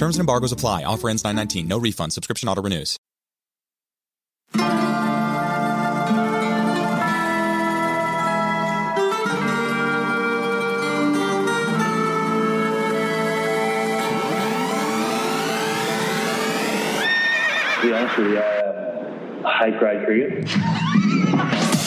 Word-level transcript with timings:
Terms 0.00 0.16
and 0.16 0.20
embargoes 0.20 0.50
apply. 0.50 0.84
Offer 0.84 1.10
ends 1.10 1.24
919. 1.24 1.68
No 1.68 1.76
refund. 1.76 2.14
Subscription 2.14 2.48
auto 2.48 2.62
renews. 2.62 2.96
To 4.54 4.60
be 17.82 17.92
honest 17.92 18.16
with 18.16 18.28
you, 18.28 18.38
um, 18.38 19.44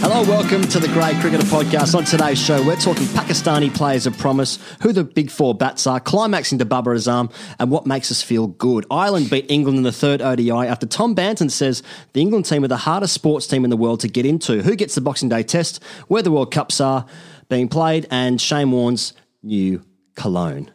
Hello, 0.00 0.22
welcome 0.22 0.62
to 0.62 0.78
the 0.78 0.86
Grade 0.92 1.16
Cricketer 1.16 1.42
Podcast. 1.46 1.96
On 1.96 2.04
today's 2.04 2.38
show, 2.38 2.64
we're 2.64 2.76
talking 2.76 3.06
Pakistani 3.06 3.74
players 3.74 4.06
of 4.06 4.16
promise, 4.16 4.60
who 4.80 4.92
the 4.92 5.02
big 5.02 5.28
four 5.28 5.56
bats 5.56 5.88
are, 5.88 5.98
climaxing 5.98 6.60
to 6.60 6.64
Babar 6.64 6.94
Azam, 6.94 7.32
and 7.58 7.68
what 7.68 7.84
makes 7.84 8.12
us 8.12 8.22
feel 8.22 8.46
good. 8.46 8.86
Ireland 8.92 9.28
beat 9.28 9.50
England 9.50 9.78
in 9.78 9.82
the 9.82 9.90
third 9.90 10.22
ODI 10.22 10.52
after 10.52 10.86
Tom 10.86 11.16
Banton 11.16 11.50
says 11.50 11.82
the 12.12 12.20
England 12.20 12.44
team 12.44 12.62
are 12.62 12.68
the 12.68 12.76
hardest 12.76 13.12
sports 13.12 13.48
team 13.48 13.64
in 13.64 13.70
the 13.70 13.76
world 13.76 13.98
to 14.00 14.08
get 14.08 14.24
into. 14.24 14.62
Who 14.62 14.76
gets 14.76 14.94
the 14.94 15.00
Boxing 15.00 15.28
Day 15.28 15.42
test, 15.42 15.82
where 16.06 16.22
the 16.22 16.30
World 16.30 16.52
Cups 16.52 16.80
are 16.80 17.06
being 17.48 17.66
played, 17.66 18.06
and 18.08 18.40
Shane 18.40 18.70
Warne's 18.70 19.14
new 19.42 19.82
cologne. 20.14 20.70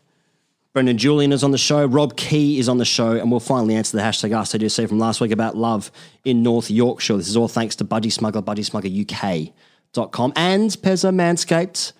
Brendon 0.73 0.97
Julian 0.97 1.31
is 1.31 1.43
on 1.43 1.51
the 1.51 1.57
show. 1.59 1.85
Rob 1.85 2.17
Key 2.17 2.57
is 2.57 2.67
on 2.67 2.79
the 2.79 2.85
show, 2.85 3.11
and 3.11 3.29
we'll 3.29 3.39
finally 3.39 3.75
answer 3.75 3.95
the 3.95 4.01
hashtag 4.01 4.31
AskTGC 4.31 4.89
from 4.89 4.97
last 4.97 5.21
week 5.21 5.29
about 5.31 5.55
love 5.55 5.91
in 6.25 6.41
North 6.41 6.71
Yorkshire. 6.71 7.15
This 7.15 7.27
is 7.27 7.37
all 7.37 7.47
thanks 7.47 7.75
to 7.75 7.85
Budgy 7.85 8.11
Smuggler, 8.11 8.41
BudgySmugglerUK.com, 8.41 10.33
and 10.35 10.71
Pezza 10.71 11.13
Manscaped, 11.13 11.93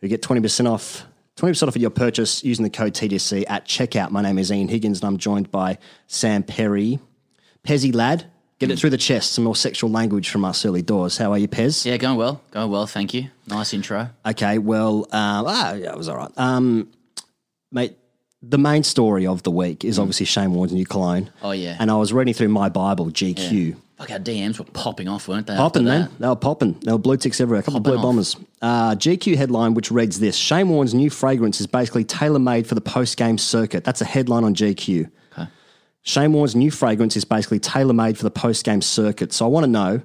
who 0.00 0.08
get 0.08 0.22
20% 0.22 0.66
off. 0.70 1.06
20% 1.36 1.68
off 1.68 1.76
of 1.76 1.82
your 1.82 1.90
purchase 1.90 2.42
using 2.42 2.62
the 2.62 2.70
code 2.70 2.94
TGC 2.94 3.44
at 3.50 3.66
checkout. 3.66 4.10
My 4.10 4.22
name 4.22 4.38
is 4.38 4.50
Ian 4.50 4.68
Higgins, 4.68 5.00
and 5.00 5.08
I'm 5.08 5.18
joined 5.18 5.50
by 5.50 5.76
Sam 6.06 6.42
Perry. 6.42 6.98
Pezzy 7.64 7.94
lad, 7.94 8.24
get 8.58 8.70
it 8.70 8.78
through 8.78 8.88
the 8.88 8.96
chest, 8.96 9.32
some 9.32 9.44
more 9.44 9.54
sexual 9.54 9.90
language 9.90 10.30
from 10.30 10.46
us 10.46 10.64
early 10.64 10.80
doors. 10.80 11.18
How 11.18 11.32
are 11.32 11.38
you, 11.38 11.48
Pez? 11.48 11.84
Yeah, 11.84 11.98
going 11.98 12.16
well. 12.16 12.40
Going 12.50 12.70
well, 12.70 12.86
thank 12.86 13.12
you. 13.12 13.28
Nice 13.46 13.74
intro. 13.74 14.08
Okay, 14.24 14.56
well, 14.56 15.00
um, 15.12 15.44
ah, 15.46 15.74
yeah, 15.74 15.90
it 15.90 15.98
was 15.98 16.08
all 16.08 16.16
right. 16.16 16.32
Um, 16.38 16.88
mate, 17.70 17.98
the 18.48 18.58
main 18.58 18.82
story 18.82 19.26
of 19.26 19.42
the 19.42 19.50
week 19.50 19.84
is 19.84 19.98
obviously 19.98 20.26
Shane 20.26 20.52
Warne's 20.54 20.72
new 20.72 20.86
cologne. 20.86 21.30
Oh, 21.42 21.50
yeah. 21.52 21.76
And 21.78 21.90
I 21.90 21.96
was 21.96 22.12
reading 22.12 22.34
through 22.34 22.48
my 22.48 22.68
Bible, 22.68 23.06
GQ. 23.06 23.76
Fuck, 23.98 24.10
our 24.10 24.18
DMs 24.18 24.58
were 24.58 24.64
popping 24.66 25.08
off, 25.08 25.26
weren't 25.26 25.46
they? 25.46 25.56
Popping, 25.56 25.84
man. 25.84 26.10
They 26.18 26.28
were 26.28 26.36
popping. 26.36 26.74
They 26.80 26.92
were 26.92 26.98
blue 26.98 27.16
ticks 27.16 27.40
everywhere. 27.40 27.60
A 27.60 27.62
couple 27.62 27.78
of 27.78 27.82
blue 27.82 27.96
off. 27.96 28.02
bombers. 28.02 28.36
Uh, 28.60 28.94
GQ 28.94 29.36
headline, 29.36 29.72
which 29.74 29.90
reads 29.90 30.20
this 30.20 30.36
Shane 30.36 30.68
Warne's 30.68 30.92
new 30.92 31.08
fragrance 31.08 31.60
is 31.60 31.66
basically 31.66 32.04
tailor 32.04 32.38
made 32.38 32.66
for 32.66 32.74
the 32.74 32.80
post 32.82 33.16
game 33.16 33.38
circuit. 33.38 33.84
That's 33.84 34.02
a 34.02 34.04
headline 34.04 34.44
on 34.44 34.54
GQ. 34.54 35.10
Okay. 35.32 35.48
Shane 36.02 36.32
Warne's 36.34 36.54
new 36.54 36.70
fragrance 36.70 37.16
is 37.16 37.24
basically 37.24 37.58
tailor 37.58 37.94
made 37.94 38.18
for 38.18 38.24
the 38.24 38.30
post 38.30 38.64
game 38.66 38.82
circuit. 38.82 39.32
So 39.32 39.46
I 39.46 39.48
want 39.48 39.64
to 39.64 39.70
know 39.70 40.02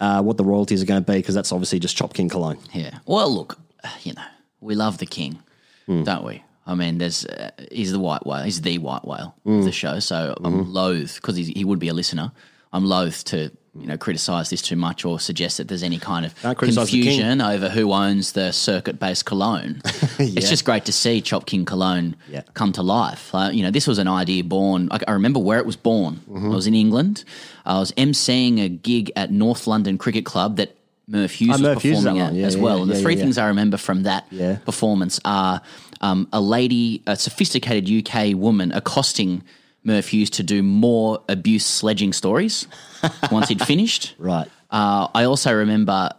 uh, 0.00 0.22
what 0.22 0.36
the 0.38 0.44
royalties 0.44 0.82
are 0.82 0.86
going 0.86 1.04
to 1.04 1.12
be 1.12 1.18
because 1.18 1.34
that's 1.34 1.52
obviously 1.52 1.80
just 1.80 1.96
Chop 1.98 2.14
King 2.14 2.30
cologne. 2.30 2.58
Yeah. 2.72 2.98
Well, 3.04 3.30
look, 3.30 3.58
you 4.04 4.14
know, 4.14 4.22
we 4.60 4.74
love 4.74 4.98
the 4.98 5.06
king, 5.06 5.38
Hmm. 5.86 6.02
don't 6.04 6.24
we? 6.24 6.42
I 6.68 6.74
mean, 6.74 6.98
there's 6.98 7.24
uh, 7.26 7.50
he's 7.72 7.90
the 7.92 7.98
white 7.98 8.24
whale. 8.26 8.42
He's 8.44 8.60
the 8.60 8.78
white 8.78 9.04
whale 9.04 9.34
of 9.46 9.64
the 9.64 9.72
show. 9.72 9.98
So 10.00 10.34
Mm-hmm. 10.38 10.46
I'm 10.46 10.72
loath 10.72 11.14
because 11.16 11.36
he 11.36 11.64
would 11.64 11.78
be 11.80 11.88
a 11.88 11.94
listener. 11.94 12.30
I'm 12.72 12.84
loath 12.84 13.24
to 13.32 13.50
you 13.74 13.86
know 13.86 13.96
criticize 13.96 14.50
this 14.50 14.60
too 14.60 14.76
much 14.76 15.04
or 15.04 15.18
suggest 15.20 15.56
that 15.58 15.68
there's 15.68 15.82
any 15.84 15.98
kind 15.98 16.26
of 16.26 16.34
Don't 16.42 16.58
criticise 16.58 16.86
the 16.90 16.92
king. 17.00 17.04
confusion 17.04 17.40
over 17.40 17.68
who 17.68 17.92
owns 17.92 18.32
the 18.32 18.52
circuit-based 18.52 19.24
cologne. 19.24 19.80
It's 20.18 20.50
just 20.50 20.64
great 20.64 20.84
to 20.86 20.92
see 20.92 21.20
Chop 21.22 21.46
King 21.46 21.64
cologne 21.64 22.16
Yeah. 22.28 22.42
come 22.54 22.72
to 22.72 22.82
life. 22.82 23.32
Uh, 23.34 23.50
you 23.52 23.62
know, 23.62 23.70
this 23.70 23.86
was 23.86 23.98
an 23.98 24.08
idea 24.08 24.42
born. 24.44 24.88
I, 24.90 24.98
I 25.08 25.12
remember 25.12 25.38
where 25.38 25.58
it 25.60 25.66
was 25.66 25.76
born. 25.76 26.16
Mm-hmm. 26.28 26.52
I 26.52 26.54
was 26.54 26.66
in 26.66 26.74
England. 26.74 27.24
I 27.64 27.78
was 27.78 27.92
emceeing 27.92 28.60
a 28.64 28.68
gig 28.68 29.12
at 29.16 29.30
North 29.30 29.66
London 29.68 29.96
Cricket 29.96 30.24
Club 30.26 30.56
that 30.56 30.74
Merv 31.06 31.30
Hughes 31.30 31.50
Oh, 31.50 31.52
was 31.52 31.62
Merv 31.62 31.82
Hughes 31.82 31.98
is 31.98 32.04
performing 32.04 32.20
that 32.20 32.26
at 32.26 32.32
one. 32.32 32.40
Yeah, 32.40 32.46
as 32.48 32.56
yeah, 32.56 32.62
well. 32.62 32.82
and 32.82 32.90
the 32.90 32.96
yeah, 32.96 33.00
three 33.02 33.14
yeah, 33.14 33.20
things 33.22 33.38
I 33.38 33.46
remember 33.46 33.76
from 33.78 34.02
that 34.02 34.26
Yeah. 34.30 34.56
performance 34.66 35.20
are 35.24 35.62
um, 36.00 36.28
a 36.32 36.40
lady, 36.40 37.02
a 37.06 37.16
sophisticated 37.16 37.88
UK 37.90 38.34
woman 38.34 38.72
accosting 38.72 39.42
Merv 39.84 40.06
Hughes 40.08 40.30
to 40.30 40.42
do 40.42 40.62
more 40.62 41.22
abuse 41.28 41.64
sledging 41.66 42.12
stories 42.12 42.66
once 43.32 43.48
he'd 43.48 43.62
finished. 43.62 44.14
Right. 44.18 44.48
Uh, 44.70 45.08
I 45.14 45.24
also 45.24 45.52
remember 45.54 46.10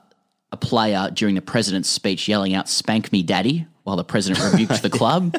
a 0.51 0.57
player 0.57 1.09
during 1.13 1.35
the 1.35 1.41
president's 1.41 1.89
speech 1.89 2.27
yelling 2.27 2.53
out 2.55 2.67
"Spank 2.69 3.11
me, 3.11 3.21
daddy!" 3.23 3.67
while 3.83 3.95
the 3.95 4.03
president 4.03 4.43
rebuked 4.53 4.81
the 4.81 4.89
club. 4.99 5.35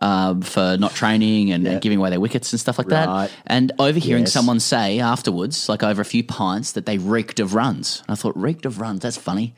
um, 0.00 0.42
for 0.42 0.76
not 0.78 0.94
training 0.94 1.50
and, 1.50 1.66
and 1.66 1.80
giving 1.80 1.98
away 1.98 2.08
their 2.08 2.20
wickets 2.20 2.52
and 2.52 2.60
stuff 2.60 2.78
like 2.78 2.88
Right. 2.88 3.06
that, 3.06 3.30
and 3.48 3.72
overhearing 3.80 4.24
Yes. 4.24 4.32
someone 4.32 4.60
say 4.60 5.00
afterwards, 5.00 5.68
like 5.68 5.82
over 5.82 6.00
a 6.00 6.04
few 6.04 6.22
pints, 6.22 6.70
that 6.72 6.86
they 6.86 6.98
reeked 6.98 7.40
of 7.40 7.52
runs. 7.54 8.02
And 8.06 8.12
I 8.12 8.14
thought, 8.14 8.36
reeked 8.36 8.64
of 8.64 8.78
runs, 8.80 9.00
that's 9.00 9.16
funny. 9.16 9.54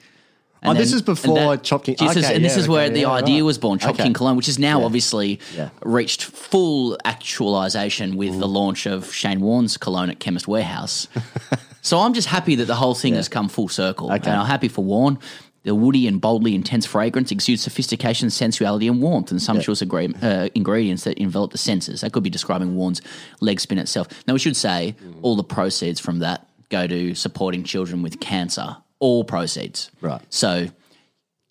Oh, 0.63 0.75
this 0.75 0.89
is 0.93 0.97
and 1.01 1.07
before 1.07 1.57
Chop 1.57 1.85
King- 1.85 1.95
okay, 2.01 2.35
and 2.35 2.45
this 2.45 2.55
yeah, 2.57 2.61
is 2.63 2.69
where 2.69 2.85
okay, 2.85 2.95
the 2.95 3.01
yeah, 3.01 3.11
idea 3.11 3.37
right. 3.37 3.43
was 3.47 3.57
born, 3.59 3.79
Chop 3.79 3.95
Okay. 3.95 4.03
King 4.05 4.13
Cologne, 4.13 4.37
which 4.37 4.49
is 4.49 4.59
now 4.59 4.81
Yeah. 4.81 4.85
obviously 4.87 5.41
Yeah. 5.57 5.71
reached 5.83 6.23
full 6.25 6.99
actualization 7.05 8.17
with 8.17 8.39
the 8.39 8.47
launch 8.49 8.87
of 8.87 9.13
Shane 9.13 9.41
Warne's 9.41 9.77
cologne 9.77 10.11
at 10.11 10.21
Chemist 10.21 10.47
Warehouse. 10.47 11.09
so 11.83 11.99
I'm 12.01 12.13
just 12.13 12.29
happy 12.29 12.57
that 12.57 12.67
the 12.67 12.75
whole 12.75 12.95
thing 12.95 13.15
has 13.15 13.29
come 13.29 13.49
full 13.49 13.69
circle. 13.69 14.13
Okay. 14.13 14.31
And 14.31 14.41
I'm 14.41 14.47
happy 14.47 14.69
for 14.69 14.85
Warne. 14.85 15.19
The 15.63 15.75
woody 15.75 16.07
and 16.07 16.21
boldly 16.21 16.55
intense 16.55 16.87
fragrance 16.87 17.31
exudes 17.31 17.63
sophistication, 17.63 18.31
sensuality, 18.31 18.89
and 18.89 19.03
warmth, 19.03 19.31
and 19.31 19.43
sumptuous 19.43 19.83
agree- 19.83 20.15
uh, 20.23 20.49
ingredients 20.55 21.05
that 21.05 21.19
envelop 21.19 21.53
the 21.53 21.59
senses. 21.59 22.01
That 22.01 22.13
could 22.13 22.23
be 22.23 22.31
describing 22.31 22.77
Warne's 22.77 23.03
leg 23.41 23.61
spin 23.61 23.77
itself. 23.79 24.09
Now, 24.27 24.33
we 24.33 24.39
should 24.41 24.57
say 24.57 24.95
all 25.21 25.37
the 25.37 25.45
proceeds 25.45 26.01
from 26.01 26.21
that 26.21 26.47
go 26.71 26.87
to 26.87 27.15
supporting 27.15 27.63
children 27.65 28.01
with 28.01 28.21
cancer. 28.21 28.77
All 29.01 29.25
proceeds. 29.25 29.91
Right. 30.01 30.21
So 30.31 30.69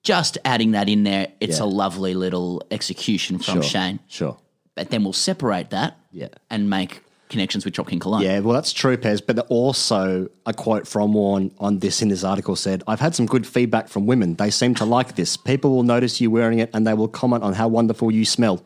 just 0.04 0.38
adding 0.46 0.72
that 0.72 0.88
in 0.88 1.04
there, 1.04 1.28
it's 1.42 1.58
Yeah. 1.60 1.66
a 1.66 1.68
lovely 1.68 2.14
little 2.14 2.64
execution 2.72 3.38
from 3.40 3.56
Sure. 3.56 3.64
Shane. 3.64 4.00
Sure. 4.08 4.38
But 4.76 4.92
then 4.92 5.04
we'll 5.04 5.12
separate 5.14 5.72
that 5.72 5.98
Yeah. 6.14 6.30
and 6.50 6.70
make 6.70 7.02
connections 7.28 7.66
with 7.66 7.74
Chop 7.76 7.88
King 7.90 8.00
Cologne. 8.00 8.22
Yeah, 8.24 8.40
well, 8.40 8.54
that's 8.54 8.72
true, 8.74 8.98
Pez. 8.98 9.22
But 9.26 9.40
also, 9.50 10.30
a 10.46 10.54
quote 10.54 10.88
from 10.88 11.14
Warren 11.14 11.52
on 11.60 11.80
this 11.80 12.02
in 12.02 12.08
this 12.08 12.24
article 12.24 12.56
said, 12.56 12.82
"I've 12.88 13.00
had 13.02 13.14
some 13.14 13.26
good 13.28 13.46
feedback 13.46 13.88
from 13.90 14.06
women. 14.08 14.36
They 14.36 14.50
seem 14.50 14.74
to 14.76 14.86
like 14.86 15.16
this. 15.16 15.38
People 15.38 15.76
will 15.76 15.84
notice 15.84 16.20
you 16.22 16.32
wearing 16.32 16.58
it, 16.60 16.70
and 16.74 16.88
they 16.88 16.94
will 16.96 17.08
comment 17.08 17.44
on 17.44 17.54
how 17.54 17.68
wonderful 17.68 18.10
you 18.10 18.26
smell." 18.26 18.64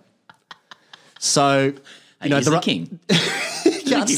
So, 1.20 1.74
you 2.24 2.30
know, 2.30 2.38
he's 2.38 2.46
the 2.46 2.52
the 2.52 2.58
ri- 2.58 2.62
king. 2.64 3.00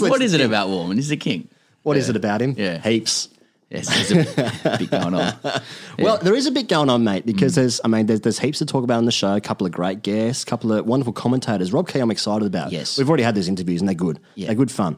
What 0.09 0.21
is 0.21 0.33
it 0.33 0.41
about 0.41 0.69
Warman? 0.69 0.97
He's 0.97 1.09
the 1.09 1.17
king. 1.17 1.47
What 1.83 1.97
is 1.97 2.09
it 2.09 2.15
about 2.15 2.41
him? 2.41 2.55
Yeah. 2.57 2.79
heaps. 2.81 3.29
Yes, 3.69 3.87
there's 4.09 4.11
a 4.11 4.77
bit 4.77 4.91
going 4.91 5.13
on. 5.15 5.33
Well, 5.99 6.17
there 6.19 6.35
is 6.35 6.45
a 6.45 6.51
bit 6.51 6.67
going 6.67 6.89
on, 6.89 7.03
mate, 7.03 7.25
because 7.25 7.53
Mm. 7.53 7.55
there's, 7.55 7.81
I 7.83 7.87
mean, 7.87 8.05
there's, 8.05 8.21
there's 8.21 8.39
heaps 8.39 8.59
to 8.59 8.65
talk 8.65 8.83
about 8.83 8.97
on 8.97 9.05
the 9.05 9.11
show. 9.11 9.33
A 9.35 9.41
couple 9.41 9.65
of 9.65 9.71
great 9.73 10.01
guests, 10.03 10.43
a 10.43 10.45
couple 10.45 10.71
of 10.73 10.85
wonderful 10.85 11.13
commentators. 11.13 11.73
Rob 11.73 11.87
Key, 11.87 11.99
I'm 11.99 12.11
excited 12.11 12.45
about. 12.45 12.71
Yes. 12.71 12.97
we've 12.97 13.07
already 13.09 13.23
had 13.23 13.33
those 13.35 13.47
interviews, 13.47 13.81
and 13.81 13.87
they're 13.87 13.95
good. 13.95 14.19
Yeah. 14.35 14.47
They're 14.47 14.55
good 14.55 14.71
fun. 14.71 14.97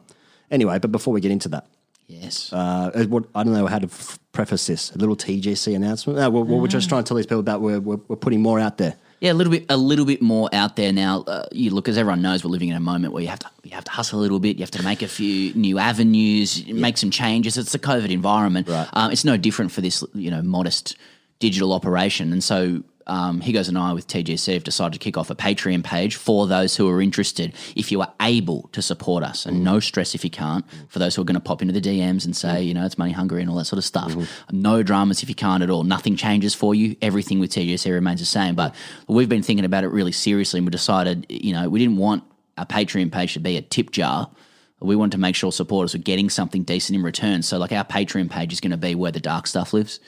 Anyway, 0.50 0.78
but 0.78 0.92
before 0.92 1.12
we 1.14 1.20
get 1.20 1.30
into 1.30 1.48
that, 1.50 1.66
Yes. 2.10 2.52
Uh, 2.54 3.04
what, 3.08 3.24
I 3.34 3.42
don't 3.44 3.52
know 3.52 3.66
how 3.66 3.78
to 3.78 3.84
f- 3.86 4.18
preface 4.32 4.66
this. 4.66 4.92
A 4.94 4.98
little 4.98 5.14
TGC 5.14 5.76
announcement. 5.76 6.18
No, 6.18 6.30
we're, 6.30 6.42
we're 6.42 6.66
just 6.66 6.88
trying 6.88 7.04
to 7.04 7.08
tell 7.08 7.18
these 7.18 7.26
people 7.26 7.40
about 7.40 7.60
we're, 7.60 7.80
we're, 7.80 7.98
we're 8.08 8.16
putting 8.16 8.40
more 8.40 8.58
out 8.58 8.78
there. 8.78 8.96
Yeah, 9.20 9.32
a 9.32 9.34
little 9.34 9.50
bit, 9.50 9.66
a 9.68 9.76
little 9.76 10.04
bit 10.04 10.22
more 10.22 10.48
out 10.52 10.76
there 10.76 10.92
now. 10.92 11.22
Uh, 11.26 11.46
you 11.50 11.70
look, 11.70 11.88
as 11.88 11.98
everyone 11.98 12.22
knows, 12.22 12.44
we're 12.44 12.50
living 12.50 12.68
in 12.68 12.76
a 12.76 12.80
moment 12.80 13.12
where 13.12 13.22
you 13.22 13.28
have 13.28 13.40
to, 13.40 13.50
you 13.64 13.72
have 13.72 13.84
to 13.84 13.90
hustle 13.90 14.20
a 14.20 14.22
little 14.22 14.38
bit. 14.38 14.56
You 14.56 14.62
have 14.62 14.70
to 14.72 14.82
make 14.82 15.02
a 15.02 15.08
few 15.08 15.52
new 15.54 15.78
avenues, 15.78 16.66
make 16.68 16.96
some 16.96 17.10
changes. 17.10 17.58
It's 17.58 17.72
the 17.72 17.78
COVID 17.78 18.10
environment. 18.10 18.68
Right. 18.68 18.88
Um, 18.92 19.10
it's 19.10 19.24
no 19.24 19.36
different 19.36 19.72
for 19.72 19.80
this, 19.80 20.04
you 20.14 20.30
know, 20.30 20.42
modest 20.42 20.96
digital 21.40 21.72
operation. 21.72 22.32
And 22.32 22.42
so, 22.44 22.82
um, 23.08 23.40
Higgos 23.40 23.68
and 23.68 23.78
I 23.78 23.92
with 23.92 24.06
TGC 24.06 24.54
have 24.54 24.64
decided 24.64 24.92
to 24.94 24.98
kick 24.98 25.16
off 25.16 25.30
a 25.30 25.34
Patreon 25.34 25.82
page 25.82 26.16
for 26.16 26.46
those 26.46 26.76
who 26.76 26.88
are 26.88 27.00
interested. 27.00 27.54
If 27.74 27.90
you 27.90 28.00
are 28.00 28.12
able 28.20 28.68
to 28.72 28.82
support 28.82 29.24
us, 29.24 29.46
and 29.46 29.64
no 29.64 29.80
stress 29.80 30.14
if 30.14 30.24
you 30.24 30.30
can't. 30.30 30.64
For 30.88 30.98
those 30.98 31.14
who 31.14 31.22
are 31.22 31.24
going 31.24 31.34
to 31.34 31.40
pop 31.40 31.62
into 31.62 31.72
the 31.72 31.80
DMs 31.80 32.24
and 32.24 32.36
say, 32.36 32.62
you 32.62 32.74
know, 32.74 32.84
it's 32.84 32.98
money 32.98 33.12
hungry 33.12 33.40
and 33.40 33.50
all 33.50 33.56
that 33.56 33.64
sort 33.64 33.78
of 33.78 33.84
stuff. 33.84 34.14
No 34.50 34.82
dramas 34.82 35.22
if 35.22 35.28
you 35.28 35.34
can't 35.34 35.62
at 35.62 35.70
all. 35.70 35.84
Nothing 35.84 36.16
changes 36.16 36.54
for 36.54 36.74
you. 36.74 36.96
Everything 37.02 37.40
with 37.40 37.50
TGC 37.50 37.90
remains 37.90 38.20
the 38.20 38.26
same. 38.26 38.54
But 38.54 38.74
we've 39.06 39.28
been 39.28 39.42
thinking 39.42 39.64
about 39.64 39.84
it 39.84 39.88
really 39.88 40.12
seriously, 40.12 40.58
and 40.58 40.66
we 40.66 40.70
decided, 40.70 41.26
you 41.28 41.52
know, 41.52 41.68
we 41.68 41.78
didn't 41.78 41.96
want 41.96 42.24
our 42.56 42.66
Patreon 42.66 43.12
page 43.12 43.34
to 43.34 43.40
be 43.40 43.56
a 43.56 43.62
tip 43.62 43.90
jar. 43.90 44.30
We 44.80 44.94
wanted 44.94 45.12
to 45.12 45.18
make 45.18 45.34
sure 45.34 45.50
supporters 45.50 45.92
were 45.94 45.98
getting 45.98 46.30
something 46.30 46.62
decent 46.62 46.96
in 46.96 47.02
return. 47.02 47.42
So, 47.42 47.58
like 47.58 47.72
our 47.72 47.84
Patreon 47.84 48.30
page 48.30 48.52
is 48.52 48.60
going 48.60 48.70
to 48.70 48.76
be 48.76 48.94
where 48.94 49.10
the 49.10 49.20
dark 49.20 49.46
stuff 49.48 49.72
lives, 49.72 49.98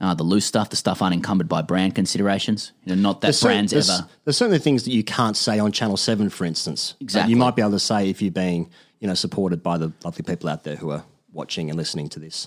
uh, 0.00 0.14
the 0.14 0.22
loose 0.22 0.46
stuff, 0.46 0.70
the 0.70 0.76
stuff 0.76 1.02
unencumbered 1.02 1.48
by 1.48 1.62
brand 1.62 1.96
considerations. 1.96 2.72
You 2.84 2.94
know, 2.94 3.02
not 3.02 3.22
that 3.22 3.34
cer- 3.34 3.48
brands 3.48 3.72
there's, 3.72 3.90
ever. 3.90 4.08
there's 4.24 4.36
certainly 4.36 4.60
things 4.60 4.84
that 4.84 4.92
you 4.92 5.02
can't 5.02 5.36
say 5.36 5.58
on 5.58 5.72
Channel 5.72 5.96
7, 5.96 6.30
for 6.30 6.44
instance. 6.44 6.94
Exactly. 7.00 7.30
You 7.30 7.36
might 7.36 7.56
be 7.56 7.62
able 7.62 7.72
to 7.72 7.80
say 7.80 8.08
if 8.08 8.22
you're 8.22 8.30
being, 8.30 8.70
you 9.00 9.08
know, 9.08 9.14
supported 9.14 9.62
by 9.64 9.78
the 9.78 9.92
lovely 10.04 10.22
people 10.22 10.48
out 10.48 10.62
there 10.62 10.76
who 10.76 10.90
are 10.90 11.04
watching 11.32 11.68
and 11.68 11.76
listening 11.76 12.08
to 12.10 12.20
this 12.20 12.46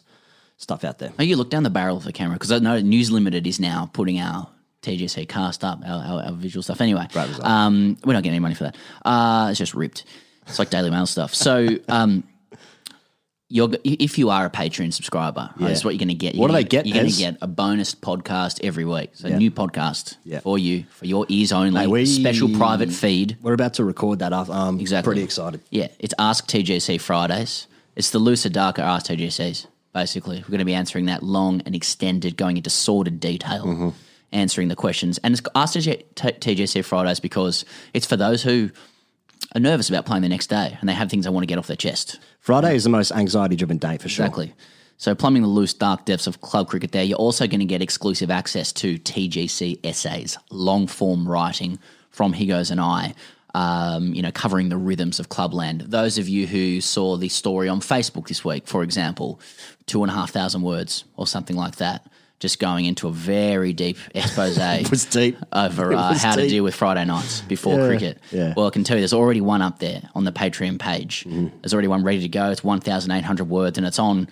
stuff 0.57 0.83
out 0.83 0.99
there. 0.99 1.11
Oh, 1.19 1.23
you 1.23 1.35
look 1.35 1.49
down 1.49 1.63
the 1.63 1.69
barrel 1.69 1.97
of 1.97 2.03
the 2.05 2.13
camera 2.13 2.35
because 2.35 2.51
I 2.51 2.59
know 2.59 2.79
News 2.79 3.11
Limited 3.11 3.45
is 3.45 3.59
now 3.59 3.89
putting 3.91 4.19
our 4.19 4.47
TGC 4.83 5.27
cast 5.27 5.63
up, 5.63 5.81
our, 5.85 6.03
our, 6.03 6.23
our 6.25 6.31
visual 6.33 6.63
stuff. 6.63 6.81
Anyway, 6.81 7.07
um, 7.41 7.97
we're 8.05 8.13
not 8.13 8.23
getting 8.23 8.35
any 8.35 8.39
money 8.39 8.55
for 8.55 8.65
that. 8.65 8.77
Uh, 9.03 9.47
it's 9.49 9.59
just 9.59 9.73
ripped. 9.73 10.05
It's 10.47 10.59
like 10.59 10.69
Daily 10.69 10.89
Mail 10.89 11.05
stuff. 11.05 11.33
So, 11.33 11.67
um, 11.89 12.23
you're, 13.49 13.69
if 13.83 14.17
you 14.17 14.29
are 14.31 14.45
a 14.45 14.49
Patreon 14.49 14.91
subscriber, 14.93 15.51
Yeah. 15.59 15.67
this 15.67 15.79
is 15.79 15.85
what 15.85 15.91
you're 15.93 15.99
going 15.99 16.07
to 16.07 16.13
get. 16.15 16.35
What 16.35 16.47
do 16.47 16.53
You're 16.53 16.63
they 16.63 16.67
get, 16.67 16.85
You're 16.87 16.95
going 16.95 17.11
to 17.11 17.17
get 17.17 17.37
a 17.41 17.47
bonus 17.47 17.93
podcast 17.93 18.59
every 18.63 18.83
week. 18.85 19.11
So, 19.13 19.27
Yeah. 19.27 19.37
new 19.37 19.51
podcast 19.51 20.15
Yeah. 20.23 20.39
for 20.39 20.57
you, 20.57 20.85
for 20.89 21.05
your 21.05 21.25
ears 21.29 21.51
only, 21.51 21.79
Hey, 21.81 21.87
we- 21.87 22.05
special 22.05 22.49
private 22.49 22.91
feed. 22.91 23.37
We're 23.43 23.53
about 23.53 23.75
to 23.75 23.83
record 23.83 24.19
that 24.19 24.33
up. 24.33 24.49
I'm 24.49 24.79
Exactly. 24.79 25.07
pretty 25.07 25.23
excited. 25.23 25.61
Yeah, 25.69 25.89
it's 25.99 26.15
Ask 26.17 26.47
TGC 26.47 26.97
Fridays. 26.99 27.67
It's 27.95 28.09
the 28.09 28.17
looser, 28.19 28.49
darker 28.49 28.81
Ask 28.81 29.05
TGCs, 29.07 29.67
basically. 29.93 30.37
We're 30.37 30.49
going 30.49 30.59
to 30.59 30.65
be 30.65 30.73
answering 30.73 31.05
that 31.05 31.21
long 31.21 31.61
and 31.67 31.75
extended, 31.75 32.37
going 32.37 32.57
into 32.57 32.71
sordid 32.71 33.19
detail, 33.19 33.65
Mm-hmm. 33.65 33.89
answering 34.31 34.69
the 34.69 34.75
questions. 34.75 35.19
And 35.23 35.31
it's 35.35 35.43
Ask 35.53 35.75
TGC 35.75 36.81
Fridays 36.83 37.19
because 37.19 37.65
it's 37.93 38.07
for 38.07 38.17
those 38.17 38.41
who 38.41 38.71
are 39.55 39.59
nervous 39.59 39.89
about 39.89 40.05
playing 40.05 40.23
the 40.23 40.29
next 40.29 40.47
day 40.47 40.77
and 40.79 40.89
they 40.89 40.93
have 40.93 41.09
things 41.09 41.25
they 41.25 41.31
want 41.31 41.43
to 41.43 41.47
get 41.47 41.57
off 41.57 41.67
their 41.67 41.75
chest. 41.75 42.19
Friday 42.39 42.75
is 42.75 42.83
the 42.83 42.89
most 42.89 43.11
anxiety 43.11 43.55
driven 43.55 43.77
day 43.77 43.97
for 43.97 44.09
sure. 44.09 44.25
Exactly. 44.25 44.53
So, 44.97 45.15
plumbing 45.15 45.41
the 45.41 45.47
loose, 45.47 45.73
dark 45.73 46.05
depths 46.05 46.27
of 46.27 46.41
club 46.41 46.69
cricket 46.69 46.91
there, 46.91 47.03
you're 47.03 47.17
also 47.17 47.47
going 47.47 47.59
to 47.59 47.65
get 47.65 47.81
exclusive 47.81 48.31
access 48.31 48.71
to 48.73 48.97
TGC 48.99 49.79
essays, 49.83 50.37
long 50.49 50.87
form 50.87 51.27
writing 51.27 51.79
from 52.09 52.31
Higgos 52.31 52.71
and 52.71 52.79
I, 52.79 53.13
um, 53.53 54.13
you 54.13 54.21
know, 54.21 54.31
covering 54.31 54.69
the 54.69 54.77
rhythms 54.77 55.19
of 55.19 55.29
clubland. 55.29 55.81
Those 55.81 56.17
of 56.17 56.29
you 56.29 56.47
who 56.47 56.79
saw 56.79 57.17
the 57.17 57.29
story 57.29 57.67
on 57.67 57.81
Facebook 57.81 58.27
this 58.27 58.45
week, 58.45 58.67
for 58.67 58.83
example, 58.83 59.39
two 59.87 60.03
and 60.03 60.11
a 60.11 60.15
half 60.15 60.31
thousand 60.31 60.61
words 60.61 61.03
or 61.17 61.27
something 61.27 61.55
like 61.55 61.77
that, 61.77 62.07
just 62.43 62.59
going 62.59 62.83
into 62.83 63.07
a 63.07 63.11
very 63.11 63.71
deep 63.71 63.97
expose 64.13 64.57
It 64.61 64.89
was 64.91 65.05
deep. 65.05 65.37
over 65.53 65.93
uh, 65.93 66.09
was 66.11 66.21
how 66.21 66.35
to 66.35 66.45
deal 66.45 66.65
with 66.65 66.75
Friday 66.75 67.05
nights 67.05 67.39
before 67.41 67.79
Yeah, 67.79 67.87
cricket. 67.87 68.19
yeah. 68.31 68.53
Well, 68.55 68.67
I 68.67 68.69
can 68.69 68.83
tell 68.83 68.97
you 68.97 69.01
there's 69.01 69.13
already 69.13 69.39
one 69.39 69.61
up 69.61 69.79
there 69.79 70.01
on 70.13 70.25
the 70.25 70.33
Patreon 70.33 70.77
page. 70.77 71.23
Mm-hmm. 71.23 71.47
There's 71.61 71.73
already 71.73 71.87
one 71.87 72.03
ready 72.03 72.19
to 72.19 72.27
go. 72.27 72.51
It's 72.51 72.61
1,800 72.61 73.45
words 73.49 73.77
and 73.77 73.87
it's 73.87 73.97
on 73.97 74.27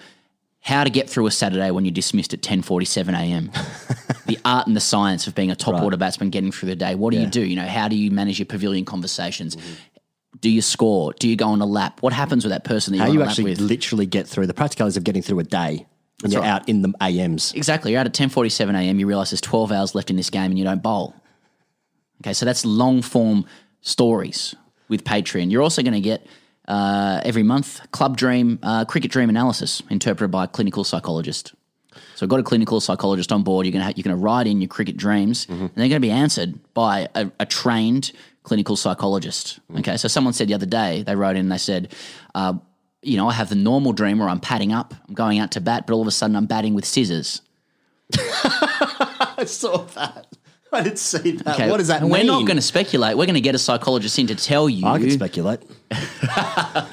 how 0.59 0.83
to 0.83 0.89
get 0.89 1.09
through 1.09 1.25
a 1.25 1.31
Saturday 1.31 1.71
when 1.71 1.85
you're 1.85 1.93
dismissed 1.93 2.33
at 2.33 2.41
10.47 2.41 3.13
a.m. 3.17 3.49
the 4.25 4.37
art 4.43 4.67
and 4.67 4.75
the 4.75 4.81
science 4.81 5.25
of 5.25 5.33
being 5.33 5.49
a 5.49 5.55
top 5.55 5.81
order 5.81 5.95
batsman 5.95 6.31
getting 6.31 6.51
through 6.51 6.67
the 6.67 6.75
day. 6.75 6.93
What 6.95 7.13
do 7.13 7.19
you 7.19 7.27
do? 7.27 7.41
You 7.41 7.55
know, 7.55 7.65
how 7.65 7.87
do 7.87 7.95
you 7.95 8.11
manage 8.11 8.39
your 8.39 8.45
pavilion 8.45 8.83
conversations? 8.83 9.55
Mm-hmm. 9.55 9.73
Do 10.41 10.49
you 10.49 10.61
score? 10.61 11.13
Do 11.13 11.29
you 11.29 11.37
go 11.37 11.47
on 11.47 11.61
a 11.61 11.65
lap? 11.65 12.01
What 12.01 12.11
happens 12.11 12.43
with 12.43 12.51
that 12.51 12.65
person 12.65 12.91
that 12.93 12.99
How 12.99 13.05
you 13.05 13.13
on 13.13 13.19
lap 13.19 13.29
actually 13.29 13.51
with? 13.51 13.61
literally 13.61 14.05
get 14.05 14.27
through 14.27 14.47
the 14.47 14.53
practicalities 14.53 14.97
of 14.97 15.03
getting 15.05 15.21
through 15.21 15.39
a 15.39 15.43
day 15.43 15.85
when 16.21 16.31
you're 16.31 16.41
right. 16.41 16.49
out 16.49 16.69
in 16.69 16.81
the 16.81 16.93
AMs. 17.01 17.53
Exactly. 17.53 17.91
You're 17.91 17.99
out 17.99 18.07
at 18.07 18.13
10:47 18.13 18.75
a.m. 18.75 18.99
You 18.99 19.07
realise 19.07 19.31
there's 19.31 19.41
12 19.41 19.71
hours 19.71 19.95
left 19.95 20.09
in 20.09 20.15
this 20.15 20.29
game 20.29 20.51
and 20.51 20.59
you 20.59 20.65
don't 20.65 20.81
bowl. 20.81 21.15
Okay, 22.21 22.33
so 22.33 22.45
that's 22.45 22.65
long 22.65 23.01
form 23.01 23.45
stories 23.81 24.55
with 24.87 25.03
Patreon. 25.03 25.51
You're 25.51 25.63
also 25.63 25.81
going 25.81 25.93
to 25.93 26.01
get 26.01 26.27
uh, 26.67 27.21
every 27.23 27.43
month 27.43 27.81
Club 27.91 28.15
Dream 28.17 28.59
uh, 28.61 28.85
cricket 28.85 29.11
dream 29.11 29.29
analysis 29.29 29.81
interpreted 29.89 30.31
by 30.31 30.43
a 30.43 30.47
clinical 30.47 30.83
psychologist. 30.83 31.53
So, 32.15 32.25
I've 32.25 32.29
got 32.29 32.39
a 32.39 32.43
clinical 32.43 32.79
psychologist 32.79 33.31
on 33.31 33.43
board. 33.43 33.65
You're 33.65 33.73
going 33.73 33.85
to 33.85 33.97
you're 33.97 34.03
going 34.03 34.15
to 34.15 34.23
write 34.23 34.47
in 34.47 34.61
your 34.61 34.67
cricket 34.67 34.95
dreams, 34.95 35.47
and 35.49 35.71
they're 35.75 35.89
going 35.89 35.91
to 35.91 35.99
be 35.99 36.11
answered 36.11 36.59
by 36.73 37.09
a, 37.15 37.31
a 37.39 37.45
trained 37.45 38.11
clinical 38.43 38.75
psychologist. 38.75 39.59
Okay, 39.79 39.97
so 39.97 40.07
someone 40.07 40.33
said 40.33 40.47
the 40.47 40.53
other 40.53 40.65
day 40.65 41.03
they 41.03 41.15
wrote 41.15 41.31
in 41.31 41.37
and 41.37 41.51
they 41.51 41.57
said. 41.57 41.93
Uh, 42.35 42.53
you 43.01 43.17
know, 43.17 43.27
I 43.27 43.33
have 43.33 43.49
the 43.49 43.55
normal 43.55 43.93
dream 43.93 44.19
where 44.19 44.29
I'm 44.29 44.39
padding 44.39 44.71
up, 44.71 44.93
I'm 45.07 45.13
going 45.13 45.39
out 45.39 45.51
to 45.53 45.61
bat, 45.61 45.85
but 45.87 45.93
all 45.93 46.01
of 46.01 46.07
a 46.07 46.11
sudden 46.11 46.35
I'm 46.35 46.45
batting 46.45 46.73
with 46.73 46.85
scissors. 46.85 47.41
I 48.17 49.43
saw 49.47 49.77
that. 49.95 50.27
I 50.73 50.83
didn't 50.83 50.99
see 50.99 51.31
that. 51.31 51.55
Okay, 51.55 51.69
What 51.69 51.77
does 51.77 51.87
that 51.87 52.01
and 52.01 52.09
mean? 52.11 52.21
We're 52.21 52.31
not 52.31 52.45
going 52.45 52.55
to 52.55 52.61
speculate. 52.61 53.17
We're 53.17 53.25
going 53.25 53.33
to 53.35 53.41
get 53.41 53.55
a 53.55 53.59
psychologist 53.59 54.17
in 54.19 54.27
to 54.27 54.35
tell 54.35 54.69
you 54.69 54.85
I 54.87 54.99
can 54.99 55.11
speculate. 55.11 55.59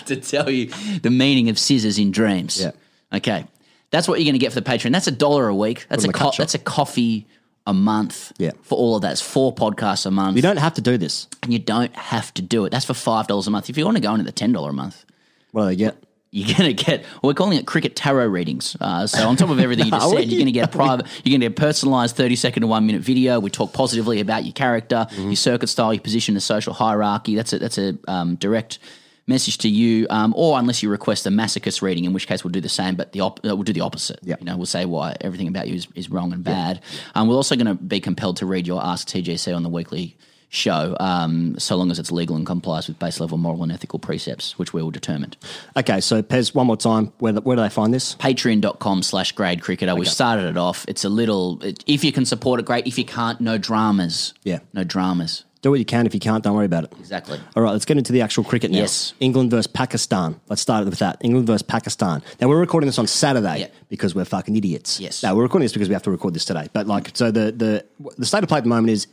to 0.07 0.17
tell 0.17 0.51
you 0.51 0.67
the 1.03 1.11
meaning 1.11 1.49
of 1.49 1.59
scissors 1.59 1.99
in 1.99 2.11
dreams. 2.11 2.61
Yeah. 2.61 2.73
Okay, 3.13 3.47
that's 3.91 4.09
what 4.09 4.19
you're 4.19 4.25
going 4.25 4.33
to 4.35 4.39
get 4.41 4.53
for 4.53 4.61
the 4.61 4.69
Patreon. 4.69 4.93
That's 4.93 5.07
a 5.07 5.13
dollar 5.13 5.47
a 5.49 5.55
week. 5.55 5.87
That's 5.89 6.05
a 6.05 6.13
co- 6.13 6.33
that's 6.37 6.55
a 6.55 6.59
coffee 6.59 7.27
a 7.67 7.73
month. 7.75 8.33
Yeah. 8.39 8.51
for 8.63 8.77
all 8.77 8.97
of 8.97 9.03
that. 9.03 9.13
It's 9.13 9.21
four 9.21 9.55
podcasts 9.55 10.07
a 10.07 10.11
month. 10.11 10.35
You 10.37 10.43
don't 10.43 10.57
have 10.57 10.75
to 10.75 10.81
do 10.81 10.99
this. 10.99 11.29
and 11.43 11.53
you 11.53 11.59
don't 11.61 11.95
have 11.95 12.35
to 12.35 12.43
do 12.43 12.65
it. 12.65 12.71
That's 12.71 12.85
for 12.87 12.95
five 12.95 13.29
dollars 13.29 13.47
a 13.47 13.51
month. 13.51 13.71
If 13.71 13.79
you 13.79 13.85
want 13.85 13.97
to 13.97 14.03
go 14.03 14.13
into 14.13 14.25
the 14.25 14.33
ten 14.33 14.53
dollar 14.53 14.71
a 14.71 14.75
month. 14.75 15.05
What 15.53 15.63
do 15.63 15.69
they 15.69 15.77
get? 15.77 16.03
You're 16.31 16.55
going 16.59 16.77
to 16.77 16.85
get, 16.85 17.07
we're 17.23 17.33
calling 17.33 17.57
it 17.57 17.67
cricket 17.67 17.97
tarot 17.97 18.27
readings. 18.27 18.77
Uh, 18.79 19.07
so, 19.07 19.27
on 19.27 19.37
top 19.37 19.49
of 19.49 19.59
everything 19.61 19.87
you 19.87 19.91
just 19.93 20.07
Are 20.07 20.11
said, 20.11 20.19
we? 20.19 20.25
you're 20.27 20.37
going 20.41 20.47
to 20.47 20.53
get 20.53 20.69
a 20.69 20.77
private, 20.77 21.07
you're 21.25 21.39
to 21.41 21.47
get 21.49 21.53
a 21.53 21.55
personalized 21.55 22.17
30 22.17 22.37
second 22.37 22.61
to 22.61 22.67
one 22.67 22.87
minute 22.87 23.01
video. 23.01 23.41
We 23.41 23.49
talk 23.51 23.73
positively 23.73 24.21
about 24.21 24.45
your 24.45 24.53
character, 24.53 25.07
Mm-hmm. 25.11 25.23
your 25.29 25.37
circuit 25.37 25.69
style, 25.69 25.95
your 25.95 26.03
position 26.03 26.33
in 26.33 26.35
the 26.35 26.43
social 26.43 26.75
hierarchy. 26.75 27.35
That's 27.35 27.55
a, 27.55 27.59
that's 27.59 27.79
a 27.79 27.97
um, 28.09 28.35
direct 28.35 28.79
message 29.27 29.59
to 29.59 29.69
you, 29.71 30.07
um, 30.11 30.35
or 30.37 30.59
unless 30.59 30.83
you 30.83 30.91
request 30.91 31.27
a 31.27 31.31
masochist 31.31 31.81
reading, 31.83 32.05
in 32.05 32.13
which 32.13 32.27
case 32.27 32.45
we'll 32.45 32.53
do 32.53 32.61
the 32.61 32.69
same, 32.69 32.95
but 32.95 33.13
the 33.13 33.21
op- 33.21 33.41
uh, 33.45 33.55
we'll 33.57 33.63
do 33.63 33.73
the 33.75 33.81
opposite. 33.83 34.19
Yeah. 34.23 34.37
You 34.39 34.45
know, 34.47 34.57
we'll 34.57 34.67
say 34.67 34.85
why 34.85 35.17
everything 35.23 35.49
about 35.49 35.69
you 35.69 35.75
is, 35.77 35.89
is 35.95 36.11
wrong 36.11 36.33
and 36.35 36.45
bad. 36.45 36.81
Um, 37.15 37.29
we're 37.29 37.37
also 37.37 37.57
going 37.57 37.67
to 37.67 37.75
be 37.75 38.01
compelled 38.01 38.37
to 38.39 38.47
read 38.47 38.67
your 38.67 38.83
Ask 38.85 39.09
TGC 39.09 39.55
on 39.57 39.63
the 39.63 39.69
weekly 39.71 40.17
show, 40.51 40.97
um, 41.01 41.59
so 41.59 41.77
long 41.77 41.91
as 41.91 41.99
it's 41.99 42.11
legal 42.11 42.35
and 42.37 42.47
complies 42.47 42.89
with 42.89 42.99
base 42.99 43.21
level 43.21 43.37
moral 43.39 43.63
and 43.63 43.71
ethical 43.73 43.99
precepts, 43.99 44.59
which 44.59 44.73
we 44.73 44.83
will 44.83 44.91
determine 44.91 45.35
Okay, 45.77 46.01
so 46.01 46.23
Pez, 46.23 46.55
one 46.55 46.67
more 46.67 46.77
time. 46.77 47.13
Where, 47.19 47.35
where 47.35 47.57
do 47.57 47.63
they 47.63 47.69
find 47.69 47.93
this? 47.93 48.15
patreon.com 48.17 49.03
slash 49.03 49.33
grade 49.33 49.61
cricketer. 49.63 49.95
We've 49.95 50.09
started 50.09 50.47
it 50.49 50.57
off. 50.57 50.85
It's 50.89 51.05
a 51.05 51.09
little, 51.09 51.63
it, 51.63 51.85
if 51.87 52.03
you 52.05 52.13
can 52.13 52.25
support 52.25 52.61
it, 52.61 52.67
great. 52.67 52.87
If 52.87 52.99
you 52.99 53.05
can't, 53.05 53.41
no 53.41 53.59
dramas. 53.59 54.35
Yeah. 54.45 54.61
No 54.73 54.85
dramas. 54.85 55.45
Do 55.61 55.71
what 55.71 55.81
you 55.81 55.85
can. 55.85 56.07
If 56.07 56.15
you 56.15 56.21
can't, 56.21 56.45
don't 56.45 56.55
worry 56.55 56.67
about 56.67 56.85
it. 56.85 56.93
Exactly. 57.01 57.39
All 57.57 57.63
right, 57.65 57.73
let's 57.73 57.85
get 57.85 57.99
into 57.99 58.13
the 58.13 58.23
actual 58.23 58.45
cricket 58.45 58.71
now. 58.71 58.79
Yes. 58.79 59.13
England 59.19 59.51
versus 59.51 59.67
Pakistan. 59.67 60.41
Let's 60.49 60.63
start 60.63 60.87
it 60.87 60.89
with 60.89 61.01
that. 61.01 61.17
England 61.21 61.49
versus 61.49 61.63
Pakistan. 61.63 62.23
Now 62.41 62.49
we're 62.49 62.61
recording 62.61 62.87
this 62.87 62.99
on 62.99 63.09
Saturday 63.09 63.61
Yeah. 63.61 63.67
because 63.89 64.15
we're 64.15 64.25
fucking 64.25 64.55
idiots. 64.57 65.01
Yes. 65.01 65.23
No, 65.25 65.35
we're 65.35 65.43
recording 65.43 65.65
this 65.65 65.73
because 65.73 65.89
we 65.89 65.95
have 65.95 66.05
to 66.05 66.13
record 66.13 66.35
this 66.35 66.45
today. 66.45 66.69
But 66.73 66.87
like, 66.87 67.11
so 67.15 67.33
the 67.33 67.51
the 67.51 67.85
the 68.17 68.25
state 68.25 68.45
of 68.45 68.49
play 68.49 68.59
at 68.59 68.65
the 68.65 68.71
moment 68.71 68.91
is 68.91 69.09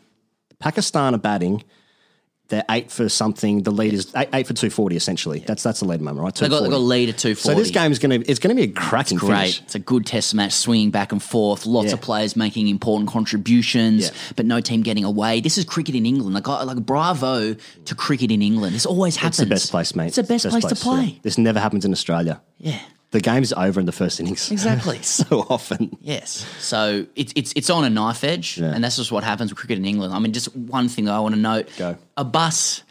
Pakistan 0.59 1.15
are 1.15 1.19
batting. 1.19 1.63
They're 2.47 2.63
eight 2.69 2.91
for 2.91 3.09
something. 3.09 3.63
The 3.63 3.71
lead 3.71 3.95
is 3.95 4.13
eight, 4.15 4.29
eight 4.31 4.45
for 4.45 4.53
two 4.53 4.69
forty. 4.69 4.95
Essentially, 4.95 5.39
that's 5.39 5.63
that's 5.63 5.79
the 5.79 5.87
lead 5.87 5.99
the 5.99 6.03
moment, 6.03 6.23
right? 6.25 6.35
They 6.35 6.47
got, 6.47 6.61
they 6.61 6.69
got 6.69 6.75
a 6.75 6.77
lead 6.77 7.09
at 7.09 7.17
240. 7.17 7.35
So 7.41 7.55
this 7.59 7.71
game 7.71 7.91
is 7.91 7.97
going 7.97 8.21
to 8.21 8.29
it's 8.29 8.37
going 8.39 8.55
to 8.55 8.61
be 8.67 8.69
a 8.69 8.73
cracking 8.73 9.17
Great. 9.17 9.29
finish. 9.35 9.61
It's 9.63 9.73
a 9.73 9.79
good 9.79 10.05
test 10.05 10.35
match, 10.35 10.51
swinging 10.53 10.91
back 10.91 11.11
and 11.11 11.23
forth. 11.23 11.65
Lots 11.65 11.87
Yeah. 11.87 11.93
of 11.93 12.01
players 12.01 12.35
making 12.35 12.67
important 12.67 13.09
contributions, 13.09 14.03
Yeah. 14.03 14.09
but 14.35 14.45
no 14.45 14.61
team 14.61 14.83
getting 14.83 15.03
away. 15.03 15.41
This 15.41 15.57
is 15.57 15.65
cricket 15.65 15.95
in 15.95 16.05
England. 16.05 16.35
Like, 16.35 16.47
like 16.47 16.77
bravo 16.85 17.55
to 17.55 17.95
cricket 17.95 18.29
in 18.29 18.43
England. 18.43 18.75
This 18.75 18.85
always 18.85 19.15
happens. 19.15 19.39
It's 19.39 19.49
the 19.49 19.55
best 19.55 19.71
place, 19.71 19.95
mate. 19.95 20.07
It's 20.09 20.15
the 20.17 20.21
best, 20.23 20.47
place, 20.47 20.65
to 20.65 20.75
play. 20.75 21.03
yeah. 21.05 21.19
This 21.23 21.39
never 21.39 21.59
happens 21.59 21.83
in 21.83 21.91
Australia. 21.91 22.41
Yeah. 22.59 22.79
The 23.15 23.21
game's 23.21 23.53
over 23.53 23.79
in 23.79 23.85
the 23.85 23.93
first 23.93 24.19
innings. 24.19 24.51
Exactly. 24.51 25.01
so 25.03 25.45
often. 25.49 25.95
Yes. 26.01 26.45
So 26.59 27.05
it's 27.15 27.31
it's 27.35 27.53
it's 27.55 27.69
on 27.69 27.85
a 27.85 27.89
knife 27.89 28.25
edge, 28.25 28.57
Yeah. 28.57 28.73
and 28.75 28.83
that's 28.83 28.97
just 28.97 29.09
what 29.09 29.23
happens 29.23 29.51
with 29.51 29.57
cricket 29.57 29.77
in 29.77 29.85
England. 29.85 30.13
I 30.13 30.19
mean, 30.19 30.33
just 30.33 30.53
one 30.55 30.89
thing 30.89 31.07
I 31.07 31.19
want 31.21 31.33
to 31.33 31.39
note: 31.39 31.69
Go. 31.77 31.95
a 32.17 32.25
bus 32.25 32.83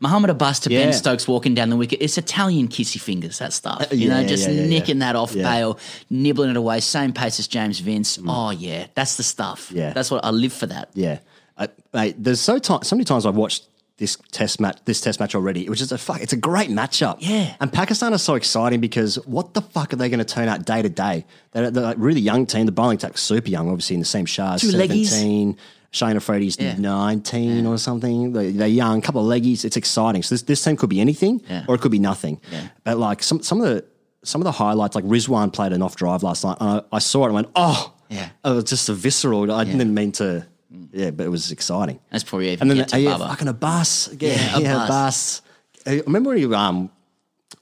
Muhammad 0.00 0.30
Abbas 0.30 0.60
to 0.60 0.70
Yeah. 0.70 0.84
Ben 0.84 0.92
Stokes 0.94 1.28
walking 1.28 1.54
down 1.54 1.68
the 1.68 1.76
wicket. 1.76 1.98
It's 2.00 2.16
Italian 2.16 2.68
kissy 2.68 2.98
fingers, 2.98 3.40
that 3.40 3.52
stuff. 3.52 3.88
you 3.92 4.08
know, 4.08 4.24
just 4.24 4.46
yeah, 4.48 4.54
yeah, 4.54 4.62
yeah. 4.62 4.68
nicking 4.70 5.00
that 5.00 5.16
off 5.16 5.34
Yeah. 5.34 5.42
bail, 5.42 5.78
nibbling 6.08 6.48
it 6.50 6.56
away, 6.56 6.80
same 6.80 7.12
pace 7.12 7.38
as 7.38 7.46
James 7.48 7.80
Vince. 7.80 8.16
Mm. 8.16 8.24
Oh, 8.28 8.50
yeah, 8.50 8.86
that's 8.94 9.16
the 9.16 9.22
stuff. 9.22 9.70
Yeah. 9.74 9.92
That's 9.92 10.10
what 10.10 10.24
I 10.24 10.30
live 10.30 10.52
for 10.54 10.66
that. 10.66 10.88
Yeah, 10.94 11.18
I, 11.58 11.68
mate. 11.92 12.14
There's 12.18 12.40
so 12.40 12.58
ti 12.58 12.74
so 12.84 12.96
many 12.96 13.04
times 13.04 13.26
I've 13.26 13.36
watched 13.36 13.64
this 13.98 14.16
test 14.32 14.60
match, 14.60 14.78
this 14.84 15.00
test 15.00 15.20
match 15.20 15.34
already. 15.34 15.64
It 15.66 15.70
was 15.70 15.78
just 15.78 15.92
a 15.92 15.98
fuck. 15.98 16.20
It's 16.20 16.32
a 16.32 16.36
great 16.36 16.70
matchup. 16.70 17.16
Yeah. 17.20 17.54
and 17.60 17.72
Pakistan 17.72 18.12
is 18.12 18.22
so 18.22 18.34
exciting 18.34 18.80
because 18.80 19.16
what 19.26 19.54
the 19.54 19.60
fuck 19.62 19.92
are 19.92 19.96
they 19.96 20.08
going 20.08 20.18
to 20.20 20.24
turn 20.24 20.48
out 20.48 20.64
day 20.64 20.82
to 20.82 20.88
day? 20.88 21.26
They're, 21.52 21.70
they're 21.70 21.82
like 21.82 21.96
really 21.98 22.20
young 22.20 22.46
team. 22.46 22.66
The 22.66 22.72
bowling 22.72 22.96
attack's 22.96 23.20
super 23.22 23.48
young, 23.50 23.68
obviously 23.68 23.94
in 23.94 24.00
the 24.00 24.06
Naseem 24.06 24.26
Shah's 24.26 24.60
Two 24.62 24.68
leggies. 24.68 25.06
seventeen. 25.06 25.56
Shaheen 25.90 26.16
Afridi's 26.16 26.58
Yeah. 26.60 26.74
19 26.76 27.64
or 27.66 27.78
something. 27.78 28.32
They- 28.34 28.50
They're 28.52 28.68
young, 28.68 29.00
couple 29.00 29.22
of 29.30 29.40
leggies. 29.40 29.64
It's 29.64 29.76
exciting. 29.76 30.22
So 30.22 30.34
this, 30.34 30.42
this 30.42 30.62
team 30.62 30.76
could 30.76 30.90
be 30.90 31.00
anything 31.00 31.40
Yeah. 31.48 31.64
or 31.66 31.74
it 31.76 31.80
could 31.80 31.90
be 31.92 31.98
nothing. 31.98 32.40
Yeah. 32.52 32.68
But 32.84 32.98
like 32.98 33.22
some, 33.22 33.42
some 33.42 33.60
of 33.60 33.66
the 33.68 33.84
some 34.24 34.40
of 34.42 34.44
the 34.44 34.52
highlights, 34.52 34.94
like 34.96 35.04
Rizwan 35.04 35.52
played 35.52 35.72
an 35.72 35.80
off 35.80 35.96
drive 35.96 36.22
last 36.22 36.44
night. 36.44 36.58
And 36.60 36.68
I, 36.92 36.96
I 36.96 36.98
saw 36.98 37.22
it 37.22 37.26
and 37.26 37.34
went, 37.34 37.48
oh, 37.54 37.94
Yeah. 38.10 38.28
it 38.44 38.50
was 38.50 38.64
just 38.64 38.88
a 38.90 38.92
visceral. 38.94 39.50
I 39.50 39.64
didn't 39.64 39.94
mean 39.94 40.12
to, 40.12 40.44
yeah, 40.92 41.10
but 41.10 41.26
it 41.26 41.28
was 41.30 41.50
exciting. 41.52 41.98
That's 42.10 42.24
probably 42.24 42.50
even 42.50 42.62
And 42.62 42.70
then 42.70 42.76
get 42.78 42.88
to 42.88 43.00
yeah, 43.00 43.12
Bubba. 43.12 43.28
fucking 43.28 43.48
Abbas. 43.48 44.08
Yeah, 44.18 44.28
Yeah, 44.30 44.58
yeah, 44.58 44.84
Abbas. 44.84 44.88
Abbas. 44.88 45.42
I 45.86 46.00
remember 46.06 46.30
when 46.30 46.38
he, 46.38 46.54
um, 46.54 46.90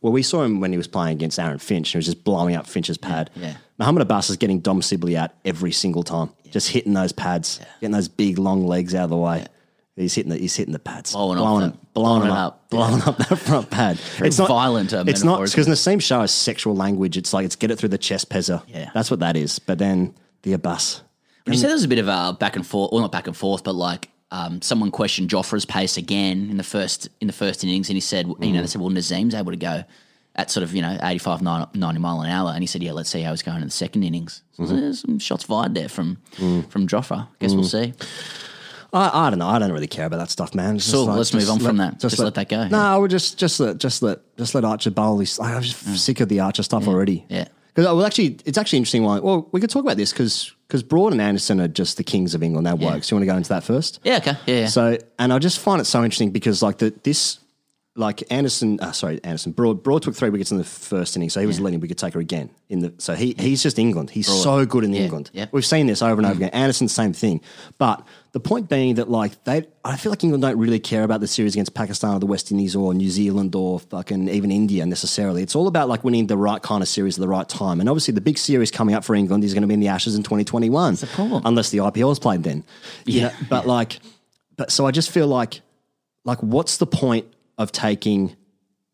well, 0.00 0.12
we 0.12 0.22
saw 0.22 0.42
him 0.42 0.60
when 0.60 0.72
he 0.72 0.76
was 0.76 0.88
playing 0.88 1.16
against 1.16 1.38
Aaron 1.38 1.58
Finch 1.58 1.88
and 1.88 1.92
he 1.94 1.98
was 1.98 2.06
just 2.06 2.24
blowing 2.24 2.54
up 2.56 2.66
Finch's 2.66 2.98
pad. 2.98 3.30
yeah. 3.36 3.56
Muhammad 3.78 4.02
Abbas 4.02 4.30
is 4.30 4.36
getting 4.36 4.60
Dom 4.60 4.80
Sibley 4.80 5.16
out 5.18 5.32
every 5.44 5.70
single 5.72 6.02
time, 6.02 6.30
just 6.50 6.70
hitting 6.70 6.94
those 6.94 7.12
pads, 7.12 7.60
getting 7.80 7.92
those 7.92 8.08
big 8.08 8.38
long 8.38 8.66
legs 8.66 8.94
out 8.94 9.04
of 9.04 9.10
the 9.10 9.16
way. 9.18 9.44
He's 9.96 10.14
hitting 10.14 10.30
the 10.30 10.38
he's 10.38 10.54
hitting 10.56 10.72
the 10.72 10.78
pads, 10.78 11.12
Blowing 11.12 11.38
blowing, 11.38 11.70
the- 11.70 11.76
blowing, 11.94 12.20
blowing 12.20 12.20
them 12.22 12.30
it 12.30 12.34
up, 12.34 12.52
up. 12.54 12.70
blowing 12.70 13.02
up 13.02 13.16
that 13.18 13.36
front 13.38 13.70
pad. 13.70 13.96
Very 14.18 14.30
violent, 14.30 14.92
uh, 14.94 15.04
it's 15.06 15.22
not 15.22 15.42
because 15.44 15.66
the 15.66 15.74
same 15.76 15.98
show 15.98 16.20
is 16.22 16.30
sexual 16.30 16.74
language. 16.74 17.16
It's 17.18 17.32
like 17.34 17.44
it's 17.46 17.56
get 17.56 17.70
it 17.70 17.76
through 17.78 17.88
the 17.90 17.98
chest 17.98 18.28
pezzer. 18.30 18.62
Yeah. 18.68 18.90
that's 18.94 19.10
what 19.10 19.20
that 19.20 19.36
is. 19.36 19.58
But 19.58 19.78
then 19.78 20.14
the 20.42 20.52
Abbas, 20.54 21.02
When 21.46 21.52
you 21.52 21.60
said 21.60 21.68
there 21.68 21.76
was 21.76 21.84
a 21.84 21.88
bit 21.88 22.00
of 22.00 22.08
a 22.08 22.36
back 22.38 22.56
and 22.56 22.66
forth, 22.66 22.90
well, 22.92 23.00
not 23.00 23.12
back 23.12 23.28
and 23.28 23.36
forth, 23.36 23.62
but 23.62 23.76
like 23.76 24.10
um, 24.32 24.60
someone 24.60 24.90
questioned 24.90 25.30
Jofra's 25.30 25.64
pace 25.64 25.96
again 25.96 26.50
in 26.50 26.56
the 26.56 26.64
first 26.64 27.08
in 27.20 27.28
the 27.28 27.32
first 27.32 27.62
innings, 27.62 27.88
and 27.88 27.96
he 27.96 28.00
said, 28.00 28.26
you 28.26 28.34
know, 28.34 28.58
they 28.58 28.66
mm. 28.66 28.68
said, 28.68 28.80
well, 28.80 28.90
Naseem's 28.90 29.34
able 29.34 29.52
to 29.52 29.56
go 29.56 29.84
at 30.34 30.50
sort 30.50 30.64
of 30.64 30.74
you 30.74 30.82
know 30.82 30.98
85, 31.00 31.42
90 31.42 31.78
mile 31.78 32.20
an 32.20 32.30
hour, 32.30 32.50
and 32.50 32.62
he 32.62 32.66
said, 32.66 32.82
yeah, 32.82 32.90
let's 32.90 33.08
see 33.08 33.22
how 33.22 33.30
he's 33.30 33.42
going 33.42 33.58
in 33.58 33.64
the 33.64 33.70
second 33.70 34.02
innings. 34.02 34.42
So 34.54 34.64
mm-hmm. 34.64 34.76
there's 34.76 35.00
some 35.02 35.20
shots 35.20 35.44
fired 35.44 35.74
there 35.74 35.88
from 35.88 36.18
mm. 36.36 36.68
from 36.68 36.88
Joffre. 36.88 37.28
Guess 37.38 37.54
we'll 37.54 37.62
mm. 37.62 37.94
see. 37.94 37.94
I, 38.92 39.26
I 39.26 39.30
don't 39.30 39.38
know. 39.38 39.48
I 39.48 39.60
don't 39.60 39.72
really 39.72 39.86
care 39.86 40.06
about 40.06 40.18
that 40.18 40.30
stuff, 40.30 40.52
man. 40.54 40.76
It's 40.76 40.84
just 40.84 40.92
So 40.92 41.04
let's 41.04 41.32
move 41.32 41.48
on 41.48 41.60
from 41.60 41.76
that. 41.76 42.00
Just 42.00 42.18
let 42.18 42.34
that 42.34 42.48
go, 42.48 42.66
No, 42.66 42.76
yeah. 42.76 42.94
I 42.94 42.96
would 42.96 43.10
just 43.10 43.38
just 43.38 43.60
let 43.60 43.78
just 43.78 44.02
let 44.02 44.18
just 44.36 44.54
let 44.56 44.64
Archer 44.64 44.90
bowl. 44.90 45.20
He's, 45.20 45.38
I'm 45.38 45.62
just 45.62 46.04
sick 46.04 46.18
of 46.18 46.28
the 46.28 46.40
Archer 46.40 46.64
stuff 46.64 46.88
already. 46.88 47.24
yeah. 47.28 47.46
Because 47.68 47.94
well, 47.94 48.06
actually, 48.06 48.38
it's 48.46 48.56
actually 48.56 48.78
interesting. 48.78 49.02
Why? 49.02 49.18
Well, 49.18 49.48
we 49.52 49.60
could 49.60 49.68
talk 49.68 49.84
about 49.84 49.98
this 49.98 50.10
because 50.10 50.55
because 50.66 50.82
Broad 50.82 51.12
and 51.12 51.20
Anderson 51.20 51.60
are 51.60 51.68
just 51.68 51.96
the 51.96 52.04
kings 52.04 52.34
of 52.34 52.42
England. 52.42 52.66
That 52.66 52.78
works. 52.78 53.10
You 53.10 53.16
want 53.16 53.22
to 53.22 53.32
go 53.32 53.36
into 53.36 53.48
that 53.50 53.64
first? 53.64 54.00
Yeah, 54.04 54.16
okay, 54.16 54.36
yeah, 54.46 54.60
yeah. 54.60 54.66
So, 54.66 54.98
and 55.18 55.32
I 55.32 55.38
just 55.38 55.58
find 55.60 55.80
it 55.80 55.84
so 55.84 56.02
interesting 56.02 56.30
because 56.30 56.62
like 56.62 56.78
the 56.78 56.92
this. 57.02 57.38
Like 57.98 58.22
Anderson, 58.30 58.78
uh, 58.80 58.92
sorry, 58.92 59.20
Anderson. 59.24 59.52
Broad, 59.52 59.82
Broad 59.82 60.02
took 60.02 60.14
three 60.14 60.28
wickets 60.28 60.50
in 60.50 60.58
the 60.58 60.64
first 60.64 61.16
inning, 61.16 61.30
so 61.30 61.40
he 61.40 61.46
was 61.46 61.56
the 61.56 61.62
leading 61.62 61.80
wicket 61.80 61.96
taker 61.96 62.18
again. 62.18 62.50
In 62.68 62.80
the 62.80 62.92
so 62.98 63.14
he 63.14 63.34
he's 63.38 63.62
just 63.62 63.78
England. 63.78 64.10
He's 64.10 64.26
so 64.26 64.66
good 64.66 64.84
in 64.84 64.92
Yeah, 64.92 65.02
England. 65.04 65.30
yeah. 65.32 65.46
We've 65.50 65.64
seen 65.64 65.86
this 65.86 66.02
over 66.02 66.18
and 66.20 66.26
over 66.26 66.36
again. 66.36 66.50
Anderson, 66.50 66.88
same 66.88 67.14
thing. 67.14 67.40
But 67.78 68.06
the 68.32 68.40
point 68.40 68.68
being 68.68 68.96
that 68.96 69.08
like 69.08 69.42
they, 69.44 69.66
I 69.82 69.96
feel 69.96 70.10
like 70.12 70.22
England 70.24 70.42
don't 70.42 70.58
really 70.58 70.78
care 70.78 71.04
about 71.04 71.20
the 71.20 71.26
series 71.26 71.54
against 71.54 71.72
Pakistan 71.72 72.14
or 72.14 72.18
the 72.20 72.26
West 72.26 72.50
Indies 72.52 72.76
or 72.76 72.92
New 72.92 73.08
Zealand 73.08 73.54
or 73.54 73.80
fucking 73.80 74.28
even 74.28 74.50
India 74.50 74.84
necessarily. 74.84 75.42
It's 75.42 75.56
all 75.56 75.66
about 75.66 75.88
like 75.88 76.04
winning 76.04 76.26
the 76.26 76.36
right 76.36 76.60
kind 76.62 76.82
of 76.82 76.88
series 76.88 77.16
at 77.16 77.22
the 77.22 77.28
right 77.28 77.48
time. 77.48 77.80
And 77.80 77.88
obviously, 77.88 78.12
the 78.12 78.20
big 78.20 78.36
series 78.36 78.70
coming 78.70 78.94
up 78.94 79.04
for 79.04 79.14
England 79.14 79.42
is 79.42 79.54
going 79.54 79.62
to 79.62 79.68
be 79.68 79.74
in 79.74 79.80
the 79.80 79.88
Ashes 79.88 80.16
in 80.16 80.22
2021. 80.22 80.92
That's 80.92 81.00
the 81.00 81.06
problem. 81.06 81.42
Unless 81.46 81.70
the 81.70 81.78
IPL 81.78 82.12
is 82.12 82.18
played 82.18 82.42
then. 82.42 82.62
You 83.06 83.20
Yeah. 83.20 83.28
know, 83.28 83.34
but 83.48 83.66
like, 83.66 84.00
but 84.58 84.70
so 84.70 84.86
I 84.86 84.90
just 84.90 85.10
feel 85.10 85.28
like, 85.28 85.62
like, 86.24 86.42
what's 86.42 86.76
the 86.78 86.86
point 86.86 87.26
of 87.58 87.72
taking 87.72 88.36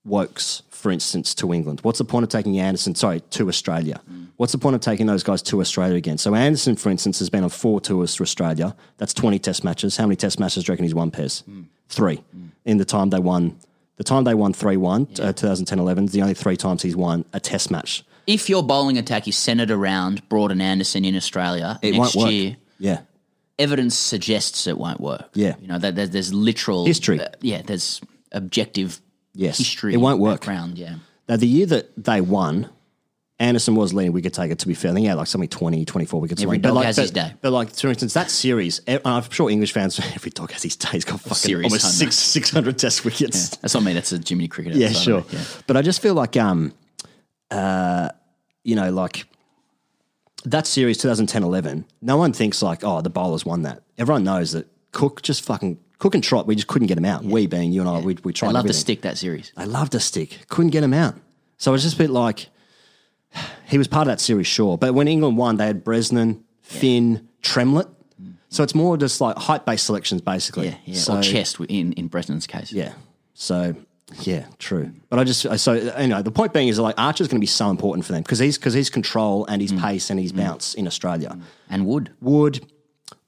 Woakes, 0.04 0.62
for 0.70 0.90
instance, 0.90 1.34
to 1.36 1.52
England? 1.52 1.80
What's 1.82 1.98
the 1.98 2.04
point 2.04 2.24
of 2.24 2.28
taking 2.28 2.58
Anderson, 2.58 2.94
sorry, 2.94 3.20
to 3.30 3.48
Australia? 3.48 4.00
What's 4.36 4.52
the 4.52 4.58
point 4.58 4.74
of 4.74 4.80
taking 4.80 5.06
those 5.06 5.22
guys 5.22 5.40
to 5.42 5.60
Australia 5.60 5.94
again? 5.96 6.18
So 6.18 6.34
Anderson, 6.34 6.74
for 6.74 6.90
instance, 6.90 7.20
has 7.20 7.30
been 7.30 7.44
on 7.44 7.50
four 7.50 7.80
tours 7.80 8.16
to 8.16 8.22
Australia. 8.24 8.74
That's 8.96 9.14
20 9.14 9.38
test 9.38 9.62
matches. 9.62 9.96
How 9.96 10.06
many 10.06 10.16
test 10.16 10.40
matches 10.40 10.64
do 10.64 10.70
you 10.70 10.72
reckon 10.72 10.84
he's 10.84 10.94
won, 10.94 11.10
Pez? 11.12 11.44
Three. 11.88 12.22
In 12.64 12.78
the 12.78 12.84
time 12.84 13.10
they 13.10 13.20
won, 13.20 13.56
the 13.96 14.04
time 14.04 14.24
they 14.24 14.34
won 14.34 14.52
3-1, 14.52 15.20
uh, 15.20 15.32
2010-11, 15.32 16.06
is 16.06 16.12
the 16.12 16.22
only 16.22 16.34
three 16.34 16.56
times 16.56 16.82
he's 16.82 16.96
won 16.96 17.24
a 17.32 17.38
test 17.38 17.70
match. 17.70 18.02
If 18.26 18.48
your 18.48 18.62
bowling 18.64 18.98
attack 18.98 19.28
is 19.28 19.36
centered 19.36 19.70
around 19.70 20.28
Broad 20.28 20.50
and 20.50 20.62
Anderson 20.62 21.04
in 21.04 21.14
Australia 21.16 21.78
It 21.82 21.92
next 21.92 21.98
won't 21.98 22.16
work. 22.16 22.32
year, 22.32 22.56
Yeah. 22.78 23.00
evidence 23.58 23.96
suggests 23.96 24.66
it 24.66 24.78
won't 24.78 25.00
work. 25.00 25.28
Yeah. 25.34 25.54
you 25.60 25.68
know, 25.68 25.78
there, 25.78 25.92
there's, 25.92 26.10
there's 26.10 26.32
literal 26.34 26.86
History. 26.86 27.20
uh, 27.20 27.28
yeah, 27.40 27.62
there's 27.62 28.00
objective 28.32 29.00
Yes. 29.34 29.58
history. 29.58 29.94
It 29.94 29.98
won't 29.98 30.20
work. 30.20 30.40
Background, 30.40 30.78
yeah. 30.78 30.96
Now, 31.28 31.36
the 31.36 31.46
year 31.46 31.66
that 31.66 31.90
they 31.96 32.20
won, 32.20 32.68
Anderson 33.38 33.74
was 33.74 33.92
leading 33.94 34.12
wicket 34.12 34.34
taker, 34.34 34.54
to 34.54 34.68
be 34.68 34.74
fair. 34.74 34.90
I 34.90 34.94
think 34.94 35.04
he 35.04 35.08
had 35.08 35.16
like 35.16 35.26
something 35.26 35.48
20, 35.48 35.84
24 35.84 36.20
wickets. 36.20 36.42
Every 36.42 36.56
away. 36.56 36.62
Dog 36.62 36.74
like, 36.74 36.86
has 36.86 36.96
but, 36.96 37.02
his 37.02 37.10
day. 37.10 37.32
But 37.40 37.52
like, 37.52 37.74
for 37.74 37.88
instance, 37.88 38.14
that 38.14 38.30
series, 38.30 38.80
I'm 39.04 39.28
sure 39.30 39.50
English 39.50 39.72
fans, 39.72 39.98
every 40.14 40.30
dog 40.30 40.52
has 40.52 40.62
his 40.62 40.76
day. 40.76 40.90
He's 40.92 41.04
got 41.04 41.20
fucking 41.20 41.34
Series 41.34 41.64
almost 41.64 41.98
six, 41.98 42.16
600 42.16 42.78
test 42.78 43.04
wickets. 43.04 43.56
That's 43.56 43.74
not 43.74 43.82
me. 43.82 43.94
That's 43.94 44.12
a 44.12 44.18
Jimmy 44.18 44.48
Cricket. 44.48 44.74
Yeah, 44.74 44.90
sure. 44.90 45.24
But 45.66 45.76
I 45.76 45.82
just 45.82 46.02
feel 46.02 46.14
like, 46.14 46.36
um, 46.36 46.72
uh, 47.50 48.10
you 48.64 48.76
know, 48.76 48.90
like 48.90 49.26
that 50.44 50.66
series 50.66 50.98
2010 50.98 51.42
11, 51.42 51.84
no 52.00 52.16
one 52.16 52.32
thinks 52.32 52.62
like, 52.62 52.84
oh, 52.84 53.00
the 53.00 53.10
bowlers 53.10 53.44
won 53.44 53.62
that. 53.62 53.82
Everyone 53.98 54.24
knows 54.24 54.52
that 54.52 54.66
Cook 54.92 55.22
just 55.22 55.42
fucking, 55.44 55.78
Cook 56.02 56.16
and 56.16 56.24
Trott, 56.24 56.48
we 56.48 56.56
just 56.56 56.66
couldn't 56.66 56.88
get 56.88 56.98
him 56.98 57.04
out. 57.04 57.22
We 57.22 57.46
being 57.46 57.70
you 57.70 57.80
and 57.80 57.88
I, 57.88 58.00
we, 58.00 58.18
we 58.24 58.32
tried 58.32 58.48
I 58.48 58.50
love 58.50 58.66
to 58.66 58.72
stick 58.72 59.02
that 59.02 59.16
series. 59.16 59.52
I 59.56 59.66
loved 59.66 59.94
a 59.94 60.00
stick. 60.00 60.36
Couldn't 60.48 60.72
get 60.72 60.82
him 60.82 60.92
out. 60.92 61.14
So 61.58 61.70
it 61.70 61.74
was 61.74 61.84
just 61.84 61.94
a 61.94 61.98
bit 61.98 62.10
like 62.10 62.48
he 63.68 63.78
was 63.78 63.86
part 63.86 64.08
of 64.08 64.10
that 64.10 64.20
series, 64.20 64.48
sure. 64.48 64.76
But 64.76 64.94
when 64.94 65.06
England 65.06 65.36
won, 65.36 65.58
they 65.58 65.66
had 65.66 65.84
Bresnan, 65.84 66.42
Finn, 66.60 67.28
Tremlett. 67.40 67.86
So 68.48 68.64
it's 68.64 68.74
more 68.74 68.96
just 68.96 69.20
like 69.20 69.36
height 69.36 69.64
based 69.64 69.86
selections, 69.86 70.20
basically. 70.22 70.70
Yeah, 70.70 70.74
yeah. 70.86 70.98
So, 70.98 71.18
or 71.18 71.22
chest 71.22 71.60
in 71.60 71.92
in 71.92 72.10
Bresnan's 72.10 72.48
case. 72.48 72.72
Yeah. 72.72 72.94
So 73.34 73.76
yeah, 74.22 74.46
true. 74.58 74.90
But 75.08 75.20
I 75.20 75.24
just 75.24 75.56
so 75.60 75.72
you 75.72 76.08
know 76.08 76.20
the 76.20 76.32
point 76.32 76.52
being 76.52 76.66
is 76.66 76.80
like 76.80 76.96
Archer's 76.98 77.28
going 77.28 77.38
to 77.38 77.40
be 77.40 77.46
so 77.46 77.70
important 77.70 78.04
for 78.04 78.10
them 78.10 78.24
because 78.24 78.40
he's 78.40 78.58
because 78.58 78.74
his 78.74 78.90
control 78.90 79.46
and 79.46 79.62
Mm. 79.62 79.70
his 79.70 79.80
pace 79.80 80.10
and 80.10 80.18
his 80.18 80.32
mm. 80.32 80.38
bounce 80.38 80.74
in 80.74 80.88
Australia. 80.88 81.36
Mm. 81.36 81.42
and 81.70 81.86
Wood. 81.86 82.10
Wood, 82.20 82.66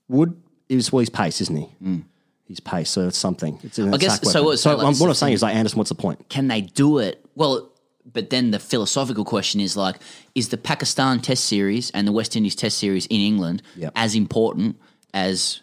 Wood 0.09 0.43
is 0.69 0.91
well 0.91 0.99
his 0.99 1.11
pace, 1.11 1.41
isn't 1.41 1.57
he? 1.57 1.69
Mm. 1.81 2.05
His 2.49 2.61
pace, 2.61 2.91
so 2.91 3.09
it's 3.09 3.17
something. 3.19 3.59
It's 3.63 3.79
an. 3.79 3.95
I 3.95 3.97
guess- 3.97 4.19
attack 4.19 4.25
so 4.31 4.41
weapon. 4.41 4.45
what- 4.45 4.59
so 4.59 4.77
like 4.77 4.97
what 5.01 5.09
I'm 5.09 5.15
saying 5.15 5.33
is 5.33 5.43
like 5.43 5.55
Anderson, 5.55 5.79
what's 5.79 5.89
the 5.89 5.95
point? 5.95 6.29
Can 6.29 6.49
they 6.49 6.61
do 6.61 6.99
it? 6.99 7.25
Well, 7.35 7.71
but 8.13 8.29
then 8.31 8.51
the 8.51 8.59
philosophical 8.59 9.25
question 9.25 9.61
is 9.61 9.77
like, 9.79 9.97
is 10.35 10.51
the 10.51 10.59
Pakistan 10.59 11.21
Test 11.21 11.45
Series 11.47 11.91
and 11.93 12.07
the 12.07 12.13
West 12.13 12.37
Indies 12.37 12.55
Test 12.55 12.77
Series 12.79 13.07
in 13.07 13.21
England 13.21 13.63
Yep. 13.77 13.93
as 13.97 14.15
important 14.15 14.77
as 15.15 15.61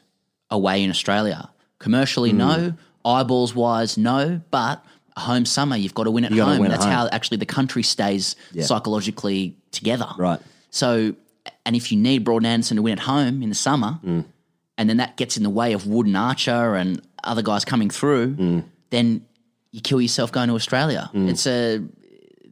away 0.49 0.81
in 0.83 0.89
Australia? 0.89 1.49
Commercially, 1.77 2.33
no. 2.33 2.73
Eyeballs 3.05 3.53
wise, 3.55 3.95
no. 3.97 4.41
But 4.49 4.83
a 5.15 5.19
home 5.21 5.45
summer, 5.45 5.75
you've 5.75 5.93
got 5.93 6.05
to 6.05 6.11
win 6.11 6.25
at 6.25 6.31
gotta 6.31 6.43
home. 6.53 6.59
win 6.61 6.71
at 6.71 6.79
That's 6.79 6.85
home. 6.85 6.93
how 6.93 7.09
actually 7.11 7.37
the 7.37 7.45
country 7.45 7.83
stays 7.83 8.35
Yeah. 8.53 8.63
psychologically 8.65 9.55
together. 9.71 10.07
Right. 10.17 10.39
So, 10.71 11.13
and 11.65 11.75
if 11.75 11.91
you 11.91 11.97
need 11.99 12.23
Broad 12.23 12.43
Anderson 12.45 12.77
to 12.77 12.81
win 12.83 12.93
at 12.93 12.99
home 12.99 13.43
in 13.43 13.49
the 13.49 13.55
summer, 13.55 13.99
Mm. 14.03 14.25
And 14.81 14.89
then 14.89 14.97
that 14.97 15.15
gets 15.15 15.37
in 15.37 15.43
the 15.43 15.49
way 15.61 15.73
of 15.73 15.85
Wood 15.85 16.07
and 16.07 16.17
Archer 16.17 16.75
and 16.75 17.01
other 17.23 17.43
guys 17.43 17.63
coming 17.65 17.89
through, 17.91 18.35
Mm. 18.35 18.63
then 18.89 19.25
you 19.71 19.79
kill 19.81 20.01
yourself 20.01 20.31
going 20.31 20.49
to 20.49 20.55
Australia. 20.55 21.09
It's 21.13 21.45
a 21.45 21.83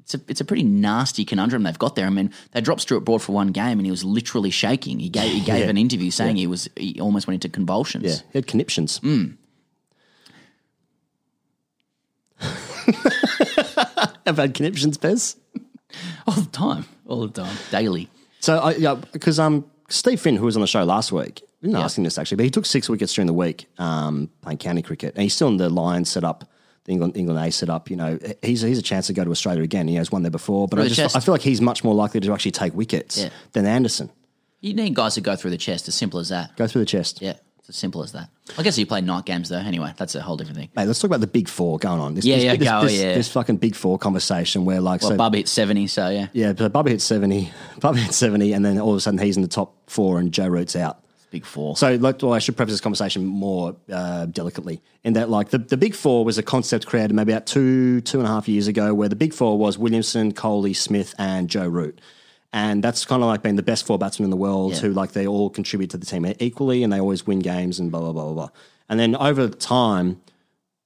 it's 0.01 0.13
a 0.15 0.21
it's 0.27 0.41
a 0.41 0.45
pretty 0.45 0.63
nasty 0.63 1.25
conundrum 1.25 1.63
they've 1.63 1.77
got 1.85 1.95
there. 1.95 2.05
I 2.05 2.09
mean, 2.11 2.29
they 2.51 2.61
dropped 2.61 2.81
Stuart 2.81 3.01
Broad 3.01 3.21
for 3.21 3.33
one 3.33 3.47
game 3.51 3.79
and 3.79 3.85
he 3.85 3.91
was 3.91 4.03
literally 4.03 4.51
shaking. 4.51 4.99
He 4.99 5.09
gave 5.09 5.31
he 5.33 5.41
gave 5.41 5.59
Yeah. 5.65 5.69
an 5.69 5.77
interview 5.77 6.11
saying 6.11 6.35
he 6.37 6.47
was 6.47 6.69
he 6.77 6.99
almost 7.01 7.25
went 7.27 7.43
into 7.43 7.49
convulsions. 7.49 8.05
Yeah, 8.05 8.21
he 8.31 8.37
had 8.39 8.47
conniptions. 8.47 8.99
Mm. 9.09 9.35
I've 14.25 14.37
had 14.37 14.53
conniptions, 14.53 14.97
Bez. 14.97 15.35
all 16.27 16.35
the 16.35 16.49
time, 16.51 16.85
all 17.07 17.27
the 17.27 17.41
time, 17.43 17.55
daily. 17.71 18.09
So, 18.39 18.57
I, 18.59 18.75
yeah, 18.75 18.95
because 19.11 19.39
um, 19.39 19.65
Steve 19.89 20.19
Finn, 20.21 20.35
who 20.35 20.45
was 20.45 20.55
on 20.55 20.61
the 20.61 20.67
show 20.67 20.83
last 20.83 21.11
week, 21.11 21.41
didn't 21.61 21.75
ask 21.75 21.97
him 21.97 22.03
this 22.03 22.17
actually, 22.17 22.37
but 22.37 22.43
he 22.45 22.49
took 22.51 22.65
six 22.65 22.87
wickets 22.89 23.13
during 23.13 23.27
the 23.27 23.33
week 23.33 23.65
um, 23.77 24.29
playing 24.41 24.57
county 24.59 24.81
cricket, 24.81 25.13
and 25.15 25.23
he's 25.23 25.33
still 25.33 25.47
in 25.49 25.57
the 25.57 25.69
Lions 25.69 26.09
set 26.09 26.23
up, 26.23 26.49
the 26.85 26.91
England 26.93 27.17
England 27.17 27.39
A 27.45 27.51
set 27.51 27.69
up. 27.69 27.89
You 27.89 27.95
know, 27.97 28.19
he's 28.41 28.61
he's 28.61 28.77
a 28.79 28.81
chance 28.83 29.07
to 29.07 29.13
go 29.13 29.23
to 29.25 29.31
Australia 29.31 29.61
again. 29.63 29.87
He 29.87 29.95
has 29.95 30.11
won 30.11 30.21
there 30.23 30.31
before, 30.31 30.67
but 30.67 30.79
I 30.79 30.83
just 30.83 30.95
chest. 30.95 31.15
I 31.15 31.19
feel 31.19 31.33
like 31.33 31.41
he's 31.41 31.59
much 31.61 31.83
more 31.83 31.93
likely 31.95 32.19
to 32.21 32.33
actually 32.33 32.51
take 32.51 32.73
wickets 32.73 33.17
Yeah. 33.17 33.29
than 33.53 33.65
Anderson. 33.65 34.09
You 34.61 34.73
need 34.73 34.93
guys 34.93 35.15
to 35.15 35.21
go 35.21 35.35
through 35.35 35.51
the 35.51 35.57
chest. 35.57 35.87
As 35.87 35.95
simple 35.95 36.19
as 36.19 36.29
that. 36.29 36.55
Go 36.57 36.67
through 36.67 36.81
the 36.81 36.85
chest. 36.85 37.21
Yeah, 37.21 37.33
It's 37.69 37.77
as 37.77 37.79
simple 37.79 38.01
as 38.01 38.13
that. 38.13 38.29
I 38.57 38.63
guess 38.63 38.77
you 38.79 38.85
play 38.87 39.01
night 39.01 39.25
games 39.25 39.49
though. 39.49 39.57
Anyway, 39.57 39.93
that's 39.95 40.15
a 40.15 40.21
whole 40.21 40.37
different 40.37 40.57
thing. 40.57 40.69
Mate, 40.75 40.85
let's 40.85 40.99
talk 40.99 41.09
about 41.09 41.21
the 41.21 41.27
big 41.27 41.47
four 41.47 41.77
going 41.77 41.99
on. 41.99 42.15
This, 42.15 42.25
Yeah, 42.25 42.35
this, 42.37 42.43
yeah, 42.45 42.55
this, 42.55 42.67
go, 42.67 42.81
this, 42.81 42.99
yeah. 42.99 43.13
this 43.13 43.31
fucking 43.31 43.57
big 43.57 43.75
four 43.75 43.99
conversation 43.99 44.65
where 44.65 44.81
like 44.81 45.01
Well, 45.01 45.11
so 45.11 45.17
Bubba 45.17 45.35
hit 45.35 45.47
seventy, 45.47 45.87
so 45.87 46.09
yeah, 46.09 46.27
yeah, 46.33 46.53
so 46.57 46.67
Bubba 46.69 46.89
hit 46.89 47.01
seventy, 47.01 47.51
Bubba 47.77 47.97
hit 47.97 48.13
seventy, 48.13 48.53
and 48.53 48.65
then 48.65 48.79
all 48.79 48.91
of 48.91 48.97
a 48.97 48.99
sudden 49.01 49.19
he's 49.19 49.35
in 49.35 49.43
the 49.43 49.47
top 49.47 49.75
four 49.87 50.19
and 50.19 50.31
Joe 50.31 50.47
Root's 50.47 50.75
out. 50.75 51.03
big 51.29 51.45
four. 51.45 51.77
So, 51.77 51.93
like, 51.95 52.21
well, 52.23 52.33
I 52.33 52.39
should 52.39 52.57
preface 52.57 52.73
this 52.73 52.81
conversation 52.81 53.23
more 53.25 53.75
uh, 53.91 54.25
delicately 54.25 54.81
in 55.03 55.13
that, 55.13 55.29
like, 55.29 55.49
the, 55.49 55.59
the 55.59 55.77
Big 55.77 55.93
Four 55.93 56.25
was 56.25 56.37
a 56.39 56.43
concept 56.43 56.87
created 56.87 57.13
maybe 57.13 57.31
about 57.31 57.45
two 57.45 58.01
two 58.01 58.19
and 58.19 58.27
a 58.27 58.31
half 58.31 58.47
years 58.47 58.67
ago, 58.67 58.93
where 58.95 59.09
the 59.09 59.15
Big 59.15 59.33
Four 59.33 59.57
was 59.59 59.77
Williamson, 59.77 60.33
Kohli, 60.33 60.75
Smith, 60.75 61.13
and 61.19 61.49
Joe 61.49 61.67
Root, 61.67 62.01
and 62.53 62.83
that's 62.83 63.05
kind 63.05 63.21
of 63.21 63.27
like 63.27 63.41
been 63.43 63.55
the 63.55 63.63
best 63.63 63.85
four 63.85 63.97
batsmen 63.99 64.25
in 64.25 64.29
the 64.31 64.37
world 64.37 64.73
Yeah. 64.73 64.79
who, 64.81 64.93
like, 64.93 65.11
they 65.11 65.27
all 65.27 65.49
contribute 65.49 65.89
to 65.91 65.97
the 65.97 66.05
team 66.05 66.25
equally, 66.39 66.83
and 66.83 66.91
they 66.91 66.99
always 66.99 67.25
win 67.27 67.39
games 67.39 67.79
and 67.79 67.91
blah 67.91 67.99
blah 67.99 68.11
blah 68.11 68.23
blah 68.25 68.33
blah. 68.33 68.49
And 68.89 68.99
then 68.99 69.15
over 69.15 69.47
time, 69.49 70.21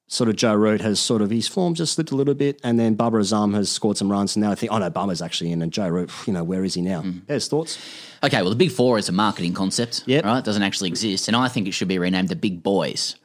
sort 0.08 0.30
of 0.30 0.36
Joe 0.36 0.54
Root 0.54 0.82
has 0.82 1.00
sort 1.00 1.22
of 1.22 1.30
his 1.30 1.48
form 1.48 1.74
just 1.74 1.94
slipped 1.94 2.12
a 2.12 2.16
little 2.16 2.34
bit, 2.34 2.60
and 2.64 2.80
then 2.80 2.96
Babar 2.96 3.20
Azam 3.22 3.54
has 3.56 3.72
scored 3.72 3.98
some 3.98 4.12
runs, 4.12 4.36
and 4.36 4.44
now 4.44 4.52
I 4.52 4.56
think, 4.56 4.72
oh 4.72 4.78
no, 4.78 4.90
Bubba's 4.92 5.22
actually 5.22 5.52
in, 5.52 5.62
and 5.62 5.72
Joe 5.72 5.88
Root, 5.88 6.12
you 6.28 6.34
know, 6.34 6.44
where 6.44 6.64
is 6.64 6.74
he 6.74 6.82
now? 6.82 7.04
There's 7.28 7.48
thoughts. 7.48 7.78
Okay, 8.24 8.42
well, 8.42 8.50
the 8.52 8.56
Big 8.58 8.72
Four 8.72 8.98
is 9.00 9.08
a 9.10 9.12
marketing 9.14 9.54
concept, 9.54 10.04
Yep. 10.06 10.26
right? 10.26 10.40
It 10.40 10.46
doesn't 10.46 10.64
actually 10.64 10.90
exist, 10.90 11.28
and 11.30 11.36
I 11.38 11.48
think 11.48 11.68
it 11.68 11.72
should 11.72 11.88
be 11.88 11.98
renamed 11.98 12.30
the 12.30 12.36
Big 12.36 12.62
Boys. 12.62 13.16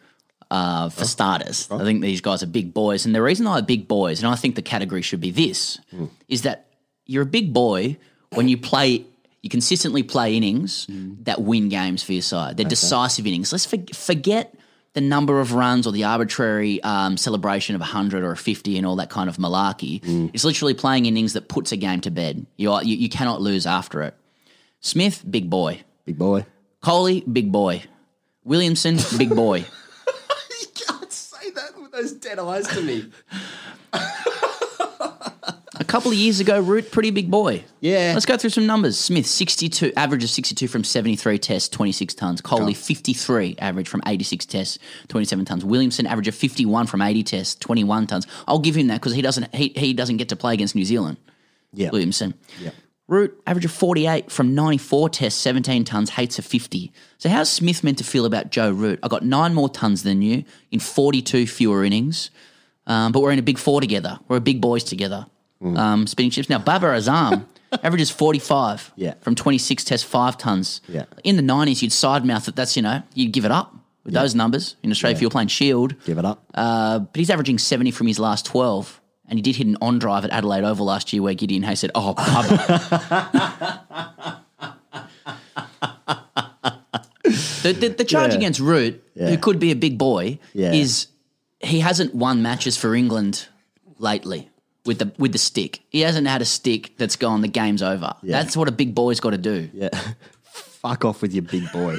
Uh, 0.50 0.88
for 0.88 1.04
starters, 1.04 1.68
I 1.71 1.85
think 1.85 2.00
these 2.00 2.23
guys 2.23 2.42
are 2.42 2.47
big 2.47 2.73
boys, 2.73 3.04
and 3.04 3.14
the 3.14 3.21
reason 3.21 3.45
they're 3.45 3.61
big 3.61 3.87
boys, 3.87 4.23
and 4.23 4.33
I 4.33 4.35
think 4.35 4.54
the 4.54 4.62
category 4.62 5.02
should 5.02 5.21
be 5.21 5.30
this, 5.30 5.78
is 6.26 6.40
that 6.42 6.68
you're 7.04 7.25
a 7.25 7.26
big 7.26 7.52
boy 7.52 7.99
when 8.32 8.49
you 8.49 8.56
play, 8.58 9.04
you 9.42 9.50
consistently 9.50 10.02
play 10.02 10.37
innings 10.37 10.87
that 11.23 11.40
win 11.42 11.68
games 11.68 12.02
for 12.02 12.12
your 12.12 12.23
side. 12.23 12.56
They're 12.56 12.68
decisive 12.68 13.26
innings. 13.26 13.52
Let's 13.52 13.66
for, 13.66 13.78
forget 13.94 14.54
the 14.94 15.00
number 15.00 15.40
of 15.40 15.52
runs 15.52 15.87
or 15.87 15.92
the 15.92 16.04
arbitrary 16.04 16.82
um, 16.82 17.16
celebration 17.16 17.75
of 17.75 17.80
100 17.80 18.25
or 18.25 18.32
a 18.32 18.37
50 18.37 18.76
and 18.76 18.87
all 18.87 18.97
that 18.97 19.11
kind 19.11 19.28
of 19.28 19.37
malarkey. 19.37 20.00
It's 20.35 20.44
literally 20.44 20.75
playing 20.75 21.06
innings 21.06 21.35
that 21.35 21.49
puts 21.49 21.73
a 21.73 21.76
game 21.76 22.00
to 22.00 22.11
bed. 22.11 22.47
You, 22.56 22.73
are, 22.73 22.82
you, 22.82 22.97
you 22.97 23.08
cannot 23.08 23.40
lose 23.40 23.66
after 23.66 24.02
it. 24.02 24.14
Smith, 24.80 25.25
big 25.28 25.50
boy. 25.50 25.82
Big 26.04 26.18
boy. 26.18 26.47
Kohli, 26.82 27.23
big 27.30 27.52
boy. 27.52 27.82
Williamson, 28.44 28.99
big 29.16 29.35
boy. 29.35 29.64
You 30.61 30.66
can't 30.75 31.12
say 31.12 31.50
that 31.50 31.80
with 31.80 31.92
those 31.92 32.12
dead 32.12 32.38
eyes 32.40 32.66
to 32.68 32.80
me. 32.80 33.11
A 35.88 35.90
couple 35.90 36.11
of 36.11 36.18
years 36.18 36.38
ago, 36.38 36.61
Root, 36.61 36.90
pretty 36.90 37.11
big 37.11 37.30
boy. 37.30 37.64
Yeah. 37.80 38.11
Let's 38.12 38.26
go 38.26 38.37
through 38.37 38.50
some 38.50 38.66
numbers. 38.66 38.99
Smith, 38.99 39.25
62, 39.25 39.95
average 39.97 40.23
of 40.23 40.28
62 40.28 40.68
from 40.68 40.85
73 40.85 41.38
tests, 41.38 41.71
26 41.71 42.12
tons. 42.12 42.42
Kohli, 42.42 42.76
53, 42.76 43.57
average 43.59 43.88
from 43.88 44.02
86 44.04 44.45
tests, 44.45 44.78
27 45.09 45.47
tons. 45.47 45.64
Williamson, 45.64 46.07
average 46.07 46.28
of 46.28 46.35
51 46.35 46.88
from 46.88 47.00
80 47.00 47.23
tests, 47.23 47.54
21 47.54 48.07
tons. 48.07 48.26
I'll 48.47 48.59
give 48.59 48.75
him 48.75 48.88
that 48.88 49.00
because 49.00 49.14
he 49.14 49.23
doesn't 49.23 49.54
he, 49.54 49.73
he 49.76 49.95
doesn't 49.95 50.18
get 50.18 50.28
to 50.28 50.37
play 50.37 50.52
against 50.52 50.75
New 50.75 50.85
Zealand. 50.85 51.16
Yeah. 51.73 51.88
Williamson. 51.88 52.35
Yeah. 52.61 52.73
Root, 53.07 53.40
average 53.47 53.64
of 53.64 53.73
48 53.73 54.30
from 54.30 54.54
94 54.54 55.09
tests, 55.09 55.40
17 55.40 55.87
tons, 55.87 56.11
hates 56.11 56.38
a 56.38 56.42
50. 56.42 56.92
So 57.16 57.30
how's 57.30 57.50
Smith 57.50 57.83
meant 57.83 57.97
to 57.97 58.04
feel 58.04 58.26
about 58.26 58.50
Joe 58.50 58.71
Root? 58.71 58.99
I 59.02 59.09
got 59.09 59.25
nine 59.25 59.54
more 59.54 59.71
tons 59.71 60.02
than 60.02 60.21
you 60.21 60.45
in 60.71 60.80
42 60.80 61.47
fewer 61.47 61.83
innings, 61.83 62.30
um, 62.87 63.11
but 63.11 63.21
we're 63.21 63.33
in 63.33 63.38
a 63.38 63.42
big 63.42 63.57
four 63.57 63.80
together. 63.80 64.18
We're 64.28 64.40
big 64.40 64.61
boys 64.61 64.85
together. 64.85 65.25
Mm. 65.62 65.79
Um, 65.79 66.07
spinning 66.07 66.31
chips. 66.31 66.49
Now, 66.49 66.59
Babar 66.59 66.93
Azam 66.93 67.45
averages 67.83 68.11
45 68.11 68.93
Yeah. 68.97 69.15
from 69.21 69.35
26 69.35 69.85
tests, 69.85 70.07
five 70.07 70.38
tons. 70.38 70.81
Yeah. 70.88 71.05
In 71.25 71.37
the 71.37 71.43
90s, 71.43 71.83
you'd 71.83 71.93
side 71.93 72.25
mouth 72.25 72.45
that 72.47 72.57
that's, 72.57 72.77
you 72.77 72.83
know, 72.83 73.03
you'd 73.15 73.33
give 73.33 73.45
it 73.45 73.50
up 73.50 73.75
with 74.05 74.15
those 74.15 74.35
numbers. 74.35 74.77
In 74.83 74.91
Australia, 74.91 75.17
if 75.17 75.21
you 75.21 75.27
were 75.27 75.31
playing 75.33 75.49
Shield, 75.49 75.95
Give 76.05 76.19
it 76.19 76.25
up. 76.25 76.45
uh, 76.55 77.00
but 77.00 77.19
he's 77.19 77.31
averaging 77.31 77.59
70 77.59 77.91
from 77.91 78.07
his 78.07 78.19
last 78.19 78.47
12. 78.47 79.00
And 79.29 79.38
he 79.38 79.43
did 79.43 79.57
hit 79.57 79.67
an 79.67 79.77
on 79.83 79.99
drive 79.99 80.25
at 80.25 80.31
Adelaide 80.31 80.65
Oval 80.65 80.87
last 80.87 81.12
year 81.12 81.21
where 81.23 81.35
Gideon 81.35 81.62
Haigh 81.62 81.75
said, 81.75 81.91
Oh, 81.95 82.15
Bubba. 82.15 83.59
the, 87.62 87.73
the, 87.79 87.88
the 87.99 88.05
charge 88.05 88.33
Yeah. 88.33 88.38
against 88.38 88.61
Root, 88.61 89.03
Yeah. 89.14 89.31
who 89.31 89.38
could 89.38 89.59
be 89.59 89.71
a 89.71 89.77
big 89.77 89.99
boy, 89.99 90.38
Yeah. 90.55 90.73
is 90.73 91.09
he 91.61 91.81
hasn't 91.81 92.14
won 92.14 92.42
matches 92.42 92.77
for 92.77 92.94
England 92.94 93.47
lately 93.99 94.49
with 94.88 94.98
the 94.98 95.12
with 95.18 95.31
the 95.31 95.38
stick. 95.38 95.83
He 95.90 96.01
hasn't 96.01 96.27
had 96.27 96.42
a 96.42 96.44
stick 96.44 96.94
that's 96.96 97.14
gone, 97.14 97.42
the 97.42 97.48
game's 97.48 97.83
over. 97.83 98.14
That's 98.24 98.57
what 98.57 98.66
a 98.66 98.72
big 98.72 98.94
boy's 98.94 99.20
got 99.20 99.31
to 99.31 99.38
do. 99.38 99.70
Yeah. 99.72 99.90
Fuck 100.42 101.05
off 101.05 101.22
with 101.22 101.33
your 101.33 101.42
big 101.42 101.70
boy. 101.70 101.98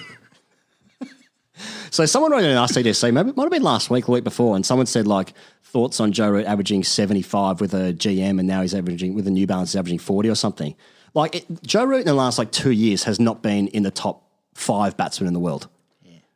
so 1.92 2.06
someone 2.06 2.32
wrote 2.32 2.44
in 2.44 2.50
an 2.50 2.58
RCDC, 2.58 3.14
maybe 3.14 3.30
it 3.30 3.38
might 3.38 3.44
have 3.44 3.52
been 3.52 3.62
last 3.62 3.90
week 3.90 4.06
or 4.06 4.08
the 4.08 4.12
week 4.14 4.24
before, 4.24 4.56
and 4.56 4.66
someone 4.66 4.88
said 4.88 5.06
like 5.08 5.34
thoughts 5.64 6.00
on 6.00 6.12
Joe 6.12 6.30
Root 6.30 6.48
averaging 6.48 6.84
75 6.84 7.62
with 7.62 7.74
a 7.74 7.94
GM 7.94 8.40
and 8.40 8.48
now 8.48 8.62
he's 8.62 8.74
averaging 8.74 9.14
with 9.14 9.28
a 9.28 9.32
New 9.32 9.46
Balance 9.46 9.74
he's 9.74 9.80
averaging 9.80 10.00
40 10.00 10.30
or 10.30 10.36
something. 10.36 10.76
Like 11.14 11.36
it, 11.36 11.64
Joe 11.64 11.86
Root 11.86 12.00
in 12.00 12.06
the 12.08 12.14
last 12.14 12.40
like 12.40 12.52
two 12.52 12.72
years 12.72 13.04
has 13.04 13.20
not 13.20 13.44
been 13.44 13.68
in 13.68 13.84
the 13.84 13.92
top 13.92 14.28
five 14.56 14.98
batsmen 14.98 15.28
in 15.28 15.34
the 15.34 15.40
world. 15.40 15.68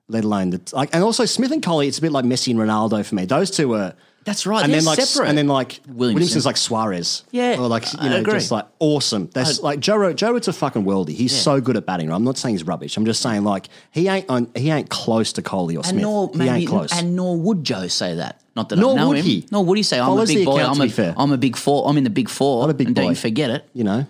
Let 0.10 0.26
alone 0.26 0.50
the 0.50 0.62
like, 0.74 0.94
and 0.94 1.02
also 1.02 1.24
Smith 1.24 1.52
and 1.52 1.64
Kohli. 1.64 1.88
It's 1.88 1.98
a 1.98 2.02
bit 2.02 2.12
like 2.12 2.26
Messi 2.26 2.52
and 2.52 2.60
Ronaldo 2.60 3.06
for 3.06 3.16
me. 3.16 3.24
Those 3.26 3.50
two 3.50 3.74
are 3.74 3.96
That's 4.26 4.46
right, 4.46 4.64
And 4.64 4.74
then 4.74 4.86
like 4.86 5.00
separate. 5.02 5.28
and 5.30 5.38
then 5.38 5.48
like 5.48 5.82
Williamson. 5.88 6.14
Williamson's 6.16 6.46
like 6.46 6.56
Suarez. 6.58 7.24
Yeah, 7.32 7.58
or 7.60 7.68
like 7.68 7.86
I 8.00 8.06
you 8.06 8.10
know 8.12 8.18
agree. 8.18 8.34
just 8.34 8.52
like 8.52 8.66
awesome. 8.80 9.30
That's 9.34 9.60
like 9.62 9.80
Joe. 9.82 9.96
Root- 9.98 10.16
Joe 10.16 10.32
Root's 10.32 10.48
a 10.48 10.54
fucking 10.54 10.86
worldie. 10.86 11.10
He's 11.16 11.36
so 11.36 11.60
good 11.60 11.76
at 11.78 11.86
batting. 11.86 12.08
Right? 12.10 12.16
I'm 12.16 12.24
not 12.24 12.38
saying 12.38 12.56
he's 12.56 12.64
rubbish. 12.66 12.96
I'm 12.96 13.06
just 13.06 13.22
saying 13.22 13.44
like 13.44 13.68
he 13.92 14.08
ain't 14.08 14.30
on, 14.30 14.50
he 14.56 14.72
ain't 14.72 14.90
close 14.90 15.34
to 15.34 15.42
Kohli 15.42 15.74
or 15.74 15.78
And 15.80 15.86
Smith. 15.88 16.02
nor 16.04 16.30
he 16.32 16.38
maybe, 16.38 16.50
ain't 16.62 16.70
close. 16.70 16.92
and 16.98 17.16
nor 17.16 17.36
would 17.38 17.64
Joe 17.64 17.88
say 17.88 18.16
that. 18.16 18.40
Not 18.56 18.70
that 18.70 18.78
Nor 18.78 18.94
I 18.94 18.96
know 18.96 19.08
would 19.10 19.18
him. 19.18 19.26
he. 19.26 19.48
Nor 19.52 19.66
would 19.66 19.78
he 19.78 19.84
say 19.84 20.00
I'm 20.00 20.18
a 20.18 20.26
big 20.26 20.46
boy. 20.46 20.58
account, 20.58 20.70
I'm 20.70 20.76
to 20.78 20.82
a, 20.84 20.86
be 20.86 20.92
fair. 20.92 21.14
I'm 21.18 21.32
a 21.32 21.38
big 21.38 21.58
four. 21.58 21.90
I'm 21.90 21.98
in 21.98 22.04
the 22.04 22.10
big 22.12 22.30
four. 22.30 22.62
Not 22.62 22.70
a 22.70 22.74
big 22.76 22.88
and 22.88 22.96
don't 22.96 23.06
boy. 23.06 23.10
you 23.10 23.16
forget 23.16 23.50
it. 23.50 23.68
you 23.74 23.84
know, 23.84 24.06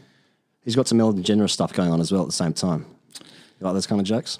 he's 0.66 0.76
got 0.76 0.88
some 0.88 1.00
Ellen 1.00 1.22
DeGeneres 1.24 1.52
stuff 1.52 1.74
going 1.74 1.92
on 1.92 2.02
as 2.02 2.12
well 2.12 2.22
at 2.24 2.28
the 2.28 2.34
same 2.34 2.52
time. 2.54 2.86
You 3.20 3.66
like 3.66 3.74
those 3.74 3.88
kind 3.88 4.02
of 4.02 4.06
jokes? 4.06 4.40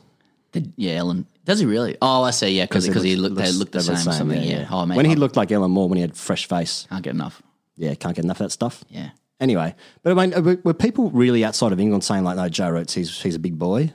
The- 0.54 0.72
yeah, 0.78 0.94
Ellen. 0.94 1.28
Does 1.46 1.60
he 1.60 1.66
really? 1.66 1.98
Oh, 2.02 2.24
I 2.24 2.32
see. 2.32 2.50
Yeah, 2.58 2.66
because 2.66 2.86
he 2.86 3.16
looked, 3.16 3.36
they 3.36 3.52
looked 3.52 3.74
the 3.74 3.82
same. 3.82 3.98
something. 3.98 4.42
Yeah. 4.42 4.68
Oh 4.72 4.86
man, 4.86 4.96
when 4.96 5.06
he 5.06 5.12
I 5.12 5.16
looked 5.16 5.36
like 5.36 5.52
Ellen 5.52 5.72
Moore 5.72 5.90
when 5.90 5.98
he 5.98 6.02
had 6.02 6.16
fresh 6.16 6.48
face. 6.48 6.88
can't 6.90 7.04
get 7.04 7.14
enough. 7.14 7.42
Yeah, 7.76 7.94
can't 7.96 8.16
get 8.16 8.24
enough 8.24 8.40
of 8.40 8.46
that 8.46 8.52
stuff. 8.52 8.84
Yeah. 8.90 9.10
Anyway, 9.40 9.76
but 10.04 10.18
I 10.18 10.26
mean, 10.26 10.34
uh, 10.34 10.42
were, 10.42 10.60
were 10.64 10.74
people 10.74 11.10
really 11.10 11.44
outside 11.44 11.74
of 11.74 11.80
England 11.80 12.04
saying 12.06 12.24
like, 12.24 12.38
"No, 12.38 12.48
Joe 12.48 12.70
Roots, 12.70 12.94
he's 12.94 13.22
he's 13.22 13.36
a 13.36 13.40
big 13.40 13.60
boy"? 13.60 13.92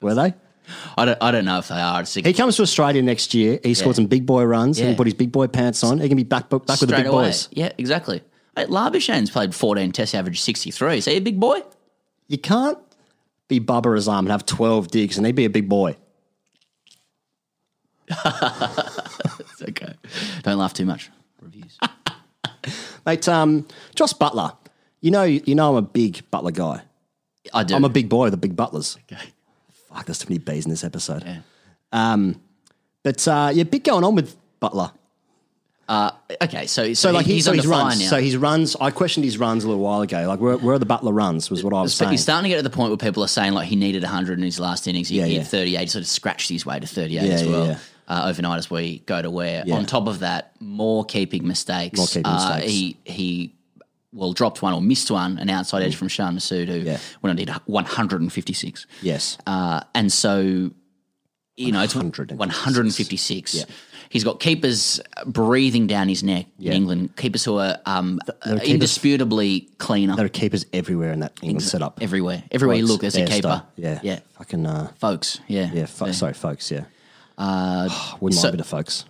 were 0.00 0.14
they? 0.14 0.34
I 0.96 1.04
don't. 1.04 1.18
I 1.22 1.30
don't 1.30 1.44
know 1.44 1.58
if 1.58 1.68
they 1.68 1.80
are. 1.80 2.00
It's 2.02 2.14
He 2.14 2.32
comes 2.32 2.56
to 2.56 2.62
Australia 2.62 3.02
next 3.02 3.34
year. 3.34 3.60
He 3.62 3.74
scored 3.74 3.96
some 3.96 4.06
big 4.06 4.26
boy 4.26 4.44
runs. 4.44 4.78
He 4.78 4.82
Yeah. 4.82 4.90
can 4.90 4.96
put 4.96 5.06
his 5.06 5.14
big 5.14 5.30
boy 5.32 5.46
pants 5.46 5.84
on. 5.84 5.98
He 6.00 6.08
can 6.08 6.16
be 6.16 6.24
back 6.24 6.48
back 6.48 6.52
with 6.52 6.66
the 6.66 6.76
straight 6.76 6.96
big 6.98 7.06
away. 7.06 7.24
boys. 7.26 7.48
Yeah, 7.52 7.70
exactly. 7.78 8.22
Hey, 8.56 8.66
Labuschagne's 8.66 9.30
played 9.30 9.54
14 9.54 9.92
tests, 9.92 10.14
average 10.14 10.40
63. 10.40 10.98
Is 10.98 11.04
he 11.06 11.16
a 11.16 11.20
big 11.20 11.38
boy? 11.40 11.60
You 12.28 12.38
can't 12.38 12.78
be 13.54 13.64
Babar 13.64 13.92
Azam 13.92 14.20
and 14.20 14.28
have 14.28 14.46
twelve 14.46 14.88
digs 14.88 15.16
and 15.16 15.26
he'd 15.26 15.34
be 15.34 15.44
a 15.44 15.50
big 15.50 15.68
boy. 15.68 15.96
It's 19.54 19.62
okay. 19.62 19.94
Don't 20.42 20.58
laugh 20.58 20.74
too 20.74 20.84
much. 20.84 21.10
Reviews. 21.40 21.78
Mate, 23.06 23.28
um, 23.28 23.66
Jos 23.94 24.12
Buttler. 24.12 24.56
You 25.00 25.10
know, 25.12 25.22
you 25.22 25.54
know, 25.54 25.70
I'm 25.70 25.76
a 25.76 25.82
big 25.82 26.22
Buttler 26.32 26.52
guy. 26.52 26.82
I 27.52 27.62
do. 27.62 27.74
I'm 27.74 27.84
a 27.84 27.88
big 27.88 28.08
boy 28.08 28.26
of 28.26 28.30
the 28.30 28.36
big 28.36 28.56
butlers. 28.56 28.96
Okay. 29.12 29.22
Fuck, 29.88 30.06
there's 30.06 30.18
too 30.18 30.26
many 30.28 30.38
bees 30.38 30.64
in 30.64 30.70
this 30.70 30.82
episode. 30.82 31.24
Yeah. 31.24 31.40
Um, 31.92 32.40
but 33.02 33.26
uh, 33.28 33.50
yeah, 33.52 33.64
big 33.64 33.84
going 33.84 34.02
on 34.02 34.14
with 34.14 34.34
Buttler. 34.60 34.92
Okay, 35.88 36.66
so 36.66 36.88
so, 36.88 36.94
So 36.94 37.12
like 37.12 37.26
he, 37.26 37.32
he, 37.32 37.34
he's 37.36 37.44
so 37.44 37.52
fire 37.54 37.68
runs. 37.68 38.00
now. 38.00 38.06
So 38.06 38.20
his 38.20 38.36
runs. 38.36 38.76
I 38.80 38.90
questioned 38.90 39.24
his 39.24 39.38
runs 39.38 39.64
a 39.64 39.68
little 39.68 39.82
while 39.82 40.00
ago. 40.02 40.26
Like 40.26 40.40
where, 40.40 40.56
where 40.56 40.74
are 40.74 40.78
the 40.78 40.86
Buttler 40.86 41.14
runs? 41.14 41.50
Was 41.50 41.62
what 41.62 41.72
I 41.74 41.82
was 41.82 41.94
So 41.94 42.04
saying. 42.04 42.12
he's 42.12 42.22
starting 42.22 42.44
to 42.44 42.48
get 42.48 42.56
to 42.56 42.62
the 42.62 42.74
point 42.74 42.90
where 42.90 42.96
people 42.96 43.22
are 43.22 43.28
saying 43.28 43.52
like 43.52 43.68
he 43.68 43.76
needed 43.76 44.02
100 44.02 44.38
in 44.38 44.44
his 44.44 44.58
last 44.60 44.86
innings. 44.88 45.08
He 45.08 45.18
Yeah, 45.18 45.26
hit 45.26 45.32
yeah. 45.38 45.42
38. 45.44 45.90
Sort 45.90 46.02
of 46.02 46.08
scratched 46.08 46.48
his 46.50 46.64
way 46.66 46.80
to 46.80 46.86
38 46.86 47.22
Yeah, 47.22 47.32
as 47.34 47.44
well. 47.46 47.66
yeah. 47.66 47.78
Uh, 48.06 48.24
overnight 48.26 48.58
as 48.58 48.70
we 48.70 48.98
go 49.00 49.22
to 49.22 49.30
where. 49.30 49.64
On 49.72 49.86
top 49.86 50.08
of 50.08 50.18
that, 50.20 50.52
more 50.60 51.04
keeping 51.04 51.46
mistakes. 51.46 51.96
More 51.98 52.06
keeping 52.06 52.26
Uh, 52.26 52.56
mistakes. 52.56 52.72
he 52.72 52.96
he 53.04 53.54
well 54.12 54.32
dropped 54.32 54.62
one 54.62 54.72
or 54.74 54.80
missed 54.80 55.10
one, 55.10 55.38
an 55.38 55.50
outside 55.50 55.82
edge 55.82 55.96
from 55.96 56.08
Shan 56.08 56.36
Masood 56.36 56.68
who 56.68 56.80
Mm. 56.82 56.84
Yeah. 56.86 56.98
went 57.22 57.30
on 57.30 57.36
to 57.44 57.52
hit 57.52 57.62
156. 57.66 58.86
yes. 59.02 59.38
Uh, 59.46 59.80
and 59.94 60.12
so, 60.12 60.70
you 61.56 61.72
know, 61.72 61.82
it's 61.82 61.94
156. 61.94 62.38
156. 62.38 63.54
Yeah. 63.54 63.64
He's 64.08 64.24
got 64.24 64.40
keepers 64.40 65.00
breathing 65.26 65.86
down 65.86 66.08
his 66.08 66.22
neck 66.22 66.46
in 66.60 66.72
England. 66.72 67.16
Keepers 67.16 67.44
who 67.44 67.58
are 67.58 67.78
um, 67.86 68.20
are 68.44 68.54
keepers- 68.58 68.68
indisputably 68.68 69.68
cleaner 69.78 70.16
there 70.16 70.26
are 70.26 70.28
keepers 70.28 70.66
everywhere 70.72 71.12
in 71.12 71.20
that 71.20 71.32
England 71.42 71.62
setup. 71.62 72.00
everywhere. 72.02 72.42
Everywhere 72.50 72.76
you 72.76 72.86
look, 72.86 73.00
there's 73.00 73.16
a 73.16 73.24
keeper. 73.26 73.62
Yeah. 73.76 74.00
yeah, 74.02 74.20
Fucking. 74.38 74.66
Uh, 74.66 74.92
Foakes. 74.98 75.40
Yeah, 75.48 75.70
yeah. 75.72 75.86
Fo- 75.86 76.06
So- 76.06 76.12
Sorry, 76.12 76.34
Foakes. 76.34 76.70
Yeah. 76.70 76.84
Uh, 77.38 77.88
Wouldn't 78.20 78.38
so- 78.40 78.46
mind 78.48 78.54
a 78.54 78.56
bit 78.58 78.60
of 78.60 78.66
Foakes. 78.68 79.04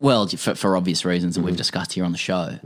Well, 0.00 0.26
for, 0.28 0.54
for 0.54 0.76
obvious 0.76 1.04
reasons 1.04 1.34
Mm-hmm. 1.34 1.42
that 1.42 1.46
we've 1.50 1.56
discussed 1.58 1.92
here 1.92 2.04
on 2.06 2.12
the 2.12 2.18
show. 2.18 2.58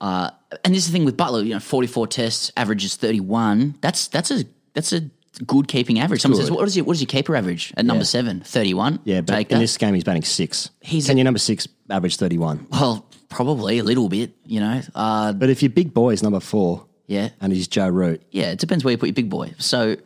Uh, 0.00 0.30
and 0.64 0.74
this 0.74 0.84
is 0.84 0.90
the 0.90 0.92
thing 0.96 1.04
with 1.04 1.14
Buttler. 1.16 1.44
You 1.44 1.52
know, 1.54 1.60
44 1.60 2.06
tests, 2.06 2.50
averages 2.56 2.96
31. 2.96 3.74
That's 3.82 4.08
that's 4.08 4.30
a 4.30 4.44
that's 4.72 4.92
a 4.94 5.10
good 5.46 5.68
keeping 5.68 5.98
average. 6.00 6.20
Someone 6.20 6.38
Good. 6.38 6.46
says, 6.46 6.50
"What 6.50 6.66
is 6.68 6.76
your 6.76 6.84
what 6.84 6.94
is 6.96 7.00
your 7.00 7.06
keeper 7.08 7.34
average 7.36 7.72
at 7.76 7.84
number 7.84 8.04
seven? 8.04 8.40
Thirty-one. 8.40 9.00
Yeah, 9.04 9.20
but 9.22 9.34
Take 9.34 9.50
in 9.50 9.58
that. 9.58 9.60
this 9.62 9.76
game 9.78 9.94
he's 9.94 10.04
batting 10.04 10.22
six. 10.24 10.70
He's 10.80 11.06
Can 11.06 11.16
a- 11.16 11.18
your 11.20 11.24
number 11.24 11.38
six 11.38 11.66
average 11.88 12.16
thirty 12.16 12.38
one? 12.38 12.66
well, 12.70 13.06
probably 13.28 13.78
a 13.78 13.84
little 13.84 14.08
bit. 14.08 14.34
You 14.46 14.60
know, 14.60 14.80
uh, 14.94 15.32
But 15.32 15.50
if 15.50 15.62
your 15.62 15.70
big 15.70 15.94
boy 15.94 16.10
is 16.12 16.22
number 16.22 16.40
four, 16.40 16.86
yeah, 17.06 17.30
and 17.40 17.52
he's 17.52 17.68
Joe 17.68 17.88
Root, 17.88 18.22
yeah. 18.30 18.50
It 18.52 18.58
depends 18.58 18.84
where 18.84 18.92
you 18.92 18.98
put 18.98 19.06
your 19.08 19.14
big 19.14 19.30
boy. 19.30 19.54
So 19.58 19.96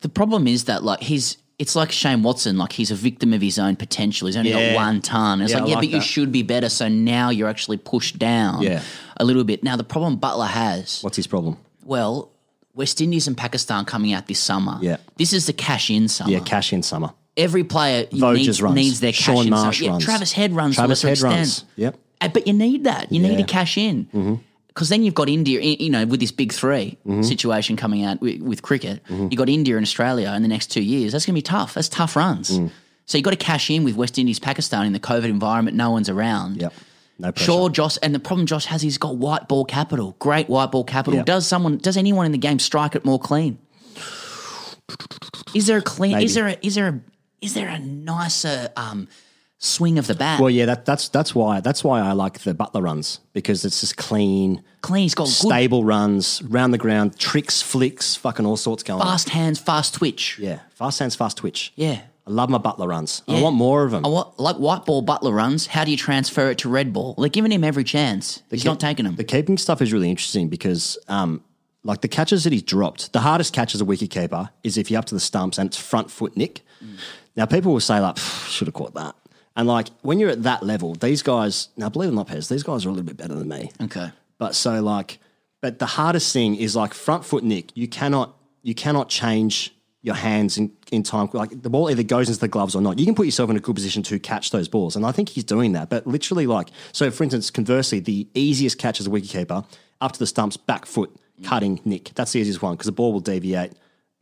the 0.00 0.08
problem 0.08 0.46
is 0.46 0.64
that 0.64 0.82
like 0.84 1.00
he's. 1.00 1.36
It's 1.58 1.76
like 1.76 1.92
Shane 1.92 2.22
Watson, 2.22 2.56
like 2.56 2.72
he's 2.72 2.90
a 2.90 2.94
victim 2.94 3.34
of 3.34 3.42
his 3.42 3.58
own 3.58 3.76
potential. 3.76 4.24
He's 4.28 4.36
only 4.38 4.48
Yeah. 4.48 4.70
got 4.72 4.76
one 4.76 5.02
ton. 5.02 5.42
It's 5.42 5.52
Yeah, 5.52 5.58
like, 5.58 5.68
yeah, 5.68 5.74
like 5.74 5.90
but 5.90 5.94
you 5.94 6.00
should 6.00 6.32
be 6.32 6.42
better. 6.42 6.70
So 6.70 6.88
now 6.88 7.28
you're 7.28 7.50
actually 7.50 7.76
pushed 7.76 8.18
down 8.18 8.62
Yeah. 8.62 8.80
a 9.18 9.26
little 9.26 9.44
bit. 9.44 9.62
Now 9.62 9.76
the 9.76 9.84
problem 9.84 10.16
Buttler 10.16 10.48
has, 10.48 11.02
what's 11.02 11.16
his 11.18 11.26
problem? 11.26 11.58
well, 11.84 12.29
West 12.74 13.00
Indies 13.00 13.26
and 13.26 13.36
Pakistan 13.36 13.84
coming 13.84 14.12
out 14.12 14.26
this 14.26 14.38
summer. 14.38 14.78
Yeah. 14.80 14.98
This 15.16 15.32
is 15.32 15.46
the 15.46 15.52
cash 15.52 15.90
in 15.90 16.08
summer. 16.08 16.30
Yeah, 16.30 16.40
cash 16.40 16.72
in 16.72 16.82
summer. 16.82 17.12
Every 17.36 17.64
player 17.64 18.06
needs, 18.12 18.60
runs. 18.60 18.74
needs 18.74 19.00
their 19.00 19.12
cash 19.12 19.24
Sean 19.24 19.44
in. 19.44 19.50
Marsh 19.50 19.80
so, 19.80 19.84
yeah. 19.86 19.98
Travis 19.98 20.32
Head 20.32 20.52
runs. 20.52 20.76
Travis 20.76 21.02
Head 21.02 21.10
lesser 21.10 21.26
runs. 21.26 21.64
Yep. 21.76 21.98
Uh, 22.20 22.28
But 22.28 22.46
you 22.46 22.52
need 22.52 22.84
that. 22.84 23.12
You 23.12 23.20
need 23.20 23.38
to 23.38 23.44
cash 23.44 23.78
in. 23.78 24.06
Mm-hmm. 24.06 24.34
Because 24.68 24.88
then 24.88 25.02
you've 25.02 25.14
got 25.14 25.28
India, 25.28 25.60
you 25.60 25.90
know, 25.90 26.06
with 26.06 26.20
this 26.20 26.30
big 26.30 26.52
3 26.52 26.96
situation 27.22 27.76
coming 27.76 28.04
out 28.04 28.20
with, 28.20 28.40
with 28.40 28.62
cricket. 28.62 29.02
Mm-hmm. 29.04 29.28
You've 29.30 29.36
got 29.38 29.48
India 29.48 29.76
and 29.76 29.84
Australia 29.84 30.32
in 30.36 30.42
the 30.42 30.48
next 30.48 30.68
two 30.68 30.82
years. 30.82 31.12
That's 31.12 31.26
going 31.26 31.34
to 31.34 31.38
be 31.38 31.42
tough. 31.42 31.74
That's 31.74 31.88
tough 31.88 32.14
runs. 32.14 32.50
Mm. 32.58 32.70
So 33.04 33.18
you've 33.18 33.24
got 33.24 33.30
to 33.30 33.36
cash 33.36 33.68
in 33.68 33.82
with 33.82 33.96
West 33.96 34.16
Indies, 34.16 34.38
Pakistan 34.38 34.86
in 34.86 34.92
the 34.92 35.00
COVID 35.00 35.24
environment. 35.24 35.76
No 35.76 35.90
one's 35.90 36.08
around. 36.08 36.62
Yep. 36.62 36.72
No 37.20 37.32
pressure. 37.32 37.44
Sure, 37.44 37.68
Jos, 37.68 37.96
and 37.98 38.14
the 38.14 38.18
problem 38.18 38.46
Jos 38.46 38.64
has, 38.66 38.80
he's 38.80 38.96
got 38.98 39.16
white 39.16 39.46
ball 39.46 39.64
capital, 39.64 40.16
great 40.18 40.48
white 40.48 40.70
ball 40.72 40.84
capital. 40.84 41.18
Yep. 41.18 41.26
Does 41.26 41.46
someone, 41.46 41.76
does 41.76 41.96
anyone 41.96 42.24
in 42.26 42.32
the 42.32 42.38
game 42.38 42.58
strike 42.58 42.94
it 42.94 43.04
more 43.04 43.18
clean? 43.18 43.58
Is 45.54 45.66
there 45.66 45.78
a 45.78 45.82
clean? 45.82 46.12
Maybe. 46.12 46.24
Is 46.24 46.34
there 46.34 46.48
a, 46.48 46.56
is 46.62 46.74
there 46.74 46.88
a, 46.88 47.00
is 47.40 47.54
there 47.54 47.68
a 47.68 47.78
nicer 47.78 48.70
um, 48.76 49.08
swing 49.58 49.98
of 49.98 50.06
the 50.06 50.14
bat? 50.14 50.40
Well, 50.40 50.50
yeah, 50.50 50.66
that, 50.66 50.84
that's 50.84 51.08
that's 51.08 51.34
why 51.34 51.60
that's 51.60 51.84
why 51.84 52.00
I 52.00 52.12
like 52.12 52.40
the 52.40 52.54
Buttler 52.54 52.82
runs 52.82 53.20
because 53.32 53.64
it's 53.64 53.80
just 53.80 53.96
clean, 53.96 54.62
clean. 54.80 55.02
He's 55.02 55.14
got 55.14 55.24
good, 55.24 55.32
stable 55.32 55.84
runs, 55.84 56.42
round 56.42 56.72
the 56.72 56.78
ground, 56.78 57.18
tricks, 57.18 57.60
flicks, 57.62 58.16
fucking 58.16 58.46
all 58.46 58.56
sorts 58.56 58.82
going. 58.82 59.00
on. 59.00 59.06
fast 59.06 59.28
hands, 59.30 59.58
fast 59.58 59.94
twitch. 59.94 60.38
Yeah, 60.38 60.60
fast 60.70 60.98
hands, 60.98 61.16
fast 61.16 61.36
twitch. 61.38 61.72
Yeah. 61.76 62.00
I 62.30 62.32
love 62.32 62.48
my 62.48 62.58
Buttler 62.58 62.86
runs. 62.86 63.22
I 63.26 63.42
want 63.42 63.56
more 63.56 63.84
of 63.84 63.90
them. 63.90 64.06
I 64.06 64.08
want 64.08 64.38
like 64.38 64.56
white 64.56 64.86
ball 64.86 65.04
Buttler 65.04 65.34
runs. 65.34 65.66
How 65.66 65.84
do 65.84 65.90
you 65.90 65.96
transfer 65.96 66.50
it 66.50 66.58
to 66.58 66.68
red 66.68 66.92
ball? 66.92 67.14
They're 67.18 67.28
giving 67.28 67.50
him 67.50 67.64
every 67.64 67.82
chance. 67.82 68.42
He's 68.50 68.64
not 68.64 68.78
taking 68.78 69.04
them. 69.04 69.16
The 69.16 69.24
keeping 69.24 69.58
stuff 69.58 69.82
is 69.82 69.92
really 69.92 70.08
interesting 70.08 70.48
because, 70.48 70.96
um, 71.08 71.42
like 71.82 72.02
the 72.02 72.08
catches 72.08 72.44
that 72.44 72.52
he's 72.52 72.62
dropped, 72.62 73.12
the 73.12 73.20
hardest 73.20 73.52
catch 73.52 73.74
as 73.74 73.80
a 73.80 73.84
wicketkeeper 73.84 74.50
is 74.62 74.78
if 74.78 74.90
you're 74.90 74.98
up 74.98 75.06
to 75.06 75.14
the 75.14 75.20
stumps 75.20 75.58
and 75.58 75.66
it's 75.66 75.76
front 75.76 76.10
foot 76.10 76.36
nick. 76.36 76.60
Now 77.36 77.46
people 77.46 77.72
will 77.72 77.80
say 77.80 77.98
like, 78.00 78.16
should 78.18 78.68
have 78.68 78.74
caught 78.74 78.94
that. 78.94 79.16
And 79.56 79.66
like 79.66 79.88
when 80.02 80.20
you're 80.20 80.30
at 80.30 80.44
that 80.44 80.62
level, 80.62 80.94
these 80.94 81.22
guys 81.22 81.68
now 81.76 81.88
believe 81.88 82.10
it 82.10 82.12
or 82.12 82.16
not, 82.16 82.28
Pez, 82.28 82.48
these 82.48 82.62
guys 82.62 82.86
are 82.86 82.90
a 82.90 82.92
little 82.92 83.06
bit 83.06 83.16
better 83.16 83.34
than 83.34 83.48
me. 83.48 83.72
Okay. 83.82 84.10
But 84.38 84.54
so 84.54 84.80
like, 84.80 85.18
but 85.60 85.78
the 85.78 85.86
hardest 85.86 86.32
thing 86.32 86.54
is 86.54 86.76
like 86.76 86.94
front 86.94 87.24
foot 87.24 87.42
nick. 87.42 87.72
You 87.74 87.88
cannot 87.88 88.36
you 88.62 88.74
cannot 88.74 89.08
change 89.08 89.74
your 90.02 90.14
hands 90.14 90.56
in, 90.56 90.72
in 90.90 91.02
time. 91.02 91.28
Like 91.32 91.62
the 91.62 91.70
ball 91.70 91.90
either 91.90 92.02
goes 92.02 92.28
into 92.28 92.40
the 92.40 92.48
gloves 92.48 92.74
or 92.74 92.80
not. 92.82 92.98
You 92.98 93.04
can 93.04 93.14
put 93.14 93.26
yourself 93.26 93.50
in 93.50 93.56
a 93.56 93.60
good 93.60 93.74
position 93.74 94.02
to 94.04 94.18
catch 94.18 94.50
those 94.50 94.68
balls, 94.68 94.96
and 94.96 95.04
I 95.04 95.12
think 95.12 95.28
he's 95.30 95.44
doing 95.44 95.72
that. 95.72 95.90
But 95.90 96.06
literally, 96.06 96.46
like 96.46 96.70
so, 96.92 97.10
for 97.10 97.24
instance, 97.24 97.50
conversely, 97.50 98.00
the 98.00 98.26
easiest 98.34 98.78
catch 98.78 99.00
as 99.00 99.06
a 99.06 99.10
wicketkeeper 99.10 99.64
up 100.00 100.12
to 100.12 100.18
the 100.18 100.26
stumps, 100.26 100.56
back 100.56 100.86
foot 100.86 101.14
cutting 101.44 101.80
nick. 101.84 102.12
That's 102.14 102.32
the 102.32 102.40
easiest 102.40 102.60
one 102.62 102.74
because 102.74 102.86
the 102.86 102.92
ball 102.92 103.12
will 103.12 103.20
deviate 103.20 103.72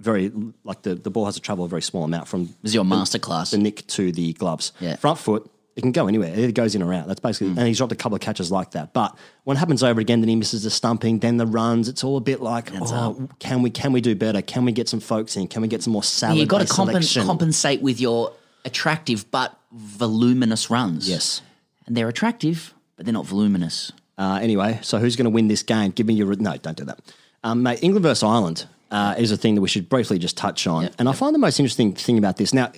very 0.01 0.31
like 0.65 0.83
the, 0.83 0.95
the 0.95 1.11
ball 1.11 1.25
has 1.25 1.35
to 1.35 1.41
travel 1.41 1.65
a 1.65 1.69
very 1.69 1.83
small 1.83 2.05
amount 2.05 2.29
from 2.29 2.47
This 2.63 2.71
is 2.71 2.75
your 2.75 2.85
masterclass. 2.85 3.51
the 3.51 3.59
nick 3.59 3.87
to 3.89 4.13
the 4.13 4.33
gloves. 4.35 4.73
Yeah. 4.81 4.97
Front 4.97 5.19
foot, 5.19 5.51
it 5.79 5.83
can 5.83 5.93
go 5.93 6.09
anywhere. 6.09 6.35
It 6.35 6.55
goes 6.57 6.75
in 6.75 6.83
or 6.83 6.93
out. 6.93 7.07
That's 7.07 7.21
basically, 7.21 7.51
and 7.51 7.61
he's 7.61 7.79
dropped 7.79 7.93
a 7.93 7.97
couple 7.97 8.17
of 8.17 8.21
catches 8.21 8.51
like 8.51 8.73
that. 8.73 8.93
But 8.93 9.17
when 9.45 9.57
it 9.57 9.61
happens 9.61 9.85
over 9.85 10.01
again, 10.01 10.21
then 10.21 10.29
he 10.29 10.35
misses 10.35 10.65
the 10.65 10.71
stumping, 10.71 11.21
then 11.21 11.37
the 11.37 11.47
runs. 11.47 11.89
It's 11.89 12.03
all 12.03 12.17
a 12.17 12.21
bit 12.21 12.43
like, 12.43 12.71
oh, 12.75 13.29
can 13.39 13.63
we 13.63 13.71
can 13.71 13.93
we 13.93 14.01
do 14.01 14.17
better? 14.17 14.43
Can 14.43 14.65
we 14.65 14.73
get 14.73 14.89
some 14.89 14.99
Foakes 14.99 15.37
in? 15.37 15.47
Can 15.47 15.63
we 15.63 15.69
get 15.69 15.85
some 15.85 15.93
more 15.93 16.03
salad? 16.03 16.39
You've 16.39 16.49
got 16.49 16.67
to 16.67 16.75
compen- 16.75 17.25
compensate 17.25 17.81
with 17.81 18.01
your 18.01 18.33
attractive 18.65 19.31
but 19.31 19.57
voluminous 19.71 20.69
runs. 20.69 21.09
Yes. 21.09 21.43
And 21.87 21.97
they're 21.97 22.09
attractive, 22.09 22.75
but 22.97 23.07
they're 23.07 23.13
not 23.13 23.27
voluminous. 23.27 23.93
Uh, 24.19 24.41
anyway, 24.43 24.81
so 24.83 24.99
who's 24.99 25.15
going 25.15 25.27
to 25.27 25.31
win 25.31 25.47
this 25.47 25.63
game? 25.63 25.93
Give 25.93 26.09
me 26.09 26.15
your 26.15 26.35
no. 26.35 26.57
Don't 26.57 26.77
do 26.77 26.87
that, 26.87 26.99
um, 27.45 27.63
mate. 27.63 27.79
England 27.85 28.03
versus 28.03 28.25
Ireland 28.25 28.67
uh, 28.91 29.15
is 29.17 29.31
a 29.31 29.37
thing 29.37 29.55
that 29.55 29.61
we 29.61 29.69
should 29.69 29.89
briefly 29.89 30.19
just 30.19 30.37
touch 30.37 30.67
on. 30.67 30.91
and 30.99 31.09
I 31.09 31.13
find 31.13 31.33
the 31.33 31.39
most 31.39 31.61
interesting 31.61 31.95
thing 31.95 32.19
about 32.19 32.37
this 32.37 32.53
now. 32.53 32.73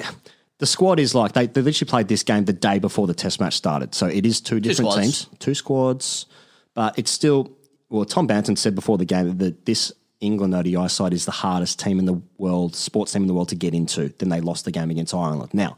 The 0.61 0.67
squad 0.67 1.01
is 1.01 1.15
like 1.15 1.33
they, 1.33 1.47
they 1.47 1.63
literally 1.63 1.89
played 1.89 2.09
this 2.09 2.23
game 2.23 2.45
the 2.45 2.53
day 2.53 2.79
before 2.79 3.07
the 3.07 3.15
Test 3.15 3.41
match 3.41 3.57
started, 3.57 3.95
so 3.95 4.07
it 4.07 4.27
is 4.27 4.41
two 4.41 4.61
different 4.61 4.93
squads. 4.93 5.01
teams, 5.01 5.39
two 5.39 5.55
squads, 5.55 6.27
but 6.75 6.99
it's 6.99 7.11
still. 7.11 7.51
Well, 7.89 8.05
Tom 8.05 8.29
Banton 8.29 8.57
said 8.57 8.77
before 8.77 8.99
the 8.99 9.05
game 9.05 9.39
that 9.39 9.65
this 9.67 9.93
England 10.21 10.55
ODI 10.55 10.89
side 10.89 11.13
is 11.13 11.25
the 11.25 11.33
hardest 11.33 11.81
team 11.81 11.99
in 11.99 12.05
the 12.05 12.21
world, 12.39 12.77
sports 12.77 13.13
team 13.13 13.23
in 13.23 13.27
the 13.27 13.35
world 13.35 13.49
to 13.49 13.57
get 13.57 13.75
into. 13.75 14.11
Then 14.19 14.29
they 14.29 14.41
lost 14.41 14.65
the 14.65 14.71
game 14.71 14.91
against 14.91 15.15
Ireland. 15.15 15.53
Now, 15.53 15.77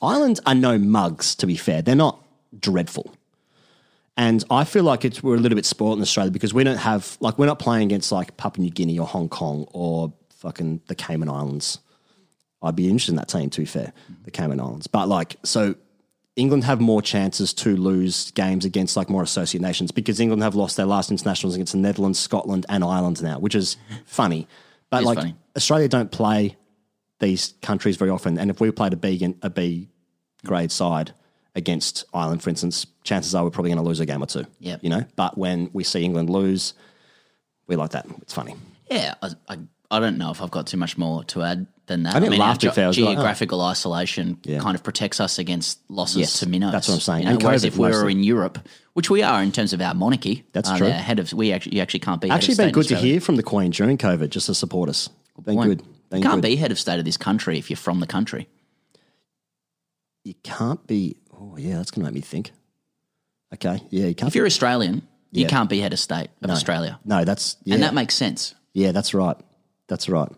Ireland 0.00 0.40
are 0.46 0.54
no 0.54 0.78
mugs. 0.78 1.34
To 1.36 1.46
be 1.46 1.56
fair, 1.56 1.82
they're 1.82 1.94
not 1.94 2.24
dreadful. 2.58 3.14
And 4.16 4.44
I 4.50 4.64
feel 4.64 4.82
like 4.82 5.04
it's 5.04 5.22
we're 5.22 5.36
a 5.36 5.38
little 5.38 5.56
bit 5.56 5.66
spoiled 5.66 5.98
in 5.98 6.02
Australia 6.02 6.32
because 6.32 6.52
we 6.52 6.64
don't 6.64 6.78
have 6.78 7.16
like 7.20 7.38
we're 7.38 7.46
not 7.46 7.58
playing 7.58 7.84
against 7.84 8.10
like 8.10 8.36
Papua 8.36 8.64
New 8.64 8.70
Guinea 8.70 8.98
or 8.98 9.06
Hong 9.06 9.28
Kong 9.28 9.66
or 9.72 10.12
fucking 10.36 10.80
the 10.86 10.94
Cayman 10.94 11.28
Islands. 11.28 11.78
I'd 12.62 12.76
be 12.76 12.88
interested 12.88 13.12
in 13.12 13.16
that 13.16 13.28
team 13.28 13.50
to 13.50 13.60
be 13.60 13.66
fair, 13.66 13.92
the 14.24 14.30
Cayman 14.30 14.60
Islands. 14.60 14.86
But 14.86 15.08
like 15.08 15.36
so 15.42 15.74
England 16.36 16.64
have 16.64 16.80
more 16.80 17.02
chances 17.02 17.52
to 17.52 17.76
lose 17.76 18.30
games 18.30 18.64
against 18.64 18.96
like 18.96 19.10
more 19.10 19.22
associate 19.22 19.60
nations 19.60 19.90
because 19.90 20.18
England 20.18 20.42
have 20.42 20.54
lost 20.54 20.76
their 20.76 20.86
last 20.86 21.10
internationals 21.10 21.54
against 21.54 21.72
the 21.72 21.78
Netherlands, 21.78 22.18
Scotland, 22.18 22.64
and 22.68 22.82
Ireland 22.82 23.22
now, 23.22 23.38
which 23.38 23.54
is 23.54 23.76
funny. 24.06 24.48
But 24.90 25.00
is 25.00 25.06
like 25.06 25.18
funny. 25.18 25.36
Australia 25.56 25.88
don't 25.88 26.10
play 26.10 26.56
these 27.18 27.54
countries 27.62 27.96
very 27.96 28.10
often, 28.10 28.38
and 28.38 28.50
if 28.50 28.60
we 28.60 28.70
played 28.70 28.92
a 28.92 28.96
B 28.96 29.36
a 29.42 29.50
B 29.50 29.88
grade 30.44 30.72
side 30.72 31.12
against 31.54 32.04
Ireland, 32.14 32.42
for 32.42 32.48
instance, 32.48 32.86
chances 33.04 33.34
are 33.34 33.44
we're 33.44 33.50
probably 33.50 33.70
going 33.70 33.82
to 33.82 33.88
lose 33.88 34.00
a 34.00 34.06
game 34.06 34.22
or 34.22 34.26
two. 34.26 34.46
Yep. 34.60 34.80
you 34.82 34.88
know. 34.88 35.04
But 35.16 35.36
when 35.36 35.68
we 35.74 35.84
see 35.84 36.02
England 36.02 36.30
lose, 36.30 36.72
we 37.66 37.76
like 37.76 37.90
that. 37.90 38.06
It's 38.22 38.32
funny. 38.32 38.54
Yeah, 38.90 39.14
I, 39.22 39.30
I, 39.48 39.58
I 39.92 40.00
don't 40.00 40.16
know 40.18 40.30
if 40.30 40.40
I've 40.40 40.50
got 40.50 40.66
too 40.66 40.78
much 40.78 40.96
more 40.96 41.22
to 41.24 41.42
add 41.42 41.66
than 41.86 42.04
that. 42.04 42.14
I 42.16 42.18
didn't 42.20 42.30
mean, 42.32 42.40
laugh 42.40 42.54
our 42.54 42.60
to 42.60 42.66
be 42.68 42.72
fair. 42.74 42.84
I 42.84 42.88
was 42.88 42.98
like, 42.98 43.08
oh. 43.08 43.12
geographical 43.12 43.60
isolation 43.60 44.38
Yeah. 44.44 44.58
kind 44.60 44.74
of 44.74 44.82
protects 44.82 45.20
us 45.20 45.38
against 45.38 45.78
losses 45.90 46.16
Yes, 46.16 46.40
to 46.40 46.48
minnows. 46.48 46.72
that's 46.72 46.88
what 46.88 46.94
I'm 46.94 47.00
saying. 47.00 47.26
You 47.26 47.34
know, 47.34 47.38
whereas 47.44 47.64
if 47.64 47.76
we 47.76 47.90
were 47.90 48.08
in 48.08 48.24
Europe, 48.24 48.66
which 48.94 49.10
we 49.10 49.22
are 49.22 49.42
in 49.42 49.52
terms 49.52 49.72
of 49.72 49.80
our 49.82 49.92
monarchy, 49.94 50.44
That's 50.52 50.70
uh, 50.70 50.78
true. 50.78 50.88
Head 50.88 51.18
of 51.18 51.32
we 51.34 51.52
actually 51.52 51.76
you 51.76 51.82
actually 51.82 52.00
can't 52.00 52.20
be. 52.20 52.30
Actually, 52.30 52.54
been 52.56 52.72
good 52.72 52.88
to 52.88 52.96
hear 52.96 53.20
from 53.20 53.36
the 53.36 53.42
Queen 53.42 53.70
during 53.70 53.98
COVID, 53.98 54.30
just 54.30 54.46
to 54.46 54.54
support 54.54 54.88
us. 54.88 55.08
Been 55.44 55.56
Point. 55.56 55.68
good. 55.68 55.82
Been 56.10 56.22
You 56.22 56.28
can't 56.28 56.36
good. 56.42 56.48
be 56.48 56.56
head 56.56 56.72
of 56.72 56.78
state 56.78 56.98
of 56.98 57.04
this 57.04 57.16
country 57.16 57.58
if 57.58 57.68
you're 57.68 57.76
from 57.76 58.00
the 58.00 58.06
country. 58.06 58.48
You 60.24 60.34
can't 60.42 60.86
be. 60.86 61.16
Oh 61.38 61.56
yeah, 61.58 61.76
that's 61.76 61.90
going 61.90 62.04
to 62.06 62.10
make 62.10 62.14
me 62.14 62.20
think. 62.20 62.52
Okay, 63.54 63.82
yeah, 63.90 64.06
you 64.06 64.14
can't. 64.14 64.28
If 64.28 64.34
you're 64.34 64.46
Australian, 64.46 65.06
you 65.32 65.46
can't 65.46 65.68
be 65.68 65.80
head 65.80 65.92
of 65.92 65.98
state 65.98 66.28
of 66.40 66.48
no. 66.48 66.54
Australia, 66.54 66.98
No, 67.04 67.24
that's 67.24 67.56
yeah. 67.64 67.74
and 67.74 67.82
that 67.82 67.92
makes 67.92 68.14
sense. 68.14 68.54
Yeah, 68.72 68.92
that's 68.92 69.12
right. 69.12 69.36
That's 69.92 70.08
right. 70.08 70.30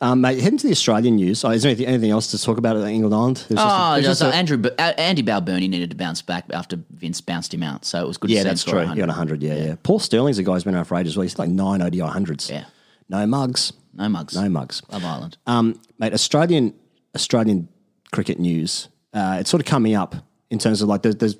Um, 0.00 0.20
mate, 0.20 0.38
heading 0.40 0.58
to 0.58 0.66
the 0.68 0.72
Australian 0.72 1.16
news. 1.16 1.44
Oh, 1.44 1.50
is 1.50 1.62
there 1.64 1.70
anything, 1.70 1.86
anything 1.86 2.10
else 2.12 2.28
to 2.30 2.40
talk 2.40 2.56
about 2.58 2.76
at 2.76 2.84
England 2.86 3.12
Island? 3.12 3.36
There's 3.48 3.58
just 3.60 3.66
Oh, 3.68 3.92
there's 3.94 4.04
so 4.04 4.10
just 4.10 4.22
a- 4.22 4.36
Andrew 4.36 4.56
Bu- 4.56 4.68
uh, 4.78 4.92
Andy 4.96 5.24
Balbirnie 5.24 5.68
needed 5.68 5.90
to 5.90 5.96
bounce 5.96 6.22
back 6.22 6.44
after 6.52 6.78
Vince 6.92 7.20
bounced 7.20 7.52
him 7.52 7.64
out, 7.64 7.84
so 7.84 8.00
it 8.04 8.06
was 8.06 8.16
good. 8.16 8.30
yeah, 8.30 8.36
to 8.36 8.42
see 8.42 8.46
him 8.46 8.50
that's 8.52 8.62
true. 8.64 8.78
100. 8.78 8.94
He 8.94 9.00
got 9.00 9.08
100, 9.08 9.42
yeah, 9.42 9.54
yeah, 9.56 9.74
Paul 9.82 9.98
Stirling's 9.98 10.38
a 10.38 10.44
guy 10.44 10.52
who's 10.52 10.62
been 10.62 10.76
around 10.76 10.84
for 10.84 10.96
ages. 10.96 11.16
Well, 11.16 11.22
he's 11.24 11.36
like 11.36 11.48
nine 11.50 11.82
ODI 11.82 11.98
hundreds. 11.98 12.48
Yeah. 12.48 12.66
No 13.08 13.26
mugs. 13.26 13.72
No 13.92 14.08
mugs. 14.08 14.36
No 14.36 14.48
mugs. 14.48 14.82
Love 14.92 15.04
Island. 15.04 15.36
Um, 15.48 15.80
mate, 15.98 16.12
Australian 16.12 16.74
Australian 17.16 17.68
cricket 18.12 18.38
news. 18.38 18.88
Uh, 19.12 19.38
it's 19.40 19.50
sort 19.50 19.60
of 19.60 19.66
coming 19.66 19.96
up 19.96 20.14
in 20.50 20.60
terms 20.60 20.80
of 20.80 20.88
like 20.88 21.02
there's, 21.02 21.16
there's 21.16 21.36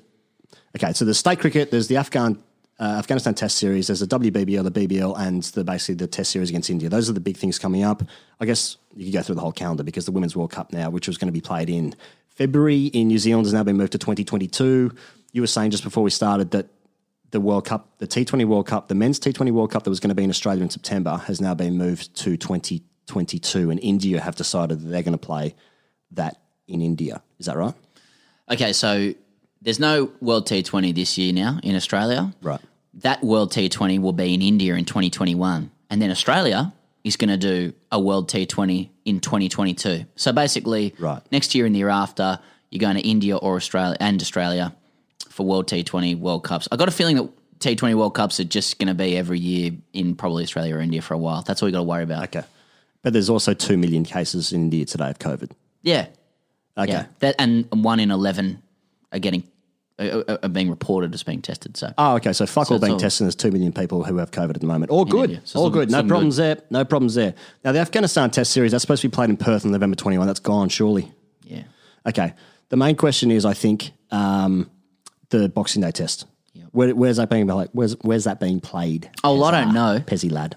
okay. 0.75 0.91
So 0.91 1.05
there's 1.05 1.17
state 1.19 1.39
cricket. 1.39 1.71
There's 1.71 1.87
the 1.87 1.95
Afghan 1.95 2.43
uh, 2.79 2.95
Afghanistan 2.97 3.33
Test 3.33 3.57
Series. 3.57 3.87
There's 3.87 3.99
the 3.99 4.07
WBBL, 4.07 4.71
the 4.71 4.87
BBL, 4.87 5.19
and 5.19 5.43
the 5.43 5.63
basically 5.63 5.95
the 5.95 6.07
Test 6.07 6.31
Series 6.31 6.49
against 6.49 6.69
India. 6.69 6.87
Those 6.89 7.09
are 7.09 7.13
the 7.13 7.19
big 7.19 7.37
things 7.37 7.59
coming 7.59 7.83
up. 7.83 8.03
I 8.39 8.45
guess 8.45 8.77
you 8.95 9.05
could 9.05 9.13
go 9.13 9.21
through 9.21 9.35
the 9.35 9.41
whole 9.41 9.51
calendar 9.51 9.83
because 9.83 10.05
the 10.05 10.11
Women's 10.11 10.35
World 10.35 10.51
Cup 10.51 10.71
now, 10.71 10.89
which 10.89 11.07
was 11.07 11.17
going 11.17 11.27
to 11.27 11.33
be 11.33 11.41
played 11.41 11.69
in 11.69 11.93
February 12.29 12.85
in 12.85 13.09
New 13.09 13.17
Zealand, 13.17 13.45
has 13.45 13.53
now 13.53 13.63
been 13.63 13.77
moved 13.77 13.91
to 13.91 13.97
2022. 13.97 14.93
You 15.33 15.41
were 15.41 15.47
saying 15.47 15.71
just 15.71 15.83
before 15.83 16.03
we 16.03 16.09
started 16.09 16.51
that 16.51 16.67
the 17.31 17.41
World 17.41 17.65
Cup, 17.65 17.89
the 17.97 18.07
T20 18.07 18.45
World 18.45 18.67
Cup, 18.67 18.87
the 18.87 18.95
men's 18.95 19.19
T20 19.19 19.51
World 19.51 19.71
Cup 19.71 19.83
that 19.83 19.89
was 19.89 19.99
going 19.99 20.09
to 20.09 20.15
be 20.15 20.23
in 20.23 20.29
Australia 20.29 20.63
in 20.63 20.69
September 20.69 21.17
has 21.27 21.41
now 21.41 21.53
been 21.53 21.77
moved 21.77 22.15
to 22.15 22.37
2022, 22.37 23.69
and 23.69 23.79
India 23.81 24.21
have 24.21 24.35
decided 24.35 24.79
that 24.79 24.87
they're 24.87 25.03
going 25.03 25.17
to 25.17 25.17
play 25.17 25.53
that 26.11 26.41
in 26.67 26.81
India. 26.81 27.21
Is 27.39 27.45
that 27.47 27.57
right? 27.57 27.75
Okay, 28.49 28.73
so 28.73 29.13
there's 29.61 29.79
no 29.79 30.11
World 30.21 30.47
T20 30.47 30.93
this 30.95 31.17
year 31.17 31.33
now 31.33 31.59
in 31.63 31.75
Australia. 31.75 32.33
Right. 32.41 32.59
That 32.95 33.23
World 33.23 33.51
T20 33.51 33.99
will 33.99 34.13
be 34.13 34.33
in 34.33 34.41
India 34.41 34.75
in 34.75 34.85
2021. 34.85 35.71
And 35.89 36.01
then 36.01 36.11
Australia 36.11 36.73
is 37.03 37.15
going 37.15 37.29
to 37.29 37.37
do 37.37 37.73
a 37.91 37.99
World 37.99 38.29
T20 38.29 38.89
in 39.05 39.19
2022. 39.19 40.05
So 40.15 40.31
basically, 40.31 40.93
Right. 40.99 41.21
next 41.31 41.55
year 41.55 41.65
and 41.65 41.73
the 41.73 41.79
year 41.79 41.89
after, 41.89 42.39
you're 42.69 42.79
going 42.79 42.95
to 42.97 43.01
India 43.07 43.35
or 43.37 43.55
Australia 43.55 43.95
and 43.99 44.21
Australia 44.21 44.75
for 45.29 45.45
World 45.45 45.67
T20 45.67 46.19
World 46.19 46.43
Cups. 46.43 46.67
I 46.71 46.75
got 46.75 46.87
a 46.87 46.91
feeling 46.91 47.15
that 47.17 47.29
T20 47.59 47.95
World 47.95 48.15
Cups 48.15 48.39
are 48.39 48.43
just 48.45 48.79
going 48.79 48.87
to 48.87 48.93
be 48.93 49.17
every 49.17 49.39
year 49.39 49.71
in 49.93 50.15
probably 50.15 50.43
Australia 50.43 50.75
or 50.75 50.79
India 50.81 51.01
for 51.01 51.13
a 51.13 51.17
while. 51.17 51.41
That's 51.41 51.61
all 51.61 51.69
you 51.69 51.73
got 51.73 51.79
to 51.79 51.83
worry 51.83 52.03
about. 52.03 52.23
Okay. 52.25 52.43
But 53.01 53.13
there's 53.13 53.29
also 53.29 53.53
2 53.53 53.77
million 53.77 54.03
cases 54.03 54.51
in 54.51 54.61
India 54.63 54.85
today 54.85 55.09
of 55.09 55.19
COVID. 55.19 55.51
Yeah. 55.81 56.07
Okay. 56.77 56.91
Yeah. 56.91 57.05
That 57.19 57.35
and 57.39 57.65
one 57.71 57.99
in 57.99 58.11
11 58.11 58.61
are 59.11 59.19
getting 59.19 59.43
are, 59.99 60.23
are- 60.43 60.49
being 60.49 60.69
reported 60.69 61.13
as 61.13 61.23
being 61.23 61.41
tested. 61.41 61.75
So 61.75 61.93
Oh, 61.97 62.15
okay. 62.15 62.31
So 62.33 62.45
fuck 62.45 62.67
So 62.67 62.75
all 62.75 62.79
being 62.79 62.93
all- 62.93 62.99
tested. 62.99 63.25
There's 63.25 63.35
2 63.35 63.51
million 63.51 63.73
people 63.73 64.03
who 64.03 64.17
have 64.17 64.31
COVID 64.31 64.51
at 64.55 64.61
the 64.61 64.67
moment. 64.67 64.91
All 64.91 65.03
good. 65.05 65.41
So 65.43 65.59
all 65.59 65.69
good. 65.69 65.91
No 65.91 66.03
problems 66.03 66.37
there. 66.37 66.57
No 66.69 66.85
problems 66.85 67.15
there. 67.15 67.33
Now, 67.65 67.71
the 67.73 67.79
Afghanistan 67.79 68.29
test 68.31 68.51
series, 68.51 68.71
that's 68.71 68.81
supposed 68.81 69.01
to 69.01 69.09
be 69.09 69.13
played 69.13 69.29
in 69.29 69.35
Perth 69.37 69.65
on 69.65 69.71
November 69.71 69.95
21. 69.97 70.25
That's 70.25 70.39
gone, 70.39 70.69
surely. 70.69 71.11
yeah. 71.43 71.63
Okay. 72.07 72.33
The 72.69 72.77
main 72.77 72.95
question 72.95 73.29
is, 73.31 73.43
I 73.45 73.53
think, 73.53 73.91
um, 74.11 74.69
the 75.29 75.49
Boxing 75.49 75.81
Day 75.81 75.91
test. 75.91 76.25
Where, 76.71 76.93
where's 76.95 77.17
that 77.17 77.29
being 77.29 77.47
like? 77.47 77.69
Where's 77.73 77.93
where's 78.01 78.25
that 78.25 78.39
being 78.39 78.59
played? 78.59 79.09
Oh, 79.23 79.41
I 79.43 79.51
don't 79.51 79.73
know. 79.73 79.99
Pezzy 80.05 80.31
lad. 80.31 80.55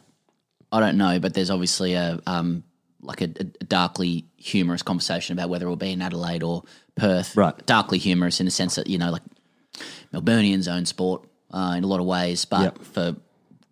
I 0.71 0.79
don't 0.81 0.99
know, 0.99 1.19
but 1.19 1.33
there's 1.35 1.49
obviously 1.51 1.95
a 1.95 2.21
um 2.27 2.65
like 3.01 3.23
a, 3.23 3.31
a 3.41 3.45
darkly 3.65 4.27
humorous 4.37 4.83
conversation 4.83 5.33
about 5.39 5.49
whether 5.49 5.67
it 5.67 5.69
will 5.71 5.77
be 5.77 5.91
in 5.93 6.03
Adelaide 6.03 6.43
or 6.43 6.65
Perth. 6.97 7.37
Right. 7.37 7.55
Darkly 7.67 7.99
humorous 7.99 8.41
in 8.41 8.47
the 8.47 8.51
sense 8.51 8.75
that 8.77 8.87
you 8.87 8.99
know, 8.99 9.11
like 9.11 9.23
Melburnians 10.13 10.71
own 10.73 10.87
sport 10.87 11.27
uh, 11.51 11.75
in 11.77 11.85
a 11.85 11.87
lot 11.87 12.01
of 12.01 12.07
ways, 12.07 12.45
but 12.45 12.61
Yep. 12.63 12.79
for 12.83 13.17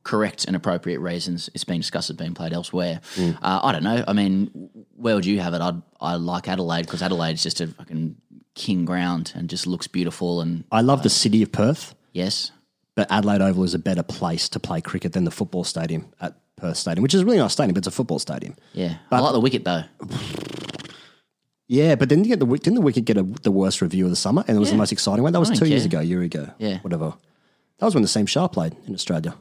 correct 0.02 0.46
and 0.46 0.56
appropriate 0.56 1.00
reasons, 1.00 1.50
it's 1.54 1.64
being 1.64 1.80
discussed 1.80 2.10
as 2.10 2.16
being 2.16 2.34
played 2.34 2.52
elsewhere. 2.52 3.00
Mm. 3.16 3.36
Uh, 3.42 3.60
I 3.62 3.72
don't 3.72 3.82
know. 3.84 4.02
I 4.08 4.12
mean, 4.14 4.70
where 4.96 5.14
would 5.14 5.26
you 5.26 5.40
have 5.40 5.54
it? 5.54 5.60
I'd 5.60 5.80
I 6.00 6.14
like 6.14 6.48
Adelaide 6.48 6.82
because 6.86 7.02
Adelaide's 7.02 7.42
just 7.42 7.60
a 7.60 7.66
fucking 7.68 8.16
king 8.54 8.84
ground 8.84 9.32
and 9.34 9.48
just 9.50 9.66
looks 9.66 9.86
beautiful. 9.86 10.40
And 10.40 10.64
I 10.72 10.80
love 10.80 11.02
the 11.02 11.10
city 11.10 11.42
of 11.42 11.52
Perth, 11.52 11.94
yes, 12.12 12.50
but 12.94 13.10
Adelaide 13.10 13.42
Oval 13.42 13.64
is 13.64 13.74
a 13.74 13.78
better 13.78 14.02
place 14.02 14.48
to 14.50 14.58
play 14.60 14.80
cricket 14.80 15.12
than 15.12 15.24
the 15.24 15.30
football 15.30 15.64
stadium 15.64 16.12
at 16.20 16.34
Perth 16.56 16.78
Stadium, 16.78 17.02
which 17.02 17.14
is 17.14 17.20
a 17.20 17.24
really 17.24 17.38
nice 17.38 17.52
stadium, 17.52 17.74
but 17.74 17.78
it's 17.78 17.86
a 17.86 17.90
football 17.90 18.18
stadium. 18.18 18.56
yeah, 18.72 18.96
I 19.10 19.20
like 19.20 19.32
the 19.32 19.40
wicket 19.40 19.64
though. 19.64 19.84
Yeah, 21.72 21.94
but 21.94 22.08
didn't 22.08 22.24
you 22.24 22.30
get 22.30 22.40
the 22.40 22.46
didn't 22.46 22.74
the 22.74 22.80
Wicket 22.80 23.04
get 23.04 23.16
a, 23.16 23.22
the 23.22 23.52
worst 23.52 23.80
review 23.80 24.04
of 24.04 24.10
the 24.10 24.16
summer, 24.16 24.42
and 24.48 24.56
it 24.56 24.60
was 24.60 24.72
the 24.72 24.76
most 24.76 24.90
exciting 24.90 25.22
one? 25.22 25.32
That 25.32 25.38
was 25.38 25.52
I 25.52 25.54
two 25.54 25.66
years 25.68 25.82
care. 25.82 25.86
ago, 25.86 25.98
a 26.00 26.02
year 26.02 26.20
ago, 26.22 26.50
Yeah. 26.58 26.78
whatever. 26.80 27.14
That 27.78 27.84
was 27.86 27.94
when 27.94 28.02
the 28.02 28.08
Naseem 28.08 28.26
Shah 28.28 28.48
played 28.48 28.74
in 28.88 28.94
Australia. 28.94 29.34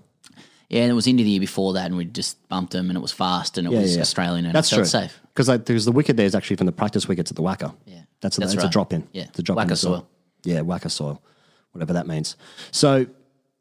Yeah, 0.69 0.83
and 0.83 0.91
it 0.91 0.93
was 0.93 1.07
into 1.07 1.23
the 1.23 1.29
year 1.31 1.39
before 1.39 1.73
that, 1.73 1.87
and 1.87 1.97
we 1.97 2.05
just 2.05 2.47
bumped 2.47 2.73
them, 2.73 2.89
and 2.91 2.95
it 2.97 3.01
was 3.01 3.11
fast, 3.11 3.57
and 3.57 3.65
it 3.65 3.73
Yeah, 3.73 3.81
was 3.81 3.95
yeah. 3.95 4.01
Australian, 4.03 4.45
and 4.45 4.53
That's 4.53 4.71
it 4.71 4.75
true. 4.75 4.83
felt 4.85 5.05
safe. 5.05 5.19
Because 5.33 5.47
like, 5.49 5.65
there's 5.65 5.85
the 5.85 5.91
wicket 5.91 6.17
there 6.17 6.27
is 6.27 6.35
actually 6.35 6.57
from 6.57 6.67
the 6.67 6.71
practice 6.71 7.07
wickets 7.07 7.31
at 7.31 7.35
the 7.35 7.41
WACA. 7.41 7.73
Yeah. 7.87 8.01
that's 8.21 8.37
a, 8.37 8.41
That's 8.41 8.53
it's 8.53 8.61
a 8.61 8.65
right. 8.67 8.71
drop 8.71 8.93
in. 8.93 9.07
Yeah. 9.11 9.23
it's 9.23 9.39
a 9.39 9.41
drop 9.41 9.57
in 9.57 9.67
WACA 9.67 9.77
soil. 9.77 10.07
Yeah, 10.43 10.59
WACA 10.59 10.91
soil, 10.91 11.23
whatever 11.71 11.93
that 11.93 12.05
means. 12.05 12.35
So 12.69 13.07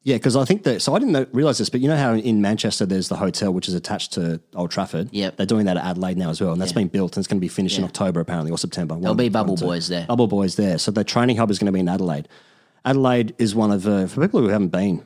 yeah, 0.09 0.17
because 0.17 0.37
I 0.37 0.45
think 0.45 0.63
that 0.65 0.81
so 0.81 0.95
I 0.95 0.99
didn't 0.99 1.29
realize 1.33 1.59
this, 1.59 1.69
but 1.69 1.81
you 1.83 1.89
know 1.89 1.97
how 1.97 2.15
in 2.15 2.41
Manchester 2.41 2.87
there's 2.87 3.09
the 3.09 3.17
hotel 3.17 3.53
which 3.53 3.69
is 3.69 3.75
attached 3.75 4.13
to 4.15 4.41
Old 4.55 4.71
Trafford. 4.71 5.09
Yep. 5.13 5.37
they're 5.37 5.47
doing 5.55 5.67
that 5.67 5.77
at 5.77 5.85
Adelaide 5.85 6.17
now 6.17 6.31
as 6.31 6.41
well, 6.41 6.53
and 6.53 6.61
that's 6.61 6.73
Yeah. 6.73 6.77
been 6.83 6.89
built 6.89 7.17
and 7.17 7.23
it's 7.23 7.29
going 7.29 7.37
to 7.39 7.47
be 7.49 7.49
finished 7.49 7.79
in 7.79 7.85
October 7.85 8.21
apparently 8.21 8.51
or 8.51 8.59
September. 8.59 8.95
There'll 8.95 9.09
One- 9.15 9.17
be 9.17 9.29
Bubble 9.29 9.57
two. 9.57 9.67
Boys 9.67 9.89
there. 9.89 10.07
Bubble 10.07 10.27
Boys 10.27 10.57
there. 10.57 10.79
So 10.79 10.91
the 10.91 11.05
training 11.05 11.37
hub 11.37 11.51
is 11.51 11.59
going 11.59 11.67
to 11.67 11.73
be 11.73 11.81
in 11.81 11.89
Adelaide. 11.89 12.27
Adelaide 12.85 13.35
is 13.39 13.55
one 13.55 13.71
of 13.71 13.87
uh, 13.87 14.07
for 14.07 14.23
people 14.23 14.41
who 14.41 14.49
haven't 14.49 14.69
been 14.73 15.03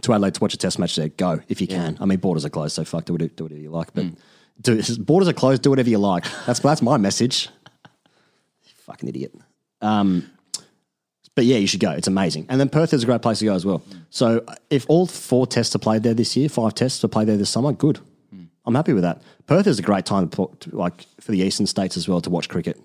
to 0.00 0.12
Adelaide 0.14 0.34
to 0.34 0.40
watch 0.40 0.54
a 0.54 0.56
test 0.56 0.78
match 0.78 0.96
there. 0.96 1.08
Go 1.10 1.40
if 1.48 1.60
you 1.60 1.66
can. 1.66 1.98
I 2.00 2.06
mean, 2.06 2.18
borders 2.18 2.44
are 2.44 2.50
closed, 2.50 2.74
so 2.74 2.84
fuck, 2.84 3.04
do 3.04 3.12
whatever, 3.12 3.32
do 3.36 3.44
whatever 3.44 3.60
you 3.60 3.70
like. 3.70 3.92
But 3.94 4.04
Mm. 4.06 4.16
do, 4.62 4.96
borders 5.10 5.28
are 5.28 5.32
closed. 5.34 5.60
Do 5.62 5.70
whatever 5.70 5.90
you 5.90 5.98
like. 5.98 6.24
That's 6.46 6.60
that's 6.60 6.80
my 6.82 6.96
message. 6.96 7.48
Fucking 8.86 9.08
idiot. 9.08 9.34
Um, 9.82 10.30
but 11.36 11.44
yeah, 11.44 11.58
you 11.58 11.68
should 11.68 11.78
go. 11.80 11.92
It's 11.92 12.08
amazing. 12.08 12.46
And 12.48 12.58
then 12.58 12.68
Perth 12.68 12.92
is 12.92 13.04
a 13.04 13.06
great 13.06 13.22
place 13.22 13.38
to 13.38 13.44
go 13.44 13.54
as 13.54 13.64
well. 13.64 13.82
So 14.10 14.44
if 14.70 14.84
all 14.88 15.06
four 15.06 15.46
tests 15.46 15.76
are 15.76 15.78
played 15.78 16.02
there 16.02 16.14
this 16.14 16.36
year, 16.36 16.48
five 16.48 16.74
tests 16.74 17.04
are 17.04 17.08
played 17.08 17.28
there 17.28 17.36
this 17.36 17.50
summer, 17.50 17.72
good. 17.72 18.00
I'm 18.64 18.74
happy 18.74 18.92
with 18.92 19.04
that. 19.04 19.22
Perth 19.46 19.68
is 19.68 19.78
a 19.78 19.82
great 19.82 20.04
time 20.06 20.28
to, 20.30 20.50
like 20.72 21.06
for 21.20 21.30
the 21.30 21.38
eastern 21.38 21.66
states 21.68 21.96
as 21.96 22.08
well 22.08 22.20
to 22.22 22.30
watch 22.30 22.48
cricket. 22.48 22.76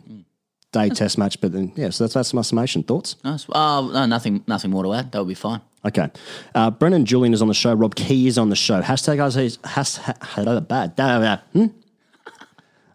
Day 0.71 0.89
test 0.89 1.17
match, 1.17 1.41
but 1.41 1.51
then 1.51 1.73
yeah, 1.75 1.89
so 1.89 2.03
that's 2.03 2.13
that's 2.13 2.33
my 2.33 2.43
summation. 2.43 2.83
Thoughts? 2.83 3.15
Nice. 3.23 3.45
Oh, 3.49 3.89
no, 3.91 4.05
nothing, 4.05 4.43
nothing 4.47 4.69
more 4.71 4.83
to 4.83 4.93
add. 4.93 5.11
That 5.11 5.19
would 5.19 5.27
be 5.27 5.33
fine. 5.33 5.59
Okay. 5.83 6.07
Uh, 6.53 6.69
Brendon 6.71 7.03
Julian 7.05 7.33
is 7.33 7.41
on 7.41 7.47
the 7.47 7.53
show. 7.55 7.73
Rob 7.73 7.95
Key 7.95 8.27
is 8.27 8.37
on 8.37 8.49
the 8.49 8.55
show. 8.55 8.81
Hashtag 8.81 9.19
I 9.19 9.29
say 9.29 9.47
hashtag 9.47 10.67
bad. 10.67 10.95
Da- 10.95 11.19
da- 11.19 11.35
da. 11.35 11.41
Hmm? 11.53 11.65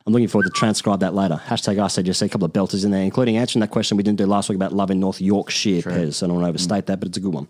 I'm 0.06 0.12
looking 0.12 0.28
forward 0.28 0.44
to 0.44 0.50
transcribe 0.50 1.00
that 1.00 1.14
later. 1.14 1.40
Hashtag 1.46 1.82
I 1.82 1.88
said 1.88 2.04
just 2.06 2.20
see 2.20 2.26
a 2.26 2.28
couple 2.28 2.44
of 2.46 2.52
belters 2.52 2.84
in 2.84 2.90
there, 2.92 3.02
including 3.02 3.36
answering 3.38 3.60
that 3.60 3.70
question 3.72 3.96
we 3.96 4.02
didn't 4.04 4.18
do 4.18 4.26
last 4.26 4.48
week 4.48 4.56
about 4.56 4.72
love 4.72 4.90
in 4.92 5.00
North 5.00 5.20
Yorkshire, 5.20 5.82
Pez. 5.82 6.22
I 6.22 6.26
don't 6.26 6.36
want 6.36 6.44
to 6.44 6.48
overstate 6.50 6.86
that, 6.86 7.00
but 7.00 7.08
it's 7.08 7.16
a 7.16 7.20
good 7.20 7.32
one. 7.34 7.48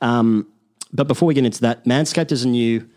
Um, 0.00 0.46
but 0.92 1.06
before 1.06 1.26
we 1.26 1.34
get 1.34 1.44
into 1.44 1.60
that, 1.62 1.84
Manscaped 1.84 2.32
is 2.32 2.44
a 2.44 2.48
new 2.48 2.88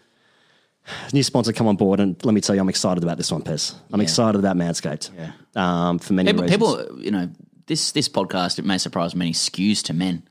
new 1.14 1.24
sponsor 1.24 1.54
come 1.54 1.68
on 1.68 1.76
board, 1.76 2.00
and 2.00 2.16
let 2.26 2.34
me 2.34 2.42
tell 2.42 2.56
you, 2.56 2.62
I'm 2.62 2.70
excited 2.70 3.04
about 3.04 3.18
this 3.18 3.32
one, 3.32 3.44
Pez. 3.44 3.76
I'm 3.94 4.00
Yeah. 4.00 4.04
excited 4.04 4.40
about 4.40 4.56
Manscaped. 4.58 5.10
Yeah. 5.16 5.32
Um, 5.56 6.00
for 6.00 6.14
many 6.14 6.32
People, 6.32 6.44
reasons. 6.44 6.58
people, 6.88 7.02
you 7.04 7.12
know, 7.12 7.30
this 7.68 7.92
this 7.92 8.08
podcast 8.10 8.60
it 8.60 8.66
may 8.66 8.78
surprise 8.78 9.14
many 9.16 9.34
skews 9.34 9.84
to 9.84 9.94
men. 9.94 10.24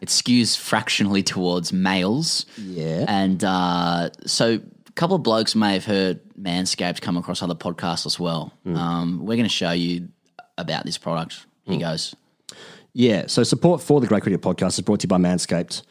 It 0.00 0.08
skews 0.08 0.56
fractionally 0.56 1.22
towards 1.22 1.72
males. 1.72 2.44
Yeah. 2.58 3.04
and 3.08 3.42
uh, 3.44 4.10
so 4.26 4.58
couple 4.94 5.16
of 5.16 5.22
blokes 5.22 5.54
may 5.54 5.74
have 5.74 5.84
heard 5.84 6.20
Manscaped 6.40 7.00
come 7.00 7.16
across 7.16 7.42
other 7.42 7.54
podcasts 7.54 8.06
as 8.06 8.18
well. 8.18 8.52
Hmm. 8.64 8.76
Um, 8.76 9.18
we're 9.20 9.36
going 9.36 9.42
to 9.44 9.48
show 9.48 9.72
you 9.72 10.08
about 10.56 10.84
this 10.84 10.98
product. 10.98 11.46
Here 11.64 11.78
goes. 11.78 12.14
Yeah, 12.92 13.24
so 13.26 13.42
support 13.42 13.82
for 13.82 14.00
the 14.00 14.06
Great 14.06 14.22
Cricket 14.22 14.40
Podcast 14.40 14.74
is 14.74 14.82
brought 14.82 15.00
to 15.00 15.04
you 15.04 15.08
by 15.08 15.16
Manscaped, 15.16 15.82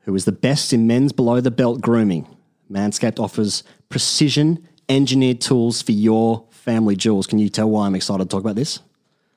who 0.00 0.14
is 0.14 0.24
the 0.24 0.32
best 0.32 0.72
in 0.72 0.86
men's 0.86 1.12
below 1.12 1.40
the 1.40 1.50
belt 1.50 1.80
grooming. 1.80 2.26
Manscaped 2.70 3.20
offers 3.20 3.62
precision 3.88 4.66
engineered 4.88 5.40
tools 5.40 5.82
for 5.82 5.92
your 5.92 6.44
family 6.50 6.96
jewels. 6.96 7.26
Can 7.26 7.38
you 7.38 7.48
tell 7.48 7.70
why 7.70 7.86
I'm 7.86 7.94
excited 7.94 8.24
to 8.24 8.28
talk 8.28 8.42
about 8.42 8.56
this? 8.56 8.80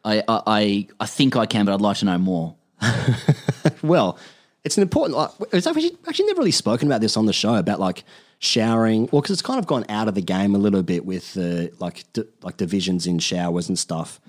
I, 0.04 0.24
I 0.28 0.42
I 0.48 0.88
I 1.00 1.06
think 1.06 1.36
I 1.36 1.46
can, 1.46 1.66
but 1.66 1.74
I'd 1.74 1.82
like 1.82 1.98
to 1.98 2.06
know 2.06 2.18
more. 2.18 2.56
Well, 3.84 4.18
it's 4.64 4.78
an 4.78 4.84
important. 4.84 5.18
Like, 5.18 5.30
it's 5.52 5.68
actually, 5.68 5.92
actually 6.08 6.26
never 6.28 6.40
really 6.40 6.52
spoken 6.52 6.88
about 6.88 7.02
this 7.02 7.18
on 7.18 7.26
the 7.26 7.34
show 7.34 7.56
about 7.56 7.80
like 7.80 8.04
showering, 8.44 9.08
well, 9.12 9.22
because 9.22 9.32
it's 9.32 9.42
kind 9.42 9.58
of 9.60 9.66
gone 9.68 9.86
out 9.90 10.08
of 10.08 10.16
the 10.16 10.22
game 10.22 10.54
a 10.54 10.58
little 10.58 10.84
bit 10.84 11.06
with 11.06 11.38
uh, 11.38 11.68
like 11.80 12.04
d- 12.14 12.24
like 12.42 12.58
divisions 12.58 13.08
in 13.08 13.20
showers 13.20 13.70
and 13.70 13.80
stuff. 13.80 14.20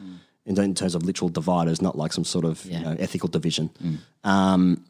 In, 0.46 0.58
in 0.60 0.74
terms 0.74 0.94
of 0.94 1.02
literal 1.02 1.30
dividers, 1.30 1.80
not 1.80 1.96
like 1.96 2.12
some 2.12 2.24
sort 2.24 2.44
of 2.44 2.64
Yeah. 2.66 2.78
you 2.78 2.84
know, 2.84 2.96
ethical 2.98 3.28
division. 3.30 3.70
Um, 4.24 4.84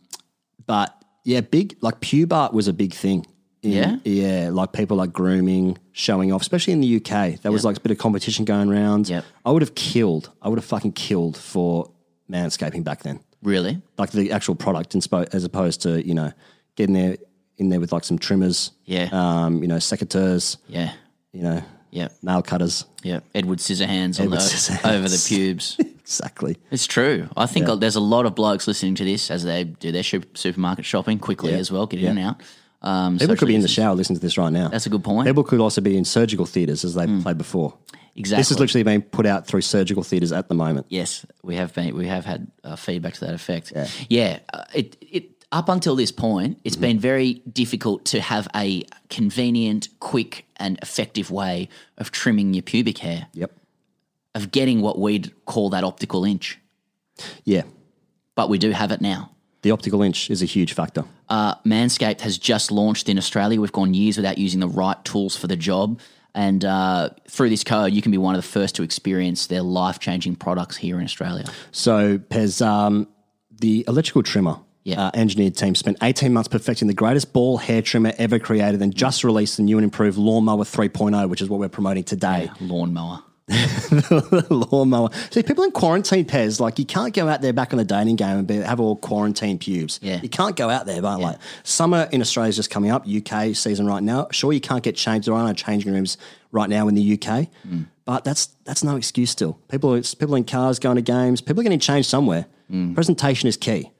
but 0.66 0.94
yeah, 1.24 1.40
big 1.42 1.76
like 1.80 2.00
pubart 2.00 2.52
was 2.52 2.68
a 2.68 2.72
big 2.72 2.92
thing. 2.92 3.24
in- 3.62 3.70
Yeah? 3.72 3.96
yeah, 4.04 4.50
like 4.52 4.72
people 4.72 4.96
like 4.96 5.12
grooming, 5.12 5.78
showing 5.92 6.32
off, 6.32 6.42
especially 6.42 6.72
in 6.74 6.80
the 6.80 6.96
UK. 6.96 7.40
There 7.40 7.52
was 7.52 7.64
like 7.64 7.76
a 7.76 7.80
bit 7.80 7.92
of 7.92 7.98
competition 7.98 8.44
going 8.44 8.68
around. 8.68 9.08
Yep. 9.08 9.24
I 9.46 9.50
would 9.52 9.62
have 9.62 9.74
killed. 9.74 10.30
I 10.42 10.48
would 10.48 10.58
have 10.58 10.64
fucking 10.66 10.92
killed 10.92 11.36
for 11.36 11.90
manscaping 12.30 12.82
back 12.84 13.02
then 13.04 13.20
Really? 13.42 13.80
like 13.96 14.10
the 14.10 14.32
actual 14.32 14.54
product, 14.56 14.92
inspo- 14.94 15.32
as 15.32 15.44
opposed 15.44 15.82
to 15.82 16.04
you 16.06 16.14
know 16.14 16.32
getting 16.76 16.94
there 16.94 17.16
in 17.58 17.68
there 17.68 17.80
with 17.80 17.92
like 17.92 18.04
some 18.04 18.18
trimmers, 18.18 18.72
Yeah. 18.84 19.08
um, 19.12 19.62
you 19.62 19.68
know 19.68 19.76
secateurs, 19.76 20.56
Yeah. 20.68 20.92
you 21.32 21.42
know 21.42 21.62
Yeah. 21.90 22.08
nail 22.22 22.42
cutters, 22.42 22.84
Yeah. 23.02 23.20
Edward 23.34 23.58
Scissorhands 23.60 24.18
on 24.18 24.26
Edward 24.26 24.40
the, 24.40 24.44
Scissorhands. 24.44 24.92
over 24.92 25.08
the 25.08 25.24
pubes. 25.28 25.76
exactly. 26.00 26.56
It's 26.70 26.86
true. 26.86 27.28
I 27.36 27.46
think 27.46 27.66
there's 27.80 27.96
a 27.96 28.00
lot 28.00 28.26
of 28.26 28.34
blokes 28.34 28.66
listening 28.66 28.96
to 28.96 29.04
this 29.04 29.30
as 29.30 29.44
they 29.44 29.64
do 29.64 29.92
their 29.92 30.02
supermarket 30.02 30.84
shopping 30.84 31.18
quickly 31.18 31.52
Yeah. 31.52 31.58
as 31.58 31.70
well, 31.70 31.86
get 31.86 32.00
in 32.00 32.06
and 32.06 32.18
out. 32.18 32.40
Um, 32.82 33.18
People 33.18 33.36
could 33.36 33.48
be 33.48 33.54
in 33.54 33.62
the 33.62 33.68
shower 33.68 33.94
listening 33.94 34.18
to 34.18 34.20
this 34.22 34.36
right 34.36 34.52
now. 34.52 34.68
That's 34.68 34.84
a 34.86 34.90
good 34.90 35.02
point. 35.04 35.26
People 35.26 35.42
could 35.44 35.60
also 35.60 35.80
be 35.80 35.96
in 35.96 36.04
surgical 36.04 36.44
theatres 36.44 36.84
as 36.84 36.94
they 36.94 37.06
played 37.22 37.38
before. 37.38 37.72
Exactly. 38.16 38.40
This 38.40 38.50
is 38.52 38.60
literally 38.60 38.82
being 38.84 39.02
put 39.02 39.26
out 39.26 39.46
through 39.46 39.62
surgical 39.62 40.02
theatres 40.04 40.30
at 40.32 40.48
the 40.48 40.54
moment. 40.54 40.86
Yes, 40.88 41.24
we 41.42 41.56
have 41.56 41.72
been. 41.74 41.96
We 41.96 42.06
have 42.06 42.24
had 42.24 42.46
uh, 42.62 42.76
feedback 42.76 43.14
to 43.14 43.20
that 43.20 43.34
effect. 43.34 43.72
Yeah, 44.08 44.38
uh, 44.52 44.64
it 44.72 44.96
it 45.00 45.33
up 45.54 45.68
until 45.68 45.94
this 45.94 46.10
point, 46.10 46.58
it's 46.64 46.74
been 46.74 46.98
very 46.98 47.34
difficult 47.50 48.04
to 48.06 48.20
have 48.20 48.48
a 48.56 48.82
convenient, 49.08 49.88
quick, 50.00 50.46
and 50.56 50.76
effective 50.82 51.30
way 51.30 51.68
of 51.96 52.10
trimming 52.10 52.54
your 52.54 52.62
pubic 52.62 52.98
hair, 52.98 53.28
Yep. 53.34 53.52
of 54.34 54.50
getting 54.50 54.82
what 54.82 54.98
we'd 54.98 55.32
call 55.44 55.70
that 55.70 55.84
optical 55.84 56.24
inch. 56.24 56.58
Yeah. 57.44 57.62
But 58.34 58.50
we 58.50 58.58
do 58.58 58.72
have 58.72 58.90
it 58.90 59.00
now. 59.00 59.30
The 59.62 59.70
optical 59.70 60.02
inch 60.02 60.28
is 60.28 60.42
a 60.42 60.44
huge 60.44 60.72
factor. 60.72 61.04
Uh, 61.28 61.54
Manscaped 61.64 62.22
has 62.22 62.36
just 62.36 62.72
launched 62.72 63.08
in 63.08 63.16
Australia. 63.16 63.60
We've 63.60 63.70
gone 63.70 63.94
years 63.94 64.16
without 64.16 64.38
using 64.38 64.58
the 64.58 64.68
right 64.68 65.02
tools 65.04 65.36
for 65.36 65.46
the 65.46 65.56
job. 65.56 66.00
And 66.34 66.64
uh, 66.64 67.10
through 67.28 67.50
this 67.50 67.62
code, 67.62 67.92
you 67.92 68.02
can 68.02 68.10
be 68.10 68.18
one 68.18 68.34
of 68.34 68.42
the 68.42 68.48
first 68.48 68.74
to 68.74 68.82
experience 68.82 69.46
their 69.46 69.62
life 69.62 70.00
changing 70.00 70.34
products 70.34 70.76
here 70.76 70.98
in 70.98 71.04
Australia. 71.04 71.44
So, 71.70 72.18
Pez, 72.18 72.60
um, 72.60 73.06
the 73.52 73.84
electrical 73.86 74.24
trimmer 74.24 74.58
Yeah. 74.84 75.06
uh, 75.06 75.10
engineered 75.14 75.56
team 75.56 75.74
spent 75.74 75.96
18 76.02 76.32
months 76.32 76.48
perfecting 76.48 76.88
the 76.88 76.94
greatest 76.94 77.32
ball 77.32 77.56
hair 77.56 77.80
trimmer 77.82 78.12
ever 78.18 78.38
created 78.38 78.82
and 78.82 78.94
just 78.94 79.24
released 79.24 79.56
the 79.56 79.62
new 79.62 79.78
and 79.78 79.84
improved 79.84 80.18
Lawnmower 80.18 80.64
3.0, 80.64 81.28
which 81.30 81.40
is 81.40 81.48
what 81.48 81.58
we're 81.58 81.68
promoting 81.70 82.04
today. 82.04 82.50
Lawnmower. 82.60 83.22
lawnmower. 84.50 85.10
See, 85.30 85.42
people 85.42 85.64
in 85.64 85.70
quarantine, 85.70 86.24
Pez, 86.24 86.60
like 86.60 86.78
you 86.78 86.84
can't 86.84 87.12
go 87.14 87.28
out 87.28 87.40
there 87.42 87.52
back 87.52 87.72
in 87.72 87.78
the 87.78 87.84
dating 87.84 88.16
game 88.16 88.38
and 88.38 88.46
be, 88.46 88.56
have 88.56 88.80
all 88.80 88.96
quarantine 88.96 89.58
pubes. 89.58 89.98
Yeah. 90.02 90.20
You 90.22 90.28
can't 90.28 90.56
go 90.56 90.70
out 90.70 90.86
there, 90.86 91.00
but 91.02 91.20
like 91.20 91.38
summer 91.62 92.08
in 92.12 92.20
Australia 92.20 92.48
is 92.50 92.56
just 92.56 92.70
coming 92.70 92.90
up, 92.90 93.06
UK 93.06 93.54
season 93.54 93.86
right 93.86 94.02
now. 94.02 94.28
Sure, 94.32 94.52
you 94.52 94.60
can't 94.60 94.82
get 94.82 94.96
changed. 94.96 95.26
There 95.28 95.34
are 95.34 95.46
no 95.46 95.52
changing 95.52 95.92
rooms 95.92 96.16
right 96.52 96.68
now 96.70 96.88
in 96.88 96.94
the 96.94 97.02
UK, 97.14 97.48
Mm. 97.68 97.86
but 98.04 98.24
that's 98.24 98.46
that's 98.64 98.84
no 98.84 98.96
excuse 98.96 99.30
still. 99.30 99.58
People, 99.68 99.94
it's 99.94 100.14
people 100.14 100.34
in 100.36 100.44
cars 100.44 100.78
going 100.78 100.96
to 100.96 101.02
games. 101.02 101.40
People 101.40 101.60
are 101.60 101.64
getting 101.64 101.80
changed 101.80 102.08
somewhere. 102.08 102.46
Mm. 102.70 102.94
Presentation 102.94 103.48
is 103.48 103.56
key. 103.56 103.90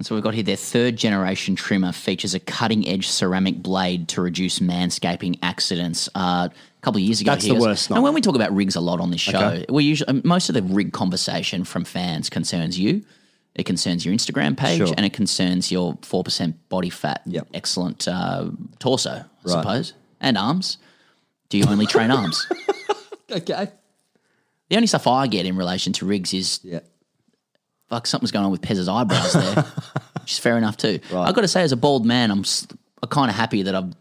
So 0.00 0.14
we've 0.14 0.24
got 0.24 0.34
here 0.34 0.42
their 0.42 0.56
third 0.56 0.96
generation 0.96 1.54
trimmer 1.54 1.92
features 1.92 2.34
a 2.34 2.40
cutting 2.40 2.88
edge 2.88 3.08
ceramic 3.08 3.62
blade 3.62 4.08
to 4.08 4.22
reduce 4.22 4.58
manscaping 4.58 5.38
accidents. 5.42 6.08
Uh, 6.14 6.48
a 6.50 6.80
couple 6.80 6.98
of 6.98 7.04
years 7.04 7.20
ago, 7.20 7.32
That's 7.32 7.44
the 7.44 7.52
goes- 7.52 7.60
worst, 7.60 7.90
And 7.90 8.02
when 8.02 8.14
we 8.14 8.20
talk 8.20 8.34
about 8.34 8.52
rigs 8.54 8.74
a 8.74 8.80
lot 8.80 9.00
on 9.00 9.10
this 9.10 9.20
show, 9.20 9.38
Okay. 9.38 9.66
we 9.68 9.84
usually 9.84 10.20
most 10.24 10.48
of 10.48 10.54
the 10.54 10.62
rig 10.62 10.92
conversation 10.92 11.62
from 11.64 11.84
fans 11.84 12.28
concerns 12.30 12.78
you. 12.78 13.04
It 13.54 13.64
concerns 13.64 14.04
your 14.04 14.14
Instagram 14.14 14.56
page 14.56 14.78
Sure. 14.78 14.94
and 14.96 15.04
it 15.04 15.12
concerns 15.12 15.70
your 15.70 15.98
four 16.02 16.24
percent 16.24 16.56
body 16.68 16.90
fat, 16.90 17.20
Yep. 17.26 17.48
excellent 17.54 18.08
uh, 18.08 18.50
torso, 18.78 19.10
I 19.10 19.24
Right. 19.44 19.50
suppose, 19.52 19.92
and 20.20 20.36
arms. 20.38 20.78
Do 21.50 21.58
you 21.58 21.66
only 21.66 21.86
train 21.86 22.10
arms? 22.10 22.46
Okay. 23.30 23.68
The 24.68 24.76
only 24.76 24.86
stuff 24.86 25.06
I 25.06 25.26
get 25.26 25.46
in 25.46 25.56
relation 25.56 25.94
to 25.94 26.04
rigs 26.06 26.34
is 26.34 26.60
Yeah. 26.62 26.80
Fuck, 27.92 28.06
something's 28.06 28.30
going 28.30 28.44
on 28.46 28.50
with 28.50 28.62
Pez's 28.62 28.88
eyebrows 28.88 29.34
there, 29.34 29.62
which 30.22 30.32
is 30.32 30.38
fair 30.38 30.56
enough 30.56 30.78
too. 30.78 30.98
Right. 31.12 31.28
I've 31.28 31.34
got 31.34 31.42
to 31.42 31.48
say, 31.48 31.62
as 31.62 31.72
a 31.72 31.76
bald 31.76 32.06
man, 32.06 32.30
I'm, 32.30 32.42
I'm 33.02 33.08
kind 33.10 33.30
of 33.30 33.36
happy 33.36 33.62
that 33.64 33.74
I've, 33.74 33.92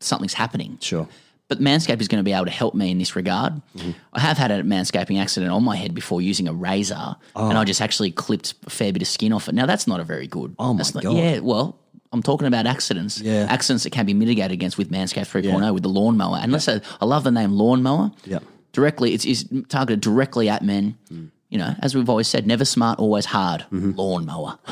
something's 0.00 0.32
happening. 0.32 0.78
Sure. 0.80 1.06
But 1.48 1.60
Manscaped 1.60 2.00
is 2.00 2.08
going 2.08 2.20
to 2.20 2.24
be 2.24 2.32
able 2.32 2.46
to 2.46 2.50
help 2.50 2.74
me 2.74 2.90
in 2.90 2.96
this 2.96 3.14
regard. 3.14 3.60
Mm-hmm. 3.76 3.90
I 4.14 4.20
have 4.20 4.38
had 4.38 4.50
a 4.50 4.62
manscaping 4.62 5.20
accident 5.20 5.52
on 5.52 5.62
my 5.62 5.76
head 5.76 5.94
before 5.94 6.22
using 6.22 6.48
a 6.48 6.54
razor, 6.54 7.16
and 7.36 7.58
I 7.58 7.64
just 7.64 7.82
actually 7.82 8.12
clipped 8.12 8.54
a 8.66 8.70
fair 8.70 8.94
bit 8.94 9.02
of 9.02 9.08
skin 9.08 9.30
off 9.30 9.46
it. 9.48 9.54
Now 9.54 9.66
that's 9.66 9.86
not 9.86 10.00
a 10.00 10.04
very 10.04 10.26
good. 10.26 10.56
Oh, 10.58 10.72
my 10.72 10.82
not- 10.94 11.02
God. 11.02 11.16
Yeah, 11.16 11.40
well. 11.40 11.78
I'm 12.12 12.22
talking 12.22 12.46
about 12.46 12.66
accidents. 12.66 13.20
Yeah. 13.20 13.48
Accidents 13.50 13.82
that 13.82 13.90
can 13.90 14.06
be 14.06 14.14
mitigated 14.14 14.52
against 14.52 14.78
with 14.78 14.88
Manscaped 14.88 15.26
3.0 15.26 15.60
Yeah. 15.60 15.70
with 15.70 15.82
the 15.82 15.88
lawnmower. 15.88 16.38
And 16.40 16.52
let's 16.52 16.64
say, 16.64 16.80
I 17.00 17.04
love 17.06 17.24
the 17.24 17.32
name 17.32 17.50
lawnmower 17.50 18.12
Yep. 18.24 18.44
directly 18.70 19.14
it's, 19.14 19.24
it's 19.24 19.44
targeted 19.68 20.00
directly 20.00 20.48
at 20.48 20.62
men 20.62 20.96
Mm. 21.12 21.30
You 21.54 21.60
know 21.60 21.74
as 21.80 21.94
we've 21.94 22.10
always 22.10 22.28
said 22.28 22.46
never 22.46 22.64
smart 22.66 22.98
always 22.98 23.24
hard. 23.24 23.62
Mm-hmm. 23.72 23.92
lawnmower. 23.92 24.58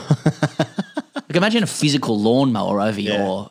Like 1.14 1.38
imagine 1.38 1.62
a 1.62 1.66
physical 1.66 2.20
lawnmower 2.20 2.78
over 2.78 3.00
your 3.00 3.50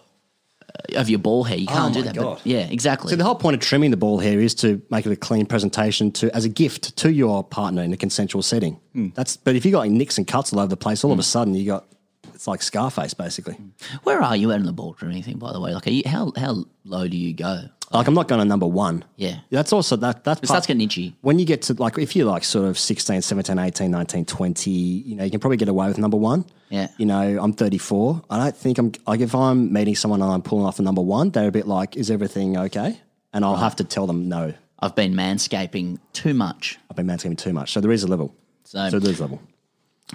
uh, 0.61 0.99
over 0.99 1.09
your 1.09 1.17
ball 1.17 1.43
hair. 1.43 1.57
You 1.57 1.65
can't 1.65 1.95
Oh 1.95 1.99
do 1.99 2.03
that 2.03 2.15
but 2.15 2.45
yeah 2.45 2.59
exactly. 2.59 3.09
So 3.09 3.15
the 3.15 3.23
whole 3.23 3.33
point 3.33 3.55
of 3.55 3.59
trimming 3.61 3.89
the 3.89 3.97
ball 3.97 4.19
hair 4.19 4.39
is 4.39 4.53
to 4.55 4.79
make 4.91 5.07
it 5.07 5.11
a 5.11 5.15
clean 5.15 5.47
presentation 5.47 6.11
to 6.11 6.35
as 6.35 6.45
a 6.45 6.49
gift 6.49 6.95
to 6.97 7.11
your 7.11 7.43
partner 7.43 7.81
in 7.81 7.91
a 7.91 7.97
consensual 7.97 8.43
setting. 8.43 8.79
Hmm. 8.93 9.07
That's 9.15 9.35
but 9.35 9.55
if 9.55 9.65
you 9.65 9.71
got 9.71 9.79
like 9.79 9.91
nicks 9.91 10.19
and 10.19 10.27
cuts 10.27 10.53
all 10.53 10.59
over 10.59 10.67
the 10.67 10.77
place, 10.77 11.03
all 11.03 11.11
of 11.11 11.17
a 11.17 11.23
sudden 11.23 11.55
you 11.55 11.65
got 11.65 11.87
it's 12.35 12.45
like 12.45 12.61
Scarface 12.61 13.15
basically. 13.15 13.57
where 14.03 14.21
are 14.21 14.35
you 14.35 14.51
at 14.51 14.59
in 14.59 14.65
the 14.67 14.73
ball 14.73 14.95
or 15.01 15.07
anything 15.09 15.39
by 15.39 15.51
the 15.51 15.59
way? 15.59 15.73
Like 15.73 15.87
are 15.87 15.91
you, 15.91 16.03
how 16.05 16.33
how 16.37 16.65
low 16.85 17.07
do 17.07 17.17
you 17.17 17.33
go 17.33 17.63
Like 17.93 18.08
I'm 18.08 18.13
not 18.13 18.27
going 18.27 18.39
to 18.39 18.45
number 18.45 18.65
one. 18.67 19.04
Yeah. 19.17 19.39
That's 19.49 19.73
also 19.73 19.95
that 19.97 20.23
that's 20.23 20.41
it 20.41 20.47
starts 20.47 20.67
getting 20.67 20.82
itchy. 20.82 21.15
When 21.21 21.39
you 21.39 21.45
get 21.45 21.62
to 21.63 21.73
like 21.73 21.97
if 21.97 22.15
you're 22.15 22.25
like 22.25 22.43
sort 22.43 22.65
of 22.67 22.77
16 22.80 23.21
17 23.21 23.60
18 23.60 23.91
19 23.91 24.25
20 24.25 24.71
you 24.71 25.15
know 25.15 25.23
you 25.23 25.32
can 25.32 25.39
probably 25.39 25.58
get 25.58 25.67
away 25.69 25.88
with 25.88 25.97
number 25.97 26.17
one. 26.17 26.45
Yeah. 26.69 26.88
you 26.97 27.06
know 27.06 27.19
i'm 27.43 27.51
34 27.51 28.21
i 28.30 28.38
don't 28.38 28.56
think 28.56 28.77
i'm 28.77 28.93
like 29.06 29.19
if 29.19 29.36
i'm 29.36 29.73
meeting 29.73 29.93
someone 29.93 30.21
and 30.21 30.32
i'm 30.32 30.41
pulling 30.41 30.65
off 30.65 30.80
a 30.80 30.82
number 30.82 31.01
one 31.01 31.30
they're 31.32 31.49
a 31.49 31.51
bit 31.51 31.67
like 31.67 31.97
is 31.97 32.10
everything 32.10 32.56
okay? 32.58 32.97
And 33.34 33.43
i'll 33.43 33.58
have 33.58 33.75
to 33.77 33.84
tell 33.84 34.08
them 34.08 34.30
no. 34.30 34.54
I've 34.80 34.95
been 34.95 35.13
manscaping 35.13 35.99
too 36.13 36.34
much. 36.34 36.80
I've 36.89 36.95
been 36.95 37.08
manscaping 37.08 37.38
too 37.38 37.51
much. 37.54 37.73
So 37.73 37.82
there 37.82 37.91
is 37.91 38.04
a 38.04 38.08
level. 38.08 38.34
So- 38.63 38.89
so 38.89 38.99
there 38.99 39.12
is 39.12 39.19
a 39.19 39.23
level 39.23 39.41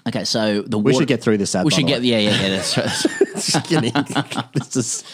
okay 0.08 0.24
so 0.24 0.62
the 0.62 0.78
We 0.78 0.92
water- 0.92 1.02
should 1.02 1.08
get 1.08 1.22
through 1.22 1.38
this 1.38 1.54
ad, 1.54 1.64
we 1.64 1.70
should 1.70 1.86
get 1.86 2.02
yeah 2.02 2.18
yeah 2.18 2.30
yeah 2.42 2.48
that's 2.50 2.76
right 2.76 3.22
Just 3.36 3.64
kidding. 3.66 3.92
This 4.54 4.76
is- 4.76 5.04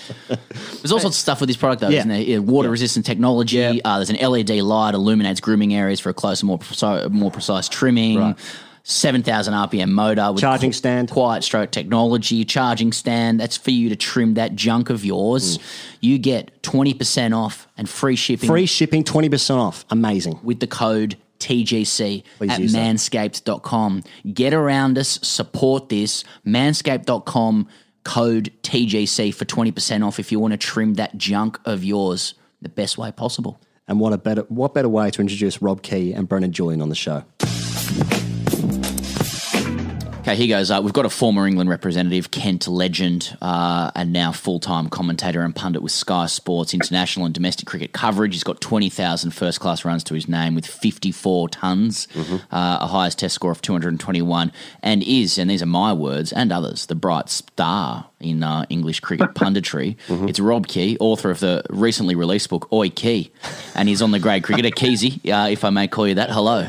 There's 0.81 0.93
all 0.93 1.01
sorts 1.01 1.17
of 1.17 1.21
stuff 1.21 1.41
with 1.41 1.49
this 1.49 1.57
product, 1.57 1.81
though, 1.81 1.89
Yeah. 1.89 1.99
isn't 1.99 2.09
there? 2.09 2.21
Yeah, 2.21 2.39
water 2.39 2.71
resistant 2.71 3.05
technology. 3.05 3.57
Yeah. 3.57 3.73
Uh, 3.85 3.97
there's 3.99 4.11
an 4.11 4.17
LED 4.17 4.51
light 4.63 4.95
illuminates 4.95 5.41
grooming 5.41 5.75
areas 5.75 5.99
for 5.99 6.11
a 6.11 6.15
closer, 6.15 6.47
more 6.47 6.59
precise, 6.59 7.09
more 7.11 7.33
precise 7.33 7.69
trimming. 7.69 8.19
Right. 8.21 8.37
7,000 8.85 9.55
RPM 9.55 9.91
motor 9.91 10.33
with 10.33 10.41
Charging 10.41 10.71
qu- 10.71 10.77
stand. 10.77 11.11
quiet 11.11 11.43
stroke 11.45 11.71
technology, 11.73 12.45
charging 12.45 12.93
stand. 12.93 13.39
That's 13.41 13.57
for 13.57 13.71
you 13.73 13.89
to 13.89 13.97
trim 13.97 14.35
that 14.35 14.55
junk 14.57 14.91
of 14.91 15.05
yours. 15.05 15.59
Mm. 15.59 15.63
You 16.01 16.19
get 16.19 16.63
20% 16.63 17.37
off 17.37 17.67
and 17.77 17.89
free 17.89 18.17
shipping 18.17 18.49
free 18.49 18.67
shipping 18.67 19.03
20% 19.05 19.57
off 19.57 19.85
amazing 19.91 20.39
with 20.43 20.61
the 20.61 20.67
code 20.67 21.17
TGC 21.43 22.23
Please 22.39 22.51
at 22.51 22.61
manscaped.com. 22.61 24.03
Get 24.33 24.55
around 24.55 24.99
us, 24.99 25.19
support 25.23 25.89
this. 25.89 26.25
Manscaped.com, 26.47 27.69
code 28.05 28.53
TGC 28.63 29.35
for 29.35 29.45
20% 29.45 30.07
off 30.07 30.19
if 30.19 30.33
you 30.33 30.39
want 30.41 30.53
to 30.53 30.59
trim 30.59 30.95
that 30.95 31.17
junk 31.17 31.59
of 31.65 31.85
yours 31.85 32.35
the 32.61 32.69
best 32.69 32.97
way 32.97 33.11
possible. 33.13 33.61
and 33.89 33.99
what 33.99 34.13
a 34.13 34.19
better 34.19 34.43
what 34.43 34.73
better 34.75 34.89
way 34.89 35.11
to 35.11 35.21
introduce 35.21 35.61
rob 35.61 35.83
key 35.83 36.13
and 36.13 36.29
brendon 36.29 36.53
julian 36.53 36.81
on 36.81 36.89
the 36.89 36.95
show 36.95 37.25
Okay, 40.23 40.37
here 40.37 40.57
goes. 40.57 40.71
Uh, 40.71 40.81
we've 40.81 40.93
got 40.93 41.05
a 41.05 41.11
former 41.11 41.49
England 41.49 41.69
representative, 41.69 42.31
Kent 42.31 42.69
Legend, 42.69 43.37
uh, 43.43 43.91
and 43.97 44.13
now 44.13 44.31
full 44.31 44.61
time 44.61 44.89
commentator 44.89 45.43
and 45.43 45.53
pundit 45.53 45.83
with 45.83 45.91
Sky 45.91 46.27
Sports 46.27 46.73
international 46.73 47.27
and 47.27 47.35
domestic 47.35 47.67
cricket 47.67 47.93
coverage. 47.93 48.33
He's 48.33 48.45
got 48.45 48.61
20,000 48.61 49.33
first 49.33 49.59
class 49.59 49.85
runs 49.85 50.05
to 50.05 50.15
his 50.15 50.29
name 50.29 50.55
with 50.55 50.65
54 50.65 51.49
tons, 51.49 52.07
uh, 52.17 52.79
a 52.81 52.87
highest 52.87 53.19
test 53.19 53.35
score 53.35 53.51
of 53.51 53.63
221, 53.63 54.53
and 54.81 55.03
is, 55.03 55.39
and 55.39 55.51
these 55.51 55.61
are 55.61 55.67
my 55.67 55.93
words 55.93 56.33
and 56.33 56.53
others, 56.53 56.87
the 56.87 56.95
bright 56.95 57.29
star 57.29 58.07
in 58.21 58.45
uh, 58.45 58.65
English 58.69 59.01
cricket 59.01 59.31
punditry. 59.35 59.97
It's 60.29 60.39
Rob 60.39 60.69
Key, 60.69 60.97
author 61.01 61.31
of 61.33 61.41
the 61.41 61.65
recently 61.69 62.15
released 62.15 62.49
book, 62.49 62.73
Oi 62.73 62.91
Key, 62.91 63.33
and 63.75 63.89
he's 63.89 64.01
on 64.01 64.13
the 64.13 64.21
grade 64.21 64.45
cricketer. 64.45 64.71
Keezy, 64.71 65.19
uh, 65.33 65.51
if 65.51 65.65
I 65.65 65.71
may 65.71 65.89
call 65.89 66.07
you 66.07 66.15
that. 66.15 66.31
Hello. 66.31 66.69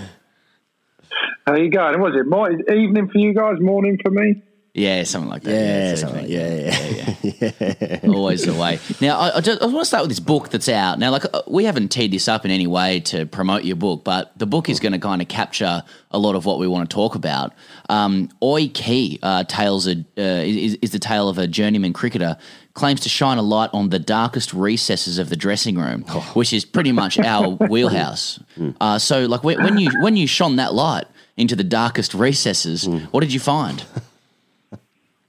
How 1.46 1.56
you 1.56 1.70
going? 1.70 2.00
Was 2.00 2.16
it 2.16 2.26
more 2.28 2.50
evening 2.52 3.10
for 3.10 3.18
you 3.18 3.34
guys, 3.34 3.60
morning 3.60 4.00
for 4.02 4.12
me? 4.12 4.42
Yeah, 4.76 5.04
something 5.04 5.30
like 5.30 5.44
that. 5.44 5.52
yeah, 5.52 5.92
it's 5.92 6.02
something 6.02 6.22
like- 6.22 6.30
yeah, 6.32 7.16
yeah, 7.22 7.52
yeah. 8.02 8.10
always 8.12 8.44
the 8.44 8.56
way. 8.56 8.80
Now, 9.02 9.20
I, 9.20 9.38
I, 9.38 9.42
just, 9.42 9.62
I 9.62 9.66
want 9.66 9.82
to 9.82 9.86
start 9.86 10.02
with 10.02 10.10
this 10.10 10.20
book 10.20 10.50
that's 10.50 10.68
out. 10.68 10.98
Now, 10.98 11.12
like, 11.12 11.26
uh, 11.32 11.44
we 11.48 11.66
haven't 11.66 11.90
teed 11.90 12.12
this 12.12 12.28
up 12.28 12.44
in 12.44 12.50
any 12.50 12.66
way 12.66 13.02
to 13.02 13.28
promote 13.28 13.66
your 13.66 13.76
book, 13.76 14.04
but 14.04 14.36
the 14.40 14.48
book 14.48 14.70
is 14.70 14.80
going 14.80 14.94
to 14.94 14.98
kind 15.00 15.22
of 15.22 15.28
capture 15.28 15.84
a 16.10 16.18
lot 16.18 16.34
of 16.34 16.46
what 16.48 16.58
we 16.58 16.68
want 16.68 16.90
to 16.90 16.94
talk 16.94 17.14
about. 17.14 17.54
Um, 17.88 18.30
Oi 18.42 18.70
Key 18.70 19.20
uh, 19.22 19.44
tales 19.44 19.86
a, 19.86 19.92
uh, 20.18 20.22
is, 20.44 20.74
is 20.82 20.90
the 20.90 20.98
tale 20.98 21.30
of 21.30 21.38
a 21.38 21.46
journeyman 21.46 21.94
cricketer 21.94 22.36
claims 22.74 23.02
to 23.02 23.10
shine 23.10 23.38
a 23.38 23.44
light 23.44 23.70
on 23.74 23.90
the 23.90 24.00
darkest 24.00 24.56
recesses 24.56 25.20
of 25.20 25.30
the 25.30 25.36
dressing 25.36 25.78
room, 25.78 26.02
which 26.34 26.52
is 26.52 26.66
pretty 26.66 26.92
much 26.92 27.20
our 27.20 27.50
wheelhouse. 27.70 28.40
Uh, 28.82 28.98
so, 28.98 29.28
like, 29.28 29.44
when, 29.44 29.62
when 29.62 29.78
you 29.78 29.92
when 30.02 30.18
you 30.18 30.26
shone 30.26 30.56
that 30.56 30.74
light 30.74 31.06
into 31.38 31.56
the 31.56 31.64
darkest 31.64 32.14
recesses, 32.14 32.86
hmm. 32.86 32.98
what 33.12 33.22
did 33.22 33.34
you 33.34 33.40
find? 33.40 33.84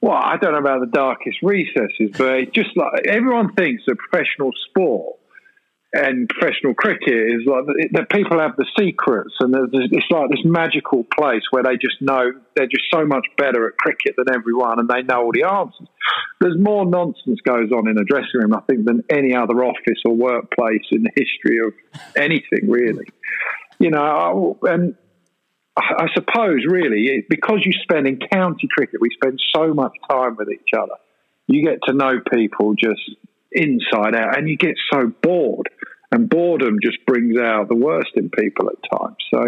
Well, 0.05 0.13
I 0.13 0.37
don't 0.37 0.53
know 0.53 0.59
about 0.59 0.81
the 0.81 0.93
darkest 0.93 1.39
recesses, 1.43 2.11
but 2.19 2.53
just 2.53 2.77
like 2.77 3.07
everyone 3.09 3.55
thinks 3.55 3.85
that 3.87 3.97
professional 3.97 4.51
sport 4.69 5.17
and 5.95 6.29
professional 6.29 6.75
cricket 6.75 7.15
is 7.15 7.47
like 7.47 7.65
that 7.93 8.11
people 8.11 8.39
have 8.39 8.55
the 8.57 8.67
secrets, 8.79 9.33
and 9.41 9.55
it's 9.73 10.11
like 10.11 10.29
this 10.29 10.45
magical 10.45 11.05
place 11.05 11.41
where 11.53 11.63
they 11.63 11.77
just 11.77 12.03
know 12.03 12.33
they're 12.55 12.67
just 12.67 12.85
so 12.93 13.07
much 13.07 13.25
better 13.39 13.67
at 13.67 13.79
cricket 13.79 14.15
than 14.19 14.27
everyone, 14.35 14.79
and 14.79 14.89
they 14.89 15.03
know 15.03 15.23
all 15.23 15.33
the 15.33 15.45
answers. 15.45 15.89
There's 16.39 16.59
more 16.59 16.85
nonsense 16.85 17.41
goes 17.43 17.71
on 17.73 17.89
in 17.89 17.97
a 17.97 18.05
dressing 18.05 18.41
room, 18.43 18.55
I 18.55 18.61
think, 18.61 18.85
than 18.85 19.05
any 19.09 19.35
other 19.35 19.65
office 19.65 20.03
or 20.05 20.15
workplace 20.15 20.85
in 20.91 21.05
the 21.05 21.13
history 21.17 21.61
of 21.65 21.73
anything, 22.15 22.69
really. 22.69 23.07
You 23.79 23.91
know, 23.91 24.59
and 24.63 24.97
I 25.77 26.07
suppose 26.15 26.65
really 26.69 27.25
because 27.29 27.61
you 27.65 27.73
spend 27.73 28.07
in 28.07 28.21
county 28.33 28.69
cricket, 28.71 29.01
we 29.01 29.11
spend 29.11 29.41
so 29.55 29.75
much 29.75 29.93
time 30.09 30.37
with 30.37 30.49
each 30.51 30.71
other. 30.77 30.95
You 31.49 31.65
get 31.65 31.81
to 31.89 31.93
know 31.93 32.21
people 32.33 32.75
just 32.75 33.01
inside 33.51 34.15
out, 34.15 34.39
and 34.39 34.49
you 34.49 34.57
get 34.57 34.77
so 34.93 35.13
bored. 35.23 35.69
And 36.13 36.29
boredom 36.29 36.79
just 36.81 37.05
brings 37.07 37.37
out 37.39 37.69
the 37.69 37.75
worst 37.75 38.11
in 38.15 38.31
people 38.31 38.71
at 38.71 38.99
times. 38.99 39.17
So 39.33 39.43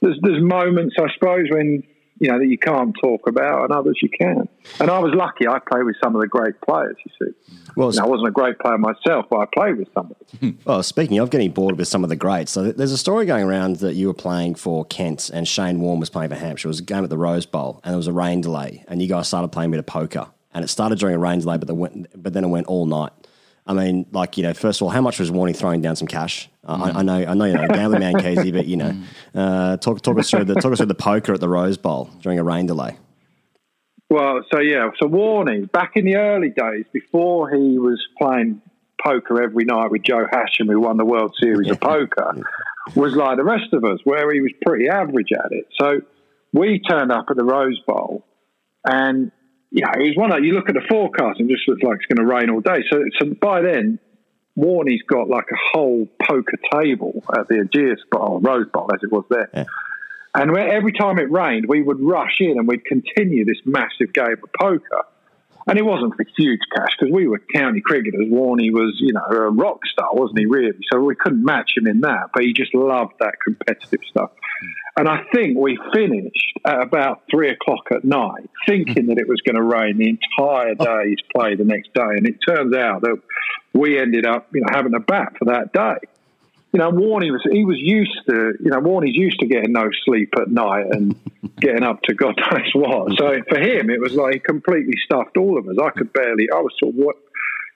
there's 0.00 0.18
there's 0.20 0.42
moments, 0.42 0.96
I 0.98 1.06
suppose, 1.14 1.46
when 1.50 1.84
you 2.18 2.30
know, 2.30 2.38
that 2.38 2.46
you 2.46 2.58
can't 2.58 2.94
talk 3.02 3.26
about, 3.26 3.64
and 3.64 3.72
others 3.72 3.98
you 4.02 4.08
can. 4.08 4.48
And 4.80 4.90
I 4.90 4.98
was 4.98 5.12
lucky; 5.14 5.46
I 5.46 5.58
played 5.58 5.84
with 5.84 5.96
some 6.02 6.14
of 6.14 6.20
the 6.20 6.28
great 6.28 6.60
players. 6.60 6.96
You 7.04 7.26
see, 7.26 7.56
Well, 7.76 7.90
you 7.90 7.98
know, 7.98 8.04
I 8.04 8.08
wasn't 8.08 8.28
a 8.28 8.32
great 8.32 8.58
player 8.58 8.78
myself, 8.78 9.26
but 9.30 9.40
I 9.40 9.46
played 9.52 9.78
with 9.78 9.88
somebody. 9.94 10.20
Well, 10.64 10.82
speaking 10.82 11.18
of 11.18 11.30
getting 11.30 11.50
bored 11.50 11.76
with 11.76 11.88
some 11.88 12.04
of 12.04 12.08
the 12.08 12.16
greats, 12.16 12.52
so 12.52 12.72
there's 12.72 12.92
a 12.92 12.98
story 12.98 13.26
going 13.26 13.44
around 13.44 13.76
that 13.76 13.94
you 13.94 14.06
were 14.06 14.14
playing 14.14 14.54
for 14.54 14.84
Kent 14.84 15.30
and 15.30 15.46
Shane 15.46 15.80
Warne 15.80 16.00
was 16.00 16.10
playing 16.10 16.30
for 16.30 16.36
Hampshire. 16.36 16.68
It 16.68 16.70
was 16.70 16.80
a 16.80 16.84
game 16.84 17.04
at 17.04 17.10
the 17.10 17.18
Rose 17.18 17.46
Bowl, 17.46 17.80
and 17.82 17.92
there 17.92 17.96
was 17.96 18.06
a 18.06 18.12
rain 18.12 18.40
delay, 18.40 18.84
and 18.88 19.02
you 19.02 19.08
guys 19.08 19.28
started 19.28 19.48
playing 19.48 19.70
a 19.70 19.72
bit 19.72 19.78
of 19.80 19.86
poker, 19.86 20.28
and 20.54 20.64
it 20.64 20.68
started 20.68 20.98
during 20.98 21.16
a 21.16 21.18
rain 21.18 21.40
delay, 21.40 21.56
but, 21.56 21.66
the 21.66 21.74
went, 21.74 22.06
but 22.20 22.32
then 22.32 22.44
it 22.44 22.48
went 22.48 22.66
all 22.66 22.86
night. 22.86 23.12
I 23.66 23.74
mean, 23.74 24.06
like 24.12 24.36
you 24.36 24.42
know, 24.42 24.54
first 24.54 24.80
of 24.80 24.84
all, 24.84 24.90
how 24.90 25.00
much 25.00 25.18
was 25.20 25.30
Warney 25.30 25.54
throwing 25.54 25.80
down 25.80 25.94
some 25.96 26.08
cash? 26.08 26.48
Uh, 26.66 26.92
I, 26.94 26.98
I 26.98 27.02
know, 27.02 27.14
I 27.14 27.34
know, 27.34 27.44
you 27.44 27.54
know, 27.54 27.68
gambling 27.68 28.00
man, 28.00 28.18
Casey, 28.18 28.50
but 28.50 28.66
you 28.66 28.76
know, 28.76 28.96
uh, 29.34 29.76
talk 29.76 30.00
talk 30.02 30.18
us 30.18 30.30
through 30.30 30.44
the 30.44 30.54
talk 30.54 30.72
us 30.72 30.78
through 30.78 30.86
the 30.86 30.94
poker 30.94 31.32
at 31.34 31.40
the 31.40 31.48
Rose 31.48 31.76
Bowl 31.76 32.10
during 32.20 32.38
a 32.38 32.44
rain 32.44 32.66
delay. 32.66 32.96
Well, 34.10 34.44
so 34.52 34.60
yeah, 34.60 34.90
so 35.00 35.08
Warney, 35.08 35.70
back 35.70 35.92
in 35.94 36.04
the 36.04 36.16
early 36.16 36.50
days, 36.50 36.84
before 36.92 37.50
he 37.50 37.78
was 37.78 37.98
playing 38.20 38.60
poker 39.02 39.42
every 39.42 39.64
night 39.64 39.90
with 39.90 40.02
Joe 40.02 40.26
Hachem, 40.30 40.66
who 40.66 40.80
won 40.80 40.96
the 40.96 41.04
World 41.04 41.34
Series 41.40 41.70
of 41.70 41.80
Poker, 41.80 42.34
was 42.94 43.14
like 43.14 43.36
the 43.36 43.44
rest 43.44 43.72
of 43.72 43.84
us, 43.84 44.00
where 44.04 44.32
he 44.32 44.40
was 44.40 44.52
pretty 44.66 44.88
average 44.88 45.30
at 45.32 45.52
it. 45.52 45.66
So 45.80 46.02
we 46.52 46.80
turned 46.80 47.10
up 47.10 47.26
at 47.30 47.36
the 47.36 47.44
Rose 47.44 47.80
Bowl, 47.86 48.24
and 48.84 49.32
yeah, 49.72 49.90
it 49.96 50.00
was 50.00 50.16
one 50.16 50.32
of 50.32 50.44
you 50.44 50.52
look 50.52 50.68
at 50.68 50.74
the 50.74 50.84
forecast 50.88 51.40
and 51.40 51.50
it 51.50 51.54
just 51.54 51.66
looks 51.66 51.82
like 51.82 51.96
it's 51.96 52.06
going 52.06 52.26
to 52.26 52.30
rain 52.34 52.50
all 52.50 52.60
day. 52.60 52.84
So, 52.90 53.02
so 53.18 53.34
by 53.40 53.62
then, 53.62 53.98
Warney's 54.54 55.02
got 55.06 55.28
like 55.28 55.46
a 55.50 55.56
whole 55.72 56.06
poker 56.22 56.58
table 56.74 57.24
at 57.34 57.48
the 57.48 57.54
Ageas 57.54 57.96
Bowl, 58.10 58.40
Rose 58.40 58.68
Bowl, 58.72 58.90
as 58.92 59.00
it 59.02 59.10
was 59.10 59.24
there. 59.30 59.48
And 60.34 60.52
we- 60.52 60.60
every 60.60 60.92
time 60.92 61.18
it 61.18 61.30
rained, 61.30 61.66
we 61.68 61.82
would 61.82 62.00
rush 62.00 62.36
in 62.40 62.58
and 62.58 62.68
we'd 62.68 62.84
continue 62.84 63.46
this 63.46 63.60
massive 63.64 64.12
game 64.12 64.36
of 64.42 64.52
poker. 64.60 65.04
And 65.66 65.78
it 65.78 65.84
wasn't 65.84 66.14
for 66.16 66.24
huge 66.36 66.60
cash 66.74 66.96
because 66.98 67.12
we 67.12 67.28
were 67.28 67.40
county 67.54 67.80
cricketers. 67.80 68.26
Warney 68.30 68.72
was, 68.72 68.96
you 68.98 69.12
know, 69.12 69.22
a 69.30 69.50
rock 69.50 69.80
star, 69.86 70.08
wasn't 70.12 70.40
he, 70.40 70.46
really? 70.46 70.72
So 70.90 71.00
we 71.00 71.14
couldn't 71.14 71.44
match 71.44 71.72
him 71.76 71.86
in 71.86 72.00
that, 72.00 72.30
but 72.34 72.42
he 72.42 72.52
just 72.52 72.74
loved 72.74 73.14
that 73.20 73.34
competitive 73.44 74.00
stuff. 74.10 74.30
And 74.96 75.08
I 75.08 75.24
think 75.32 75.56
we 75.56 75.78
finished 75.94 76.58
at 76.66 76.82
about 76.82 77.22
three 77.30 77.50
o'clock 77.50 77.86
at 77.90 78.04
night, 78.04 78.50
thinking 78.66 79.06
that 79.06 79.18
it 79.18 79.26
was 79.26 79.40
going 79.40 79.56
to 79.56 79.62
rain 79.62 79.96
the 79.98 80.08
entire 80.08 80.74
day's 80.74 81.18
play 81.34 81.54
the 81.54 81.64
next 81.64 81.94
day. 81.94 82.02
And 82.02 82.26
it 82.26 82.36
turns 82.46 82.74
out 82.74 83.02
that 83.02 83.20
we 83.72 83.98
ended 83.98 84.26
up, 84.26 84.48
you 84.52 84.60
know, 84.60 84.66
having 84.70 84.94
a 84.94 85.00
bat 85.00 85.32
for 85.38 85.46
that 85.46 85.72
day 85.72 85.96
you 86.72 86.78
know, 86.78 86.90
Warney 86.90 87.30
was 87.30 87.42
he 87.50 87.64
was 87.64 87.76
used 87.78 88.18
to 88.28 88.54
you 88.60 88.70
know 88.70 88.80
Warney's 88.80 89.16
used 89.16 89.38
to 89.40 89.46
getting 89.46 89.72
no 89.72 89.90
sleep 90.04 90.32
at 90.40 90.48
night 90.48 90.86
and 90.90 91.14
getting 91.60 91.82
up 91.82 92.02
to 92.02 92.14
God 92.14 92.36
knows 92.38 92.70
what. 92.74 93.18
So 93.18 93.42
for 93.48 93.58
him, 93.58 93.90
it 93.90 94.00
was 94.00 94.14
like 94.14 94.34
he 94.34 94.40
completely 94.40 94.94
stuffed 95.04 95.36
all 95.36 95.58
of 95.58 95.68
us. 95.68 95.76
I 95.82 95.90
could 95.90 96.12
barely. 96.12 96.48
I 96.50 96.60
was 96.60 96.72
sort 96.78 96.94
of 96.94 96.96
what 96.96 97.16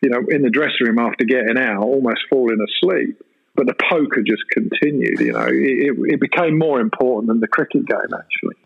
you 0.00 0.08
know 0.08 0.22
in 0.28 0.42
the 0.42 0.50
dressing 0.50 0.86
room 0.86 0.98
after 0.98 1.24
getting 1.24 1.58
out, 1.58 1.82
almost 1.82 2.20
falling 2.30 2.58
asleep. 2.60 3.22
But 3.54 3.66
the 3.66 3.74
poker 3.74 4.22
just 4.22 4.42
continued. 4.50 5.20
You 5.20 5.32
know, 5.32 5.46
it, 5.46 5.52
it, 5.52 6.12
it 6.14 6.20
became 6.20 6.58
more 6.58 6.80
important 6.80 7.28
than 7.28 7.40
the 7.40 7.48
cricket 7.48 7.86
game 7.86 8.14
actually. 8.14 8.56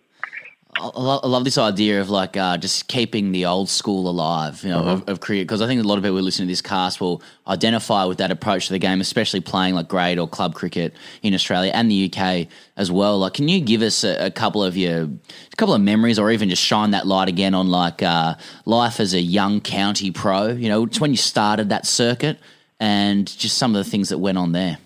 I 0.81 1.01
lo- 1.01 1.21
I 1.23 1.27
love 1.27 1.45
this 1.45 1.59
idea 1.59 2.01
of 2.01 2.09
like 2.09 2.37
uh, 2.37 2.57
just 2.57 2.89
keeping 2.89 3.33
the 3.33 3.45
old 3.45 3.69
school 3.69 4.09
alive, 4.09 4.63
you 4.65 4.71
know, 4.71 4.81
of, 4.81 5.09
of 5.09 5.21
cricket. 5.21 5.47
Because 5.47 5.61
I 5.61 5.67
think 5.67 5.85
a 5.85 5.87
lot 5.87 5.99
of 5.99 6.05
people 6.05 6.17
who 6.17 6.23
listen 6.23 6.47
to 6.47 6.51
this 6.51 6.63
cast 6.63 7.01
will 7.01 7.23
identify 7.47 8.05
with 8.05 8.17
that 8.19 8.31
approach 8.31 8.69
to 8.69 8.73
the 8.73 8.79
game, 8.79 9.01
especially 9.03 9.41
playing 9.41 9.75
like 9.75 9.89
grade 9.89 10.19
or 10.19 10.27
club 10.27 10.55
cricket 10.55 10.95
in 11.23 11.35
Australia 11.35 11.71
and 11.75 11.91
the 11.91 12.11
UK 12.11 12.49
as 12.77 12.91
well. 12.91 13.19
Like, 13.19 13.35
can 13.35 13.49
you 13.49 13.61
give 13.61 13.83
us 13.83 14.05
a, 14.05 14.27
a 14.27 14.31
couple 14.31 14.65
of 14.65 14.77
your, 14.77 15.03
a 15.03 15.57
couple 15.57 15.75
of 15.75 15.83
memories, 15.83 16.19
or 16.19 16.31
even 16.31 16.49
just 16.49 16.63
shine 16.63 16.93
that 16.93 17.07
light 17.07 17.29
again 17.29 17.55
on 17.55 17.69
like 17.69 18.03
uh, 18.03 18.37
life 18.65 19.01
as 19.01 19.13
a 19.13 19.21
young 19.21 19.61
county 19.61 20.11
pro? 20.11 20.49
You 20.49 20.71
know, 20.71 20.85
it's 20.85 21.01
when 21.01 21.11
you 21.11 21.19
started 21.19 21.69
that 21.69 21.87
circuit, 21.87 22.39
and 22.79 23.27
just 23.27 23.59
some 23.59 23.77
of 23.77 23.85
the 23.85 23.91
things 23.91 24.09
that 24.09 24.19
went 24.19 24.39
on 24.39 24.53
there. 24.53 24.79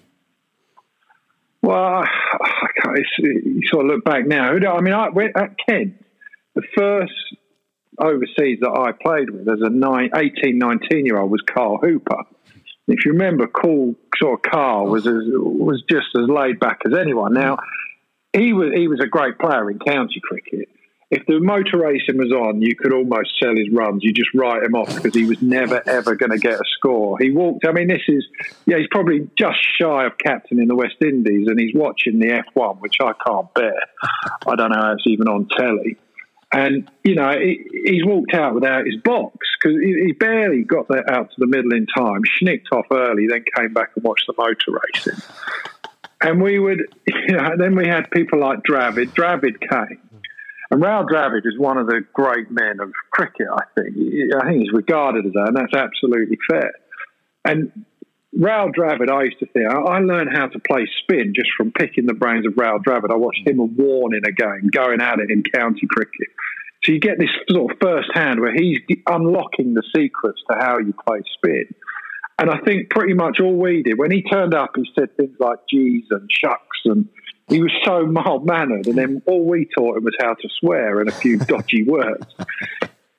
Well, 1.62 2.04
You 3.18 3.60
sort 3.70 3.84
of 3.84 3.90
look 3.90 4.04
back 4.04 4.26
now. 4.26 4.52
I 4.52 4.80
mean, 4.80 4.94
I 4.94 5.08
went 5.10 5.36
at 5.36 5.56
Kent, 5.68 6.04
the 6.54 6.62
first 6.76 7.12
overseas 7.98 8.58
that 8.60 8.70
I 8.70 8.92
played 8.92 9.30
with 9.30 9.48
as 9.48 9.60
a 9.60 9.70
nine, 9.70 10.10
18, 10.14 10.58
19 10.58 11.06
year 11.06 11.18
old 11.18 11.30
was 11.30 11.42
Carl 11.42 11.78
Hooper. 11.78 12.24
If 12.86 13.04
you 13.04 13.12
remember, 13.12 13.46
cool 13.46 13.94
sort 14.18 14.44
of 14.44 14.50
Carl 14.50 14.86
was 14.86 15.06
as, 15.06 15.22
was 15.26 15.82
just 15.88 16.08
as 16.16 16.28
laid 16.28 16.60
back 16.60 16.80
as 16.86 16.92
anyone. 16.98 17.32
Now, 17.32 17.56
he 18.32 18.52
was 18.52 18.72
he 18.74 18.88
was 18.88 19.00
a 19.00 19.06
great 19.06 19.38
player 19.38 19.70
in 19.70 19.78
county 19.78 20.20
cricket. 20.22 20.68
If 21.14 21.26
the 21.26 21.38
motor 21.38 21.78
racing 21.78 22.18
was 22.18 22.32
on, 22.32 22.60
you 22.60 22.74
could 22.74 22.92
almost 22.92 23.38
sell 23.40 23.54
his 23.54 23.70
runs. 23.70 24.02
You 24.02 24.12
just 24.12 24.34
write 24.34 24.64
him 24.64 24.74
off 24.74 24.92
because 24.92 25.14
he 25.14 25.24
was 25.26 25.40
never 25.40 25.80
ever 25.88 26.16
going 26.16 26.32
to 26.32 26.38
get 26.38 26.54
a 26.54 26.64
score. 26.76 27.16
He 27.20 27.30
walked. 27.30 27.64
I 27.64 27.70
mean, 27.70 27.86
this 27.86 28.02
is 28.08 28.26
yeah. 28.66 28.78
He's 28.78 28.88
probably 28.90 29.28
just 29.38 29.58
shy 29.80 30.06
of 30.06 30.18
captain 30.18 30.60
in 30.60 30.66
the 30.66 30.74
West 30.74 30.96
Indies, 31.00 31.46
and 31.46 31.60
he's 31.60 31.72
watching 31.72 32.18
the 32.18 32.42
F1, 32.56 32.80
which 32.80 32.96
I 33.00 33.12
can't 33.24 33.54
bear. 33.54 33.78
I 34.44 34.56
don't 34.56 34.72
know 34.72 34.76
how 34.76 34.92
it's 34.94 35.06
even 35.06 35.28
on 35.28 35.46
telly. 35.56 35.96
And 36.52 36.90
you 37.04 37.14
know, 37.14 37.30
he, 37.38 37.64
he's 37.84 38.04
walked 38.04 38.34
out 38.34 38.54
without 38.54 38.84
his 38.84 38.96
box 38.96 39.36
because 39.56 39.78
he, 39.80 40.06
he 40.06 40.12
barely 40.14 40.64
got 40.64 40.88
there 40.88 41.08
out 41.08 41.30
to 41.30 41.36
the 41.38 41.46
middle 41.46 41.74
in 41.74 41.86
time. 41.96 42.22
Schnicked 42.42 42.72
off 42.72 42.86
early, 42.90 43.28
then 43.28 43.44
came 43.56 43.72
back 43.72 43.90
and 43.94 44.02
watched 44.02 44.26
the 44.26 44.34
motor 44.36 44.80
racing. 44.92 45.22
And 46.20 46.42
we 46.42 46.58
would, 46.58 46.80
you 47.06 47.36
know, 47.36 47.56
then 47.56 47.76
we 47.76 47.86
had 47.86 48.10
people 48.10 48.40
like 48.40 48.64
Dravid. 48.64 49.14
Dravid 49.14 49.60
came. 49.60 50.00
And 50.74 50.82
Rahul 50.82 51.06
Dravid 51.08 51.46
is 51.46 51.56
one 51.56 51.78
of 51.78 51.86
the 51.86 52.00
great 52.12 52.50
men 52.50 52.80
of 52.80 52.90
cricket, 53.12 53.46
I 53.48 53.62
think. 53.76 53.94
I 54.36 54.48
think 54.48 54.62
he's 54.62 54.72
regarded 54.72 55.24
as 55.24 55.32
that, 55.34 55.46
and 55.46 55.56
that's 55.56 55.72
absolutely 55.72 56.36
fair. 56.50 56.72
And 57.44 57.84
Rahul 58.36 58.74
Dravid, 58.74 59.08
I 59.08 59.22
used 59.22 59.38
to 59.38 59.46
think, 59.46 59.66
I 59.70 60.00
learned 60.00 60.30
how 60.36 60.48
to 60.48 60.58
play 60.58 60.88
spin 61.02 61.32
just 61.32 61.50
from 61.56 61.70
picking 61.70 62.06
the 62.06 62.12
brains 62.14 62.44
of 62.44 62.54
Rahul 62.54 62.82
Dravid. 62.82 63.12
I 63.12 63.14
watched 63.14 63.46
him 63.46 63.60
and 63.60 63.76
Warren 63.78 64.16
in 64.16 64.24
a 64.26 64.32
game, 64.32 64.68
going 64.72 65.00
at 65.00 65.20
it 65.20 65.30
in 65.30 65.44
county 65.44 65.86
cricket. 65.88 66.26
So 66.82 66.90
you 66.90 66.98
get 66.98 67.20
this 67.20 67.30
sort 67.48 67.70
of 67.70 67.78
first 67.80 68.08
hand 68.12 68.40
where 68.40 68.52
he's 68.52 68.80
unlocking 69.06 69.74
the 69.74 69.84
secrets 69.94 70.42
to 70.50 70.58
how 70.58 70.78
you 70.80 70.92
play 71.06 71.20
spin. 71.36 71.66
And 72.40 72.50
I 72.50 72.58
think 72.64 72.90
pretty 72.90 73.14
much 73.14 73.38
all 73.38 73.56
we 73.56 73.84
did, 73.84 73.96
when 73.96 74.10
he 74.10 74.24
turned 74.24 74.54
up, 74.54 74.72
he 74.74 74.90
said 74.98 75.16
things 75.16 75.36
like 75.38 75.60
geez 75.70 76.02
and 76.10 76.28
shucks, 76.28 76.80
and 76.84 77.08
he 77.48 77.60
was 77.60 77.72
so 77.84 78.06
mild 78.06 78.46
mannered. 78.46 78.86
And 78.86 78.96
then 78.96 79.22
all 79.26 79.44
we 79.44 79.68
taught 79.76 79.98
him 79.98 80.04
was 80.04 80.16
how 80.20 80.34
to 80.34 80.48
swear 80.60 81.00
and 81.00 81.08
a 81.08 81.12
few 81.12 81.38
dodgy 81.38 81.84
words. 81.84 82.26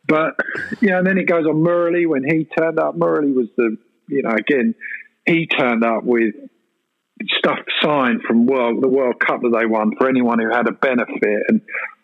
But, 0.07 0.35
you 0.81 0.89
know, 0.89 0.99
and 0.99 1.07
then 1.07 1.17
it 1.17 1.27
goes 1.27 1.45
on 1.45 1.55
Murali 1.55 2.07
when 2.07 2.23
he 2.23 2.45
turned 2.45 2.79
up. 2.79 2.95
Murali 2.95 3.33
was 3.33 3.47
the, 3.57 3.77
you 4.07 4.21
know, 4.21 4.31
again, 4.31 4.75
he 5.25 5.47
turned 5.47 5.83
up 5.83 6.03
with 6.03 6.35
stuff 7.37 7.59
signed 7.81 8.21
from 8.21 8.45
world 8.45 8.83
the 8.83 8.87
World 8.87 9.19
Cup 9.19 9.41
that 9.41 9.55
they 9.57 9.65
won 9.65 9.95
for 9.97 10.07
anyone 10.07 10.39
who 10.39 10.51
had 10.51 10.67
a 10.67 10.71
benefit. 10.71 11.43
And, 11.47 11.61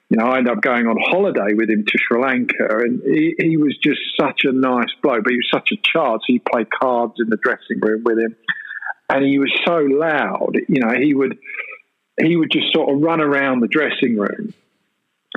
you 0.10 0.18
know, 0.18 0.26
I 0.26 0.40
ended 0.40 0.54
up 0.54 0.62
going 0.62 0.88
on 0.88 0.98
holiday 1.00 1.54
with 1.54 1.70
him 1.70 1.86
to 1.86 1.98
Sri 1.98 2.22
Lanka, 2.22 2.68
and 2.80 3.02
he, 3.04 3.36
he 3.38 3.58
was 3.58 3.78
just 3.84 4.00
such 4.20 4.42
a 4.46 4.52
nice 4.52 4.90
bloke, 5.02 5.24
but 5.24 5.32
he 5.32 5.38
was 5.38 5.50
such 5.54 5.72
a 5.72 5.78
child. 5.84 6.22
So 6.22 6.34
he 6.34 6.40
played 6.40 6.68
cards 6.72 7.14
in 7.20 7.30
the 7.30 7.38
dressing 7.38 7.80
room 7.82 8.04
with 8.04 8.18
him, 8.18 8.36
and 9.10 9.24
he 9.24 9.38
was 9.38 9.52
so 9.66 9.78
loud. 9.78 10.56
You 10.68 10.82
know, 10.82 10.94
he 11.00 11.14
would 11.14 11.38
he 12.28 12.36
would 12.36 12.52
just 12.52 12.72
sort 12.74 12.94
of 12.94 13.02
run 13.02 13.22
around 13.22 13.62
the 13.62 13.68
dressing 13.68 14.18
room, 14.18 14.54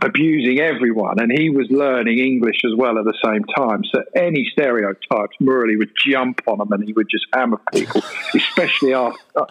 abusing 0.03 0.61
everyone, 0.61 1.21
and 1.21 1.31
he 1.31 1.51
was 1.51 1.67
learning 1.71 2.19
English 2.19 2.61
as 2.65 2.73
well 2.77 2.99
at 2.99 3.05
the 3.05 3.17
same 3.25 3.45
time. 3.45 3.83
So 3.93 4.03
any 4.15 4.47
stereotypes, 4.53 5.37
Murali 5.41 5.79
would 5.79 5.93
jump 5.97 6.41
on 6.47 6.59
them, 6.59 6.73
and 6.73 6.85
he 6.85 6.93
would 6.93 7.09
just 7.11 7.27
hammer 7.33 7.61
people, 7.73 8.03
especially 8.35 8.95
our 8.95 9.15
uh, 9.37 9.47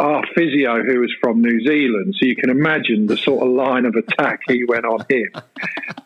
our 0.00 0.24
physio 0.34 0.82
who 0.82 1.00
was 1.00 1.12
from 1.20 1.40
New 1.40 1.64
Zealand. 1.64 2.16
So 2.18 2.26
you 2.26 2.34
can 2.34 2.50
imagine 2.50 3.06
the 3.06 3.16
sort 3.16 3.46
of 3.46 3.52
line 3.52 3.84
of 3.84 3.94
attack 3.94 4.40
he 4.48 4.64
went 4.64 4.84
on 4.84 5.04
him. 5.08 5.30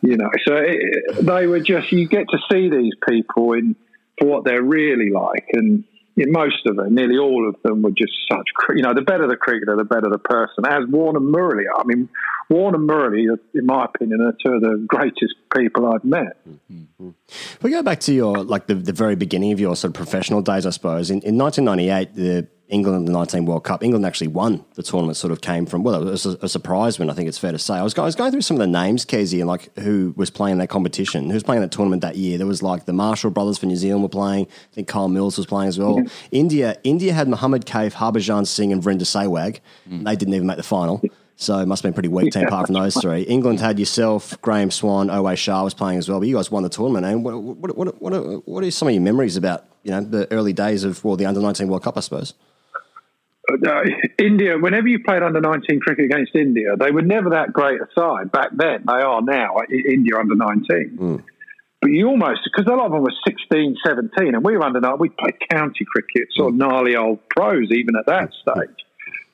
You 0.01 0.17
know, 0.17 0.29
so 0.45 0.55
it, 0.55 1.25
they 1.25 1.47
were 1.47 1.59
just 1.59 1.91
you 1.91 2.07
get 2.07 2.27
to 2.29 2.37
see 2.51 2.69
these 2.69 2.93
people 3.07 3.53
in 3.53 3.75
for 4.19 4.27
what 4.27 4.43
they're 4.43 4.61
really 4.63 5.09
like, 5.09 5.47
and 5.53 5.83
most 6.27 6.65
of 6.65 6.75
them, 6.75 6.95
nearly 6.95 7.17
all 7.17 7.47
of 7.47 7.55
them, 7.63 7.81
were 7.81 7.91
just 7.91 8.13
such. 8.29 8.47
You 8.75 8.81
know, 8.81 8.93
the 8.93 9.01
better 9.01 9.27
the 9.27 9.35
cricketer, 9.35 9.75
the 9.75 9.83
better 9.83 10.09
the 10.09 10.17
person. 10.17 10.65
As 10.65 10.83
and 10.83 11.33
Murali. 11.33 11.65
I 11.73 11.83
mean, 11.85 12.09
and 12.49 12.89
Murali, 12.89 13.25
in 13.53 13.65
my 13.65 13.85
opinion, 13.85 14.21
are 14.21 14.35
two 14.43 14.53
of 14.53 14.61
the 14.61 14.83
greatest 14.87 15.35
people 15.55 15.91
I've 15.91 16.03
met. 16.03 16.37
If 17.29 17.63
we 17.63 17.71
go 17.71 17.83
back 17.83 17.99
to 18.01 18.13
your 18.13 18.43
like 18.43 18.67
the, 18.67 18.75
the 18.75 18.93
very 18.93 19.15
beginning 19.15 19.51
of 19.51 19.59
your 19.59 19.75
sort 19.75 19.89
of 19.89 19.95
professional 19.95 20.41
days, 20.41 20.65
I 20.65 20.71
suppose 20.71 21.09
in, 21.09 21.21
in 21.21 21.37
1998, 21.37 22.15
the 22.15 22.47
England 22.69 23.07
the 23.07 23.11
19 23.11 23.45
World 23.45 23.63
Cup, 23.63 23.83
England 23.83 24.05
actually 24.05 24.27
won 24.27 24.63
the 24.75 24.83
tournament. 24.83 25.17
Sort 25.17 25.31
of 25.31 25.41
came 25.41 25.65
from 25.65 25.83
well, 25.83 26.07
it 26.07 26.11
was 26.11 26.25
a, 26.25 26.37
a 26.41 26.49
surprise 26.49 26.99
win. 26.99 27.09
I 27.09 27.13
think 27.13 27.27
it's 27.27 27.37
fair 27.37 27.51
to 27.51 27.59
say. 27.59 27.73
I 27.75 27.83
was, 27.83 27.93
go- 27.93 28.03
I 28.03 28.05
was 28.05 28.15
going 28.15 28.31
through 28.31 28.41
some 28.41 28.55
of 28.55 28.61
the 28.61 28.67
names, 28.67 29.05
Kesey, 29.05 29.39
and 29.39 29.47
like 29.47 29.75
who 29.79 30.13
was 30.15 30.29
playing 30.29 30.59
that 30.59 30.69
competition, 30.69 31.27
who 31.27 31.33
was 31.33 31.43
playing 31.43 31.61
that 31.61 31.71
tournament 31.71 32.01
that 32.03 32.15
year. 32.15 32.37
There 32.37 32.47
was 32.47 32.61
like 32.61 32.85
the 32.85 32.93
Marshall 32.93 33.31
brothers 33.31 33.57
for 33.57 33.65
New 33.65 33.75
Zealand 33.75 34.03
were 34.03 34.09
playing. 34.09 34.45
I 34.45 34.75
think 34.75 34.87
Kyle 34.87 35.09
Mills 35.09 35.37
was 35.37 35.47
playing 35.47 35.69
as 35.69 35.79
well. 35.79 35.97
Mm-hmm. 35.97 36.27
India, 36.31 36.77
India 36.83 37.13
had 37.13 37.27
Muhammad 37.27 37.65
Kaif, 37.65 37.93
Harbhajan 37.93 38.45
Singh, 38.45 38.71
and 38.71 38.83
Virender 38.83 39.01
Sehwag. 39.01 39.59
Mm. 39.89 40.05
They 40.05 40.15
didn't 40.15 40.35
even 40.35 40.47
make 40.47 40.57
the 40.57 40.63
final. 40.63 41.01
So 41.41 41.57
it 41.59 41.67
must 41.67 41.81
have 41.81 41.89
been 41.89 41.93
a 41.93 41.99
pretty 41.99 42.09
weak 42.09 42.33
team 42.33 42.47
apart 42.47 42.67
from 42.67 42.75
those 42.75 42.95
three. 43.01 43.21
England 43.21 43.61
had 43.61 43.79
yourself, 43.79 44.39
Graeme 44.41 44.71
Swann, 44.71 45.07
Owais 45.07 45.37
Shah 45.37 45.63
was 45.63 45.73
playing 45.73 45.97
as 45.97 46.09
well, 46.09 46.19
but 46.19 46.27
you 46.27 46.35
guys 46.35 46.51
won 46.51 46.63
the 46.63 46.69
tournament. 46.69 47.05
And 47.05 47.23
what, 47.23 47.41
what, 47.41 47.77
what, 47.77 48.01
what, 48.01 48.13
are, 48.13 48.21
what 48.39 48.61
are 48.61 48.71
some 48.71 48.89
of 48.89 48.93
your 48.93 49.01
memories 49.01 49.37
about 49.37 49.65
you 49.83 49.91
know 49.91 50.01
the 50.01 50.29
early 50.33 50.51
days 50.51 50.83
of 50.83 51.01
well 51.05 51.15
the 51.15 51.25
under 51.25 51.39
nineteen 51.39 51.69
World 51.69 51.83
Cup, 51.83 51.97
I 51.97 52.01
suppose? 52.01 52.33
Uh, 53.49 53.81
India, 54.17 54.57
whenever 54.57 54.87
you 54.87 54.99
played 55.03 55.23
under 55.23 55.41
19 55.41 55.79
cricket 55.79 56.05
against 56.05 56.35
India, 56.35 56.75
they 56.77 56.91
were 56.91 57.01
never 57.01 57.31
that 57.31 57.53
great 57.53 57.79
a 57.81 57.87
side 57.97 58.31
back 58.31 58.49
then. 58.55 58.83
They 58.85 59.01
are 59.01 59.21
now, 59.21 59.57
India 59.69 60.17
under 60.17 60.35
19. 60.35 60.97
Mm. 60.97 61.23
But 61.81 61.91
you 61.91 62.07
almost, 62.07 62.41
because 62.43 62.71
a 62.71 62.75
lot 62.75 62.87
of 62.87 62.91
them 62.91 63.03
were 63.03 63.13
16, 63.25 63.77
17, 63.85 64.35
and 64.35 64.43
we 64.43 64.57
were 64.57 64.63
under, 64.63 64.81
we 64.97 65.09
played 65.09 65.35
county 65.49 65.85
cricket, 65.85 66.27
sort 66.35 66.49
of 66.49 66.55
gnarly 66.55 66.95
old 66.95 67.19
pros 67.29 67.71
even 67.71 67.95
at 67.95 68.05
that 68.07 68.31
stage. 68.33 68.85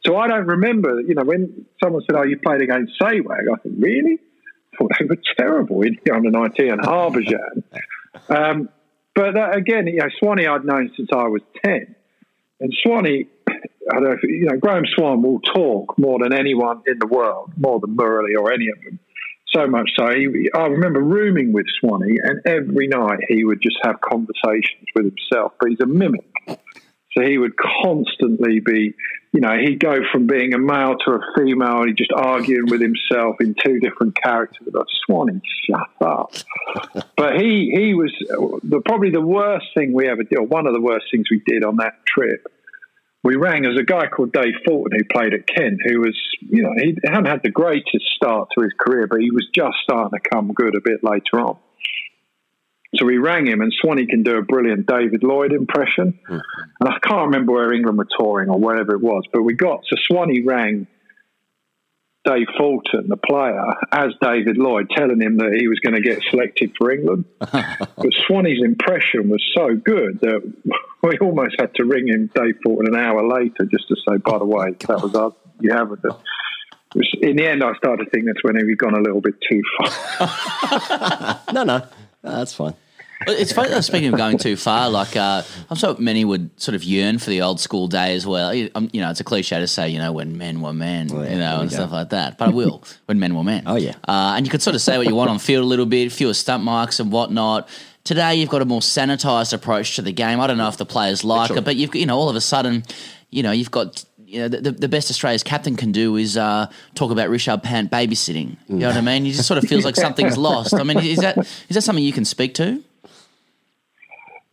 So 0.05 0.18
I 0.18 0.28
don't 0.28 0.45
remember, 0.45 1.01
you 1.01 1.16
know, 1.16 1.24
when 1.24 1.66
someone 1.84 2.03
said, 2.05 2.16
oh, 2.16 2.24
you 2.24 2.38
played 2.38 2.61
against 2.61 2.93
Sehwag, 3.01 3.41
I 3.51 3.55
thought, 3.55 3.72
really? 3.80 4.20
I 4.74 4.78
thought 4.78 4.91
they 4.99 5.05
were 5.05 5.18
terrible, 5.38 5.82
India 5.82 6.13
under 6.13 6.30
19 6.30 6.72
and 6.72 6.82
Harbhajan. 6.82 7.63
um, 8.30 8.70
but 9.16 9.36
uh, 9.36 9.51
again, 9.51 9.88
you 9.88 9.97
know, 9.97 10.09
Swanee 10.20 10.45
I'd 10.45 10.66
known 10.66 10.91
since 10.95 11.09
I 11.11 11.28
was 11.28 11.41
10. 11.66 11.95
And 12.59 12.74
Swanee, 12.84 13.28
you 13.93 14.45
know, 14.45 14.57
Graeme 14.57 14.86
Swann 14.95 15.21
will 15.21 15.39
talk 15.39 15.97
more 15.97 16.19
than 16.19 16.33
anyone 16.33 16.81
in 16.88 16.97
the 16.99 17.07
world, 17.07 17.51
more 17.57 17.79
than 17.79 17.95
Murali 17.95 18.38
or 18.39 18.51
any 18.51 18.69
of 18.69 18.75
them. 18.83 18.99
So 19.53 19.67
much 19.67 19.91
so, 19.97 20.09
he, 20.09 20.49
I 20.53 20.65
remember 20.65 21.01
rooming 21.01 21.53
with 21.53 21.65
Swanee, 21.79 22.17
and 22.21 22.41
every 22.45 22.88
night 22.88 23.19
he 23.29 23.45
would 23.45 23.61
just 23.61 23.77
have 23.83 24.01
conversations 24.01 24.88
with 24.93 25.05
himself. 25.05 25.53
But 25.59 25.69
he's 25.69 25.79
a 25.79 25.86
mimic, 25.86 26.25
so 26.47 27.23
he 27.23 27.38
would 27.38 27.53
constantly 27.55 28.59
be, 28.59 28.93
you 29.31 29.39
know, 29.39 29.55
he'd 29.57 29.79
go 29.79 29.99
from 30.11 30.27
being 30.27 30.53
a 30.53 30.57
male 30.57 30.97
to 31.05 31.11
a 31.11 31.19
female, 31.38 31.81
and 31.81 31.88
he'd 31.88 31.97
just 31.97 32.11
arguing 32.11 32.65
with 32.69 32.81
himself 32.81 33.38
in 33.39 33.55
two 33.63 33.79
different 33.79 34.21
characters. 34.21 34.67
Like 34.73 34.88
Swanee, 35.05 35.39
shut 35.69 35.89
up! 36.01 36.33
but 37.15 37.38
he 37.38 37.71
he 37.73 37.93
was 37.93 38.11
the, 38.61 38.81
probably 38.83 39.11
the 39.11 39.21
worst 39.21 39.67
thing 39.73 39.93
we 39.93 40.09
ever 40.09 40.23
did, 40.23 40.38
or 40.38 40.45
one 40.45 40.67
of 40.67 40.73
the 40.73 40.81
worst 40.81 41.05
things 41.11 41.27
we 41.31 41.41
did 41.45 41.63
on 41.63 41.77
that 41.77 42.05
trip 42.05 42.45
we 43.26 43.36
rang 43.38 43.65
as 43.65 43.76
a 43.76 43.84
guy 43.84 44.05
called 44.05 44.32
Dave 44.32 44.53
Fulton 44.67 44.91
who 44.95 45.03
played 45.11 45.34
at 45.34 45.47
Kent, 45.47 45.80
who 45.84 45.99
was, 45.99 46.15
you 46.47 46.61
know, 46.61 46.73
he 46.78 46.95
hadn't 47.03 47.26
had 47.26 47.41
the 47.41 47.49
greatest 47.49 48.05
start 48.15 48.49
to 48.55 48.63
his 48.63 48.71
career, 48.80 49.07
but 49.07 49.19
he 49.19 49.32
was 49.32 49.47
just 49.53 49.78
starting 49.82 50.17
to 50.17 50.30
come 50.30 50.53
good 50.53 50.76
a 50.76 50.80
bit 50.80 51.03
later 51.03 51.39
on. 51.39 51.57
So 52.97 53.05
we 53.05 53.17
rang 53.17 53.47
him, 53.47 53.61
and 53.61 53.73
Swanee 53.82 54.05
can 54.05 54.21
do 54.21 54.38
a 54.38 54.43
brilliant 54.43 54.86
David 54.86 55.23
Lloyd 55.23 55.53
impression. 55.53 56.19
Mm-hmm. 56.30 56.39
And 56.80 56.89
I 56.89 56.99
can't 56.99 57.26
remember 57.26 57.53
where 57.53 57.73
England 57.73 57.97
were 57.97 58.07
touring 58.17 58.49
or 58.49 58.59
wherever 58.59 58.93
it 58.93 59.01
was, 59.01 59.23
but 59.34 59.41
we 59.41 59.55
got, 59.55 59.82
so 59.89 59.95
Swanee 60.07 60.43
rang 60.45 60.86
Dave 62.26 62.47
Fulton, 62.57 63.07
the 63.07 63.17
player, 63.17 63.73
as 63.91 64.13
David 64.21 64.57
Lloyd, 64.57 64.89
telling 64.95 65.21
him 65.21 65.38
that 65.38 65.55
he 65.59 65.67
was 65.67 65.80
going 65.80 65.93
to 65.93 66.01
get 66.01 66.21
selected 66.30 66.73
for 66.78 66.91
England. 66.91 67.26
but 67.39 68.13
Swanee's 68.28 68.63
impression 68.63 69.30
was 69.30 69.43
so 69.55 69.76
good 69.76 70.19
that 70.21 70.53
we 71.03 71.17
almost 71.19 71.55
had 71.59 71.73
to 71.76 71.86
ring 71.86 72.07
him, 72.07 72.30
Dave 72.34 72.57
Fulton, 72.63 72.88
an 72.93 72.99
hour 72.99 73.28
later 73.28 73.65
just 73.65 73.88
to 73.89 73.95
say, 74.07 74.17
by 74.17 74.39
the 74.39 74.45
way, 74.45 74.67
oh, 74.69 74.88
that 74.88 75.01
was 75.01 75.15
us. 75.15 75.34
You 75.59 75.71
haven't. 75.71 76.03
In 77.21 77.36
the 77.36 77.47
end, 77.47 77.63
I 77.63 77.76
started 77.76 78.09
thinking 78.11 78.26
that's 78.26 78.43
when 78.43 78.55
he'd 78.55 78.78
gone 78.78 78.95
a 78.95 79.01
little 79.01 79.21
bit 79.21 79.36
too 79.49 79.61
far. 79.78 81.41
no, 81.53 81.63
no, 81.63 81.88
that's 82.21 82.53
fine. 82.53 82.73
It's 83.28 83.53
funny 83.53 83.70
though, 83.70 83.82
speaking 83.82 84.13
of 84.13 84.18
going 84.18 84.38
too 84.38 84.55
far, 84.55 84.89
like 84.89 85.16
uh, 85.16 85.41
I'm 85.70 85.78
sure 85.78 85.95
many 85.97 86.26
would 86.26 86.49
sort 86.59 86.76
of 86.76 86.84
yearn 86.84 87.18
for 87.18 87.30
the 87.30 87.41
old 87.41 87.59
school 87.59 87.88
day 87.88 88.13
as 88.16 88.28
well. 88.28 88.53
You 88.53 88.70
know, 88.74 89.09
it's 89.09 89.20
a 89.20 89.24
cliche 89.24 89.59
to 89.59 89.68
say, 89.68 89.89
you 89.89 89.99
know, 89.99 90.11
when 90.11 90.38
men 90.38 90.61
were 90.61 90.74
men, 90.74 91.09
oh, 91.11 91.24
yeah, 91.24 91.32
you 91.32 91.38
know, 91.38 91.61
and 91.61 91.70
go. 91.70 91.76
stuff 91.76 91.91
like 91.91 92.09
that. 92.09 92.38
But 92.38 92.49
I 92.49 92.51
will, 92.51 92.84
when 93.05 93.20
men 93.20 93.36
were 93.36 93.43
men. 93.43 93.63
Oh, 93.66 93.76
yeah. 93.76 93.95
Uh, 94.07 94.34
and 94.36 94.45
you 94.45 94.51
could 94.51 94.61
sort 94.61 94.76
of 94.76 94.82
say 94.82 94.97
what 94.97 95.07
you 95.07 95.16
want 95.16 95.30
on 95.30 95.39
field 95.39 95.63
a 95.63 95.68
little 95.68 95.86
bit, 95.86 96.11
fewer 96.11 96.34
stump 96.34 96.63
marks 96.63 96.99
and 96.99 97.11
whatnot. 97.11 97.70
Today, 98.03 98.36
you've 98.36 98.49
got 98.49 98.61
a 98.61 98.66
more 98.66 98.82
sanitized 98.82 99.53
approach 99.53 99.95
to 99.95 100.01
the 100.01 100.11
game. 100.11 100.39
I 100.39 100.47
don't 100.47 100.57
know 100.57 100.68
if 100.68 100.78
the 100.78 100.86
players 100.86 101.24
like 101.24 101.51
it, 101.51 101.63
but 101.63 101.76
you've, 101.76 101.95
you 101.95 102.05
know, 102.05 102.18
all 102.18 102.30
of 102.30 102.36
a 102.36 102.41
sudden, 102.41 102.84
you 103.32 103.41
know, 103.41 103.51
you've 103.51 103.72
got 103.72 104.05
you 104.28 104.39
know, 104.41 104.47
the, 104.47 104.72
the 104.72 104.89
best 104.89 105.09
Australia's 105.09 105.43
captain 105.43 105.76
can 105.76 105.91
do 105.91 106.16
is 106.18 106.36
uh, 106.36 106.70
talk 106.93 107.11
about 107.11 107.30
Rishabh 107.30 107.63
Pant 107.63 107.89
babysitting. 107.89 108.57
You 108.68 108.76
know 108.76 108.88
what 108.88 108.97
I 108.97 109.01
mean? 109.01 109.24
He 109.24 109.32
just 109.32 109.47
sort 109.47 109.63
of 109.63 109.70
feels 109.70 109.86
like 109.86 109.95
something's 109.95 110.38
lost. 110.49 110.74
I 110.74 110.84
mean, 110.84 110.99
is 110.99 111.20
that 111.20 111.38
is 111.38 111.76
that 111.76 111.82
something 111.82 112.03
you 112.03 112.11
can 112.11 112.26
speak 112.26 112.53
to? 112.55 112.84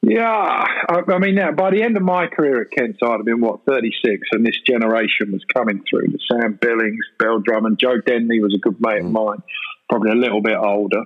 Yeah, 0.04 0.26
I, 0.26 1.00
I 1.12 1.18
mean, 1.18 1.36
now 1.36 1.52
by 1.52 1.70
the 1.70 1.82
end 1.82 1.96
of 1.96 2.02
my 2.02 2.26
career 2.26 2.62
at 2.62 2.72
Kent, 2.76 2.96
side, 2.98 3.08
I'd 3.08 3.16
have 3.18 3.24
been 3.24 3.40
what 3.40 3.64
36, 3.64 4.28
and 4.32 4.44
this 4.44 4.58
generation 4.66 5.30
was 5.30 5.44
coming 5.54 5.84
through. 5.88 6.08
The 6.08 6.18
Sam 6.30 6.58
Billings, 6.60 7.04
Bell-Drummond, 7.20 7.78
Joe 7.78 8.00
Denly 8.00 8.42
was 8.42 8.52
a 8.52 8.58
good 8.58 8.80
mate 8.80 9.02
mm. 9.02 9.06
of 9.06 9.12
mine, 9.12 9.42
probably 9.88 10.10
a 10.10 10.16
little 10.16 10.42
bit 10.42 10.56
older. 10.56 11.04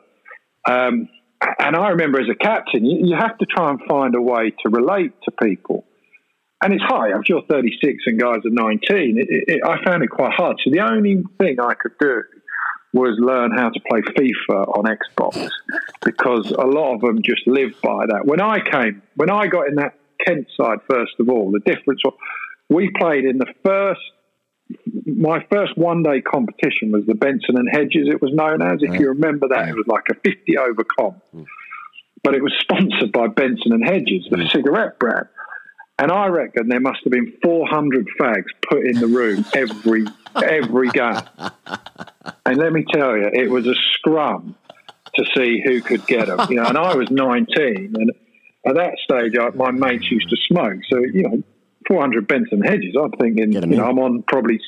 Um, 0.67 1.11
and 1.59 1.77
I 1.77 1.89
remember 1.91 2.21
as 2.21 2.29
a 2.31 2.35
captain, 2.35 2.87
you, 2.87 3.09
you, 3.09 3.17
have 3.17 3.37
to 3.37 3.45
try 3.45 3.69
and 3.69 3.81
find 3.87 4.15
a 4.15 4.21
way 4.21 4.55
to 4.63 4.71
relate 4.71 5.13
to 5.25 5.31
people. 5.31 5.85
And 6.63 6.73
it's 6.73 6.83
hard. 6.83 7.11
If 7.11 7.29
you're 7.29 7.43
36 7.43 8.05
and 8.07 8.19
guys 8.19 8.39
are 8.47 8.51
19, 8.51 8.81
it, 9.19 9.27
it, 9.29 9.61
I 9.63 9.85
found 9.85 10.05
it 10.05 10.09
quite 10.09 10.33
hard. 10.33 10.57
So 10.65 10.71
the 10.71 10.81
only 10.81 11.23
thing 11.39 11.61
I 11.61 11.75
could 11.75 11.93
do 12.01 12.23
was 12.97 13.19
learn 13.19 13.53
how 13.53 13.69
to 13.69 13.81
play 13.89 14.01
FIFA 14.01 14.69
on 14.77 14.85
Xbox 14.85 15.51
because 16.05 16.51
a 16.51 16.67
lot 16.67 16.95
of 16.95 17.03
them 17.03 17.23
just 17.23 17.47
live 17.47 17.75
by 17.83 18.07
that. 18.07 18.23
When 18.25 18.41
I 18.41 18.61
came, 18.61 19.03
when 19.17 19.31
I 19.31 19.47
got 19.47 19.69
in 19.69 19.77
that 19.77 19.99
Kent 20.25 20.47
side, 20.57 20.79
first 20.89 21.13
of 21.21 21.29
all, 21.29 21.51
the 21.51 21.61
difference 21.61 22.01
was 22.05 22.15
we 22.69 22.91
played 22.99 23.25
in 23.25 23.39
the 23.39 23.53
first. 23.65 24.01
My 25.05 25.47
first 25.53 25.77
one 25.79 26.03
day 26.03 26.21
competition 26.21 26.91
was 26.91 27.05
the 27.07 27.15
Benson 27.15 27.57
and 27.57 27.69
Hedges, 27.71 28.09
it 28.09 28.21
was 28.21 28.33
known 28.33 28.63
as. 28.63 28.79
If 28.83 28.99
you 28.99 29.09
remember 29.11 29.47
that, 29.49 29.69
it 29.69 29.77
was 29.77 29.87
like 29.87 30.05
a 30.11 30.15
50 30.15 30.59
over 30.59 30.85
comp. 30.99 31.23
Mm. 31.33 31.45
But 32.25 32.35
it 32.35 32.43
was 32.43 32.53
sponsored 32.61 33.13
by 33.13 33.29
Benson 33.29 33.73
and 33.73 33.87
Hedges, 33.87 34.27
the 34.29 34.39
mm. 34.39 34.51
cigarette 34.51 34.99
brand. 34.99 35.29
And 35.99 36.13
I 36.13 36.27
reckon 36.27 36.69
there 36.69 36.81
must 36.81 37.01
have 37.05 37.11
been 37.11 37.33
400 37.43 38.07
fags 38.21 38.45
put 38.69 38.85
in 38.87 39.01
the 39.01 39.07
room 39.07 39.45
every 39.55 40.07
every 40.35 40.89
game. 40.91 41.23
And 42.45 42.59
let 42.59 42.73
me 42.73 42.85
tell 42.93 43.17
you, 43.17 43.31
it 43.33 43.51
was 43.51 43.67
a 43.67 43.75
scrum 43.95 44.55
to 45.15 45.25
see 45.35 45.63
who 45.65 45.81
could 45.81 46.07
get 46.07 46.27
them. 46.27 46.47
You 46.51 46.57
know, 46.57 46.67
and 46.67 46.77
I 46.77 46.95
was 46.95 47.11
19, 47.11 47.95
and 47.97 48.11
at 48.67 48.75
that 48.75 48.99
stage, 49.03 49.39
I, 49.39 49.49
my 49.51 49.71
mates 49.71 50.11
used 50.11 50.29
to 50.29 50.37
smoke. 50.49 50.81
So 50.91 50.99
you 50.99 51.23
know, 51.23 51.43
400 51.89 52.27
Benson 52.27 52.63
Hedges. 52.63 52.95
I'm 53.01 53.13
thinking, 53.13 53.53
you 53.53 53.61
know, 53.61 53.87
I'm 53.87 53.99
on 53.99 54.23
probably, 54.27 54.61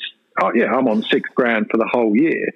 oh, 0.43 0.53
yeah, 0.55 0.73
I'm 0.73 0.89
on 0.89 1.03
six 1.03 1.29
grand 1.35 1.67
for 1.71 1.77
the 1.77 1.89
whole 1.91 2.17
year. 2.17 2.53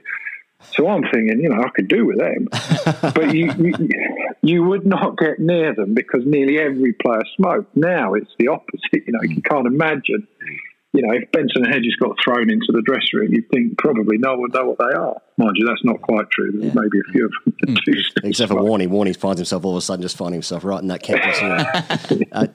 So 0.75 0.89
I'm 0.89 1.03
thinking, 1.03 1.41
you 1.41 1.49
know, 1.49 1.63
I 1.63 1.69
could 1.71 1.89
do 1.89 2.07
with 2.07 2.19
them, 2.19 2.49
but 3.15 3.35
you, 3.35 3.53
you, 3.59 3.89
you 4.43 4.63
would 4.65 4.87
not 4.87 5.19
get 5.19 5.39
near 5.39 5.75
them 5.75 5.95
because 5.95 6.23
nearly 6.25 6.59
every 6.59 6.93
player 6.95 7.23
smoked. 7.37 7.77
Now 7.77 8.15
it's 8.15 8.31
the 8.39 8.49
opposite. 8.49 8.81
You 8.93 9.13
know, 9.13 9.23
you 9.23 9.43
can't 9.43 9.67
imagine 9.67 10.29
you 10.93 11.01
know, 11.01 11.15
if 11.15 11.31
Benson 11.33 11.65
and 11.65 11.73
Hedges 11.73 11.97
got 11.97 12.17
thrown 12.23 12.51
into 12.51 12.67
the 12.69 12.83
dressing 12.83 13.09
room, 13.15 13.33
you'd 13.33 13.49
think 13.49 13.79
probably 13.79 14.19
no 14.19 14.33
one 14.33 14.43
would 14.43 14.55
know 14.55 14.67
what 14.67 14.79
they 14.79 14.95
are. 14.95 15.17
Mind 15.39 15.53
you, 15.55 15.67
that's 15.67 15.83
not 15.85 16.03
quite 16.03 16.31
true. 16.31 16.53
There's 16.53 16.75
yeah. 16.75 16.81
maybe 16.81 16.99
a 17.01 17.13
few 17.13 17.25
of 17.25 17.33
them. 17.45 17.77
Mm. 17.77 18.25
Except 18.25 18.53
for 18.53 18.59
Warney. 18.59 18.89
Warney 18.89 19.17
finds 19.17 19.39
himself 19.39 19.65
all 19.65 19.73
of 19.73 19.79
a 19.79 19.81
sudden 19.81 20.03
just 20.03 20.19
finding 20.19 20.35
himself 20.35 20.65
right 20.65 20.83
in 20.83 20.89
that 20.89 21.03
camp 21.03 21.23
uh, 22.33 22.47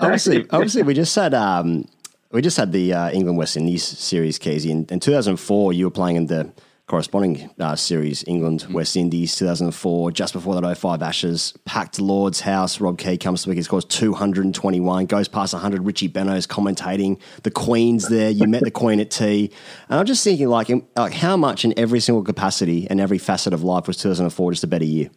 obviously, 0.00 0.46
obviously, 0.50 0.82
we 0.82 0.92
just 0.92 1.14
had 1.14 1.32
um, 1.32 1.86
we 2.32 2.42
just 2.42 2.58
had 2.58 2.70
the 2.70 2.92
uh, 2.92 3.10
England 3.12 3.38
West 3.38 3.56
Indies 3.56 3.82
series, 3.82 4.38
Casey. 4.38 4.70
In, 4.70 4.84
in 4.90 5.00
2004, 5.00 5.72
you 5.72 5.86
were 5.86 5.90
playing 5.90 6.16
in 6.16 6.26
the 6.26 6.52
corresponding 6.86 7.50
uh, 7.58 7.74
series, 7.74 8.22
England, 8.28 8.64
mm. 8.68 8.72
West 8.72 8.96
Indies, 8.96 9.34
2004, 9.36 10.12
just 10.12 10.32
before 10.32 10.60
that 10.60 10.78
05 10.78 11.02
Ashes, 11.02 11.52
packed 11.64 11.98
Lord's 11.98 12.40
house. 12.40 12.80
Rob 12.80 12.98
Key 12.98 13.18
comes 13.18 13.42
to 13.42 13.46
the 13.46 13.50
wicket, 13.50 13.64
scores 13.64 13.84
221, 13.86 15.06
goes 15.06 15.26
past 15.26 15.52
100. 15.52 15.84
Richie 15.84 16.08
Benaud's 16.08 16.46
commentating. 16.46 17.20
The 17.42 17.50
Queen's 17.50 18.08
there. 18.08 18.30
You 18.30 18.46
met 18.46 18.62
the 18.62 18.70
Queen 18.82 19.00
at 19.00 19.10
tea. 19.10 19.50
And 19.88 19.98
I'm 19.98 20.06
just 20.06 20.22
thinking, 20.22 20.48
like, 20.48 20.70
like, 20.96 21.12
how 21.12 21.36
much 21.36 21.64
in 21.64 21.74
every 21.76 22.00
single 22.00 22.22
capacity 22.22 22.88
and 22.88 23.00
every 23.00 23.18
facet 23.18 23.52
of 23.52 23.64
life 23.64 23.88
was 23.88 23.96
2004 23.96 24.52
just 24.52 24.64
a 24.64 24.68
better 24.68 24.84
year? 24.84 25.10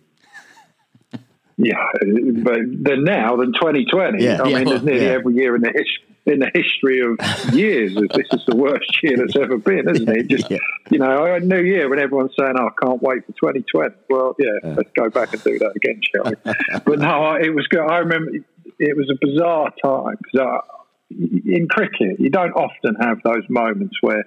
Yeah, 1.61 1.75
but 2.01 2.59
then 2.71 3.03
now 3.03 3.35
than 3.35 3.51
2020. 3.53 4.23
Yeah, 4.23 4.41
I 4.41 4.47
yeah, 4.47 4.57
mean, 4.59 4.65
there's 4.69 4.81
nearly 4.81 5.05
yeah. 5.05 5.11
every 5.11 5.35
year 5.35 5.55
in 5.57 5.61
the 5.61 5.67
history 5.67 6.08
in 6.25 6.39
the 6.39 6.51
history 6.53 7.01
of 7.01 7.53
years. 7.53 7.95
this 7.95 8.27
is 8.31 8.45
the 8.47 8.55
worst 8.55 9.01
year 9.03 9.17
that's 9.17 9.35
ever 9.35 9.57
been, 9.57 9.89
isn't 9.89 10.09
it? 10.09 10.27
Just, 10.27 10.49
yeah. 10.49 10.57
you 10.89 10.99
know, 10.99 11.25
a 11.25 11.39
New 11.39 11.61
Year 11.61 11.89
when 11.89 11.99
everyone's 11.99 12.33
saying, 12.37 12.53
oh, 12.57 12.67
I 12.67 12.85
can't 12.85 13.01
wait 13.01 13.25
for 13.25 13.33
2020. 13.33 13.95
Well, 14.09 14.35
yeah, 14.37 14.47
yeah, 14.63 14.73
let's 14.75 14.91
go 14.95 15.09
back 15.09 15.33
and 15.33 15.43
do 15.43 15.57
that 15.59 15.73
again, 15.75 16.01
shall 16.03 16.31
we? 16.31 16.79
but 16.85 16.99
no, 16.99 17.35
it 17.35 17.53
was 17.53 17.67
good. 17.67 17.81
I 17.81 17.97
remember 17.99 18.31
it 18.79 18.97
was 18.97 19.09
a 19.09 19.17
bizarre 19.25 19.73
time 19.83 20.17
because 20.21 20.61
in 21.09 21.67
cricket, 21.69 22.19
you 22.19 22.29
don't 22.29 22.53
often 22.53 22.95
have 23.01 23.17
those 23.23 23.43
moments 23.49 23.95
where 24.01 24.23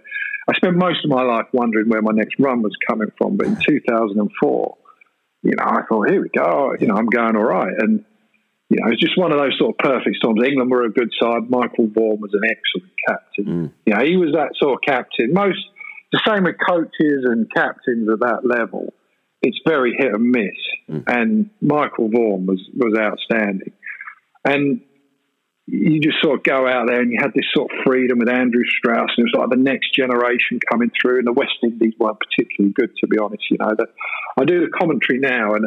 I 0.48 0.54
spent 0.54 0.76
most 0.76 1.04
of 1.04 1.10
my 1.10 1.22
life 1.22 1.46
wondering 1.52 1.88
where 1.88 2.02
my 2.02 2.12
next 2.12 2.34
run 2.38 2.62
was 2.62 2.72
coming 2.88 3.08
from. 3.16 3.36
But 3.36 3.46
in 3.46 3.56
2004, 3.56 4.76
you 5.44 5.52
know, 5.56 5.64
I 5.64 5.82
thought, 5.88 6.10
here 6.10 6.20
we 6.20 6.28
go. 6.36 6.74
You 6.78 6.88
know, 6.88 6.94
I'm 6.94 7.06
going 7.06 7.36
all 7.36 7.44
right. 7.44 7.72
And 7.78 8.04
you 8.72 8.78
know, 8.80 8.90
it's 8.90 9.02
just 9.02 9.18
one 9.18 9.32
of 9.32 9.38
those 9.38 9.52
sort 9.58 9.74
of 9.74 9.78
perfect 9.78 10.16
storms. 10.16 10.40
England 10.42 10.70
were 10.70 10.84
a 10.84 10.90
good 10.90 11.10
side. 11.20 11.50
Michael 11.50 11.88
Vaughan 11.88 12.20
was 12.22 12.32
an 12.32 12.40
excellent 12.48 12.92
captain. 13.06 13.44
Mm. 13.44 13.72
You 13.84 13.94
know, 13.94 14.02
he 14.02 14.16
was 14.16 14.32
that 14.32 14.52
sort 14.56 14.74
of 14.74 14.80
captain. 14.80 15.34
Most 15.34 15.58
the 16.10 16.20
same 16.26 16.44
with 16.44 16.56
coaches 16.66 17.24
and 17.28 17.52
captains 17.54 18.08
at 18.08 18.20
that 18.20 18.46
level. 18.46 18.94
It's 19.42 19.58
very 19.66 19.94
hit 19.98 20.14
and 20.14 20.30
miss. 20.30 20.56
Mm. 20.88 21.04
And 21.06 21.50
Michael 21.60 22.08
Vaughan 22.08 22.46
was 22.46 22.60
was 22.74 22.96
outstanding. 22.98 23.72
And 24.42 24.80
you 25.66 26.00
just 26.00 26.22
sort 26.22 26.38
of 26.38 26.42
go 26.42 26.66
out 26.66 26.86
there 26.88 27.00
and 27.00 27.12
you 27.12 27.18
had 27.20 27.34
this 27.34 27.44
sort 27.54 27.70
of 27.70 27.76
freedom 27.84 28.20
with 28.20 28.30
Andrew 28.30 28.64
Strauss, 28.78 29.10
and 29.18 29.26
it 29.26 29.30
was 29.32 29.38
like 29.38 29.50
the 29.50 29.62
next 29.62 29.94
generation 29.94 30.60
coming 30.70 30.90
through. 30.98 31.18
And 31.18 31.26
the 31.26 31.32
West 31.32 31.60
Indies 31.62 31.92
weren't 31.98 32.16
particularly 32.18 32.72
good, 32.72 32.96
to 33.02 33.06
be 33.06 33.18
honest. 33.18 33.44
You 33.50 33.58
know 33.60 33.74
that 33.76 33.88
I 34.38 34.46
do 34.46 34.60
the 34.64 34.72
commentary 34.72 35.18
now, 35.18 35.52
and 35.52 35.66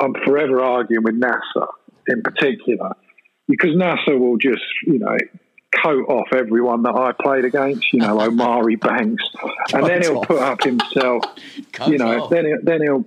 I'm 0.00 0.14
forever 0.24 0.60
arguing 0.60 1.02
with 1.02 1.16
Nasser 1.16 1.66
in 2.08 2.22
particular 2.22 2.90
because 3.48 3.76
Nasser 3.76 4.18
will 4.18 4.38
just, 4.38 4.64
you 4.84 4.98
know, 4.98 5.16
coat 5.82 6.06
off 6.08 6.28
everyone 6.32 6.82
that 6.82 6.94
I 6.94 7.12
played 7.20 7.44
against, 7.44 7.92
you 7.92 8.00
know, 8.00 8.20
Omari 8.20 8.76
Banks, 8.76 9.24
and 9.72 9.86
then 9.86 10.02
he'll 10.02 10.24
put 10.24 10.38
up 10.38 10.62
himself, 10.62 11.24
you 11.86 11.98
know, 11.98 12.28
then 12.28 12.46
he'll, 12.46 12.58
then 12.62 12.82
he'll 12.82 13.04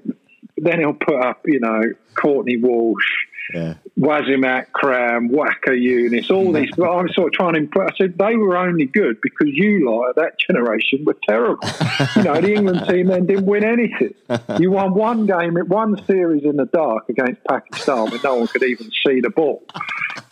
then 0.58 0.80
he'll 0.80 0.94
put 0.94 1.16
up, 1.16 1.42
you 1.46 1.60
know, 1.60 1.82
Courtney 2.16 2.58
Walsh, 2.58 3.06
Yeah. 3.54 3.76
Wasim 3.98 4.46
Akram, 4.46 5.30
Waqar 5.30 5.76
Younis, 5.76 6.30
all 6.30 6.52
these. 6.54 6.70
But 6.76 6.90
I'm 6.92 7.10
sort 7.10 7.28
of 7.28 7.34
trying 7.34 7.54
to 7.54 7.60
impress. 7.60 7.92
I 7.94 7.98
said 7.98 8.18
they 8.18 8.36
were 8.36 8.58
only 8.58 8.86
good 8.86 9.20
because 9.22 9.48
you 9.48 9.90
lot 9.90 10.10
at 10.10 10.16
that 10.16 10.40
generation 10.40 11.04
were 11.06 11.18
terrible. 11.28 11.68
you 12.16 12.24
know, 12.24 12.40
the 12.40 12.54
England 12.54 12.88
team 12.88 13.08
then 13.08 13.26
didn't 13.26 13.46
win 13.46 13.64
anything. 13.64 14.14
You 14.60 14.72
won 14.72 14.94
one 14.94 15.26
game, 15.26 15.56
one 15.68 16.04
series 16.06 16.44
in 16.44 16.58
the 16.58 16.66
dark 16.66 17.10
against 17.10 17.44
Pakistan 17.46 18.12
when 18.12 18.22
no 18.24 18.36
one 18.36 18.48
could 18.48 18.64
even 18.64 18.90
see 19.06 19.20
the 19.20 19.30
ball. 19.30 19.64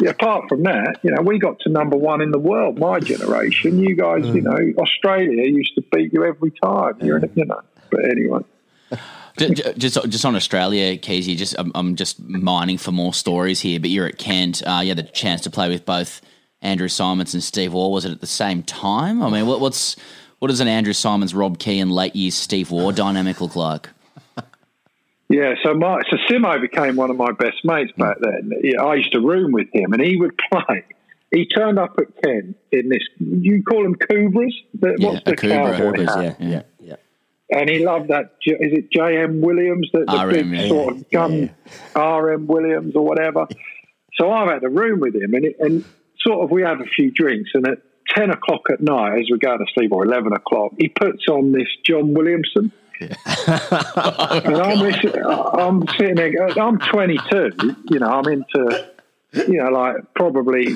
Yeah, 0.01 0.11
apart 0.11 0.47
from 0.47 0.63
that, 0.63 0.99
you 1.03 1.11
know, 1.11 1.21
we 1.21 1.39
got 1.39 1.59
to 1.61 1.69
number 1.69 1.97
one 1.97 2.21
in 2.21 2.31
the 2.31 2.39
world. 2.39 2.77
My 2.77 2.99
generation, 2.99 3.79
you 3.79 3.95
guys, 3.95 4.25
you 4.27 4.41
mm. 4.41 4.75
know, 4.75 4.83
Australia 4.83 5.43
used 5.43 5.73
to 5.75 5.81
beat 5.91 6.13
you 6.13 6.23
every 6.23 6.51
time. 6.63 6.97
You're, 7.01 7.17
in, 7.17 7.31
you 7.35 7.45
know. 7.45 7.61
But 7.89 8.05
anyway. 8.05 8.41
Ju- 9.37 9.49
ju- 9.53 9.73
Just, 9.77 10.09
just 10.09 10.25
on 10.25 10.35
Australia, 10.35 10.97
Keezy, 10.97 11.35
just 11.37 11.55
I'm, 11.59 11.71
I'm 11.75 11.95
just 11.95 12.19
mining 12.19 12.77
for 12.77 12.91
more 12.91 13.13
stories 13.13 13.61
here. 13.61 13.79
But 13.79 13.89
you're 13.91 14.07
at 14.07 14.17
Kent. 14.17 14.63
Uh, 14.65 14.79
you 14.81 14.89
had 14.89 14.97
the 14.97 15.03
chance 15.03 15.41
to 15.41 15.49
play 15.51 15.69
with 15.69 15.85
both 15.85 16.21
Andrew 16.61 16.87
Symonds 16.87 17.33
and 17.35 17.43
Steve 17.43 17.73
Waugh. 17.73 17.89
Was 17.89 18.03
it 18.05 18.11
at 18.11 18.19
the 18.21 18.25
same 18.27 18.63
time? 18.63 19.21
I 19.21 19.29
mean, 19.29 19.45
what, 19.45 19.59
what's 19.59 19.95
what 20.39 20.47
does 20.47 20.59
an 20.59 20.67
Andrew 20.67 20.93
Symonds, 20.93 21.35
Rob 21.35 21.59
Key, 21.59 21.79
and 21.79 21.91
late 21.91 22.15
years 22.15 22.33
Steve 22.35 22.71
Waugh 22.71 22.91
dynamic 22.91 23.39
look 23.41 23.55
like? 23.55 23.89
Yeah, 25.29 25.55
so 25.61 25.73
my 25.73 26.01
so 26.09 26.15
Simo 26.29 26.59
became 26.61 26.95
one 26.95 27.09
of 27.11 27.17
my 27.17 27.31
best 27.33 27.57
mates 27.65 27.91
back 27.97 28.17
then. 28.21 28.49
Yeah, 28.63 28.81
I 28.83 28.95
used 28.95 29.11
to 29.11 29.19
room 29.19 29.51
with 29.51 29.67
him, 29.73 29.91
and 29.93 30.01
he 30.01 30.15
would 30.17 30.37
play. 30.51 30.83
He 31.31 31.45
turned 31.45 31.77
up 31.77 31.95
at 31.99 32.05
Kent 32.23 32.55
in 32.71 32.87
this. 32.87 33.01
You 33.19 33.61
call 33.61 33.83
them 33.83 33.95
Kubras? 33.95 34.53
The- 34.79 34.95
Yeah, 34.97 35.19
the 35.25 35.33
Akubra. 35.33 35.77
cowboy 35.77 35.97
Boys, 35.97 36.07
yeah, 36.15 36.21
yeah, 36.39 36.47
yeah. 36.49 36.61
And 37.49 37.69
he 37.69 37.85
loved 37.85 38.09
that. 38.09 38.35
Is 38.45 38.73
it 38.73 38.91
J.M. 38.91 39.41
Williams? 39.41 39.89
The, 39.93 39.99
the 39.99 40.29
big 40.29 40.47
yeah, 40.47 40.67
sort 40.67 40.95
of 40.95 41.09
gun 41.09 41.55
R.M. 41.95 42.45
Williams 42.47 42.95
or 42.95 43.05
whatever. 43.05 43.47
So 44.15 44.31
I've 44.31 44.49
had 44.49 44.63
a 44.63 44.69
room 44.69 44.99
with 44.99 45.15
him, 45.15 45.33
and, 45.33 45.45
it, 45.45 45.55
and 45.59 45.85
sort 46.19 46.43
of 46.43 46.51
we 46.51 46.63
have 46.63 46.81
a 46.81 46.85
few 46.85 47.11
drinks, 47.11 47.51
and 47.53 47.65
at 47.67 47.77
ten 48.13 48.31
o'clock 48.31 48.69
at 48.71 48.81
night, 48.81 49.19
as 49.19 49.27
we 49.31 49.37
go 49.37 49.57
to 49.57 49.65
sleep, 49.73 49.91
or 49.91 50.03
eleven 50.03 50.33
o'clock, 50.33 50.73
he 50.77 50.89
puts 50.89 51.27
on 51.29 51.51
this 51.53 51.67
John 51.85 52.13
Williamson. 52.13 52.71
and 52.99 54.57
I'm, 54.57 54.81
I'm 54.81 55.87
sitting 55.99 56.15
there. 56.15 56.59
I'm 56.59 56.79
22. 56.79 57.75
You 57.91 57.99
know, 57.99 58.07
I'm 58.07 58.27
into, 58.27 58.89
you 59.47 59.61
know, 59.63 59.69
like 59.69 59.95
probably 60.15 60.75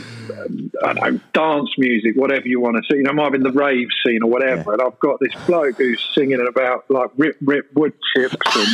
I 0.83 0.93
don't 0.93 0.95
know 1.13 1.19
dance 1.33 1.69
music, 1.77 2.15
whatever 2.15 2.47
you 2.47 2.59
want 2.59 2.77
to 2.77 2.83
see. 2.91 2.97
You 2.97 3.03
know, 3.03 3.13
might 3.13 3.23
have 3.23 3.31
been 3.33 3.43
the 3.43 3.51
rave 3.51 3.87
scene 4.05 4.23
or 4.23 4.29
whatever. 4.29 4.73
And 4.73 4.81
I've 4.81 4.99
got 4.99 5.19
this 5.19 5.33
bloke 5.45 5.77
who's 5.77 6.01
singing 6.15 6.45
about 6.47 6.89
like 6.89 7.09
rip 7.17 7.37
rip 7.41 7.71
wood 7.73 7.93
chips 8.15 8.35
and 8.55 8.67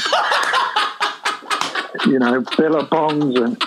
you 2.13 2.19
know 2.19 2.41
billabongs 2.41 3.37
and 3.43 3.57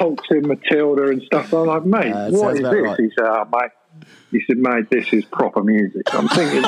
waltzing 0.00 0.46
Matilda 0.48 1.08
and 1.08 1.22
stuff. 1.22 1.52
I'm 1.52 1.66
like, 1.66 1.84
mate, 1.84 2.12
Uh, 2.12 2.30
what 2.30 2.54
is 2.56 2.62
this? 2.62 2.72
right. 2.72 2.98
He 2.98 3.10
said, 3.16 3.26
oh, 3.26 3.48
mate. 3.52 3.70
He 4.30 4.40
said, 4.46 4.58
mate, 4.58 4.90
this 4.90 5.12
is 5.12 5.24
proper 5.26 5.62
music. 5.62 6.02
I'm 6.14 6.28
thinking, 6.28 6.62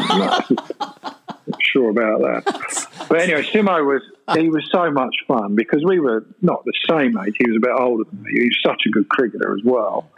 sure 1.61 1.91
about 1.91 2.21
that. 2.21 2.89
But 3.09 3.23
anyway, 3.23 3.43
Simo 3.43 3.87
was 3.87 4.03
he 4.37 4.51
was 4.51 4.69
so 4.71 4.91
much 4.91 5.17
fun 5.27 5.55
because 5.55 5.83
we 5.83 5.99
were 5.99 6.27
not 6.43 6.63
the 6.67 6.75
same 6.91 7.17
age. 7.17 7.33
He 7.39 7.51
was 7.51 7.57
a 7.57 7.61
bit 7.61 7.75
older 7.75 8.05
than 8.05 8.23
me. 8.23 8.33
He 8.35 8.45
was 8.45 8.59
such 8.63 8.83
a 8.87 8.91
good 8.91 9.09
cricketer 9.09 9.55
as 9.55 9.65
well, 9.65 10.11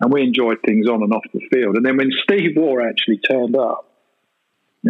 and 0.00 0.12
we 0.12 0.22
enjoyed 0.22 0.58
things 0.64 0.86
on 0.86 1.02
and 1.02 1.12
off 1.12 1.24
the 1.34 1.40
field. 1.52 1.74
And 1.74 1.84
then 1.84 1.96
when 1.96 2.10
Steve 2.22 2.52
Waugh 2.56 2.86
actually 2.88 3.18
turned 3.18 3.56
up, 3.56 3.90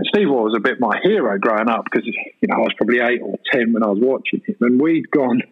Steve 0.04 0.28
Waugh 0.28 0.42
was 0.42 0.54
a 0.54 0.60
bit 0.60 0.78
my 0.80 0.98
hero 1.02 1.38
growing 1.38 1.70
up 1.70 1.84
because 1.84 2.06
you 2.06 2.48
know 2.48 2.56
I 2.56 2.58
was 2.58 2.74
probably 2.76 3.00
eight 3.00 3.22
or 3.22 3.38
ten 3.50 3.72
when 3.72 3.82
I 3.82 3.86
was 3.86 4.00
watching 4.00 4.42
him, 4.46 4.56
and 4.60 4.80
we'd 4.80 5.10
gone. 5.10 5.42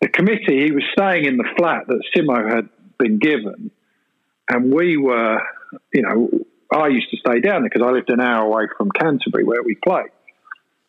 The 0.00 0.08
committee, 0.08 0.64
he 0.64 0.72
was 0.72 0.82
staying 0.92 1.26
in 1.26 1.36
the 1.36 1.48
flat 1.56 1.86
that 1.86 2.02
Simo 2.16 2.52
had 2.52 2.68
been 2.98 3.18
given, 3.18 3.70
and 4.48 4.72
we 4.72 4.96
were, 4.96 5.40
you 5.92 6.02
know, 6.02 6.28
I 6.76 6.88
used 6.88 7.10
to 7.10 7.16
stay 7.16 7.40
down 7.40 7.62
there 7.62 7.70
because 7.72 7.86
I 7.86 7.90
lived 7.90 8.10
an 8.10 8.20
hour 8.20 8.44
away 8.44 8.64
from 8.76 8.90
Canterbury 8.90 9.44
where 9.44 9.62
we 9.62 9.74
played. 9.76 10.10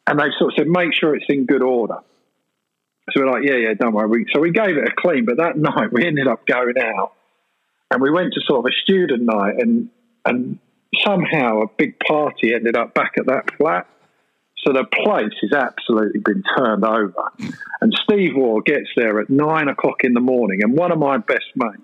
And 0.08 0.20
they 0.20 0.26
sort 0.38 0.54
of 0.54 0.58
said, 0.58 0.68
make 0.68 0.94
sure 0.94 1.16
it's 1.16 1.26
in 1.30 1.46
good 1.46 1.62
order. 1.62 1.98
So 3.12 3.22
we're 3.22 3.32
like, 3.32 3.44
yeah, 3.44 3.56
yeah, 3.56 3.74
don't 3.74 3.94
worry. 3.94 4.26
So 4.34 4.40
we 4.40 4.52
gave 4.52 4.78
it 4.78 4.88
a 4.88 4.92
clean, 4.98 5.26
but 5.26 5.38
that 5.38 5.58
night 5.58 5.92
we 5.92 6.06
ended 6.06 6.28
up 6.28 6.46
going 6.46 6.78
out 6.80 7.14
and 7.92 8.02
we 8.02 8.12
went 8.12 8.34
to 8.34 8.42
sort 8.46 8.60
of 8.60 8.72
a 8.72 8.76
student 8.84 9.24
night 9.24 9.56
and, 9.60 9.90
and 10.26 10.60
somehow 11.04 11.62
a 11.62 11.68
big 11.78 12.00
party 12.00 12.54
ended 12.54 12.76
up 12.76 12.94
back 12.94 13.14
at 13.18 13.26
that 13.28 13.56
flat. 13.58 13.88
So 14.66 14.72
the 14.72 14.86
place 14.86 15.34
has 15.42 15.52
absolutely 15.52 16.22
been 16.22 16.44
turned 16.58 16.86
over. 16.86 17.32
And 17.82 17.94
Steve 18.04 18.36
Waugh 18.36 18.62
gets 18.62 18.90
there 18.96 19.20
at 19.20 19.30
nine 19.30 19.68
o'clock 19.68 20.06
in 20.06 20.14
the 20.14 20.22
morning, 20.22 20.64
and 20.64 20.74
one 20.74 20.92
of 20.92 21.00
my 21.00 21.18
best 21.18 21.46
mates, 21.56 21.82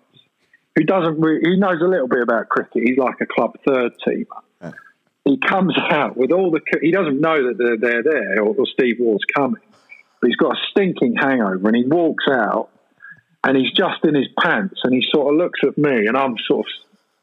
who 0.76 0.84
doesn't 0.84 1.20
really, 1.20 1.42
he 1.44 1.58
knows 1.58 1.82
a 1.82 1.88
little 1.88 2.08
bit 2.08 2.22
about 2.22 2.50
cricket, 2.50 2.84
he's 2.84 2.98
like 2.98 3.16
a 3.22 3.26
club 3.26 3.58
third 3.68 3.94
teamer. 4.06 4.74
He 5.26 5.38
comes 5.38 5.78
out 5.92 6.18
with 6.18 6.32
all 6.32 6.50
the, 6.50 6.62
he 6.82 6.92
doesn't 6.92 7.20
know 7.20 7.48
that 7.48 7.58
they're, 7.58 7.78
they're 7.78 8.04
there 8.04 8.42
or, 8.42 8.56
or 8.56 8.66
Steve 8.74 8.98
Waugh's 9.00 9.26
coming, 9.36 9.62
but 10.22 10.28
he's 10.28 10.38
got 10.38 10.54
a 10.54 10.60
stinking 10.72 11.16
hangover, 11.16 11.68
and 11.68 11.76
he 11.76 11.84
walks 11.86 12.26
out, 12.32 12.70
and 13.44 13.58
he's 13.58 13.72
just 13.72 14.04
in 14.04 14.16
his 14.16 14.28
pants, 14.42 14.80
and 14.84 14.94
he 14.94 15.06
sort 15.14 15.34
of 15.34 15.38
looks 15.38 15.60
at 15.64 15.78
me, 15.78 16.08
and 16.08 16.18
I'm 16.18 16.36
sort 16.48 16.66
of 16.66 16.72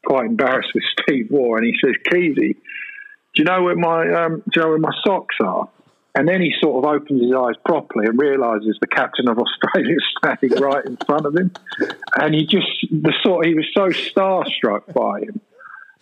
quite 0.05 0.25
embarrassed 0.25 0.69
with 0.73 0.83
Steve 1.01 1.27
Waugh, 1.29 1.55
and 1.55 1.65
he 1.65 1.75
says, 1.83 1.95
Keezy, 2.09 2.55
do 2.55 3.43
you 3.43 3.43
know 3.43 3.63
where 3.63 3.75
my 3.75 4.09
um, 4.23 4.41
do 4.51 4.51
you 4.55 4.61
know 4.61 4.69
where 4.69 4.79
my 4.79 4.93
socks 5.05 5.35
are? 5.41 5.69
And 6.17 6.27
then 6.27 6.41
he 6.41 6.51
sort 6.59 6.83
of 6.83 6.89
opens 6.89 7.21
his 7.21 7.31
eyes 7.31 7.53
properly 7.63 8.07
and 8.07 8.19
realizes 8.19 8.75
the 8.81 8.87
captain 8.87 9.29
of 9.29 9.37
Australia 9.45 9.95
is 9.95 10.05
standing 10.17 10.59
right 10.59 10.83
in 10.83 10.97
front 11.05 11.27
of 11.27 11.35
him, 11.35 11.51
and 12.15 12.33
he 12.33 12.47
just 12.47 12.65
the 12.89 13.13
sort 13.21 13.45
he 13.45 13.53
was 13.53 13.67
so 13.71 13.89
starstruck 13.89 14.91
by 14.95 15.19
him. 15.19 15.39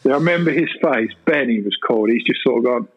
I 0.05 0.09
remember 0.11 0.51
his 0.51 0.70
face. 0.82 1.11
Ben, 1.26 1.49
he 1.49 1.59
was 1.59 1.76
called. 1.86 2.11
He's 2.11 2.24
just 2.24 2.39
sort 2.43 2.59
of 2.59 2.63
gone. 2.63 2.88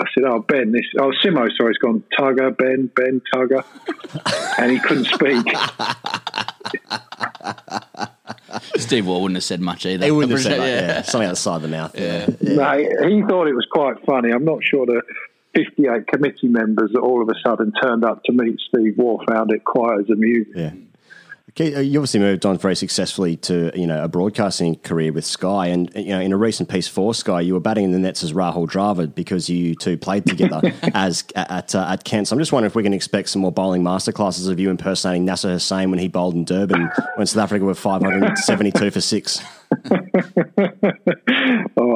I 0.00 0.04
said, 0.12 0.24
"Oh, 0.24 0.40
Ben, 0.40 0.72
this 0.72 0.82
oh 0.98 1.12
Simo, 1.22 1.48
sorry, 1.56 1.74
he's 1.74 1.78
gone 1.78 2.02
Tugga, 2.18 2.56
Ben, 2.56 2.90
Ben, 2.96 3.22
Tugga," 3.32 3.64
and 4.58 4.72
he 4.72 4.80
couldn't 4.80 5.04
speak. 5.04 5.46
Steve 8.78 9.06
Waugh 9.06 9.20
wouldn't 9.20 9.36
have 9.36 9.44
said 9.44 9.60
much 9.60 9.86
either. 9.86 10.06
He 10.06 10.10
wouldn't 10.10 10.32
have 10.32 10.42
said 10.42 10.58
Yeah. 10.58 10.86
yeah. 10.96 11.02
Something 11.02 11.28
outside 11.28 11.62
the 11.62 11.68
mouth. 11.68 11.96
Yeah. 11.96 12.26
No, 12.40 12.76
he 13.08 13.22
thought 13.22 13.46
it 13.46 13.54
was 13.54 13.66
quite 13.70 14.04
funny. 14.04 14.30
I'm 14.32 14.44
not 14.44 14.64
sure 14.64 14.86
the 14.86 15.02
58 15.54 16.06
committee 16.06 16.48
members 16.48 16.90
that 16.92 17.00
all 17.00 17.22
of 17.22 17.28
a 17.28 17.34
sudden 17.46 17.72
turned 17.82 18.04
up 18.04 18.22
to 18.24 18.32
meet 18.32 18.58
Steve 18.60 18.94
Waugh 18.96 19.24
found 19.28 19.52
it 19.52 19.64
quite 19.64 20.00
as 20.00 20.10
amusing. 20.10 20.52
Yeah. 20.54 20.72
Uh, 21.60 21.78
you 21.78 22.00
obviously 22.00 22.18
moved 22.18 22.44
on 22.44 22.58
very 22.58 22.74
successfully 22.74 23.36
to 23.36 23.70
you 23.78 23.86
know 23.86 24.02
a 24.02 24.08
broadcasting 24.08 24.74
career 24.76 25.12
with 25.12 25.24
Sky, 25.24 25.68
and 25.68 25.88
you 25.94 26.08
know 26.08 26.20
in 26.20 26.32
a 26.32 26.36
recent 26.36 26.68
piece 26.68 26.88
for 26.88 27.14
Sky, 27.14 27.40
you 27.40 27.54
were 27.54 27.60
batting 27.60 27.84
in 27.84 27.92
the 27.92 27.98
nets 28.00 28.24
as 28.24 28.32
Rahul 28.32 28.68
Dravid 28.68 29.14
because 29.14 29.48
you 29.48 29.76
two 29.76 29.96
played 29.96 30.26
together 30.26 30.72
as 30.94 31.22
at 31.36 31.76
uh, 31.76 31.86
at 31.90 32.02
Kent. 32.02 32.26
So 32.26 32.34
I'm 32.34 32.40
just 32.40 32.50
wondering 32.50 32.70
if 32.70 32.74
we 32.74 32.82
can 32.82 32.92
expect 32.92 33.28
some 33.28 33.42
more 33.42 33.52
bowling 33.52 33.84
masterclasses 33.84 34.50
of 34.50 34.58
you 34.58 34.68
impersonating 34.68 35.24
Nasser 35.24 35.52
Hussain 35.52 35.90
when 35.90 36.00
he 36.00 36.08
bowled 36.08 36.34
in 36.34 36.44
Durban 36.44 36.90
when 37.14 37.28
South 37.28 37.44
Africa 37.44 37.64
were 37.64 37.74
572 37.74 38.90
for 38.90 39.00
six. 39.00 39.40
oh, 39.92 39.92
I 39.92 40.00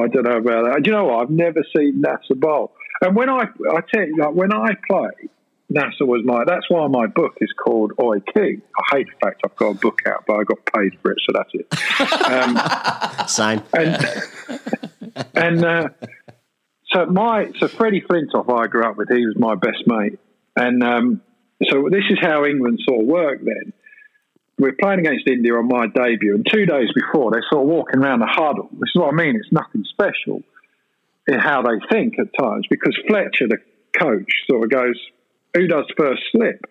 don't 0.07 0.23
know 0.23 0.37
about 0.37 0.63
that. 0.65 0.79
Do 0.83 0.89
you 0.89 0.95
know 0.95 1.03
what? 1.05 1.23
I've 1.23 1.29
never 1.29 1.65
seen 1.75 1.99
Nasser 1.99 2.35
bowl. 2.35 2.71
And 3.01 3.13
when 3.13 3.29
I, 3.29 3.43
I 3.71 3.81
tell 3.93 4.07
you, 4.07 4.15
like 4.17 4.33
when 4.33 4.53
I 4.53 4.69
play, 4.89 5.09
Nasser 5.69 6.05
was 6.05 6.21
my. 6.25 6.43
That's 6.45 6.65
why 6.69 6.87
my 6.87 7.05
book 7.07 7.33
is 7.41 7.51
called 7.63 7.91
Oi 8.01 8.19
Key. 8.33 8.57
I 8.77 8.97
hate 8.97 9.07
the 9.07 9.19
fact 9.21 9.41
I've 9.45 9.55
got 9.55 9.75
a 9.75 9.79
book 9.79 9.99
out, 10.07 10.23
but 10.27 10.33
I 10.37 10.43
got 10.43 10.65
paid 10.65 10.99
for 11.01 11.11
it, 11.11 11.19
so 11.25 11.33
that's 11.33 11.51
it. 11.53 11.67
Um, 12.31 13.27
Same. 13.27 13.61
and 13.73 15.25
and 15.35 15.65
uh, 15.65 15.89
so 16.91 17.05
my 17.05 17.51
so 17.59 17.67
Freddie 17.67 18.01
Flintoff, 18.01 18.51
I 18.51 18.67
grew 18.67 18.83
up 18.83 18.97
with. 18.97 19.09
He 19.09 19.25
was 19.25 19.35
my 19.37 19.55
best 19.55 19.83
mate, 19.85 20.19
and 20.55 20.83
um, 20.83 21.21
so 21.69 21.87
this 21.91 22.03
is 22.09 22.17
how 22.19 22.45
England 22.45 22.79
sort 22.87 23.01
of 23.01 23.07
worked 23.07 23.45
then. 23.45 23.73
We're 24.57 24.73
playing 24.73 24.99
against 24.99 25.27
India 25.27 25.53
on 25.53 25.67
my 25.67 25.87
debut, 25.87 26.35
and 26.35 26.45
two 26.51 26.65
days 26.65 26.89
before 26.93 27.31
they're 27.31 27.45
sort 27.49 27.63
of 27.63 27.69
walking 27.69 27.99
around 28.01 28.19
the 28.19 28.27
huddle. 28.29 28.69
This 28.73 28.89
is 28.93 28.99
what 28.99 29.13
I 29.13 29.15
mean. 29.15 29.35
It's 29.35 29.51
nothing 29.51 29.85
special. 29.89 30.41
in 31.27 31.39
how 31.39 31.61
they 31.61 31.77
think 31.91 32.15
at 32.19 32.27
times 32.37 32.65
because 32.69 32.97
Fletcher, 33.07 33.47
the 33.47 33.57
coach, 33.97 34.29
sort 34.49 34.63
of 34.63 34.69
goes, 34.71 34.99
"Who 35.55 35.67
does 35.67 35.85
first 35.97 36.21
slip?" 36.31 36.65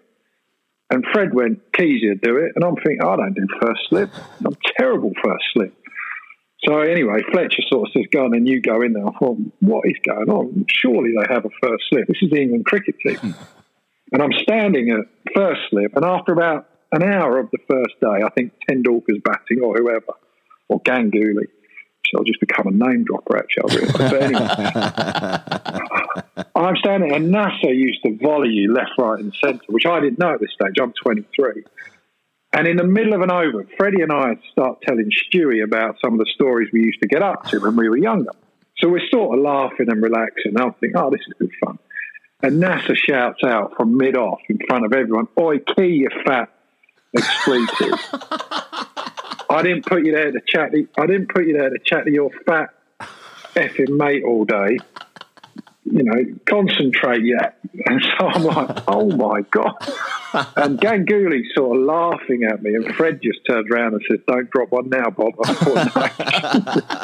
And 0.90 1.04
Fred 1.12 1.34
went, 1.34 1.60
"Keezy 1.72 2.08
would 2.08 2.20
do 2.20 2.36
it," 2.36 2.52
and 2.54 2.64
I'm 2.64 2.76
thinking, 2.76 3.02
"I 3.02 3.16
don't 3.16 3.34
do 3.34 3.46
first 3.60 3.80
slip. 3.88 4.10
I'm 4.44 4.56
terrible 4.78 5.12
first 5.22 5.44
slip." 5.52 5.74
So 6.64 6.80
anyway, 6.80 7.22
Fletcher 7.30 7.62
sort 7.68 7.88
of 7.88 7.92
says, 7.92 8.06
"Go 8.10 8.24
on, 8.24 8.34
and 8.34 8.48
you 8.48 8.60
go 8.60 8.82
in 8.82 8.92
there." 8.92 9.06
I 9.06 9.12
thought, 9.18 9.38
"What 9.60 9.84
is 9.86 9.96
going 10.06 10.28
on? 10.28 10.66
Surely 10.68 11.12
they 11.12 11.32
have 11.32 11.44
a 11.44 11.50
first 11.62 11.84
slip. 11.88 12.06
This 12.08 12.22
is 12.22 12.30
the 12.30 12.40
England 12.40 12.66
cricket 12.66 12.96
team." 13.00 13.16
Hmm. 13.16 13.32
and 14.10 14.22
I'm 14.22 14.32
standing 14.32 14.90
at 14.90 15.04
first 15.34 15.60
slip, 15.68 15.94
and 15.94 16.04
after 16.04 16.32
about 16.32 16.66
an 16.92 17.02
hour 17.02 17.38
of 17.38 17.50
the 17.50 17.58
first 17.68 18.00
day, 18.00 18.24
I 18.24 18.30
think 18.30 18.52
Tendulkar's 18.68 19.20
batting 19.22 19.60
or 19.62 19.76
whoever, 19.76 20.14
or 20.68 20.80
Ganguly. 20.80 21.46
So 22.06 22.18
I'll 22.18 22.24
just 22.24 22.40
become 22.40 22.66
a 22.68 22.70
name 22.70 23.04
dropper, 23.04 23.36
actually. 23.36 23.86
I. 23.86 23.92
But 23.92 24.22
anyway, 24.22 24.48
I'm 26.58 26.76
standing, 26.76 27.14
and 27.14 27.30
Nasser 27.30 27.72
used 27.72 28.02
to 28.02 28.16
volley 28.16 28.48
you 28.48 28.72
left, 28.72 28.92
right, 28.98 29.20
and 29.20 29.32
centre, 29.34 29.64
which 29.68 29.86
I 29.86 30.00
didn't 30.00 30.18
know 30.18 30.34
at 30.34 30.40
this 30.40 30.50
stage. 30.52 30.74
I'm 30.80 30.92
23. 30.92 31.64
And 32.52 32.66
in 32.66 32.76
the 32.76 32.84
middle 32.84 33.14
of 33.14 33.20
an 33.20 33.30
over, 33.30 33.64
Freddie 33.76 34.02
and 34.02 34.12
I 34.12 34.36
start 34.50 34.80
telling 34.82 35.10
Stewie 35.10 35.62
about 35.62 35.98
some 36.00 36.14
of 36.14 36.18
the 36.18 36.26
stories 36.34 36.70
we 36.72 36.80
used 36.82 37.00
to 37.02 37.08
get 37.08 37.22
up 37.22 37.44
to 37.50 37.60
when 37.60 37.76
we 37.76 37.88
were 37.88 37.96
younger. 37.96 38.32
So 38.78 38.88
we're 38.88 39.06
sort 39.08 39.38
of 39.38 39.44
laughing 39.44 39.88
and 39.88 40.02
relaxing. 40.02 40.52
And 40.56 40.58
I'm 40.58 40.72
thinking, 40.74 40.96
oh, 40.96 41.10
this 41.10 41.20
is 41.20 41.34
good 41.38 41.52
fun. 41.64 41.78
And 42.42 42.62
NASA 42.62 42.96
shouts 42.96 43.44
out 43.44 43.74
from 43.76 43.96
mid 43.96 44.16
off 44.16 44.40
in 44.48 44.58
front 44.66 44.84
of 44.84 44.92
everyone, 44.92 45.28
Oi, 45.38 45.58
key, 45.58 45.86
you 45.86 46.08
fat 46.24 46.48
expletive. 47.16 47.98
I 49.50 49.62
didn't 49.62 49.86
put 49.86 50.04
you 50.04 50.12
there 50.12 50.30
to 50.30 50.40
chat. 50.46 50.72
To, 50.72 50.88
I 50.98 51.06
didn't 51.06 51.28
put 51.28 51.46
you 51.46 51.56
there 51.56 51.70
to 51.70 51.78
chat 51.84 52.04
to 52.04 52.12
your 52.12 52.30
fat 52.46 52.70
effing 53.54 53.96
mate 53.96 54.24
all 54.24 54.44
day. 54.44 54.78
You 55.90 56.02
know, 56.04 56.24
concentrate, 56.46 57.24
yeah. 57.24 57.50
And 57.86 58.02
so 58.18 58.26
I'm 58.26 58.42
like, 58.44 58.82
oh 58.88 59.08
my 59.16 59.40
god. 59.50 59.72
And 60.56 60.78
Ganguly 60.80 61.42
sort 61.54 61.76
of 61.78 61.84
laughing 61.84 62.44
at 62.44 62.62
me, 62.62 62.74
and 62.74 62.94
Fred 62.96 63.20
just 63.22 63.38
turned 63.48 63.70
around 63.70 63.94
and 63.94 64.02
said, 64.08 64.18
"Don't 64.26 64.50
drop 64.50 64.70
one 64.72 64.88
now, 64.90 65.08
Bob." 65.10 65.32
I 65.44 65.52
thought. 65.54 66.98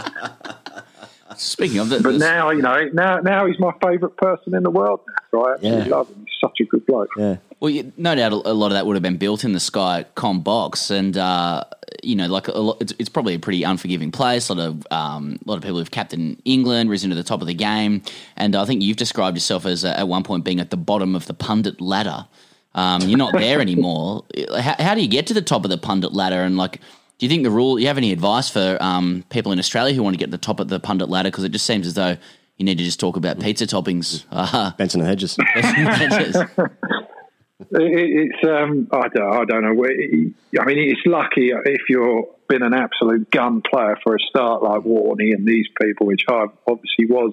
Speaking 1.36 1.78
of, 1.78 1.88
that, 1.88 2.02
but 2.02 2.14
now 2.16 2.50
you 2.50 2.62
know, 2.62 2.88
now 2.92 3.18
now 3.20 3.46
he's 3.46 3.58
my 3.58 3.72
favourite 3.82 4.16
person 4.16 4.54
in 4.54 4.62
the 4.62 4.70
world. 4.70 5.00
So 5.30 5.46
I 5.46 5.54
absolutely 5.54 5.88
Yeah. 5.90 5.96
love 5.96 6.08
him. 6.10 6.24
He's 6.26 6.34
such 6.40 6.60
a 6.60 6.64
good 6.64 6.86
bloke. 6.86 7.10
Yeah. 7.16 7.36
Well, 7.64 7.70
you, 7.70 7.90
no 7.96 8.14
doubt 8.14 8.32
a 8.32 8.52
lot 8.52 8.66
of 8.66 8.72
that 8.72 8.84
would 8.84 8.94
have 8.94 9.02
been 9.02 9.16
built 9.16 9.42
in 9.42 9.52
the 9.54 9.58
Sky 9.58 10.04
Com 10.16 10.42
box, 10.42 10.90
and 10.90 11.16
uh, 11.16 11.64
you 12.02 12.14
know, 12.14 12.26
like 12.26 12.46
a 12.48 12.52
lot, 12.58 12.76
it's, 12.82 12.92
it's 12.98 13.08
probably 13.08 13.32
a 13.32 13.38
pretty 13.38 13.62
unforgiving 13.62 14.12
place. 14.12 14.50
A 14.50 14.52
lot 14.52 14.66
of 14.66 14.86
um, 14.90 15.38
a 15.46 15.48
lot 15.48 15.56
of 15.56 15.62
people 15.62 15.78
who've 15.78 15.90
captained 15.90 16.42
England, 16.44 16.90
risen 16.90 17.08
to 17.08 17.16
the 17.16 17.22
top 17.22 17.40
of 17.40 17.46
the 17.46 17.54
game, 17.54 18.02
and 18.36 18.54
I 18.54 18.66
think 18.66 18.82
you've 18.82 18.98
described 18.98 19.34
yourself 19.38 19.64
as 19.64 19.82
uh, 19.82 19.94
at 19.96 20.06
one 20.08 20.24
point 20.24 20.44
being 20.44 20.60
at 20.60 20.68
the 20.68 20.76
bottom 20.76 21.16
of 21.16 21.24
the 21.24 21.32
pundit 21.32 21.80
ladder. 21.80 22.26
Um, 22.74 23.00
you're 23.08 23.16
not 23.16 23.32
there 23.32 23.60
anymore. 23.62 24.26
How, 24.60 24.74
how 24.78 24.94
do 24.94 25.00
you 25.00 25.08
get 25.08 25.26
to 25.28 25.32
the 25.32 25.40
top 25.40 25.64
of 25.64 25.70
the 25.70 25.78
pundit 25.78 26.12
ladder? 26.12 26.42
And 26.42 26.58
like, 26.58 26.82
do 27.16 27.24
you 27.24 27.30
think 27.30 27.44
the 27.44 27.50
rule? 27.50 27.78
You 27.80 27.86
have 27.86 27.96
any 27.96 28.12
advice 28.12 28.50
for 28.50 28.76
um, 28.82 29.24
people 29.30 29.52
in 29.52 29.58
Australia 29.58 29.94
who 29.94 30.02
want 30.02 30.12
to 30.12 30.18
get 30.18 30.26
to 30.26 30.32
the 30.32 30.36
top 30.36 30.60
of 30.60 30.68
the 30.68 30.80
pundit 30.80 31.08
ladder? 31.08 31.30
Because 31.30 31.44
it 31.44 31.52
just 31.52 31.64
seems 31.64 31.86
as 31.86 31.94
though 31.94 32.18
you 32.58 32.66
need 32.66 32.76
to 32.76 32.84
just 32.84 33.00
talk 33.00 33.16
about 33.16 33.40
pizza 33.40 33.64
toppings. 33.66 34.26
Uh, 34.30 34.72
Benson 34.76 35.00
and 35.00 35.08
Hedges. 35.08 35.38
It, 35.56 36.46
it- 36.58 37.00
it's 37.60 38.44
um, 38.44 38.88
I 38.92 39.08
don't, 39.08 39.32
I 39.32 39.44
don't 39.44 39.62
know. 39.62 39.84
I 39.84 40.64
mean, 40.64 40.78
it's 40.78 41.06
lucky 41.06 41.50
if 41.50 41.82
you're 41.88 42.26
been 42.48 42.62
an 42.62 42.74
absolute 42.74 43.30
gun 43.30 43.62
player 43.62 43.96
for 44.02 44.16
a 44.16 44.18
start 44.28 44.62
like 44.62 44.82
Warney 44.82 45.32
and 45.32 45.46
these 45.46 45.66
people, 45.80 46.06
which 46.06 46.24
I 46.28 46.46
obviously 46.66 47.06
was. 47.06 47.32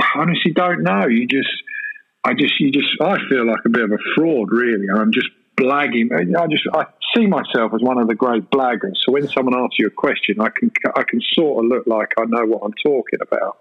I 0.00 0.20
honestly 0.20 0.52
don't 0.52 0.82
know. 0.82 1.06
You 1.06 1.26
just, 1.26 1.50
I 2.24 2.34
just, 2.34 2.58
you 2.60 2.70
just, 2.70 2.88
I 3.00 3.16
feel 3.28 3.46
like 3.46 3.60
a 3.64 3.68
bit 3.68 3.84
of 3.84 3.92
a 3.92 3.98
fraud, 4.14 4.50
really. 4.50 4.86
I'm 4.94 5.12
just 5.12 5.28
blagging. 5.56 6.10
I 6.12 6.46
just, 6.46 6.66
I 6.72 6.86
see 7.14 7.26
myself 7.26 7.72
as 7.74 7.82
one 7.82 7.98
of 7.98 8.08
the 8.08 8.14
great 8.14 8.50
blaggers. 8.50 8.96
So 9.04 9.12
when 9.12 9.28
someone 9.28 9.54
asks 9.54 9.78
you 9.78 9.86
a 9.86 9.90
question, 9.90 10.40
I 10.40 10.48
can, 10.48 10.70
I 10.96 11.02
can 11.04 11.20
sort 11.32 11.64
of 11.64 11.70
look 11.70 11.86
like 11.86 12.12
I 12.18 12.24
know 12.26 12.44
what 12.46 12.62
I'm 12.64 12.74
talking 12.82 13.20
about. 13.20 13.58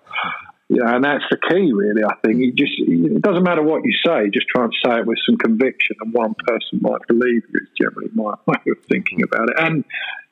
Yeah, 0.72 0.96
and 0.96 1.04
that's 1.04 1.26
the 1.30 1.36
key, 1.36 1.74
really. 1.74 2.02
I 2.02 2.16
think 2.24 2.40
you 2.40 2.54
just 2.54 2.72
it 2.80 3.22
doesn't 3.22 3.44
matter 3.44 3.62
what 3.62 3.84
you 3.84 3.92
say, 4.06 4.30
just 4.32 4.48
try 4.48 4.64
and 4.64 4.74
say 4.86 5.00
it 5.00 5.06
with 5.06 5.18
some 5.26 5.36
conviction, 5.36 5.98
and 6.00 6.14
one 6.14 6.34
person 6.48 6.80
might 6.80 7.02
believe 7.10 7.44
you. 7.52 7.60
Is 7.60 7.68
generally 7.78 8.10
my 8.14 8.36
way 8.48 8.64
of 8.72 8.80
thinking 8.90 9.22
about 9.22 9.50
it, 9.50 9.56
and 9.60 9.84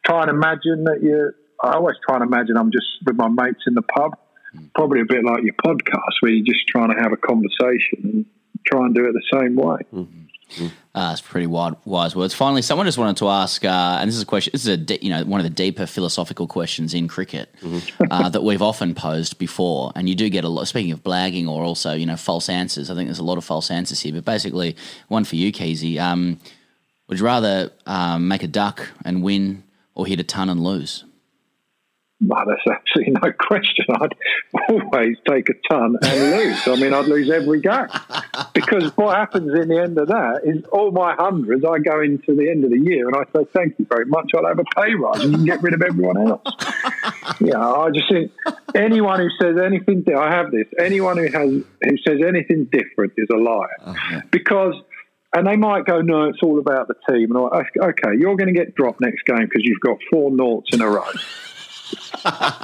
try 0.06 0.22
and 0.22 0.30
imagine 0.30 0.86
that 0.86 1.04
you. 1.04 1.32
I 1.62 1.74
always 1.74 1.98
try 2.08 2.16
and 2.16 2.24
imagine 2.24 2.56
I'm 2.56 2.72
just 2.72 2.88
with 3.06 3.18
my 3.18 3.28
mates 3.28 3.68
in 3.68 3.74
the 3.74 3.82
pub, 3.82 4.16
probably 4.76 5.02
a 5.02 5.06
bit 5.06 5.26
like 5.26 5.44
your 5.44 5.56
podcast, 5.56 6.16
where 6.22 6.32
you're 6.32 6.46
just 6.46 6.66
trying 6.70 6.96
to 6.96 7.02
have 7.04 7.12
a 7.12 7.18
conversation 7.18 8.00
and 8.04 8.26
try 8.66 8.86
and 8.86 8.96
do 8.96 9.04
it 9.04 9.12
the 9.12 9.40
same 9.40 9.58
way. 9.58 9.84
Mm-hmm. 9.92 10.24
Uh, 10.96 11.12
it's 11.14 11.22
pretty 11.22 11.48
wide, 11.48 11.76
wise 11.86 12.16
words. 12.16 12.34
Finally, 12.34 12.62
someone 12.62 12.86
just 12.86 12.98
wanted 12.98 13.18
to 13.18 13.30
ask, 13.30 13.64
uh, 13.64 13.98
and 14.02 14.08
this 14.08 14.16
is 14.16 14.24
a 14.24 14.26
question. 14.26 14.52
This 14.54 14.66
is 14.66 14.80
a 14.80 15.04
you 15.04 15.10
know 15.10 15.24
one 15.24 15.40
of 15.40 15.44
the 15.44 15.50
deeper 15.50 15.86
philosophical 15.86 16.48
questions 16.48 16.94
in 16.94 17.08
cricket 17.08 17.54
uh, 18.12 18.30
that 18.30 18.44
we've 18.44 18.62
often 18.62 18.96
posed 18.96 19.38
before, 19.38 19.92
and 19.96 20.10
you 20.10 20.16
do 20.16 20.30
get 20.30 20.44
a 20.44 20.50
lot. 20.50 20.68
Speaking 20.68 20.92
of 20.92 21.04
blagging 21.04 21.48
or 21.48 21.64
also 21.64 21.94
you 21.94 22.06
know 22.06 22.18
false 22.18 22.50
answers, 22.50 22.90
I 22.90 22.96
think 22.96 23.08
there's 23.08 23.20
a 23.20 23.24
lot 23.24 23.38
of 23.38 23.46
false 23.46 23.70
answers 23.72 24.00
here. 24.02 24.14
But 24.14 24.26
basically, 24.26 24.76
one 25.08 25.24
for 25.24 25.36
you, 25.36 25.52
Keezy. 25.52 26.00
Um, 26.00 26.40
would 27.08 27.20
you 27.20 27.26
rather 27.26 27.72
um, 27.86 28.28
make 28.28 28.44
a 28.44 28.48
duck 28.48 28.90
and 29.06 29.24
win, 29.24 29.64
or 29.96 30.06
hit 30.06 30.20
a 30.20 30.24
ton 30.24 30.50
and 30.50 30.64
lose? 30.64 31.06
Well, 32.22 32.46
there's 32.46 32.60
absolutely 32.70 33.14
no 33.24 33.32
question. 33.32 33.86
I'd 33.90 34.16
always 34.70 35.18
take 35.28 35.50
a 35.50 35.54
ton 35.70 35.98
and 36.02 36.32
lose. 36.32 36.68
I 36.68 36.76
mean, 36.76 36.94
I'd 36.94 37.06
lose 37.06 37.30
every 37.30 37.62
game 37.62 37.88
because 38.54 38.96
what 38.98 39.16
happens 39.16 39.54
in 39.58 39.70
the 39.70 39.82
end 39.82 39.98
of 39.98 40.10
that 40.10 40.42
is 40.44 40.64
all 40.72 40.92
my 40.92 41.16
hundreds. 41.16 41.64
I 41.64 41.80
go 41.80 42.02
into 42.02 42.36
the 42.36 42.50
end 42.50 42.66
of 42.66 42.72
the 42.72 42.80
year 42.80 43.08
and 43.08 43.16
I 43.16 43.24
say, 43.34 43.46
"Thank 43.54 43.80
you 43.80 43.86
very 43.90 44.06
much. 44.06 44.32
I'll 44.36 44.46
have 44.46 44.60
a 44.60 44.64
pay 44.76 44.94
rise 44.96 45.24
and 45.24 45.32
you 45.32 45.38
can 45.38 45.46
get 45.46 45.62
rid 45.62 45.74
of 45.74 45.82
everyone 45.82 46.18
else." 46.18 46.42
yeah, 47.40 47.66
I 47.66 47.90
just 47.92 48.12
think 48.12 48.32
anyone 48.76 49.20
who 49.20 49.30
says 49.42 49.58
anything, 49.58 50.04
I 50.16 50.30
have 50.30 50.52
this. 50.52 50.68
Anyone 50.78 51.18
who 51.18 51.28
has 51.28 51.50
who 51.50 51.98
says 52.06 52.20
anything 52.28 52.68
different 52.72 53.14
is 53.18 53.28
a 53.32 53.38
liar 53.38 53.68
uh-huh. 53.82 54.22
because. 54.32 54.76
And 55.32 55.46
they 55.46 55.58
might 55.58 55.86
go, 55.86 56.02
no, 56.02 56.24
it's 56.24 56.40
all 56.42 56.58
about 56.58 56.88
the 56.88 56.96
team. 57.08 57.36
And 57.36 57.44
like, 57.44 57.68
okay, 57.80 58.18
you're 58.18 58.36
going 58.36 58.52
to 58.52 58.52
get 58.52 58.74
dropped 58.74 59.00
next 59.00 59.24
game 59.28 59.44
because 59.44 59.62
you've 59.64 59.80
got 59.80 59.98
four 60.10 60.32
noughts 60.32 60.74
in 60.74 60.82
a 60.82 60.90
row 60.90 61.06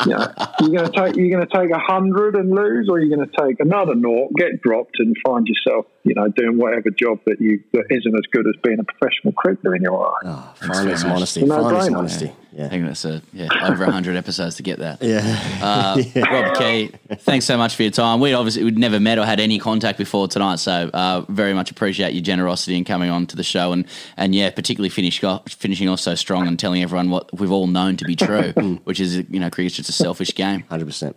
you 0.05 0.11
know, 0.11 0.33
you're 0.61 0.69
going 0.69 0.91
to 0.91 0.91
take 0.91 1.15
you're 1.15 1.29
going 1.29 1.47
to 1.47 1.57
take 1.57 1.71
a 1.71 1.79
hundred 1.79 2.35
and 2.35 2.51
lose, 2.51 2.87
or 2.89 2.99
you're 2.99 3.15
going 3.15 3.27
to 3.27 3.41
take 3.45 3.59
another 3.59 3.95
naught, 3.95 4.31
get 4.35 4.61
dropped, 4.61 4.99
and 4.99 5.15
find 5.25 5.47
yourself, 5.47 5.85
you 6.03 6.13
know, 6.13 6.27
doing 6.29 6.57
whatever 6.57 6.89
job 6.89 7.19
that 7.25 7.39
you 7.39 7.63
that 7.73 7.85
isn't 7.89 8.15
as 8.15 8.25
good 8.31 8.45
as 8.47 8.55
being 8.63 8.79
a 8.79 8.83
professional 8.83 9.33
cricketer 9.33 9.75
in 9.75 9.81
your 9.81 10.07
eye. 10.07 10.21
Oh, 10.25 10.29
ah, 10.29 10.55
finally 10.59 10.97
some 10.97 11.11
honesty. 11.11 11.41
It's 11.41 11.49
a 11.49 11.53
Finally 11.53 11.81
some 11.81 11.93
no-brainer. 11.93 12.35
Honesty. 12.55 12.61
I 12.61 12.63
Yeah. 12.63 12.69
think 12.69 12.85
that's 12.85 13.05
a 13.05 13.21
yeah 13.33 13.69
over 13.69 13.85
hundred 13.85 14.15
episodes 14.15 14.55
to 14.55 14.63
get 14.63 14.79
that. 14.79 15.01
Yeah. 15.01 15.21
Uh, 15.61 16.01
Rob 16.31 16.57
Key, 16.57 16.91
thanks 17.19 17.45
so 17.45 17.57
much 17.57 17.75
for 17.75 17.83
your 17.83 17.91
time. 17.91 18.19
We 18.19 18.33
obviously 18.33 18.63
we'd 18.63 18.77
never 18.77 18.99
met 18.99 19.17
or 19.17 19.25
had 19.25 19.39
any 19.39 19.59
contact 19.59 19.97
before 19.97 20.27
tonight, 20.27 20.59
so 20.59 20.89
uh, 20.93 21.21
very 21.29 21.53
much 21.53 21.71
appreciate 21.71 22.13
your 22.13 22.23
generosity 22.23 22.77
in 22.77 22.83
coming 22.85 23.09
on 23.09 23.25
to 23.27 23.35
the 23.35 23.43
show 23.43 23.71
and 23.73 23.85
and 24.17 24.33
yeah, 24.33 24.49
particularly 24.51 24.89
finish 24.89 25.23
off, 25.23 25.43
finishing 25.51 25.89
off 25.89 25.99
so 25.99 26.15
strong 26.15 26.47
and 26.47 26.57
telling 26.59 26.81
everyone 26.81 27.09
what 27.09 27.29
we've 27.37 27.51
all 27.51 27.67
known 27.67 27.97
to 27.97 28.05
be 28.05 28.15
true, 28.15 28.51
which 28.85 28.99
is 28.99 29.17
you 29.29 29.39
know 29.39 29.49
cricket's 29.49 29.75
just 29.75 29.89
a 29.89 29.93
selfish 29.93 30.33
game. 30.35 30.63
100%. 30.71 31.13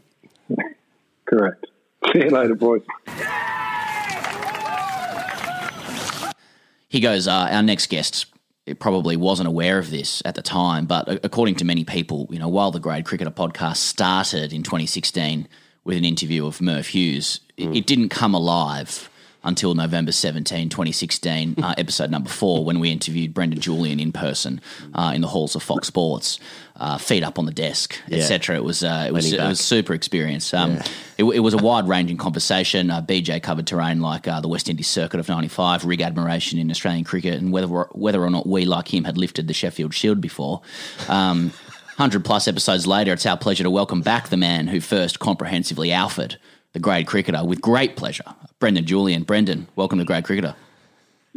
Correct. 1.27 1.67
See 2.13 2.21
you 2.21 2.31
later, 2.31 2.55
boys. 2.55 2.83
He 6.91 7.01
goes, 7.01 7.29
uh, 7.29 7.49
our 7.51 7.63
next 7.63 7.89
guest 7.89 8.27
it 8.69 8.81
probably 8.81 9.17
wasn't 9.17 9.49
aware 9.49 9.79
of 9.79 9.91
this 9.91 10.23
at 10.25 10.35
the 10.35 10.43
time, 10.43 10.87
but 10.87 11.25
according 11.25 11.55
to 11.57 11.65
many 11.65 11.85
people, 11.85 12.29
you 12.31 12.39
know, 12.39 12.49
while 12.49 12.71
the 12.71 12.79
Grade 12.79 13.07
Cricketer 13.07 13.31
podcast 13.31 13.77
started 13.77 14.53
in 14.53 14.63
2016 14.63 15.49
with 15.85 15.97
an 15.97 16.05
interview 16.05 16.47
of 16.47 16.61
Merv 16.61 16.89
Hughes, 16.89 17.41
it, 17.57 17.67
hmm. 17.67 17.75
it 17.75 17.87
didn't 17.87 18.11
come 18.11 18.35
alive 18.35 19.09
until 19.45 19.75
November 19.75 20.11
17, 20.13 20.69
2016, 20.69 21.55
uh, 21.63 21.75
episode 21.79 22.11
number 22.11 22.29
four, 22.29 22.65
when 22.65 22.81
we 22.81 22.91
interviewed 22.91 23.33
Brendon 23.33 23.61
Julian 23.61 24.01
in 24.01 24.11
person 24.13 24.61
uh, 24.95 25.13
in 25.15 25.21
the 25.21 25.29
halls 25.29 25.55
of 25.55 25.63
Fox 25.63 25.87
Sports, 25.87 26.41
uh, 26.77 26.99
feet 26.99 27.23
up 27.23 27.39
on 27.39 27.47
the 27.47 27.53
desk, 27.53 27.99
Yeah. 28.09 28.19
etc. 28.19 28.57
It 28.57 28.65
was 28.65 28.83
uh, 28.85 29.05
it 29.09 29.13
was 29.13 29.33
it 29.33 29.41
was 29.41 29.61
super 29.61 29.95
experience. 29.95 30.53
Um, 30.53 30.79
it, 31.17 31.25
it 31.25 31.41
was 31.41 31.55
a 31.55 31.59
wide 31.59 31.89
ranging 31.89 32.17
conversation. 32.17 32.91
Uh, 32.91 33.01
BJ 33.03 33.43
covered 33.43 33.67
terrain 33.67 34.01
like 34.01 34.29
uh, 34.29 34.41
the 34.41 34.49
West 34.49 34.69
Indies 34.69 34.89
circuit 34.89 35.19
of 35.21 35.29
'95, 35.29 35.85
rig 35.85 36.01
admiration 36.03 36.59
in 36.59 36.71
Australian 36.71 37.05
cricket, 37.05 37.35
and 37.35 37.53
whether 37.53 37.67
whether 37.67 38.23
or 38.23 38.31
not 38.31 38.47
we, 38.47 38.65
like 38.65 38.93
him, 38.93 39.05
had 39.05 39.17
lifted 39.19 39.49
the 39.49 39.55
Sheffield 39.55 39.95
Shield 39.95 40.21
before. 40.21 40.63
Um, 41.09 41.53
Hundred 41.97 42.25
plus 42.25 42.47
episodes 42.47 42.87
later, 42.87 43.13
it's 43.13 43.27
our 43.27 43.37
pleasure 43.37 43.65
to 43.65 43.71
welcome 43.71 44.03
back 44.03 44.29
the 44.29 44.37
man 44.37 44.69
who 44.69 44.81
first 44.81 45.19
comprehensively 45.19 45.91
alphaed 45.91 46.39
the 46.73 46.79
grade 46.81 47.07
cricketer 47.07 47.45
with 47.45 47.61
great 47.61 47.97
pleasure, 47.97 48.25
Brendon 48.59 48.85
Julian. 48.85 49.23
Brendon, 49.23 49.69
welcome 49.77 49.99
to 49.99 50.05
Grade 50.05 50.25
Cricketer. 50.25 50.55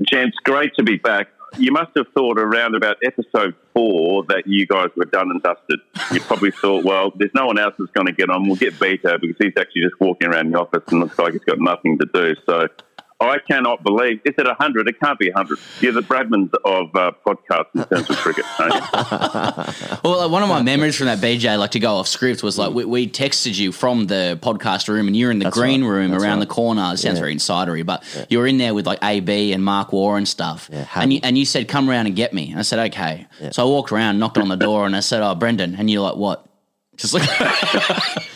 Gents, 0.01 0.35
great 0.43 0.73
to 0.75 0.83
be 0.83 0.97
back. 0.97 1.27
you 1.57 1.71
must 1.71 1.91
have 1.97 2.07
thought 2.13 2.37
around 2.39 2.75
about 2.75 2.97
episode 3.03 3.53
four 3.73 4.23
that 4.29 4.43
you 4.45 4.65
guys 4.65 4.89
were 4.95 5.05
done 5.05 5.29
and 5.31 5.41
dusted. 5.43 5.79
You 6.11 6.21
probably 6.21 6.51
thought, 6.61 6.83
well, 6.85 7.11
there's 7.15 7.33
no 7.33 7.45
one 7.45 7.59
else 7.59 7.75
that's 7.77 7.91
going 7.91 8.07
to 8.07 8.13
get 8.13 8.29
on. 8.29 8.47
We'll 8.47 8.55
get 8.55 8.73
Beto 8.75 9.19
because 9.19 9.35
he's 9.39 9.53
actually 9.57 9.81
just 9.81 9.99
walking 9.99 10.29
around 10.29 10.51
the 10.53 10.59
office 10.59 10.83
and 10.87 11.01
looks 11.01 11.19
like 11.19 11.33
he's 11.33 11.43
got 11.43 11.59
nothing 11.59 11.97
to 11.99 12.05
do. 12.13 12.35
So 12.45 12.67
I 13.21 13.37
cannot 13.39 13.83
believe. 13.83 14.19
Is 14.25 14.33
it 14.37 14.45
100? 14.45 14.87
It 14.87 14.99
can't 14.99 15.17
be 15.19 15.29
100. 15.29 15.59
You're 15.79 15.91
the 15.93 16.01
Bradmans 16.01 16.51
of 16.65 16.95
uh, 16.95 17.11
podcasts 17.25 17.67
in 17.75 17.85
terms 17.85 18.09
of 18.09 18.17
cricket. 18.17 18.45
Well, 20.03 20.17
like, 20.19 20.31
one 20.31 20.41
of 20.43 20.49
my 20.49 20.61
memories 20.63 20.95
from 20.97 21.05
that 21.07 21.19
BJ, 21.19 21.57
like 21.59 21.71
to 21.71 21.79
go 21.79 21.93
off 21.95 22.07
script, 22.07 22.41
was 22.43 22.57
like 22.57 22.73
we, 22.73 22.85
we 22.85 23.07
texted 23.07 23.57
you 23.59 23.71
from 23.71 24.07
the 24.07 24.39
podcast 24.41 24.87
room, 24.87 25.07
and 25.07 25.15
you're 25.15 25.29
in 25.31 25.37
the 25.39 25.45
That's 25.45 25.57
green 25.57 25.83
right. 25.83 25.89
room 25.89 26.11
That's 26.11 26.23
around 26.23 26.39
right. 26.39 26.47
the 26.47 26.53
corner. 26.53 26.81
It 26.93 26.97
sounds 26.97 27.03
Yeah. 27.17 27.19
very 27.21 27.35
insidery, 27.35 27.85
but 27.85 28.03
you're 28.29 28.47
in 28.47 28.57
there 28.57 28.73
with 28.73 28.87
like 28.87 28.99
AB 29.03 29.53
and 29.53 29.63
Mark 29.63 29.93
Waugh 29.93 30.15
and 30.15 30.27
stuff. 30.27 30.69
Yeah, 30.71 30.87
and 30.95 31.13
you 31.13 31.19
and 31.23 31.37
you 31.37 31.45
said, 31.45 31.67
"Come 31.67 31.89
around 31.89 32.07
and 32.07 32.15
get 32.15 32.33
me." 32.33 32.49
And 32.49 32.59
I 32.59 32.63
said, 32.63 32.79
"Okay." 32.91 33.27
So 33.51 33.63
I 33.63 33.69
walked 33.69 33.91
around, 33.91 34.17
knocked 34.19 34.37
on 34.39 34.47
the 34.49 34.57
door, 34.57 34.85
and 34.87 34.95
I 34.95 35.01
said, 35.01 35.21
"Oh, 35.21 35.35
Brendon," 35.35 35.75
and 35.77 35.89
you're 35.89 36.01
like, 36.01 36.15
"What?" 36.15 36.45
Just 36.97 37.13
like. 37.13 37.29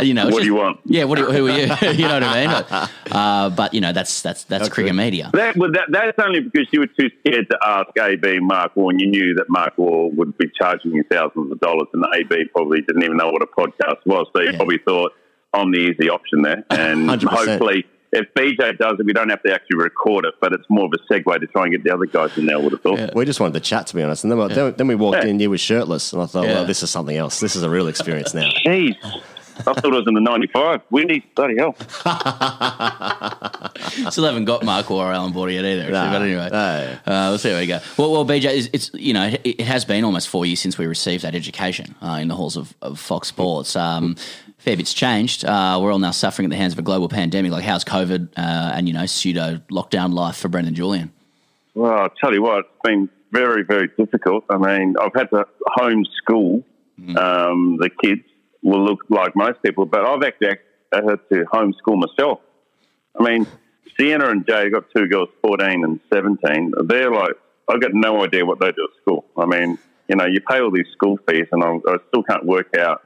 You 0.00 0.14
know, 0.14 0.26
it's 0.28 0.34
What 0.34 0.40
do 0.40 0.46
you 0.46 0.54
want? 0.54 0.80
Yeah, 0.84 1.04
what 1.04 1.16
do 1.18 1.22
you, 1.24 1.30
who 1.32 1.46
are 1.48 1.58
you? 1.58 1.92
you 1.92 2.06
know 2.08 2.14
what 2.14 2.22
I 2.24 2.46
mean? 2.46 2.64
But, 2.68 2.90
uh, 3.14 3.50
but 3.50 3.74
you 3.74 3.80
know, 3.80 3.92
that's 3.92 4.22
that's 4.22 4.44
that's 4.44 4.68
cricket 4.68 4.94
media. 4.94 5.30
That, 5.32 5.56
well, 5.56 5.70
that, 5.72 5.86
that's 5.90 6.18
only 6.18 6.40
because 6.40 6.66
you 6.72 6.80
were 6.80 6.86
too 6.86 7.10
scared 7.20 7.48
to 7.50 7.58
ask 7.66 7.88
AB 7.98 8.40
Mark 8.40 8.76
Waugh, 8.76 8.90
and 8.90 9.00
you 9.00 9.06
knew 9.08 9.34
that 9.34 9.46
Mark 9.48 9.74
Waugh 9.78 10.08
would 10.14 10.36
be 10.38 10.50
charging 10.58 10.92
you 10.92 11.04
thousands 11.10 11.50
of 11.52 11.60
dollars, 11.60 11.88
and 11.92 12.04
AB 12.14 12.46
probably 12.54 12.80
didn't 12.82 13.02
even 13.02 13.16
know 13.16 13.30
what 13.30 13.42
a 13.42 13.46
podcast 13.46 14.04
was. 14.06 14.26
So 14.34 14.42
you 14.42 14.52
probably 14.56 14.78
thought, 14.78 15.12
I'm 15.54 15.70
the 15.70 15.78
easy 15.78 16.08
option 16.10 16.42
there. 16.42 16.64
And 16.70 17.08
100%. 17.08 17.24
hopefully, 17.28 17.84
if 18.14 18.26
BJ 18.34 18.76
does 18.76 18.96
it, 19.00 19.06
we 19.06 19.14
don't 19.14 19.30
have 19.30 19.42
to 19.42 19.54
actually 19.54 19.78
record 19.78 20.26
it, 20.26 20.34
but 20.40 20.52
it's 20.52 20.64
more 20.68 20.84
of 20.84 20.92
a 20.92 21.12
segue 21.12 21.40
to 21.40 21.46
try 21.46 21.62
and 21.64 21.72
get 21.72 21.82
the 21.82 21.94
other 21.94 22.04
guys 22.04 22.36
in 22.36 22.44
there, 22.44 22.56
I 22.56 22.60
would 22.60 22.72
have 22.72 22.82
thought. 22.82 23.14
We 23.14 23.24
just 23.24 23.40
wanted 23.40 23.54
to 23.54 23.60
chat, 23.60 23.86
to 23.86 23.96
be 23.96 24.02
honest. 24.02 24.24
And 24.24 24.30
then, 24.30 24.38
we- 24.38 24.52
then, 24.52 24.74
then 24.76 24.86
we 24.86 24.94
walked 24.94 25.24
Yeah. 25.24 25.30
in, 25.30 25.40
you 25.40 25.48
were 25.48 25.56
shirtless, 25.56 26.12
and 26.12 26.20
I 26.20 26.26
thought, 26.26 26.44
Yeah. 26.46 26.54
well, 26.54 26.64
this 26.66 26.82
is 26.82 26.90
something 26.90 27.16
else. 27.16 27.40
This 27.40 27.56
is 27.56 27.62
a 27.62 27.70
real 27.70 27.88
experience 27.88 28.34
now. 28.34 28.50
Jeez. 28.66 28.96
I 29.58 29.62
thought 29.74 29.84
it 29.84 29.90
was 29.92 30.04
in 30.06 30.14
the 30.14 30.20
95. 30.20 30.80
Windy, 30.90 31.20
bloody 31.34 31.56
hell. 31.58 31.74
Still 34.10 34.24
haven't 34.24 34.44
got 34.46 34.64
Mark 34.64 34.90
or 34.90 35.12
Allan 35.12 35.32
Border 35.32 35.52
yet 35.52 35.64
either. 35.64 35.82
actually, 35.82 35.92
No, 35.92 36.10
but 36.12 36.22
anyway, 36.22 36.48
no. 36.50 37.12
uh, 37.12 37.28
we'll 37.30 37.38
see 37.38 37.50
how 37.50 37.58
we 37.58 37.66
go. 37.66 37.78
Well, 37.96 38.12
well, 38.12 38.24
BJ, 38.26 38.44
it's, 38.56 38.68
it's 38.72 38.90
you 38.94 39.12
know 39.14 39.26
it, 39.26 39.40
it 39.44 39.60
has 39.62 39.84
been 39.84 40.04
almost 40.04 40.28
four 40.28 40.46
years 40.46 40.60
since 40.60 40.78
we 40.78 40.86
received 40.86 41.22
that 41.24 41.34
education 41.34 41.94
uh, 42.02 42.18
in 42.20 42.28
the 42.28 42.34
halls 42.34 42.56
of, 42.56 42.74
of 42.82 42.98
Fox 42.98 43.28
Sports. 43.28 43.76
Um, 43.76 44.16
fair 44.58 44.76
bit's 44.76 44.94
changed. 44.94 45.44
Uh, 45.44 45.78
we're 45.82 45.92
all 45.92 45.98
now 45.98 46.10
suffering 46.10 46.46
at 46.46 46.50
the 46.50 46.56
hands 46.56 46.72
of 46.72 46.78
a 46.78 46.82
global 46.82 47.08
pandemic. 47.08 47.52
Like 47.52 47.64
how's 47.64 47.84
COVID 47.84 48.28
uh, 48.36 48.72
and 48.74 48.88
you 48.88 48.94
know 48.94 49.06
pseudo 49.06 49.60
lockdown 49.70 50.12
life 50.12 50.36
for 50.36 50.48
Brendon 50.48 50.74
Julian? 50.74 51.12
Well, 51.74 51.92
I'll 51.92 52.10
tell 52.10 52.34
you 52.34 52.42
what, 52.42 52.60
it's 52.60 52.68
been 52.84 53.08
very, 53.30 53.62
very 53.64 53.88
difficult. 53.96 54.44
I 54.50 54.58
mean, 54.58 54.94
I've 55.00 55.14
had 55.14 55.30
to 55.30 55.46
homeschool 55.78 56.62
um, 57.16 57.78
the 57.80 57.88
kids, 58.02 58.22
will 58.62 58.84
look 58.84 59.00
like 59.08 59.34
most 59.34 59.62
people, 59.62 59.86
but 59.86 60.04
I've 60.04 60.22
actually 60.22 60.58
uh, 60.92 61.00
had 61.08 61.20
to 61.30 61.44
homeschool 61.52 61.98
myself. 61.98 62.40
I 63.18 63.22
mean, 63.22 63.46
Sienna 63.98 64.30
and 64.30 64.46
Jay 64.46 64.70
got 64.70 64.84
two 64.94 65.06
girls, 65.06 65.28
14 65.42 65.84
and 65.84 66.00
17. 66.12 66.72
They're 66.86 67.10
like, 67.10 67.32
I've 67.68 67.80
got 67.80 67.92
no 67.94 68.24
idea 68.24 68.44
what 68.44 68.60
they 68.60 68.72
do 68.72 68.88
at 68.90 69.02
school. 69.02 69.24
I 69.36 69.46
mean, 69.46 69.78
you 70.08 70.16
know, 70.16 70.26
you 70.26 70.40
pay 70.40 70.60
all 70.60 70.70
these 70.70 70.86
school 70.92 71.18
fees, 71.28 71.46
and 71.52 71.62
I, 71.62 71.76
I 71.88 71.96
still 72.08 72.22
can't 72.22 72.44
work 72.44 72.76
out 72.76 73.02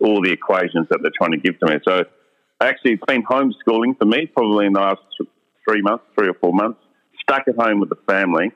all 0.00 0.22
the 0.22 0.32
equations 0.32 0.88
that 0.90 1.00
they're 1.02 1.12
trying 1.16 1.32
to 1.32 1.38
give 1.38 1.58
to 1.60 1.66
me. 1.66 1.78
So, 1.84 2.04
actually, 2.60 2.92
it's 2.92 3.04
been 3.06 3.22
homeschooling 3.22 3.98
for 3.98 4.04
me 4.04 4.26
probably 4.26 4.66
in 4.66 4.72
the 4.72 4.80
last 4.80 5.02
three 5.68 5.82
months, 5.82 6.04
three 6.16 6.28
or 6.28 6.34
four 6.34 6.52
months. 6.52 6.80
Stuck 7.22 7.46
at 7.48 7.54
home 7.56 7.80
with 7.80 7.88
the 7.88 7.98
family, 8.06 8.52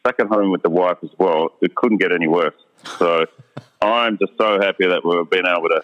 stuck 0.00 0.18
at 0.20 0.26
home 0.26 0.50
with 0.50 0.62
the 0.62 0.70
wife 0.70 0.98
as 1.02 1.10
well. 1.18 1.50
It 1.62 1.74
couldn't 1.74 1.98
get 1.98 2.12
any 2.12 2.26
worse. 2.26 2.54
So, 2.98 3.26
I'm 3.80 4.18
just 4.18 4.32
so 4.38 4.58
happy 4.60 4.86
that 4.86 5.04
we've 5.04 5.28
been 5.30 5.46
able 5.46 5.68
to 5.68 5.82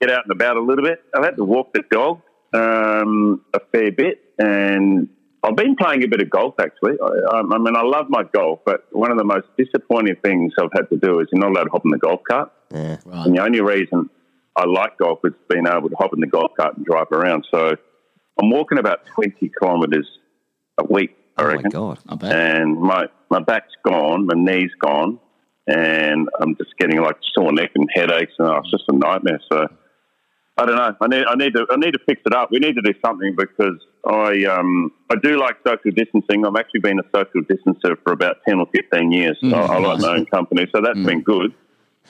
get 0.00 0.10
out 0.10 0.24
and 0.24 0.32
about 0.32 0.56
a 0.56 0.60
little 0.60 0.84
bit. 0.84 1.02
I've 1.14 1.24
had 1.24 1.36
to 1.36 1.44
walk 1.44 1.72
the 1.72 1.82
dog 1.90 2.22
um, 2.54 3.44
a 3.52 3.60
fair 3.72 3.92
bit, 3.92 4.22
and 4.38 5.08
I've 5.42 5.56
been 5.56 5.76
playing 5.76 6.02
a 6.02 6.08
bit 6.08 6.20
of 6.20 6.30
golf 6.30 6.54
actually. 6.60 6.94
I, 7.02 7.36
I, 7.36 7.40
I 7.40 7.58
mean, 7.58 7.76
I 7.76 7.82
love 7.82 8.06
my 8.08 8.24
golf, 8.24 8.60
but 8.64 8.86
one 8.92 9.10
of 9.10 9.18
the 9.18 9.24
most 9.24 9.46
disappointing 9.56 10.16
things 10.22 10.52
I've 10.60 10.72
had 10.74 10.88
to 10.90 10.96
do 10.96 11.20
is 11.20 11.28
you're 11.32 11.40
not 11.40 11.50
allowed 11.50 11.64
to 11.64 11.70
hop 11.70 11.84
in 11.84 11.90
the 11.90 11.98
golf 11.98 12.20
cart. 12.28 12.52
Yeah. 12.72 12.96
And 13.06 13.36
the 13.36 13.42
only 13.42 13.60
reason 13.60 14.08
I 14.56 14.64
like 14.64 14.98
golf 14.98 15.20
is 15.24 15.32
being 15.48 15.66
able 15.66 15.88
to 15.88 15.96
hop 15.96 16.12
in 16.14 16.20
the 16.20 16.26
golf 16.26 16.52
cart 16.56 16.76
and 16.76 16.84
drive 16.84 17.08
around. 17.12 17.46
So 17.50 17.76
I'm 18.38 18.50
walking 18.50 18.78
about 18.78 19.06
20 19.06 19.50
kilometres 19.60 20.06
a 20.78 20.84
week, 20.84 21.16
I 21.36 21.42
Oh, 21.42 21.54
my. 21.56 21.62
God. 21.62 21.98
I 22.08 22.14
bet. 22.16 22.32
And 22.32 22.80
my, 22.80 23.06
my 23.30 23.40
back's 23.40 23.74
gone, 23.84 24.26
my 24.26 24.34
knee's 24.34 24.72
gone, 24.80 25.18
and 25.70 26.28
I'm 26.40 26.56
just 26.56 26.76
getting 26.78 27.00
like 27.00 27.16
sore 27.34 27.52
neck 27.52 27.70
and 27.74 27.88
headaches, 27.94 28.32
and 28.38 28.48
oh, 28.48 28.56
it's 28.56 28.70
just 28.70 28.84
a 28.88 28.92
nightmare. 28.92 29.40
So 29.50 29.68
I 30.56 30.66
don't 30.66 30.76
know. 30.76 30.94
I 31.00 31.06
need, 31.06 31.24
I 31.26 31.34
need 31.36 31.54
to, 31.54 31.66
I 31.70 31.76
need 31.76 31.92
to 31.92 32.00
fix 32.06 32.20
it 32.26 32.34
up. 32.34 32.50
We 32.50 32.58
need 32.58 32.74
to 32.74 32.82
do 32.82 32.92
something 33.04 33.34
because 33.36 33.80
I, 34.04 34.44
um, 34.44 34.92
I 35.10 35.14
do 35.22 35.38
like 35.38 35.56
social 35.66 35.92
distancing. 35.92 36.44
I've 36.44 36.56
actually 36.56 36.80
been 36.80 36.98
a 36.98 37.04
social 37.14 37.42
distancer 37.42 37.96
for 38.02 38.12
about 38.12 38.36
ten 38.46 38.58
or 38.58 38.66
fifteen 38.74 39.12
years. 39.12 39.38
I, 39.42 39.48
I 39.48 39.78
like 39.78 40.00
my 40.00 40.16
own 40.16 40.26
company, 40.26 40.66
so 40.74 40.82
that's 40.82 40.98
been 41.06 41.22
good. 41.22 41.54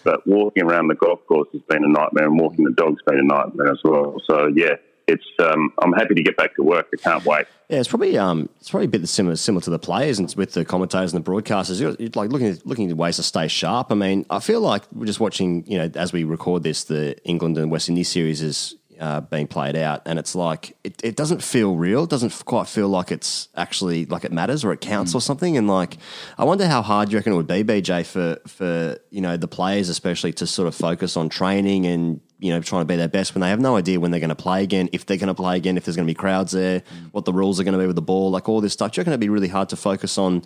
But 0.03 0.27
walking 0.27 0.65
around 0.65 0.89
the 0.89 0.95
golf 0.95 1.21
course 1.27 1.49
has 1.53 1.63
been 1.69 1.85
a 1.85 1.89
nightmare, 1.89 2.27
and 2.27 2.41
walking 2.41 2.65
the 2.65 2.73
dog's 2.73 3.03
been 3.03 3.19
a 3.19 3.23
nightmare 3.23 3.73
as 3.73 3.81
well. 3.85 4.17
So 4.29 4.47
yeah, 4.47 4.77
it's. 5.11 5.27
Um, 5.39 5.73
I'm 5.83 5.93
happy 5.93 6.15
to 6.15 6.23
get 6.23 6.37
back 6.37 6.55
to 6.57 6.63
work. 6.63 6.89
I 6.93 6.97
can't 6.97 7.25
wait. 7.25 7.47
Yeah, 7.69 7.79
it's 7.79 7.89
probably 7.89 8.19
um, 8.19 8.49
it's 8.61 8.71
probably 8.71 8.87
a 8.87 8.89
bit 8.89 9.09
similar 9.09 9.37
similar 9.37 9.63
to 9.63 9.71
the 9.71 9.79
players 9.79 10.19
and 10.19 10.33
with 10.37 10.53
the 10.53 10.65
commentators 10.65 11.13
and 11.13 11.25
the 11.25 11.31
broadcasters. 11.31 11.81
You're, 11.81 11.95
you're 11.99 12.11
like 12.15 12.31
looking 12.31 12.49
at, 12.49 12.67
looking 12.67 12.91
at 12.91 12.97
ways 12.97 13.17
to 13.17 13.23
stay 13.23 13.49
sharp. 13.49 13.91
I 13.91 13.95
mean, 13.95 14.27
I 14.31 14.41
feel 14.41 14.61
like 14.61 14.83
we're 14.93 15.07
just 15.07 15.21
watching. 15.21 15.65
You 15.67 15.79
know, 15.79 15.91
as 15.95 16.13
we 16.13 16.25
record 16.25 16.63
this, 16.63 16.85
the 16.85 17.17
England 17.25 17.59
and 17.59 17.71
West 17.71 17.89
Indies 17.89 18.09
series 18.09 18.43
is 18.43 18.75
uh, 19.01 19.21
being 19.23 19.47
played 19.47 19.77
out, 19.77 20.03
and 20.05 20.19
it's 20.19 20.35
like 20.35 20.77
it, 20.85 21.01
it 21.03 21.17
doesn't 21.17 21.43
feel 21.43 21.75
real. 21.75 22.05
It 22.05 22.11
doesn't 22.11 22.45
quite 22.45 22.69
feel 22.69 22.89
like 22.89 23.11
it's 23.11 23.49
actually 23.57 24.05
like 24.07 24.25
it 24.25 24.33
matters 24.33 24.65
or 24.65 24.73
it 24.73 24.81
counts 24.81 25.15
or 25.15 25.21
something. 25.21 25.57
And 25.57 25.67
like, 25.67 25.97
I 26.37 26.45
wonder 26.45 26.67
how 26.69 26.83
hard 26.83 27.11
you 27.11 27.19
reckon 27.19 27.33
it 27.33 27.37
would 27.37 27.47
be, 27.47 27.65
BJ, 27.65 28.05
for 28.05 28.39
for 28.47 28.99
you 29.11 29.21
know 29.21 29.37
the 29.37 29.49
players 29.49 29.89
especially 29.89 30.33
to 30.35 30.47
sort 30.47 30.69
of 30.69 30.75
focus 30.75 31.17
on 31.17 31.29
training 31.29 31.87
and 31.87 32.21
you 32.41 32.51
know, 32.51 32.61
trying 32.61 32.82
to 32.82 32.86
be 32.86 32.97
their 32.97 33.09
best 33.09 33.34
when 33.34 33.41
they 33.41 33.51
have 33.51 33.61
no 33.61 33.76
idea 33.76 34.01
when 34.01 34.11
they're 34.11 34.20
going 34.20 34.30
to 34.30 34.34
play 34.34 34.62
again, 34.62 34.88
if 34.93 35.07
they're 35.07 35.16
going 35.16 35.28
to 35.28 35.34
play 35.34 35.57
again, 35.57 35.76
if 35.76 35.84
there's 35.84 35.97
going 35.97 36.07
to 36.07 36.11
be 36.11 36.14
crowds 36.14 36.53
there, 36.53 36.82
what 37.12 37.24
the 37.24 37.32
rules 37.32 37.61
are 37.61 37.64
going 37.64 37.72
to 37.72 37.78
be 37.78 37.86
with 37.86 37.97
the 37.97 38.03
ball, 38.03 38.30
like 38.30 38.49
all 38.49 38.61
this 38.61 38.72
stuff. 38.72 38.93
Do 38.93 38.99
you 38.99 39.03
reckon 39.03 39.12
it'd 39.12 39.20
be 39.20 39.28
really 39.28 39.49
hard 39.49 39.68
to 39.70 39.76
focus 39.76 40.18
on, 40.18 40.43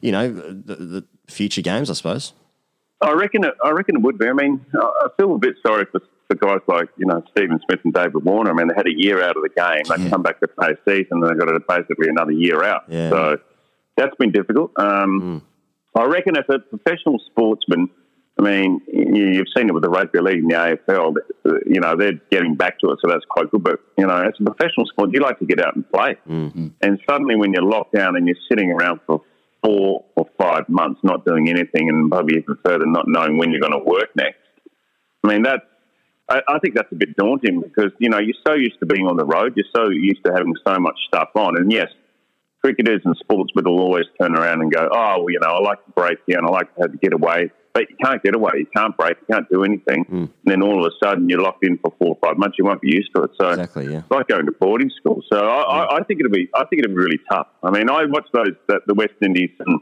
you 0.00 0.12
know, 0.12 0.32
the, 0.32 0.76
the 0.76 1.04
future 1.26 1.62
games, 1.62 1.90
I 1.90 1.94
suppose? 1.94 2.32
I 3.00 3.12
reckon 3.12 3.44
it. 3.44 3.54
I 3.62 3.70
reckon 3.70 3.96
it 3.96 4.02
would 4.02 4.18
be. 4.18 4.28
I 4.28 4.32
mean, 4.32 4.64
I 4.74 5.08
feel 5.18 5.34
a 5.34 5.38
bit 5.38 5.56
sorry 5.66 5.84
for, 5.90 6.00
for 6.28 6.36
guys 6.36 6.60
like 6.66 6.88
you 6.96 7.06
know 7.06 7.22
Steven 7.32 7.60
Smith 7.66 7.80
and 7.84 7.92
David 7.92 8.24
Warner. 8.24 8.50
I 8.50 8.54
mean, 8.54 8.68
they 8.68 8.74
had 8.74 8.86
a 8.86 8.96
year 8.96 9.22
out 9.22 9.36
of 9.36 9.42
the 9.42 9.50
game. 9.50 9.82
They 9.88 10.08
come 10.08 10.22
back 10.22 10.40
to 10.40 10.48
play 10.48 10.68
a 10.70 10.90
season, 10.90 11.22
and 11.22 11.28
they've 11.28 11.38
got 11.38 11.46
to 11.46 11.60
basically 11.68 12.08
another 12.08 12.30
year 12.30 12.62
out. 12.62 12.84
Yeah. 12.88 13.10
So 13.10 13.38
that's 13.96 14.14
been 14.16 14.32
difficult. 14.32 14.72
Um, 14.78 15.42
I 15.94 16.04
reckon 16.04 16.36
if 16.36 16.48
a 16.48 16.58
professional 16.58 17.18
sportsman, 17.30 17.90
I 18.38 18.42
mean, 18.42 18.80
you- 18.88 19.28
you've 19.28 19.48
seen 19.56 19.68
it 19.68 19.74
with 19.74 19.84
the 19.84 19.88
rugby 19.88 20.20
league 20.20 20.40
and 20.40 20.50
the 20.50 20.56
AFL. 20.56 21.14
You 21.66 21.80
know, 21.80 21.94
they're 21.96 22.20
getting 22.30 22.56
back 22.56 22.80
to 22.80 22.90
it, 22.90 22.98
so 23.00 23.08
that's 23.10 23.24
quite 23.26 23.50
good. 23.50 23.62
But 23.62 23.80
you 23.96 24.06
know, 24.06 24.16
as 24.16 24.32
a 24.40 24.44
professional 24.44 24.86
sport, 24.86 25.10
you 25.12 25.20
like 25.20 25.38
to 25.38 25.46
get 25.46 25.60
out 25.60 25.76
and 25.76 25.88
play. 25.90 26.16
Mm-hmm. 26.28 26.68
And 26.82 27.00
suddenly, 27.08 27.36
when 27.36 27.52
you're 27.52 27.62
locked 27.62 27.94
down 27.94 28.16
and 28.16 28.26
you're 28.26 28.36
sitting 28.50 28.72
around 28.72 29.00
for 29.06 29.22
four 29.62 30.04
or 30.16 30.26
five 30.38 30.68
months 30.68 31.00
not 31.04 31.24
doing 31.24 31.48
anything, 31.48 31.88
and 31.88 32.10
probably 32.10 32.38
even 32.38 32.56
further 32.64 32.86
not 32.86 33.06
knowing 33.06 33.38
when 33.38 33.50
you're 33.50 33.60
going 33.60 33.72
to 33.72 33.84
work 33.84 34.10
next, 34.16 34.38
I 35.22 35.28
mean, 35.28 35.42
that's 35.42 35.64
I, 36.28 36.40
I 36.48 36.58
think 36.58 36.74
that's 36.74 36.90
a 36.90 36.96
bit 36.96 37.16
daunting 37.16 37.60
because 37.60 37.92
you 37.98 38.08
know 38.08 38.18
you're 38.18 38.36
so 38.46 38.54
used 38.54 38.78
to 38.80 38.86
being 38.86 39.06
on 39.06 39.16
the 39.16 39.24
road, 39.26 39.54
you're 39.56 39.66
so 39.74 39.90
used 39.90 40.24
to 40.24 40.32
having 40.32 40.54
so 40.66 40.78
much 40.78 40.98
stuff 41.06 41.28
on, 41.34 41.56
and 41.56 41.70
yes, 41.70 41.88
cricketers 42.62 43.02
and 43.04 43.16
sportsmen 43.18 43.64
will 43.64 43.78
always 43.80 44.06
turn 44.20 44.34
around 44.34 44.60
and 44.62 44.72
go, 44.72 44.88
"Oh, 44.90 45.18
well, 45.18 45.30
you 45.30 45.38
know, 45.40 45.48
I 45.48 45.60
like 45.60 45.84
to 45.84 45.90
break 45.92 46.18
here 46.26 46.38
I 46.42 46.48
like 46.50 46.74
to 46.74 46.82
have 46.82 46.92
to 46.92 46.98
get 46.98 47.12
away," 47.12 47.50
but 47.74 47.90
you 47.90 47.96
can't 48.02 48.22
get 48.22 48.34
away, 48.36 48.52
you 48.54 48.66
can't 48.74 48.96
break, 48.96 49.16
you 49.20 49.34
can't 49.34 49.48
do 49.50 49.64
anything, 49.64 50.04
hmm. 50.04 50.16
and 50.16 50.30
then 50.44 50.62
all 50.62 50.84
of 50.84 50.90
a 50.90 51.04
sudden 51.04 51.28
you're 51.28 51.42
locked 51.42 51.66
in 51.66 51.76
for 51.78 51.92
four 51.98 52.16
or 52.16 52.18
five 52.24 52.38
months, 52.38 52.56
you 52.56 52.64
won't 52.64 52.80
be 52.80 52.88
used 52.88 53.10
to 53.14 53.24
it. 53.24 53.32
So 53.38 53.50
Exactly, 53.50 53.92
yeah. 53.92 53.98
it's 53.98 54.10
like 54.10 54.28
going 54.28 54.46
to 54.46 54.52
boarding 54.52 54.90
school. 54.90 55.22
So 55.30 55.38
I, 55.38 55.62
I, 55.62 55.96
I 55.96 56.04
think 56.04 56.20
it'll 56.20 56.32
be, 56.32 56.48
I 56.54 56.64
think 56.64 56.84
it'll 56.84 56.94
be 56.94 57.02
really 57.02 57.20
tough. 57.30 57.48
I 57.62 57.70
mean, 57.70 57.90
I 57.90 58.04
watched 58.06 58.32
those 58.32 58.54
that 58.68 58.82
the 58.86 58.94
West 58.94 59.14
Indies 59.20 59.50
and 59.58 59.80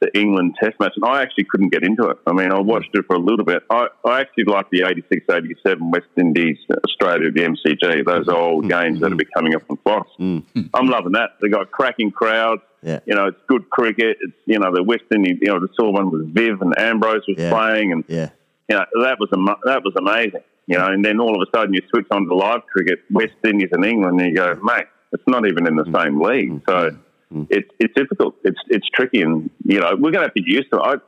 the 0.00 0.18
England 0.18 0.56
Test 0.60 0.80
match, 0.80 0.92
and 0.96 1.04
I 1.04 1.22
actually 1.22 1.44
couldn't 1.44 1.68
get 1.68 1.84
into 1.84 2.08
it. 2.08 2.16
I 2.26 2.32
mean, 2.32 2.50
I 2.50 2.58
watched 2.58 2.90
it 2.94 3.04
for 3.06 3.14
a 3.14 3.18
little 3.18 3.44
bit. 3.44 3.62
I, 3.70 3.86
I 4.04 4.22
actually 4.22 4.44
like 4.44 4.68
the 4.70 4.82
86, 4.82 5.24
87 5.30 5.90
West 5.90 6.06
Indies 6.16 6.56
Australia, 6.84 7.30
the 7.30 7.42
MCG, 7.42 8.04
those 8.06 8.28
old 8.28 8.64
hmm. 8.64 8.70
games 8.70 9.00
that 9.00 9.10
will 9.10 9.16
be 9.16 9.26
coming 9.36 9.54
up 9.54 9.62
on 9.70 9.76
Fox. 9.84 10.10
Hmm. 10.16 10.38
I'm 10.74 10.88
loving 10.88 11.12
that. 11.12 11.30
They 11.40 11.48
got 11.48 11.62
a 11.62 11.66
cracking 11.66 12.10
crowds. 12.10 12.62
Yeah. 12.82 13.00
You 13.04 13.14
know, 13.14 13.26
it's 13.26 13.40
good 13.46 13.68
cricket. 13.70 14.16
It's 14.20 14.36
you 14.46 14.58
know 14.58 14.72
the 14.74 14.82
West 14.82 15.04
Indies. 15.14 15.38
You 15.40 15.48
know, 15.48 15.60
the 15.60 15.68
saw 15.78 15.90
one 15.90 16.10
with 16.10 16.34
Viv 16.34 16.62
and 16.62 16.74
Ambrose 16.78 17.22
was 17.28 17.36
Yeah. 17.38 17.50
playing, 17.50 17.92
and 17.92 18.04
Yeah. 18.08 18.30
you 18.68 18.76
know, 18.76 18.84
that 19.02 19.18
was 19.18 19.28
am- 19.32 19.56
that 19.64 19.82
was 19.84 19.94
amazing. 19.96 20.42
You 20.66 20.78
know, 20.78 20.86
and 20.86 21.04
then 21.04 21.20
all 21.20 21.34
of 21.34 21.46
a 21.46 21.56
sudden 21.56 21.74
you 21.74 21.80
switch 21.90 22.06
on 22.10 22.26
to 22.26 22.34
live 22.34 22.64
cricket, 22.66 23.00
West 23.10 23.34
Indies 23.44 23.70
and 23.72 23.84
England, 23.84 24.20
and 24.20 24.30
you 24.30 24.36
go, 24.36 24.56
mate, 24.62 24.86
it's 25.12 25.22
not 25.26 25.46
even 25.46 25.66
in 25.66 25.76
the 25.76 25.84
mm. 25.84 26.02
same 26.02 26.20
league. 26.20 26.50
Mm. 26.50 26.62
So 26.68 26.96
mm. 27.34 27.46
it's 27.50 27.68
it's 27.78 27.94
difficult. 27.94 28.36
It's 28.44 28.60
it's 28.68 28.88
tricky, 28.88 29.22
and 29.22 29.50
you 29.64 29.80
know 29.80 29.90
we're 29.92 30.12
going 30.12 30.22
to 30.22 30.28
have 30.28 30.34
to 30.34 30.42
get 30.42 30.48
used 30.48 30.70
to 30.72 30.78
it. 30.78 31.02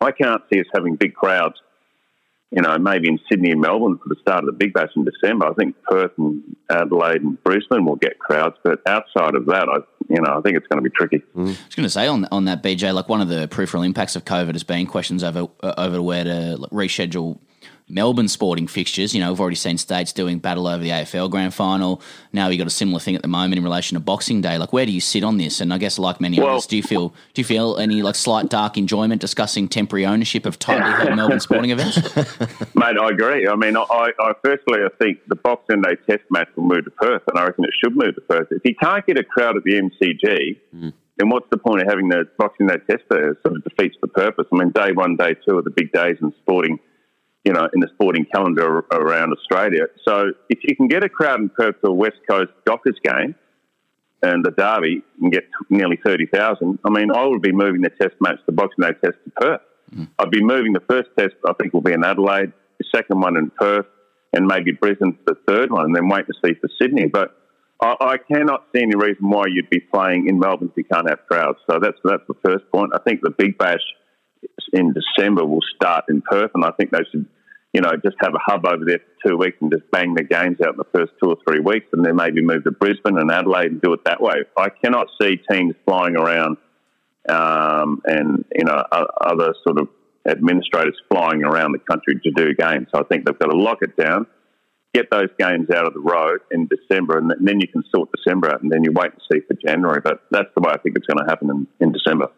I 0.00 0.06
I 0.06 0.12
can't 0.12 0.42
see 0.52 0.60
us 0.60 0.66
having 0.74 0.96
big 0.96 1.14
crowds. 1.14 1.56
You 2.54 2.62
know, 2.62 2.78
maybe 2.78 3.08
in 3.08 3.18
Sydney 3.28 3.50
and 3.50 3.60
Melbourne 3.60 3.98
for 3.98 4.08
the 4.08 4.16
start 4.20 4.44
of 4.44 4.46
the 4.46 4.52
Big 4.52 4.72
Bash 4.72 4.90
in 4.94 5.04
December. 5.04 5.46
I 5.46 5.54
think 5.54 5.74
Perth 5.82 6.12
and 6.18 6.56
Adelaide 6.70 7.22
and 7.22 7.42
Brisbane 7.42 7.84
will 7.84 7.96
get 7.96 8.18
crowds, 8.18 8.56
but 8.62 8.80
outside 8.86 9.34
of 9.34 9.46
that, 9.46 9.68
I 9.68 9.78
you 10.08 10.20
know 10.20 10.38
I 10.38 10.40
think 10.40 10.56
it's 10.56 10.66
going 10.68 10.82
to 10.82 10.88
be 10.88 10.94
tricky. 10.94 11.22
Mm. 11.34 11.48
I 11.48 11.66
was 11.66 11.74
going 11.74 11.84
to 11.84 11.90
say 11.90 12.06
on 12.06 12.26
on 12.30 12.44
that 12.44 12.62
BJ, 12.62 12.94
like 12.94 13.08
one 13.08 13.20
of 13.20 13.28
the 13.28 13.48
peripheral 13.48 13.82
impacts 13.82 14.14
of 14.14 14.24
COVID 14.24 14.52
has 14.52 14.62
been 14.62 14.86
questions 14.86 15.24
over 15.24 15.48
over 15.62 16.00
where 16.00 16.24
to 16.24 16.58
reschedule 16.70 17.38
Melbourne 17.88 18.28
sporting 18.28 18.66
fixtures. 18.66 19.14
You 19.14 19.20
know, 19.20 19.30
we've 19.30 19.40
already 19.40 19.56
seen 19.56 19.76
states 19.76 20.12
doing 20.12 20.38
battle 20.38 20.66
over 20.66 20.82
the 20.82 20.88
AFL 20.88 21.30
grand 21.30 21.52
final. 21.52 22.00
Now 22.32 22.48
you've 22.48 22.58
got 22.58 22.66
a 22.66 22.70
similar 22.70 22.98
thing 22.98 23.14
at 23.14 23.20
the 23.20 23.28
moment 23.28 23.58
in 23.58 23.64
relation 23.64 23.94
to 23.96 24.00
Boxing 24.00 24.40
Day. 24.40 24.56
Like, 24.56 24.72
where 24.72 24.86
do 24.86 24.92
you 24.92 25.02
sit 25.02 25.22
on 25.22 25.36
this? 25.36 25.60
And 25.60 25.72
I 25.72 25.78
guess, 25.78 25.98
like 25.98 26.20
many 26.20 26.40
Well- 26.40 26.50
others, 26.50 26.66
do 26.66 26.76
you 26.76 26.82
feel 26.82 27.10
do 27.34 27.40
you 27.40 27.44
feel 27.44 27.76
any 27.76 28.00
like 28.00 28.14
slight 28.14 28.48
dark 28.48 28.78
enjoyment 28.78 29.20
discussing 29.20 29.68
temporary 29.68 30.06
ownership 30.06 30.46
of 30.46 30.58
tightly 30.58 30.90
held 31.04 31.16
Melbourne 31.16 31.40
sporting 31.40 31.70
events? 31.70 31.96
Mate, 32.74 32.96
I 32.98 33.08
agree. 33.10 33.46
I 33.46 33.54
mean, 33.54 33.76
I, 33.76 34.12
I 34.18 34.32
firstly, 34.42 34.78
I 34.84 34.88
think 34.98 35.18
the 35.28 35.36
Boxing 35.36 35.82
Day 35.82 35.96
Test 36.08 36.22
match 36.30 36.48
will 36.56 36.64
move 36.64 36.84
to 36.84 36.90
Perth, 36.90 37.22
and 37.28 37.38
I 37.38 37.44
reckon 37.44 37.64
it 37.64 37.74
should 37.82 37.94
move 37.96 38.14
to 38.14 38.20
Perth. 38.22 38.48
If 38.50 38.62
you 38.64 38.74
can't 38.74 39.04
get 39.06 39.18
a 39.18 39.24
crowd 39.24 39.56
at 39.56 39.64
the 39.64 39.72
MCG, 39.72 40.56
hmm. 40.70 40.88
then 41.18 41.28
what's 41.28 41.48
the 41.50 41.58
point 41.58 41.82
of 41.82 41.88
having 41.88 42.08
the 42.08 42.26
Boxing 42.38 42.66
Day 42.66 42.76
Test 42.88 43.02
there? 43.10 43.32
It 43.32 43.38
sort 43.46 43.56
of 43.56 43.64
defeats 43.64 43.96
the 44.00 44.08
purpose. 44.08 44.46
I 44.50 44.56
mean, 44.56 44.70
day 44.70 44.92
one, 44.92 45.16
day 45.16 45.34
two 45.46 45.58
are 45.58 45.62
the 45.62 45.70
big 45.70 45.92
days 45.92 46.16
in 46.22 46.32
sporting, 46.42 46.78
you 47.44 47.52
know, 47.52 47.68
in 47.74 47.80
the 47.80 47.88
sporting 47.94 48.24
calendar 48.34 48.84
around 48.92 49.32
Australia. 49.32 49.86
So 50.06 50.32
if 50.48 50.60
you 50.62 50.74
can 50.76 50.88
get 50.88 51.04
a 51.04 51.08
crowd 51.08 51.40
in 51.40 51.48
Perth 51.50 51.76
for 51.80 51.88
a 51.88 51.92
West 51.92 52.16
Coast 52.28 52.50
Dockers 52.64 52.98
game, 53.02 53.34
and 54.22 54.44
the 54.44 54.50
Derby 54.52 55.02
and 55.20 55.30
get 55.30 55.44
nearly 55.68 55.98
30,000, 56.04 56.78
I 56.84 56.90
mean, 56.90 57.10
I 57.10 57.26
would 57.26 57.42
be 57.42 57.52
moving 57.52 57.82
the 57.82 57.90
test 57.90 58.14
match, 58.20 58.38
the 58.46 58.52
Boxing 58.52 58.82
Day 58.82 58.92
test 59.04 59.18
to 59.24 59.30
Perth. 59.36 59.60
Mm. 59.94 60.08
I'd 60.18 60.30
be 60.30 60.42
moving 60.42 60.72
the 60.72 60.82
first 60.88 61.10
test, 61.18 61.34
I 61.46 61.52
think, 61.60 61.74
will 61.74 61.82
be 61.82 61.92
in 61.92 62.02
Adelaide, 62.02 62.52
the 62.78 62.84
second 62.94 63.20
one 63.20 63.36
in 63.36 63.50
Perth, 63.50 63.86
and 64.32 64.46
maybe 64.46 64.72
Brisbane 64.72 65.12
for 65.12 65.34
the 65.34 65.40
third 65.46 65.70
one, 65.70 65.84
and 65.84 65.94
then 65.94 66.08
wait 66.08 66.26
to 66.26 66.32
see 66.44 66.54
for 66.54 66.68
Sydney. 66.80 67.06
But 67.06 67.36
I, 67.80 67.94
I 68.00 68.16
cannot 68.16 68.64
see 68.74 68.82
any 68.82 68.96
reason 68.96 69.28
why 69.28 69.44
you'd 69.48 69.70
be 69.70 69.80
playing 69.80 70.28
in 70.28 70.38
Melbourne 70.38 70.70
if 70.70 70.76
you 70.76 70.84
can't 70.84 71.08
have 71.08 71.20
crowds. 71.28 71.58
So 71.70 71.78
that's 71.78 71.98
that's 72.04 72.26
the 72.26 72.34
first 72.44 72.64
point. 72.72 72.92
I 72.94 72.98
think 73.06 73.20
the 73.22 73.30
Big 73.30 73.58
Bash 73.58 73.84
in 74.72 74.92
December 74.92 75.44
will 75.44 75.62
start 75.76 76.04
in 76.08 76.22
Perth, 76.22 76.50
and 76.54 76.64
I 76.64 76.70
think 76.72 76.90
they 76.90 77.04
should, 77.10 77.26
you 77.74 77.80
know, 77.80 77.92
just 78.02 78.16
have 78.20 78.32
a 78.34 78.38
hub 78.40 78.64
over 78.64 78.84
there 78.86 79.00
for 79.00 79.28
two 79.28 79.36
weeks 79.36 79.58
and 79.60 79.70
just 79.70 79.90
bang 79.90 80.14
the 80.14 80.22
games 80.22 80.58
out 80.64 80.74
in 80.74 80.78
the 80.78 80.86
first 80.94 81.12
two 81.22 81.28
or 81.28 81.36
three 81.46 81.58
weeks, 81.58 81.86
and 81.92 82.06
then 82.06 82.16
maybe 82.16 82.40
move 82.40 82.62
to 82.64 82.70
Brisbane 82.70 83.18
and 83.18 83.30
Adelaide 83.30 83.72
and 83.72 83.82
do 83.82 83.92
it 83.92 84.04
that 84.04 84.22
way. 84.22 84.44
I 84.56 84.68
cannot 84.68 85.08
see 85.20 85.40
teams 85.50 85.74
flying 85.84 86.16
around 86.16 86.56
um, 87.28 88.00
and 88.04 88.44
you 88.54 88.64
know 88.64 88.82
other 89.20 89.54
sort 89.64 89.80
of 89.80 89.88
administrators 90.26 90.96
flying 91.10 91.42
around 91.42 91.72
the 91.72 91.78
country 91.78 92.18
to 92.22 92.30
do 92.30 92.54
games. 92.54 92.86
So 92.94 93.00
I 93.00 93.04
think 93.04 93.26
they've 93.26 93.38
got 93.38 93.50
to 93.50 93.56
lock 93.56 93.78
it 93.82 93.96
down, 93.96 94.26
get 94.94 95.10
those 95.10 95.28
games 95.38 95.68
out 95.70 95.86
of 95.86 95.92
the 95.92 96.00
road 96.00 96.40
in 96.50 96.68
December, 96.68 97.18
and 97.18 97.30
then 97.40 97.60
you 97.60 97.68
can 97.68 97.82
sort 97.94 98.08
December 98.16 98.48
out, 98.48 98.62
and 98.62 98.70
then 98.70 98.84
you 98.84 98.92
wait 98.92 99.10
and 99.12 99.20
see 99.30 99.40
for 99.46 99.54
January. 99.54 100.00
But 100.02 100.20
that's 100.30 100.48
the 100.54 100.62
way 100.62 100.72
I 100.72 100.78
think 100.78 100.96
it's 100.96 101.06
going 101.06 101.18
to 101.18 101.28
happen 101.28 101.50
in, 101.50 101.66
in 101.80 101.92
December. 101.92 102.28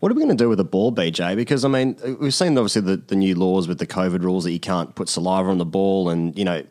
What 0.00 0.10
are 0.10 0.14
we 0.14 0.22
going 0.22 0.36
to 0.36 0.42
do 0.42 0.48
with 0.48 0.58
the 0.58 0.64
ball, 0.64 0.92
BJ? 0.92 1.36
Because 1.36 1.64
I 1.64 1.68
mean, 1.68 1.96
we've 2.18 2.34
seen 2.34 2.56
obviously 2.56 2.82
the, 2.82 2.96
the 2.96 3.16
new 3.16 3.34
laws 3.34 3.68
with 3.68 3.78
the 3.78 3.86
COVID 3.86 4.22
rules 4.22 4.44
that 4.44 4.52
you 4.52 4.60
can't 4.60 4.94
put 4.94 5.08
saliva 5.08 5.50
on 5.50 5.58
the 5.58 5.66
ball, 5.66 6.08
and 6.08 6.36
you 6.36 6.44
know, 6.44 6.64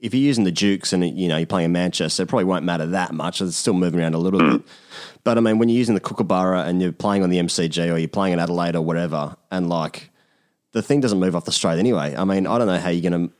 if 0.00 0.14
you're 0.14 0.22
using 0.22 0.44
the 0.44 0.52
Dukes 0.52 0.92
and 0.92 1.18
you 1.18 1.28
know 1.28 1.36
you're 1.36 1.46
playing 1.46 1.66
in 1.66 1.72
Manchester, 1.72 2.22
it 2.22 2.28
probably 2.28 2.44
won't 2.44 2.64
matter 2.64 2.86
that 2.86 3.12
much. 3.12 3.40
It's 3.40 3.56
still 3.56 3.74
moving 3.74 4.00
around 4.00 4.14
a 4.14 4.18
little 4.18 4.40
mm. 4.40 4.52
bit. 4.58 4.62
But 5.24 5.36
I 5.36 5.40
mean, 5.40 5.58
when 5.58 5.68
you're 5.68 5.78
using 5.78 5.96
the 5.96 6.00
Kookaburra 6.00 6.62
and 6.62 6.80
you're 6.80 6.92
playing 6.92 7.24
on 7.24 7.30
the 7.30 7.38
MCG 7.38 7.92
or 7.92 7.98
you're 7.98 8.06
playing 8.06 8.34
in 8.34 8.38
Adelaide 8.38 8.76
or 8.76 8.82
whatever, 8.82 9.36
and 9.50 9.68
like 9.68 10.10
the 10.70 10.82
thing 10.82 11.00
doesn't 11.00 11.18
move 11.18 11.34
off 11.34 11.44
the 11.44 11.52
straight 11.52 11.78
anyway. 11.78 12.14
I 12.14 12.24
mean, 12.24 12.46
I 12.46 12.58
don't 12.58 12.66
know 12.66 12.78
how 12.78 12.90
you're 12.90 13.10
going 13.10 13.28
to, 13.28 13.34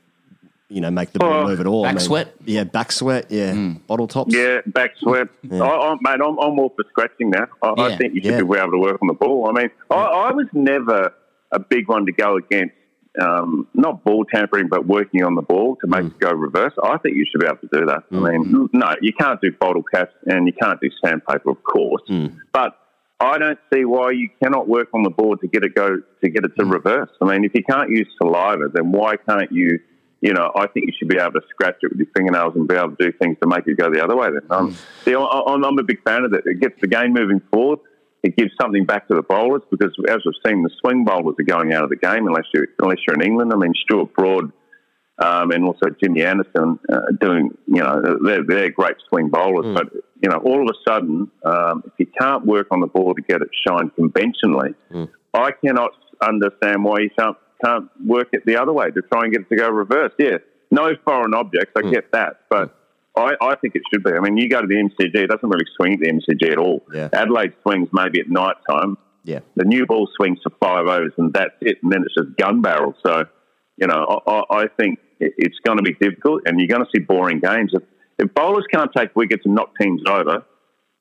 you 0.68 0.80
know, 0.80 0.90
make 0.90 1.12
the 1.12 1.18
ball 1.18 1.32
Oh, 1.32 1.46
move 1.46 1.60
at 1.60 1.66
all. 1.66 1.84
I 1.84 1.88
back 1.88 1.96
mean, 1.96 2.04
sweat? 2.04 2.34
yeah, 2.44 2.64
back 2.64 2.92
sweat, 2.92 3.30
yeah, 3.30 3.52
hmm. 3.52 3.72
bottle 3.86 4.08
tops. 4.08 4.34
Yeah, 4.34 4.60
back 4.66 4.92
sweat. 4.98 5.28
I, 5.52 5.56
I, 5.56 5.94
mate, 6.00 6.20
I'm, 6.24 6.38
I'm 6.38 6.58
all 6.58 6.72
for 6.74 6.84
scratching 6.88 7.30
now. 7.30 7.46
I, 7.62 7.74
Yeah. 7.76 7.84
I 7.84 7.96
think 7.96 8.14
you 8.14 8.22
should 8.22 8.32
Yeah. 8.32 8.42
be 8.42 8.58
able 8.58 8.72
to 8.72 8.78
work 8.78 8.98
on 9.00 9.08
the 9.08 9.14
ball. 9.14 9.48
I 9.48 9.60
mean, 9.60 9.70
I, 9.90 9.94
I 9.94 10.32
was 10.32 10.46
never 10.52 11.12
a 11.52 11.58
big 11.58 11.88
one 11.88 12.06
to 12.06 12.12
go 12.12 12.36
against 12.36 12.74
um, 13.20 13.66
not 13.72 14.04
ball 14.04 14.26
tampering, 14.26 14.68
but 14.68 14.86
working 14.86 15.22
on 15.22 15.36
the 15.36 15.42
ball 15.42 15.76
to 15.80 15.86
make 15.86 16.00
hmm. 16.00 16.06
it 16.08 16.18
go 16.18 16.32
reverse. 16.32 16.74
I 16.82 16.98
think 16.98 17.16
you 17.16 17.24
should 17.30 17.40
be 17.40 17.46
able 17.46 17.58
to 17.58 17.68
do 17.72 17.86
that. 17.86 18.02
I 18.12 18.14
hmm. 18.14 18.24
mean, 18.24 18.68
no, 18.72 18.94
you 19.00 19.12
can't 19.12 19.40
do 19.40 19.52
bottle 19.52 19.82
caps 19.82 20.14
and 20.26 20.46
you 20.46 20.52
can't 20.52 20.80
do 20.80 20.90
sandpaper, 21.04 21.50
of 21.50 21.62
course, 21.62 22.02
but. 22.52 22.78
I 23.18 23.38
don't 23.38 23.58
see 23.72 23.86
why 23.86 24.10
you 24.10 24.28
cannot 24.42 24.68
work 24.68 24.88
on 24.92 25.02
the 25.02 25.08
board 25.08 25.40
to 25.40 25.48
get 25.48 25.64
it 25.64 25.74
go 25.74 26.02
to 26.22 26.28
get 26.28 26.44
it 26.44 26.52
to 26.58 26.66
reverse. 26.66 27.08
I 27.22 27.24
mean, 27.24 27.44
if 27.44 27.54
you 27.54 27.62
can't 27.64 27.88
use 27.88 28.06
saliva, 28.18 28.68
then 28.74 28.92
why 28.92 29.16
can't 29.16 29.50
you? 29.50 29.80
You 30.26 30.34
know, 30.36 30.50
I 30.62 30.66
think 30.66 30.86
you 30.88 30.94
should 30.98 31.08
be 31.08 31.18
able 31.18 31.36
to 31.40 31.44
scratch 31.50 31.76
it 31.82 31.88
with 31.90 31.98
your 32.02 32.12
fingernails 32.16 32.52
and 32.56 32.66
be 32.66 32.74
able 32.74 32.96
to 32.96 33.00
do 33.06 33.12
things 33.20 33.36
to 33.42 33.46
make 33.54 33.64
it 33.66 33.76
go 33.82 33.86
the 33.96 34.02
other 34.02 34.16
way. 34.20 34.28
Then, 34.34 34.46
um, 34.50 34.76
see, 35.04 35.14
I, 35.14 35.20
I'm, 35.50 35.64
I'm 35.64 35.78
a 35.78 35.84
big 35.84 36.02
fan 36.02 36.24
of 36.24 36.32
it. 36.32 36.42
It 36.46 36.60
gets 36.60 36.74
the 36.80 36.88
game 36.88 37.12
moving 37.20 37.40
forward. 37.52 37.78
It 38.24 38.36
gives 38.36 38.50
something 38.60 38.84
back 38.84 39.06
to 39.08 39.14
the 39.14 39.22
bowlers 39.22 39.62
because, 39.70 39.92
as 40.08 40.20
we've 40.26 40.40
seen, 40.44 40.64
the 40.64 40.70
swing 40.80 41.04
bowlers 41.04 41.36
are 41.38 41.44
going 41.44 41.72
out 41.74 41.84
of 41.84 41.90
the 41.90 42.00
game 42.08 42.26
unless 42.26 42.46
you 42.52 42.66
unless 42.80 42.98
you're 43.06 43.14
in 43.14 43.22
England. 43.22 43.52
I 43.52 43.56
mean, 43.56 43.72
Stuart 43.84 44.12
Broad 44.14 44.50
um, 45.18 45.50
and 45.52 45.64
also 45.64 45.86
Jimmy 46.02 46.22
Anderson 46.22 46.78
uh, 46.92 47.00
doing, 47.20 47.56
you 47.66 47.82
know, 47.82 48.18
they're, 48.24 48.44
they're 48.46 48.70
great 48.70 48.96
swing 49.08 49.28
bowlers. 49.28 49.66
But, 49.74 49.92
you 50.22 50.28
know, 50.28 50.38
all 50.38 50.60
of 50.62 50.74
a 50.74 50.90
sudden, 50.90 51.30
um, 51.44 51.84
if 51.86 51.92
you 51.98 52.06
can't 52.20 52.44
work 52.44 52.68
on 52.70 52.80
the 52.80 52.86
ball 52.86 53.14
to 53.14 53.22
get 53.22 53.40
it 53.42 53.48
shined 53.66 53.94
conventionally, 53.94 54.74
I 55.34 55.52
cannot 55.64 55.92
understand 56.20 56.84
why 56.84 56.96
you 57.00 57.10
can't, 57.18 57.36
can't 57.66 57.90
work 58.04 58.28
it 58.32 58.44
the 58.46 58.56
other 58.56 58.72
way 58.72 58.90
to 58.90 59.02
try 59.12 59.24
and 59.24 59.32
get 59.32 59.42
it 59.42 59.48
to 59.48 59.56
go 59.56 59.68
reverse. 59.68 60.12
Yeah, 60.18 60.38
no 60.70 60.92
foreign 61.04 61.34
objects, 61.34 61.72
I 61.76 61.80
hmm. 61.80 61.90
get 61.90 62.12
that. 62.12 62.40
But 62.48 62.76
I, 63.16 63.34
I 63.40 63.54
think 63.56 63.74
it 63.74 63.82
should 63.92 64.04
be. 64.04 64.12
I 64.12 64.20
mean, 64.20 64.36
you 64.36 64.48
go 64.48 64.60
to 64.60 64.66
the 64.66 64.74
MCG, 64.74 65.14
it 65.14 65.28
doesn't 65.28 65.48
really 65.48 65.66
swing 65.76 65.94
at 65.94 66.00
the 66.00 66.12
MCG 66.12 66.52
at 66.52 66.58
all. 66.58 66.82
Yeah. 66.92 67.08
Adelaide 67.12 67.54
swings 67.62 67.88
maybe 67.92 68.20
at 68.20 68.28
night 68.28 68.56
time. 68.68 68.98
Yeah. 69.24 69.40
The 69.56 69.64
new 69.64 69.86
ball 69.86 70.08
swings 70.16 70.38
for 70.42 70.50
five 70.60 70.86
overs 70.86 71.12
and 71.16 71.32
that's 71.32 71.54
it. 71.60 71.78
And 71.82 71.90
then 71.90 72.04
it's 72.04 72.14
just 72.14 72.36
gun 72.36 72.62
barrel. 72.62 72.94
So, 73.04 73.24
you 73.76 73.86
know, 73.86 74.22
I, 74.26 74.30
I- 74.30 74.62
I 74.62 74.66
think 74.78 74.98
it's 75.18 75.58
going 75.64 75.78
to 75.78 75.82
be 75.82 75.94
difficult 75.94 76.42
and 76.44 76.60
you're 76.60 76.68
going 76.68 76.84
to 76.84 76.90
see 76.94 77.02
boring 77.02 77.40
games. 77.40 77.72
If, 77.72 77.82
if 78.18 78.34
bowlers 78.34 78.66
can't 78.70 78.90
take 78.94 79.16
wickets 79.16 79.42
and 79.46 79.54
knock 79.54 79.70
teams 79.80 80.02
over, 80.06 80.44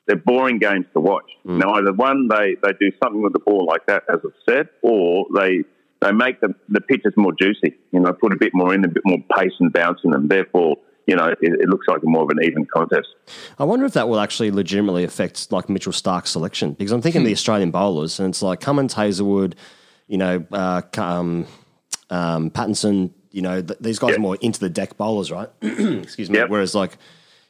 they're 0.07 0.16
boring 0.16 0.59
games 0.59 0.86
to 0.93 1.01
watch. 1.01 1.30
Hmm. 1.45 1.59
Now, 1.59 1.74
either 1.74 1.91
one, 1.91 2.30
they, 2.30 2.55
they 2.63 2.72
do 2.80 2.91
something 3.03 3.22
with 3.22 3.34
the 3.34 3.39
ball 3.39 3.66
like 3.66 3.86
that, 3.88 4.03
as 4.09 4.20
I've 4.24 4.32
said, 4.47 4.70
or 4.82 5.26
they 5.36 5.63
they 6.06 6.12
make 6.12 6.39
the, 6.41 6.53
the 6.70 6.82
pitches 6.82 7.14
more 7.18 7.34
juicy, 7.39 7.76
you 7.91 7.99
know, 7.99 8.14
put 8.14 8.32
a 8.34 8.38
bit 8.38 8.51
more 8.53 8.74
in, 8.74 8.84
a 8.86 8.88
bit 8.88 9.03
more 9.06 9.18
pace 9.38 9.53
and 9.60 9.72
bounce 9.74 9.99
in 10.03 10.12
them. 10.12 10.28
Therefore, 10.28 10.78
you 11.08 11.16
know, 11.16 11.28
it, 11.28 11.38
it 11.41 11.70
looks 11.70 11.88
like 11.88 12.01
a 12.03 12.06
more 12.08 12.24
of 12.24 12.30
an 12.30 12.43
even 12.43 12.66
contest. 12.66 13.08
I 13.60 13.64
wonder 13.64 13.86
if 13.86 13.93
that 13.93 14.08
will 14.10 14.20
actually 14.20 14.51
legitimately 14.51 15.03
affect 15.03 15.51
like 15.51 15.70
Mitchell 15.70 15.91
Starc's 15.91 16.32
selection 16.32 16.74
because 16.74 16.91
I'm 16.91 17.01
thinking 17.01 17.24
the 17.24 17.32
Australian 17.32 17.72
bowlers 17.72 18.20
and 18.20 18.30
it's 18.30 18.41
like 18.41 18.60
Cummins, 18.62 18.93
Hazlewood, 18.93 19.56
you 20.08 20.18
know, 20.18 20.45
uh, 20.51 20.82
um, 20.97 21.45
um, 22.10 22.49
Pattinson. 22.51 23.12
You 23.32 23.41
know, 23.41 23.62
th- 23.62 23.78
these 23.82 23.99
guys 23.99 24.12
Yep. 24.12 24.18
are 24.20 24.22
more 24.22 24.38
into 24.39 24.62
the 24.62 24.70
deck 24.70 24.95
bowlers, 24.95 25.30
right? 25.30 25.49
Excuse 25.62 26.30
me. 26.30 26.38
Yep. 26.39 26.49
Whereas 26.49 26.74
like. 26.76 26.97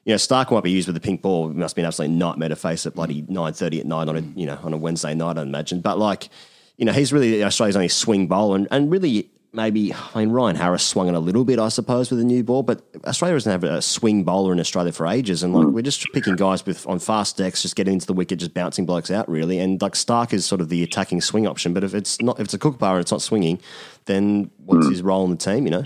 You 0.08 0.14
know, 0.14 0.18
Stark 0.18 0.52
might 0.52 0.62
be 0.64 0.70
used 0.70 0.88
with 0.88 0.94
the 0.94 1.00
pink 1.00 1.24
ball. 1.24 1.50
It 1.50 1.56
must 1.56 1.76
be 1.76 1.82
an 1.82 1.88
absolute 1.88 2.12
nightmare 2.12 2.50
to 2.50 2.56
face 2.56 2.86
at 2.86 2.94
bloody 2.94 3.26
nine 3.28 3.54
thirty 3.54 3.80
at 3.80 3.88
night 3.88 4.08
on 4.08 4.16
a 4.16 4.22
you 4.40 4.46
know 4.46 4.60
on 4.62 4.72
a 4.72 4.78
Wednesday 4.78 5.16
night. 5.16 5.40
I 5.40 5.42
imagine, 5.42 5.82
but 5.82 5.98
like, 5.98 6.30
you 6.78 6.86
know, 6.86 6.92
he's 6.92 7.14
really 7.14 7.44
Australia's 7.44 7.76
only 7.76 7.88
swing 7.88 8.28
bowler, 8.28 8.58
and, 8.58 8.68
and 8.72 8.92
really 8.92 9.30
maybe 9.56 9.94
I 9.94 10.20
mean 10.20 10.30
Ryan 10.30 10.56
Harris 10.56 10.86
swung 10.86 11.08
it 11.08 11.16
a 11.16 11.20
little 11.20 11.46
bit, 11.46 11.60
I 11.60 11.70
suppose, 11.70 12.10
with 12.10 12.20
the 12.20 12.26
new 12.26 12.44
ball, 12.44 12.64
but 12.64 12.82
Australia 13.06 13.36
doesn't 13.36 13.52
have 13.52 13.64
a 13.64 13.82
swing 13.82 14.24
bowler 14.24 14.52
in 14.52 14.60
Australia 14.60 14.92
for 14.92 15.08
ages, 15.08 15.44
and 15.44 15.54
like 15.54 15.68
mm. 15.68 15.74
we're 15.74 15.82
just 15.82 16.06
picking 16.14 16.36
guys 16.36 16.66
with 16.66 16.86
on 16.88 17.00
fast 17.00 17.38
decks, 17.38 17.62
just 17.62 17.76
getting 17.76 17.94
into 17.94 18.06
the 18.06 18.14
wicket, 18.14 18.40
just 18.40 18.54
bouncing 18.54 18.86
blokes 18.86 19.10
out, 19.10 19.28
really. 19.30 19.60
And 19.60 19.82
like 19.82 19.94
Starc 19.94 20.34
is 20.34 20.46
sort 20.46 20.62
of 20.62 20.70
the 20.70 20.84
attacking 20.84 21.22
swing 21.22 21.48
option, 21.48 21.74
but 21.74 21.84
if 21.84 21.94
it's 21.94 22.22
not, 22.22 22.40
if 22.40 22.46
it's 22.46 22.54
a 22.54 22.60
kookaburra 22.60 22.94
and 22.94 23.02
it's 23.02 23.12
not 23.12 23.22
swinging, 23.22 23.60
then 24.06 24.52
what's 24.66 24.88
mm. 24.88 24.92
his 24.92 25.02
role 25.02 25.24
in 25.26 25.32
the 25.32 25.38
team? 25.38 25.66
You 25.66 25.72
know, 25.72 25.84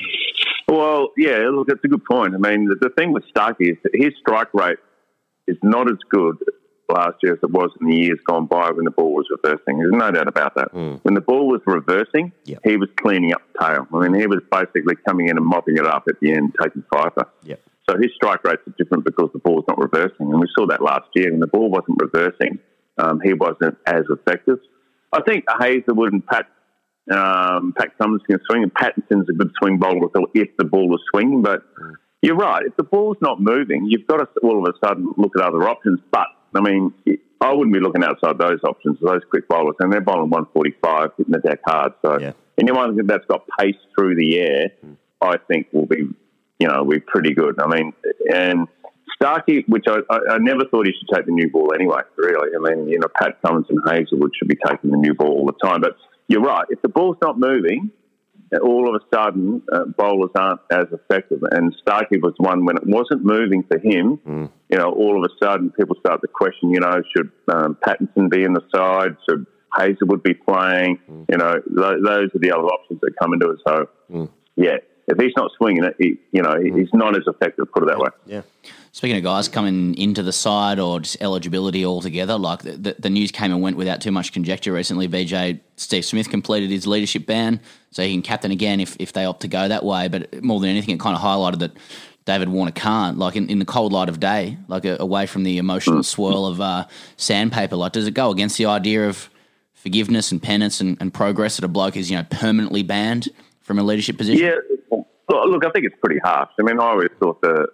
Well, 0.67 1.09
yeah, 1.15 1.49
look, 1.51 1.69
it's 1.69 1.83
a 1.83 1.87
good 1.87 2.03
point. 2.05 2.33
I 2.33 2.37
mean, 2.37 2.65
the, 2.65 2.75
the 2.75 2.89
thing 2.89 3.13
with 3.13 3.23
Starkey 3.29 3.69
is 3.69 3.77
that 3.83 3.91
his 3.93 4.13
strike 4.19 4.53
rate 4.53 4.79
is 5.47 5.57
not 5.63 5.89
as 5.89 5.97
good 6.09 6.37
last 6.89 7.17
year 7.23 7.33
as 7.33 7.39
it 7.43 7.51
was 7.51 7.69
in 7.81 7.87
the 7.87 7.95
years 7.95 8.19
gone 8.25 8.45
by 8.45 8.71
when 8.71 8.85
the 8.85 8.91
ball 8.91 9.13
was 9.13 9.27
reversing. 9.29 9.77
There's 9.79 9.91
no 9.91 10.11
doubt 10.11 10.27
about 10.27 10.55
that. 10.55 10.73
When 10.73 11.13
the 11.13 11.21
ball 11.21 11.47
was 11.47 11.61
reversing, 11.65 12.31
Yep. 12.45 12.59
he 12.63 12.77
was 12.77 12.89
cleaning 13.01 13.33
up 13.33 13.41
the 13.53 13.65
tail. 13.65 13.87
I 13.93 14.07
mean, 14.07 14.19
he 14.19 14.27
was 14.27 14.39
basically 14.51 14.95
coming 15.07 15.27
in 15.27 15.37
and 15.37 15.45
mopping 15.45 15.77
it 15.77 15.85
up 15.85 16.03
at 16.07 16.19
the 16.19 16.31
end, 16.33 16.55
taking 16.61 16.83
fifer. 16.91 17.25
Yep. 17.43 17.61
So 17.89 17.97
his 17.97 18.11
strike 18.15 18.43
rates 18.43 18.61
are 18.67 18.73
different 18.77 19.03
because 19.05 19.29
the 19.33 19.39
ball's 19.39 19.65
not 19.67 19.77
reversing. 19.79 20.31
And 20.31 20.39
we 20.39 20.47
saw 20.57 20.67
that 20.67 20.81
last 20.81 21.07
year. 21.15 21.31
When 21.31 21.39
the 21.39 21.47
ball 21.47 21.69
wasn't 21.69 21.97
reversing, 22.01 22.59
um, 22.97 23.19
he 23.23 23.33
wasn't 23.33 23.77
as 23.87 24.03
effective. 24.09 24.59
I 25.11 25.21
think 25.21 25.45
Hazlewood 25.59 26.13
and 26.13 26.25
Pat 26.25 26.45
um, 27.11 27.73
Pat 27.75 27.97
Cummins 27.97 28.21
can 28.29 28.39
swing, 28.47 28.63
and 28.63 28.73
Pattinson's 28.73 29.27
a 29.29 29.33
good 29.33 29.51
swing 29.59 29.77
bowler 29.79 30.09
if 30.35 30.49
the 30.57 30.63
ball 30.63 30.93
is 30.93 31.01
swinging. 31.09 31.41
But 31.41 31.63
you're 32.21 32.35
right. 32.35 32.63
If 32.65 32.75
the 32.77 32.83
ball's 32.83 33.17
not 33.21 33.41
moving, 33.41 33.85
you've 33.87 34.05
got 34.07 34.17
to 34.17 34.27
all 34.43 34.63
of 34.63 34.71
a 34.73 34.87
sudden 34.87 35.11
look 35.17 35.31
at 35.35 35.41
other 35.43 35.67
options. 35.67 35.99
But 36.11 36.27
I 36.55 36.61
mean, 36.61 36.93
I 37.41 37.53
wouldn't 37.53 37.73
be 37.73 37.79
looking 37.79 38.03
outside 38.03 38.37
those 38.37 38.59
options, 38.63 38.97
those 39.01 39.21
quick 39.29 39.47
bowlers, 39.47 39.75
and 39.79 39.91
they're 39.91 40.01
bowling 40.01 40.29
145, 40.29 41.11
hitting 41.17 41.31
the 41.31 41.39
deck 41.39 41.59
hard. 41.65 41.93
So 42.03 42.17
anyone 42.59 42.97
that's 43.07 43.25
got 43.25 43.45
pace 43.59 43.75
through 43.95 44.15
the 44.15 44.39
air, 44.39 44.71
I 45.21 45.37
think 45.47 45.67
will 45.71 45.85
be, 45.85 46.07
you 46.59 46.67
know, 46.67 46.83
will 46.83 46.95
be 46.95 46.99
pretty 46.99 47.33
good. 47.33 47.59
I 47.61 47.67
mean, 47.67 47.93
and 48.33 48.67
Starkey, 49.15 49.63
which 49.67 49.85
I, 49.87 49.99
I, 50.09 50.19
I 50.31 50.37
never 50.37 50.65
thought 50.65 50.85
he 50.85 50.93
should 50.93 51.15
take 51.15 51.25
the 51.25 51.31
new 51.31 51.49
ball 51.49 51.73
anyway, 51.73 52.01
really. 52.17 52.49
I 52.55 52.73
mean, 52.73 52.87
you 52.87 52.99
know, 52.99 53.07
Pat 53.19 53.41
Cummins 53.41 53.67
and 53.69 53.79
Hazlewood 53.87 54.31
should 54.37 54.47
be 54.47 54.57
taking 54.67 54.91
the 54.91 54.97
new 54.97 55.13
ball 55.13 55.39
all 55.39 55.45
the 55.45 55.67
time. 55.67 55.81
But 55.81 55.95
you're 56.27 56.41
right. 56.41 56.65
If 56.69 56.81
the 56.81 56.89
ball's 56.89 57.17
not 57.21 57.39
moving, 57.39 57.91
all 58.61 58.89
of 58.93 59.01
a 59.01 59.15
sudden 59.15 59.61
uh, 59.71 59.85
bowlers 59.97 60.31
aren't 60.35 60.61
as 60.71 60.85
effective. 60.91 61.39
And 61.51 61.75
Starkey 61.81 62.17
was 62.17 62.33
one 62.37 62.65
when 62.65 62.77
it 62.77 62.85
wasn't 62.85 63.23
moving 63.23 63.63
for 63.63 63.77
him. 63.79 64.19
You 64.69 64.77
know, 64.77 64.91
all 64.91 65.23
of 65.23 65.29
a 65.29 65.45
sudden 65.45 65.71
people 65.71 65.95
start 65.99 66.21
to 66.21 66.27
question. 66.27 66.71
You 66.71 66.79
know, 66.79 67.01
should 67.15 67.31
um, 67.51 67.77
Pattinson 67.85 68.29
be 68.29 68.43
in 68.43 68.53
the 68.53 68.63
side? 68.73 69.15
Should 69.29 69.45
Hazlewood 69.71 70.23
be 70.23 70.33
playing? 70.33 70.99
You 71.31 71.37
know, 71.37 71.53
th- 71.53 71.99
those 72.03 72.29
are 72.35 72.39
the 72.39 72.51
other 72.51 72.63
options 72.63 72.99
that 73.01 73.11
come 73.21 73.33
into 73.33 73.51
it. 73.51 73.59
So, 73.67 73.87
yeah, 74.55 74.77
if 75.09 75.17
he's 75.17 75.33
not 75.35 75.51
swinging 75.57 75.83
it, 75.83 75.95
he, 75.97 76.17
you 76.31 76.41
know, 76.41 76.55
he's 76.61 76.93
not 76.93 77.15
as 77.15 77.23
effective. 77.27 77.71
Put 77.71 77.83
it 77.83 77.87
that 77.87 77.99
way. 77.99 78.09
Yeah. 78.25 78.41
Speaking 78.91 79.17
of 79.17 79.23
guys 79.23 79.47
coming 79.47 79.95
into 79.95 80.23
the 80.23 80.31
side 80.31 80.79
or 80.79 80.99
just 80.99 81.17
eligibility 81.21 81.85
altogether, 81.85 82.37
like 82.37 82.61
the, 82.61 82.71
the, 82.71 82.95
the 82.97 83.09
news 83.09 83.31
came 83.31 83.51
and 83.51 83.61
went 83.61 83.77
without 83.77 84.01
too 84.01 84.11
much 84.11 84.33
conjecture 84.33 84.73
recently. 84.73 85.07
BJ 85.07 85.59
Steve 85.75 86.05
Smith 86.05 86.29
completed 86.29 86.69
his 86.69 86.87
leadership 86.87 87.25
ban, 87.25 87.59
so 87.91 88.03
he 88.03 88.11
can 88.11 88.21
captain 88.21 88.51
again 88.51 88.79
if, 88.79 88.95
if 88.99 89.13
they 89.13 89.25
opt 89.25 89.41
to 89.41 89.47
go 89.47 89.67
that 89.67 89.83
way. 89.83 90.07
But 90.07 90.43
more 90.43 90.59
than 90.59 90.69
anything, 90.69 90.95
it 90.95 90.99
kind 90.99 91.15
of 91.15 91.21
highlighted 91.21 91.59
that 91.59 91.71
David 92.25 92.49
Warner 92.49 92.71
can't, 92.71 93.17
like 93.17 93.35
in, 93.35 93.49
in 93.49 93.59
the 93.59 93.65
cold 93.65 93.91
light 93.91 94.09
of 94.09 94.19
day, 94.19 94.57
like 94.67 94.85
uh, 94.85 94.97
away 94.99 95.25
from 95.25 95.43
the 95.43 95.57
emotional 95.57 96.03
swirl 96.03 96.45
of 96.45 96.61
uh, 96.61 96.85
sandpaper. 97.17 97.75
Like, 97.75 97.93
does 97.93 98.07
it 98.07 98.13
go 98.13 98.31
against 98.31 98.57
the 98.57 98.65
idea 98.65 99.07
of 99.07 99.29
forgiveness 99.73 100.31
and 100.31 100.41
penance 100.41 100.81
and, 100.81 100.97
and 100.99 101.13
progress 101.13 101.55
that 101.55 101.65
a 101.65 101.67
bloke 101.67 101.95
is, 101.95 102.11
you 102.11 102.17
know, 102.17 102.25
permanently 102.29 102.83
banned 102.83 103.29
from 103.61 103.79
a 103.79 103.83
leadership 103.83 104.17
position? 104.17 104.45
Yeah, 104.45 104.57
well, 104.69 104.78
look, 105.29 105.65
I 105.65 105.71
think 105.71 105.85
it's 105.85 105.95
pretty 106.03 106.19
harsh. 106.23 106.49
I 106.59 106.63
mean, 106.63 106.79
I 106.79 106.85
always 106.85 107.09
thought 107.19 107.41
the 107.41 107.67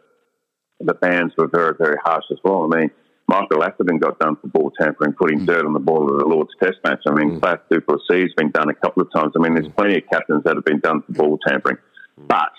the 0.81 0.93
bans 0.93 1.31
were 1.37 1.47
very, 1.47 1.73
very 1.77 1.95
harsh 2.03 2.25
as 2.31 2.37
well. 2.43 2.69
I 2.71 2.79
mean, 2.79 2.91
Michael 3.27 3.63
Atherton 3.63 3.97
got 3.97 4.19
done 4.19 4.35
for 4.35 4.47
ball 4.47 4.71
tampering, 4.79 5.13
putting 5.13 5.45
dirt 5.45 5.65
on 5.65 5.73
the 5.73 5.79
ball 5.79 6.03
at 6.13 6.19
the 6.19 6.25
Lord's 6.25 6.51
Test 6.61 6.77
match. 6.83 7.01
I 7.07 7.11
mean, 7.11 7.39
Plath 7.39 7.61
Duplessis 7.71 8.23
has 8.23 8.33
been 8.35 8.51
done 8.51 8.69
a 8.69 8.73
couple 8.73 9.01
of 9.01 9.11
times. 9.15 9.33
I 9.35 9.39
mean, 9.39 9.55
there's 9.55 9.71
plenty 9.75 9.97
of 9.97 10.03
captains 10.11 10.43
that 10.43 10.55
have 10.55 10.65
been 10.65 10.79
done 10.79 11.01
for 11.01 11.13
ball 11.13 11.39
tampering. 11.47 11.77
But 12.17 12.51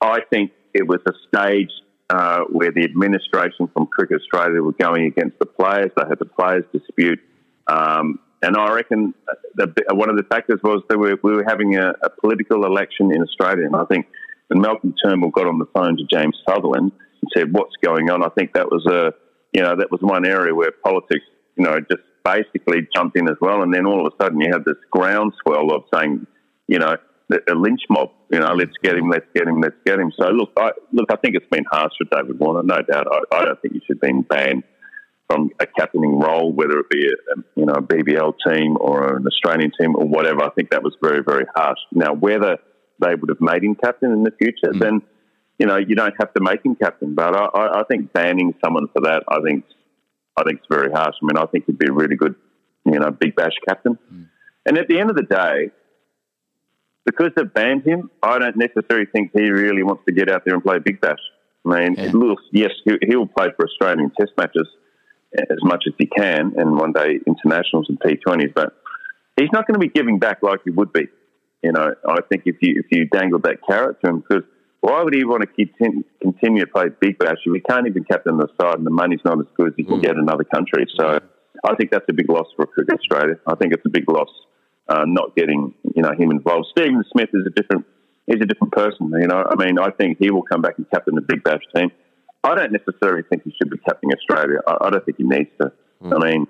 I 0.00 0.20
think 0.30 0.52
it 0.72 0.86
was 0.88 1.00
a 1.06 1.12
stage 1.28 1.70
uh, 2.10 2.40
where 2.50 2.72
the 2.72 2.82
administration 2.84 3.68
from 3.72 3.86
Cricket 3.86 4.20
Australia 4.20 4.60
were 4.62 4.72
going 4.72 5.06
against 5.06 5.38
the 5.38 5.46
players. 5.46 5.90
They 5.96 6.02
had 6.08 6.18
the 6.18 6.26
players 6.26 6.64
dispute. 6.72 7.20
Um, 7.66 8.18
and 8.44 8.56
I 8.56 8.72
reckon 8.72 9.14
the, 9.54 9.72
one 9.92 10.10
of 10.10 10.16
the 10.16 10.24
factors 10.24 10.60
was 10.62 10.82
that 10.88 10.98
we, 10.98 11.14
we 11.22 11.36
were 11.36 11.44
having 11.46 11.76
a, 11.76 11.94
a 12.02 12.10
political 12.10 12.64
election 12.64 13.12
in 13.12 13.22
Australia. 13.22 13.64
And 13.66 13.76
I 13.76 13.84
think 13.86 14.06
when 14.48 14.60
Malcolm 14.60 14.94
Turnbull 15.02 15.30
got 15.30 15.46
on 15.46 15.58
the 15.58 15.66
phone 15.74 15.96
to 15.96 16.04
James 16.12 16.36
Sutherland 16.48 16.92
and 16.92 17.30
said, 17.34 17.52
"What's 17.52 17.74
going 17.82 18.10
on?" 18.10 18.22
I 18.22 18.28
think 18.28 18.52
that 18.54 18.70
was 18.70 18.86
a, 18.86 19.14
you 19.52 19.62
know, 19.62 19.74
that 19.76 19.90
was 19.90 20.00
one 20.02 20.26
area 20.26 20.54
where 20.54 20.70
politics, 20.72 21.24
you 21.56 21.64
know, 21.64 21.80
just 21.80 22.02
basically 22.24 22.86
jumped 22.94 23.16
in 23.16 23.28
as 23.28 23.36
well. 23.40 23.62
And 23.62 23.72
then 23.72 23.86
all 23.86 24.06
of 24.06 24.12
a 24.12 24.22
sudden, 24.22 24.40
you 24.40 24.50
had 24.52 24.64
this 24.64 24.76
groundswell 24.90 25.72
of 25.72 25.84
saying, 25.92 26.26
you 26.68 26.78
know, 26.78 26.96
a 27.30 27.54
lynch 27.54 27.82
mob. 27.88 28.10
You 28.30 28.40
know, 28.40 28.52
let's 28.54 28.76
get 28.82 28.96
him, 28.96 29.08
let's 29.08 29.26
get 29.34 29.46
him, 29.46 29.60
let's 29.60 29.76
get 29.86 29.98
him. 29.98 30.12
So 30.18 30.28
look, 30.28 30.50
I, 30.58 30.72
look, 30.92 31.10
I 31.10 31.16
think 31.16 31.36
it's 31.36 31.48
been 31.50 31.64
harsh 31.70 31.92
for 31.98 32.16
David 32.16 32.38
Warner, 32.38 32.62
no 32.62 32.82
doubt. 32.82 33.06
I, 33.10 33.36
I 33.36 33.44
don't 33.46 33.62
think 33.62 33.74
he 33.74 33.80
should 33.80 33.96
have 33.96 34.00
been 34.00 34.22
banned 34.22 34.64
from 35.26 35.50
a 35.58 35.66
captaining 35.66 36.18
role, 36.18 36.52
whether 36.52 36.78
it 36.78 36.88
be 36.90 37.06
a, 37.06 37.40
you 37.56 37.66
know 37.66 37.74
a 37.74 37.82
BBL 37.82 38.34
team 38.46 38.76
or 38.80 39.16
an 39.16 39.26
Australian 39.26 39.72
team 39.78 39.96
or 39.96 40.06
whatever. 40.06 40.42
I 40.42 40.50
think 40.50 40.70
that 40.70 40.82
was 40.82 40.94
very 41.02 41.22
very 41.22 41.46
harsh. 41.54 41.78
Now 41.92 42.12
whether 42.12 42.58
they 43.00 43.14
would 43.14 43.28
have 43.28 43.40
made 43.40 43.64
him 43.64 43.74
captain 43.74 44.12
in 44.12 44.22
the 44.22 44.32
future, 44.32 44.72
mm. 44.72 44.80
then 44.80 45.02
you 45.58 45.66
know 45.66 45.76
you 45.76 45.94
don't 45.94 46.14
have 46.18 46.32
to 46.34 46.42
make 46.42 46.64
him 46.64 46.76
captain. 46.76 47.14
But 47.14 47.34
I, 47.34 47.44
I, 47.44 47.80
I 47.80 47.84
think 47.84 48.12
banning 48.12 48.54
someone 48.64 48.88
for 48.88 49.02
that, 49.02 49.24
I 49.28 49.40
think 49.40 49.64
I 50.36 50.42
think 50.44 50.58
it's 50.58 50.68
very 50.70 50.92
harsh. 50.92 51.16
I 51.22 51.26
mean, 51.26 51.38
I 51.38 51.46
think 51.46 51.66
he'd 51.66 51.78
be 51.78 51.88
a 51.88 51.92
really 51.92 52.16
good 52.16 52.34
you 52.84 52.98
know 52.98 53.10
Big 53.10 53.34
Bash 53.34 53.54
captain. 53.66 53.98
Mm. 54.12 54.28
And 54.66 54.78
at 54.78 54.88
the 54.88 54.98
end 54.98 55.10
of 55.10 55.16
the 55.16 55.22
day, 55.22 55.70
because 57.04 57.30
they've 57.36 57.52
banned 57.52 57.86
him, 57.86 58.10
I 58.22 58.38
don't 58.38 58.56
necessarily 58.56 59.06
think 59.06 59.30
he 59.34 59.50
really 59.50 59.82
wants 59.82 60.04
to 60.06 60.12
get 60.12 60.30
out 60.30 60.44
there 60.44 60.54
and 60.54 60.62
play 60.62 60.78
Big 60.78 61.00
Bash. 61.00 61.18
I 61.66 61.88
mean, 61.88 62.12
looks, 62.12 62.42
yes, 62.52 62.70
he'll 62.84 63.26
play 63.26 63.48
for 63.56 63.66
Australian 63.66 64.10
Test 64.18 64.32
matches 64.36 64.68
as 65.38 65.58
much 65.62 65.84
as 65.86 65.94
he 65.98 66.06
can, 66.06 66.52
and 66.56 66.76
one 66.76 66.92
day 66.92 67.18
internationals 67.26 67.86
and 67.88 67.98
T20s, 68.00 68.54
but 68.54 68.74
he's 69.36 69.50
not 69.52 69.66
going 69.66 69.80
to 69.80 69.86
be 69.86 69.88
giving 69.88 70.18
back 70.18 70.38
like 70.42 70.60
he 70.64 70.70
would 70.70 70.92
be. 70.92 71.06
You 71.62 71.72
know, 71.72 71.94
I 72.06 72.18
think 72.28 72.42
if 72.46 72.56
you 72.60 72.82
if 72.84 72.86
you 72.90 73.06
dangled 73.06 73.44
that 73.44 73.58
carrot 73.68 73.98
to 74.02 74.10
him, 74.10 74.20
because 74.20 74.44
why 74.80 75.02
would 75.02 75.14
he 75.14 75.24
want 75.24 75.42
to 75.42 75.46
continue, 75.46 76.04
continue 76.20 76.64
to 76.64 76.70
play 76.70 76.84
Big 77.00 77.18
Bash 77.18 77.38
if 77.44 77.54
he 77.54 77.60
can't 77.60 77.86
even 77.86 78.04
captain 78.04 78.36
the 78.36 78.48
side 78.60 78.76
and 78.76 78.86
the 78.86 78.90
money's 78.90 79.20
not 79.24 79.38
as 79.40 79.46
good 79.56 79.68
as 79.68 79.74
he 79.76 79.84
can 79.84 80.00
get 80.00 80.12
in 80.12 80.18
another 80.18 80.44
country? 80.44 80.86
So 80.98 81.20
I 81.64 81.74
think 81.76 81.90
that's 81.90 82.04
a 82.10 82.12
big 82.12 82.28
loss 82.28 82.46
for 82.54 82.66
Cricket 82.66 83.00
Australia. 83.00 83.36
I 83.46 83.54
think 83.54 83.72
it's 83.72 83.84
a 83.86 83.88
big 83.88 84.10
loss 84.10 84.28
uh, 84.88 85.04
not 85.06 85.34
getting 85.36 85.74
you 85.94 86.02
know 86.02 86.12
him 86.12 86.30
involved. 86.30 86.66
Stephen 86.76 87.02
Smith 87.12 87.30
is 87.32 87.46
a 87.46 87.50
different 87.50 87.86
he's 88.26 88.42
a 88.42 88.46
different 88.46 88.72
person. 88.72 89.10
You 89.18 89.26
know, 89.26 89.44
I 89.48 89.54
mean, 89.56 89.78
I 89.78 89.90
think 89.90 90.18
he 90.20 90.30
will 90.30 90.42
come 90.42 90.62
back 90.62 90.74
and 90.76 90.88
captain 90.90 91.14
the 91.14 91.22
Big 91.22 91.42
Bash 91.42 91.62
team. 91.74 91.90
I 92.44 92.54
don't 92.54 92.72
necessarily 92.72 93.22
think 93.28 93.42
he 93.44 93.54
should 93.56 93.70
be 93.70 93.78
captaining 93.78 94.14
Australia. 94.16 94.60
I, 94.66 94.76
I 94.82 94.90
don't 94.90 95.04
think 95.04 95.18
he 95.18 95.24
needs 95.24 95.50
to. 95.60 95.72
I 96.04 96.18
mean, 96.18 96.46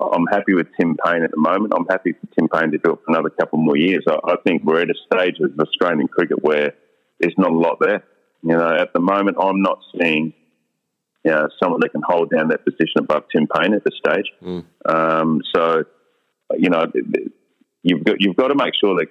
I'm 0.00 0.26
happy 0.26 0.54
with 0.54 0.66
Tim 0.78 0.96
Paine 1.04 1.22
at 1.22 1.30
the 1.30 1.38
moment. 1.38 1.72
I'm 1.76 1.86
happy 1.88 2.12
for 2.12 2.26
Tim 2.34 2.48
Paine 2.48 2.72
to 2.72 2.78
do 2.78 2.92
it 2.92 2.98
for 3.04 3.14
another 3.14 3.30
couple 3.30 3.58
more 3.58 3.76
years. 3.76 4.04
I, 4.08 4.18
I 4.24 4.34
think 4.44 4.64
we're 4.64 4.82
at 4.82 4.90
a 4.90 4.94
stage 5.12 5.36
of 5.40 5.58
Australian 5.58 6.08
cricket 6.08 6.42
where 6.42 6.74
there's 7.20 7.34
not 7.38 7.50
a 7.50 7.56
lot 7.56 7.78
there. 7.80 8.04
You 8.42 8.56
know, 8.56 8.76
at 8.76 8.92
the 8.92 9.00
moment, 9.00 9.36
I'm 9.40 9.62
not 9.62 9.78
seeing 9.98 10.34
you 11.24 11.32
know, 11.32 11.48
someone 11.60 11.80
that 11.80 11.90
can 11.90 12.02
hold 12.06 12.30
down 12.30 12.48
that 12.48 12.64
position 12.64 12.98
above 12.98 13.24
Tim 13.34 13.48
Paine 13.52 13.74
at 13.74 13.82
this 13.84 13.94
stage. 13.98 14.26
Um, 14.88 15.40
so, 15.54 15.82
you 16.56 16.70
know, 16.70 16.86
you've 17.82 18.04
got 18.04 18.16
you've 18.20 18.36
got 18.36 18.48
to 18.48 18.54
make 18.54 18.74
sure 18.80 18.94
that 18.96 19.08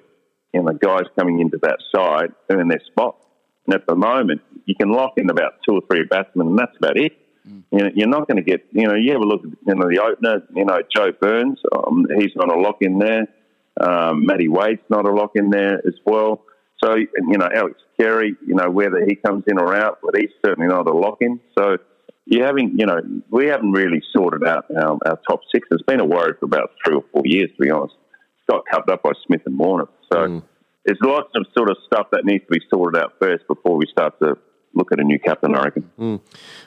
you 0.53 0.63
know 0.63 0.71
guys 0.81 1.03
coming 1.19 1.41
into 1.41 1.57
that 1.61 1.77
side 1.93 2.31
earn 2.49 2.69
their 2.69 2.81
spot. 2.91 3.17
And 3.65 3.75
at 3.75 3.87
the 3.87 3.95
moment, 3.95 4.41
you 4.65 4.75
can 4.75 4.91
lock 4.91 5.13
in 5.17 5.29
about 5.29 5.53
two 5.67 5.75
or 5.75 5.81
three 5.89 6.03
batsmen, 6.03 6.47
and 6.47 6.59
that's 6.59 6.75
about 6.77 6.97
it. 6.97 7.13
You 7.71 7.79
know, 7.79 7.89
you're 7.93 8.07
not 8.07 8.27
going 8.27 8.37
to 8.37 8.43
get. 8.43 8.65
You 8.71 8.87
know, 8.87 8.95
you 8.95 9.11
have 9.13 9.21
a 9.21 9.25
look 9.25 9.41
at 9.41 9.51
you 9.67 9.75
know 9.75 9.87
the 9.89 9.99
opener. 10.01 10.43
You 10.53 10.65
know, 10.65 10.79
Joe 10.95 11.11
Burns. 11.19 11.59
Um, 11.75 12.05
he's 12.17 12.35
not 12.35 12.51
a 12.51 12.59
lock 12.59 12.77
in 12.81 12.97
there. 12.99 13.27
Um, 13.79 14.25
Matty 14.25 14.47
Wade's 14.47 14.81
not 14.89 15.07
a 15.07 15.11
lock 15.11 15.31
in 15.35 15.49
there 15.49 15.75
as 15.85 15.95
well. 16.05 16.43
So 16.83 16.95
you 16.95 17.37
know, 17.37 17.49
Alex 17.53 17.75
Carey. 17.99 18.35
You 18.45 18.55
know, 18.55 18.69
whether 18.69 19.05
he 19.05 19.15
comes 19.15 19.43
in 19.47 19.59
or 19.59 19.75
out, 19.75 19.99
but 20.01 20.15
he's 20.17 20.31
certainly 20.43 20.67
not 20.67 20.87
a 20.87 20.93
lock 20.93 21.17
in. 21.21 21.39
So 21.57 21.77
you're 22.25 22.45
having, 22.45 22.73
you 22.77 22.85
know, 22.85 22.99
we 23.29 23.47
haven't 23.47 23.71
really 23.71 24.01
sorted 24.15 24.47
out 24.47 24.65
our, 24.75 24.97
our 25.05 25.19
top 25.29 25.41
six. 25.53 25.67
It's 25.71 25.83
been 25.83 25.99
a 25.99 26.05
worry 26.05 26.33
for 26.39 26.45
about 26.45 26.71
three 26.83 26.95
or 26.95 27.03
four 27.13 27.21
years, 27.25 27.49
to 27.55 27.61
be 27.61 27.69
honest. 27.69 27.93
It's 28.39 28.49
got 28.49 28.63
covered 28.71 28.89
up 28.89 29.03
by 29.03 29.11
Smith 29.27 29.41
and 29.45 29.57
Warner. 29.57 29.87
So 30.11 30.43
there's 30.85 30.99
lots 31.01 31.29
of 31.35 31.45
sort 31.57 31.69
of 31.69 31.77
stuff 31.85 32.07
that 32.11 32.25
needs 32.25 32.43
to 32.45 32.51
be 32.51 32.61
sorted 32.69 33.01
out 33.01 33.13
first 33.19 33.47
before 33.47 33.75
we 33.77 33.85
start 33.87 34.17
to 34.19 34.37
look 34.73 34.91
at 34.91 34.99
a 34.99 35.03
new 35.03 35.17
captain, 35.17 35.55
I 35.55 35.63
reckon. 35.63 35.89
Mm. 35.97 36.19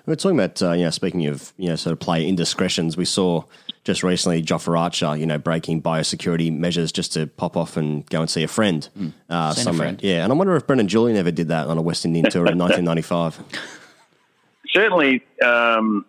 We're 0.07 0.14
talking 0.14 0.39
about, 0.39 0.62
uh, 0.62 0.73
you 0.73 0.85
know, 0.85 0.91
speaking 0.91 1.27
of, 1.27 1.53
you 1.59 1.69
know, 1.69 1.77
sort 1.77 1.93
of 1.93 2.01
play 2.01 2.27
indiscretions, 2.27 2.97
we 2.97 3.05
saw 3.05 3.45
just 3.85 4.03
recently 4.03 4.43
Jofra 4.43 4.79
Archer, 4.79 5.14
you 5.16 5.27
know, 5.27 5.37
breaking 5.39 5.83
biosecurity 5.83 6.51
measures 6.57 6.91
just 6.91 7.12
to 7.12 7.27
pop 7.27 7.57
off 7.57 7.77
and 7.77 8.09
go 8.09 8.21
and 8.23 8.31
see 8.31 8.43
a 8.43 8.49
friend. 8.49 8.89
Uh, 9.29 9.53
Seen 9.53 9.61
a 9.61 9.64
somewhere. 9.64 9.87
friend. 9.89 10.01
Yeah, 10.03 10.25
and 10.25 10.33
I 10.33 10.37
wonder 10.37 10.57
if 10.57 10.66
Brendon 10.66 10.89
Julian 10.89 11.19
ever 11.19 11.31
did 11.31 11.49
that 11.49 11.66
on 11.66 11.77
a 11.77 11.82
West 11.82 12.05
Indian 12.07 12.31
tour 12.31 12.47
in 12.47 12.59
1995. 12.59 13.40
Certainly, 14.74 15.23
um, 15.45 16.05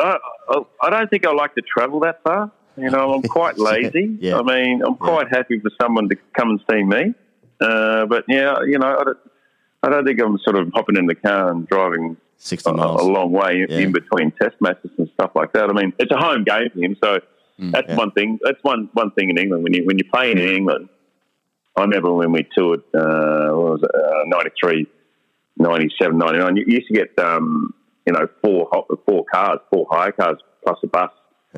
I, 0.00 0.16
I, 0.48 0.60
I 0.82 0.90
don't 0.90 1.08
think 1.08 1.26
I 1.26 1.32
like 1.32 1.54
to 1.54 1.62
travel 1.62 2.00
that 2.00 2.22
far. 2.24 2.50
You 2.76 2.90
know, 2.90 3.14
I'm 3.14 3.22
quite 3.22 3.58
lazy. 3.60 4.16
Yeah. 4.20 4.38
I 4.38 4.42
mean, 4.42 4.82
I'm 4.84 4.96
quite 4.96 5.28
happy 5.30 5.60
for 5.60 5.70
someone 5.80 6.08
to 6.08 6.16
come 6.36 6.50
and 6.50 6.60
see 6.70 6.82
me. 6.82 7.14
Uh, 7.62 8.06
but 8.06 8.24
yeah, 8.28 8.56
you 8.66 8.78
know, 8.78 8.96
I 8.98 9.04
don't, 9.04 9.18
I 9.84 9.88
don't 9.88 10.04
think 10.04 10.20
I'm 10.20 10.38
sort 10.38 10.56
of 10.56 10.70
hopping 10.74 10.96
in 10.96 11.06
the 11.06 11.14
car 11.14 11.50
and 11.50 11.66
driving 11.68 12.16
60 12.38 12.70
a, 12.70 12.72
miles. 12.74 13.00
a 13.00 13.04
long 13.04 13.32
way 13.32 13.62
in, 13.62 13.66
Yeah. 13.70 13.78
in 13.78 13.92
between 13.92 14.32
test 14.32 14.56
matches 14.60 14.90
and 14.98 15.08
stuff 15.14 15.32
like 15.34 15.52
that. 15.52 15.70
I 15.70 15.72
mean, 15.72 15.92
it's 15.98 16.12
a 16.12 16.18
home 16.18 16.44
game 16.44 16.70
for 16.72 16.80
him, 16.80 16.96
so 17.02 17.20
that's 17.58 17.88
yeah. 17.88 17.96
one 17.96 18.10
thing. 18.12 18.38
That's 18.42 18.62
one 18.62 18.90
one 18.92 19.10
thing 19.12 19.30
in 19.30 19.38
England 19.38 19.62
when 19.62 19.72
you 19.72 19.84
when 19.84 19.98
you're 19.98 20.10
playing 20.12 20.38
in 20.38 20.48
England. 20.48 20.88
I 21.76 21.82
remember 21.82 22.12
when 22.12 22.32
we 22.32 22.46
toured, 22.56 22.80
uh, 22.92 23.48
what 23.56 23.80
was 23.80 23.82
it, 23.82 23.90
uh, 23.94 24.24
93, 24.26 24.86
97, 25.56 26.18
99, 26.18 26.56
you 26.56 26.64
used 26.66 26.86
to 26.88 26.92
get, 26.92 27.18
um, 27.18 27.72
you 28.06 28.12
know, 28.12 28.28
four 28.42 28.68
four 29.06 29.24
cars, 29.32 29.58
four 29.72 29.86
hire 29.90 30.12
cars 30.12 30.38
plus 30.64 30.78
a 30.82 30.86
bus. 30.86 31.10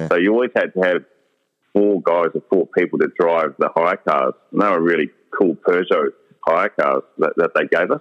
So 0.08 0.16
you 0.16 0.32
always 0.32 0.50
had 0.54 0.72
to 0.74 0.80
have 0.82 1.04
four 1.72 2.00
guys 2.02 2.28
or 2.34 2.42
four 2.50 2.66
people 2.66 2.98
to 3.00 3.08
drive 3.18 3.54
the 3.58 3.70
hire 3.74 3.96
cars. 3.96 4.34
And 4.52 4.60
they 4.60 4.68
were 4.68 4.80
really 4.80 5.10
cool 5.38 5.56
Peugeot 5.56 6.10
hire 6.46 6.68
cars 6.68 7.02
that, 7.18 7.32
that 7.36 7.50
they 7.54 7.66
gave 7.66 7.90
us. 7.90 8.00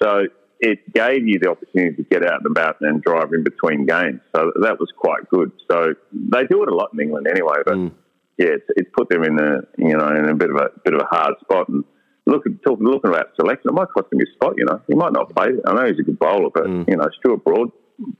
So 0.00 0.24
it 0.60 0.92
gave 0.92 1.26
you 1.26 1.38
the 1.40 1.50
opportunity 1.50 1.96
to 1.96 2.02
get 2.04 2.24
out 2.24 2.40
and 2.44 2.46
about 2.46 2.76
and 2.80 3.02
drive 3.02 3.32
in 3.32 3.42
between 3.42 3.86
games. 3.86 4.20
So 4.34 4.52
that 4.62 4.78
was 4.78 4.88
quite 4.96 5.28
good. 5.28 5.50
So 5.70 5.94
they 6.12 6.44
do 6.44 6.62
it 6.62 6.68
a 6.68 6.74
lot 6.74 6.90
in 6.94 7.00
England 7.00 7.26
anyway, 7.28 7.56
but 7.64 7.74
mm. 7.74 7.92
yeah, 8.38 8.54
it's, 8.54 8.64
it's 8.76 8.90
put 8.96 9.08
them 9.08 9.24
in 9.24 9.38
a 9.38 9.62
you 9.78 9.96
know 9.96 10.08
in 10.08 10.28
a 10.28 10.34
bit 10.34 10.50
of 10.50 10.56
a 10.56 10.70
bit 10.84 10.94
of 10.94 11.00
a 11.00 11.06
hard 11.14 11.34
spot. 11.40 11.68
And 11.68 11.84
look, 12.26 12.44
talk, 12.64 12.78
looking 12.80 13.10
about 13.10 13.34
selection, 13.34 13.70
it 13.70 13.74
might 13.74 13.88
cost 13.88 14.12
him 14.12 14.20
his 14.20 14.28
spot. 14.34 14.54
You 14.56 14.66
know, 14.66 14.80
he 14.86 14.94
might 14.94 15.12
not 15.12 15.34
play. 15.34 15.48
I 15.66 15.74
know 15.74 15.86
he's 15.86 15.98
a 15.98 16.04
good 16.04 16.18
bowler, 16.18 16.50
but 16.54 16.64
mm. 16.64 16.88
you 16.88 16.96
know, 16.96 17.08
Stuart 17.18 17.44
Broad 17.44 17.70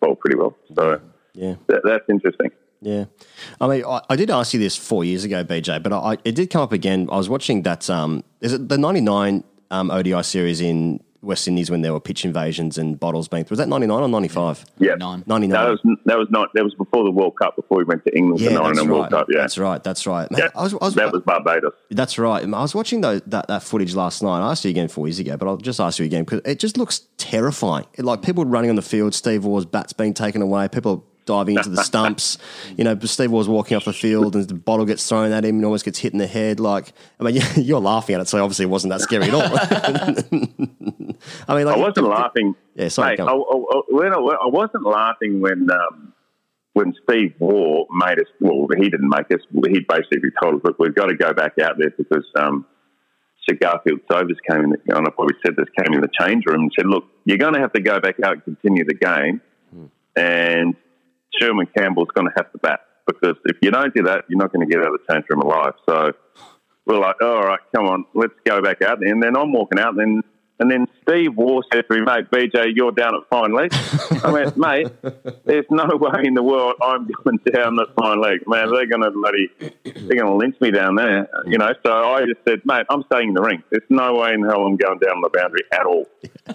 bowled 0.01 0.20
pretty 0.20 0.36
well. 0.36 0.56
So 0.77 1.01
Yeah. 1.35 1.55
that, 1.69 1.82
that's 1.85 2.05
interesting. 2.09 2.51
Yeah, 2.83 3.05
I 3.61 3.69
mean, 3.69 3.85
I, 3.85 4.01
I 4.11 4.17
did 4.17 4.29
ask 4.29 4.53
you 4.53 4.59
this 4.59 4.77
four 4.77 5.05
years 5.05 5.23
ago, 5.23 5.45
BJ, 5.45 5.81
but 5.81 5.93
I, 5.93 6.19
it 6.25 6.35
did 6.35 6.51
come 6.51 6.63
up 6.63 6.73
again. 6.73 7.09
I 7.13 7.17
was 7.17 7.29
watching 7.29 7.63
that. 7.63 7.89
Um, 7.89 8.25
is 8.41 8.53
it 8.53 8.69
the 8.69 8.77
'99 8.77 9.45
um, 9.71 9.91
ODI 9.93 10.21
series 10.25 10.61
in 10.61 11.01
West 11.21 11.47
Indies 11.47 11.71
when 11.71 11.83
there 11.83 11.93
were 11.93 12.01
pitch 12.01 12.25
invasions 12.25 12.77
and 12.79 12.99
bottles 12.99 13.29
being? 13.29 13.45
Thrown? 13.45 13.53
Was 13.53 13.59
that 13.59 13.69
'99 13.69 14.03
or 14.03 14.09
'95? 14.09 14.65
Yeah, 14.79 14.97
Nine. 14.97 15.23
'99. 15.29 15.51
that 15.51 15.71
was 15.71 15.99
that 16.07 16.19
was 16.19 16.27
not 16.31 16.49
that 16.55 16.65
was 16.65 16.75
before 16.75 17.05
the 17.05 17.13
World 17.13 17.35
Cup. 17.41 17.55
Before 17.55 17.79
we 17.79 17.85
went 17.85 18.05
to 18.05 18.17
England 18.17 18.41
yeah, 18.41 18.49
for 18.49 18.55
nine 18.55 18.71
and 18.71 18.79
right. 18.79 18.89
World 18.89 19.11
Cup. 19.11 19.29
Yeah, 19.31 19.43
That's 19.43 19.59
right. 19.59 19.85
That's 19.85 20.05
right. 20.05 20.29
Man, 20.33 20.41
Yeah, 20.41 20.49
I 20.57 20.65
was, 20.65 20.75
I 20.75 20.77
was, 20.81 20.95
that 20.97 21.13
was 21.13 21.23
Barbados. 21.23 21.75
That's 21.93 22.19
right. 22.19 22.43
I 22.43 22.47
was 22.63 22.75
watching 22.75 23.01
those, 23.01 23.23
that 23.27 23.47
that 23.47 23.63
footage 23.63 23.95
last 23.95 24.25
night. 24.25 24.41
I 24.41 24.51
asked 24.51 24.65
you 24.65 24.71
again 24.71 24.89
four 24.89 25.07
years 25.07 25.21
ago, 25.21 25.37
but 25.37 25.47
I'll 25.47 25.57
just 25.57 25.79
ask 25.79 26.01
you 26.01 26.05
again 26.05 26.25
because 26.25 26.41
it 26.45 26.59
just 26.59 26.77
looks 26.77 27.03
terrifying. 27.17 27.87
It, 27.95 28.05
like 28.05 28.23
people 28.23 28.45
running 28.45 28.71
on 28.71 28.77
the 28.77 28.83
field, 28.83 29.15
Steve 29.15 29.45
Waugh's 29.45 29.67
bat's 29.67 29.93
being 29.93 30.15
taken 30.15 30.43
away, 30.43 30.67
people 30.67 31.07
diving 31.24 31.57
into 31.57 31.70
the 31.70 31.77
stumps. 31.85 32.39
You 32.77 32.85
know, 32.85 32.99
Steve 33.01 33.31
was 33.31 33.49
walking 33.49 33.77
off 33.77 33.85
the 33.85 33.93
field 33.93 34.36
and 34.36 34.49
the 34.49 34.55
bottle 34.55 34.86
gets 34.86 35.07
thrown 35.09 35.32
at 35.32 35.44
him 35.44 35.57
and 35.57 35.65
almost 35.65 35.85
gets 35.85 35.99
hit 35.99 36.12
in 36.12 36.19
the 36.19 36.27
head. 36.27 36.61
Like, 36.61 36.93
I 37.20 37.24
mean, 37.24 37.40
you're 37.57 37.81
laughing 37.81 38.15
at 38.15 38.20
it, 38.20 38.28
so 38.28 38.43
obviously 38.43 38.65
it 38.65 38.69
wasn't 38.69 38.93
that 38.93 39.01
scary 39.01 39.24
at 39.24 39.35
all. 39.35 39.43
I 41.49 41.57
mean, 41.57 41.66
like, 41.66 41.77
I 41.77 41.78
wasn't 41.78 42.09
laughing. 42.09 42.55
Yeah, 42.74 42.89
sorry, 42.89 43.16
Mate, 43.16 43.20
I. 43.20 43.24
I, 43.27 43.28
I- 43.28 44.39
I, 44.43 44.47
wasn't 44.47 44.85
laughing 44.85 45.40
when 45.40 45.69
um, 45.70 46.12
when 46.73 46.94
Steve 47.05 47.35
Waugh 47.39 47.86
made 47.90 48.19
us. 48.19 48.27
Well, 48.40 48.66
he 48.77 48.89
didn't 48.89 49.09
make 49.09 49.31
us. 49.31 49.40
He 49.69 49.81
basically 49.89 50.31
told 50.43 50.57
us, 50.57 50.61
"Look, 50.65 50.78
we've 50.78 50.94
got 50.94 51.07
to 51.07 51.16
go 51.16 51.32
back 51.32 51.53
out 51.62 51.77
there 51.78 51.90
because." 51.90 52.24
Um, 52.36 52.66
Sir 53.49 53.57
Garfield 53.61 53.99
Sobers 54.09 54.36
came 54.49 54.61
in, 54.62 54.70
the, 54.70 54.78
and 54.97 55.05
I 55.05 55.11
probably 55.11 55.35
said 55.44 55.57
this, 55.57 55.66
came 55.77 55.93
in 55.94 56.01
the 56.01 56.09
change 56.20 56.44
room 56.47 56.61
and 56.61 56.73
said, 56.78 56.86
"Look, 56.86 57.03
you're 57.24 57.39
going 57.39 57.55
to 57.55 57.61
have 57.61 57.73
to 57.73 57.82
go 57.82 57.99
back 57.99 58.15
out 58.24 58.35
and 58.35 58.44
continue 58.44 58.85
the 58.85 58.94
game, 58.94 59.40
and 60.15 60.77
Sherwin 61.39 61.69
Campbell's 61.77 62.09
going 62.15 62.27
to 62.27 62.33
have 62.37 62.51
to 62.53 62.59
bat 62.59 62.81
because 63.07 63.37
if 63.47 63.57
you 63.63 63.71
don't 63.71 63.95
do 63.95 64.03
that, 64.05 64.25
you're 64.29 64.39
not 64.39 64.53
going 64.53 64.67
to 64.67 64.71
get 64.71 64.85
out 64.85 64.93
of 64.93 65.01
the 65.01 65.13
change 65.13 65.25
room 65.29 65.43
alive." 65.43 65.75
So 65.89 66.13
we're 66.87 66.99
like, 66.99 67.17
"All 67.23 67.43
right, 67.43 67.61
come 67.75 67.87
on, 67.87 68.05
let's 68.15 68.35
go 68.45 68.63
back 68.63 68.83
out. 68.83 69.05
And 69.05 69.23
then 69.23 69.37
I'm 69.37 69.53
walking 69.53 69.79
out, 69.79 69.91
and 69.91 69.99
then 69.99 70.23
and 70.63 70.71
then 70.71 70.87
Steve 71.03 71.35
Waugh 71.35 71.63
said 71.73 71.85
to 71.89 71.95
me, 71.95 72.03
"Mate, 72.03 72.31
BJ, 72.31 72.77
you're 72.77 72.93
down 72.93 73.17
at 73.17 73.29
fine 73.29 73.53
leg." 73.53 73.73
I 74.23 74.31
went, 74.31 74.57
"Mate, 74.67 74.89
there's 75.45 75.67
no 75.71 75.89
way 75.97 76.23
in 76.25 76.35
the 76.35 76.43
world 76.43 76.75
I'm 76.81 77.09
going 77.09 77.39
down 77.53 77.81
at 77.81 77.95
fine 77.97 78.21
leg, 78.21 78.47
man. 78.47 78.71
They're 78.71 78.87
going 78.87 79.03
to 79.03 79.11
bloody, 79.11 79.51
they're 79.83 80.19
going 80.19 80.31
to 80.31 80.35
lynch 80.35 80.61
me 80.61 80.71
down 80.71 80.95
there, 80.95 81.29
you 81.47 81.59
know." 81.59 81.73
So 81.85 81.93
I 81.93 82.27
just 82.27 82.41
said, 82.47 82.61
"Mate, 82.65 82.87
I'm 82.91 83.03
staying 83.13 83.29
in 83.29 83.35
the 83.35 83.43
ring. 83.43 83.63
There's 83.71 83.83
no 83.89 84.15
way 84.15 84.35
in 84.35 84.43
hell 84.43 84.65
I'm 84.65 84.77
going 84.77 84.99
down 84.99 85.21
the 85.21 85.31
boundary 85.33 85.65
at 85.73 85.85
all." 85.85 86.07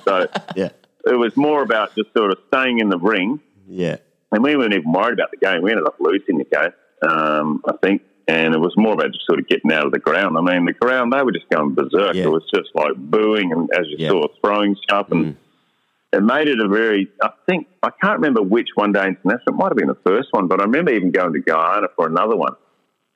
So 0.06 0.28
yeah, 0.56 0.70
it 1.06 1.18
was 1.18 1.36
more 1.36 1.62
about 1.62 1.94
just 1.96 2.14
sort 2.16 2.32
of 2.32 2.38
staying 2.48 2.80
in 2.80 2.88
the 2.90 3.00
ring 3.00 3.42
yeah, 3.68 3.98
and 4.38 4.44
we 4.44 4.56
weren't 4.56 4.74
even 4.76 4.92
worried 4.92 5.14
about 5.14 5.32
the 5.32 5.38
game. 5.38 5.64
We 5.64 5.72
ended 5.72 5.88
up 5.88 5.96
losing 6.00 6.38
the 6.38 6.44
game, 6.46 6.70
um, 7.10 7.62
I 7.68 7.74
think. 7.82 8.04
And 8.28 8.54
it 8.54 8.60
was 8.60 8.74
more 8.78 8.94
about 8.94 9.12
just 9.14 9.26
sort 9.26 9.40
of 9.40 9.48
getting 9.48 9.72
out 9.72 9.86
of 9.88 9.92
the 9.94 10.00
ground. 10.00 10.38
I 10.38 10.42
mean, 10.42 10.66
the 10.66 10.74
ground, 10.74 11.12
they 11.12 11.24
were 11.24 11.32
just 11.32 11.50
going 11.50 11.74
berserk. 11.74 12.14
Yeah. 12.14 12.26
It 12.26 12.30
was 12.32 12.44
just 12.54 12.70
like 12.76 12.94
booing 12.96 13.52
and, 13.52 13.68
as 13.74 13.88
you 13.88 13.96
Yeah. 13.98 14.10
saw, 14.10 14.28
throwing 14.44 14.76
stuff. 14.84 15.08
And 15.12 15.38
it 16.14 16.22
made 16.22 16.48
it 16.50 16.60
a 16.60 16.68
very, 16.68 17.10
I 17.24 17.30
think, 17.50 17.68
I 17.82 17.90
can't 18.02 18.20
remember 18.20 18.42
which 18.44 18.68
one 18.76 18.92
day 18.92 19.08
international. 19.08 19.56
It 19.56 19.58
might 19.58 19.70
have 19.70 19.78
been 19.78 19.88
the 19.88 19.98
first 20.06 20.28
one, 20.32 20.48
but 20.48 20.60
I 20.62 20.66
remember 20.66 20.92
even 20.92 21.10
going 21.12 21.34
to 21.34 21.40
Guyana 21.40 21.88
for 21.96 22.06
another 22.06 22.36
one. 22.36 22.54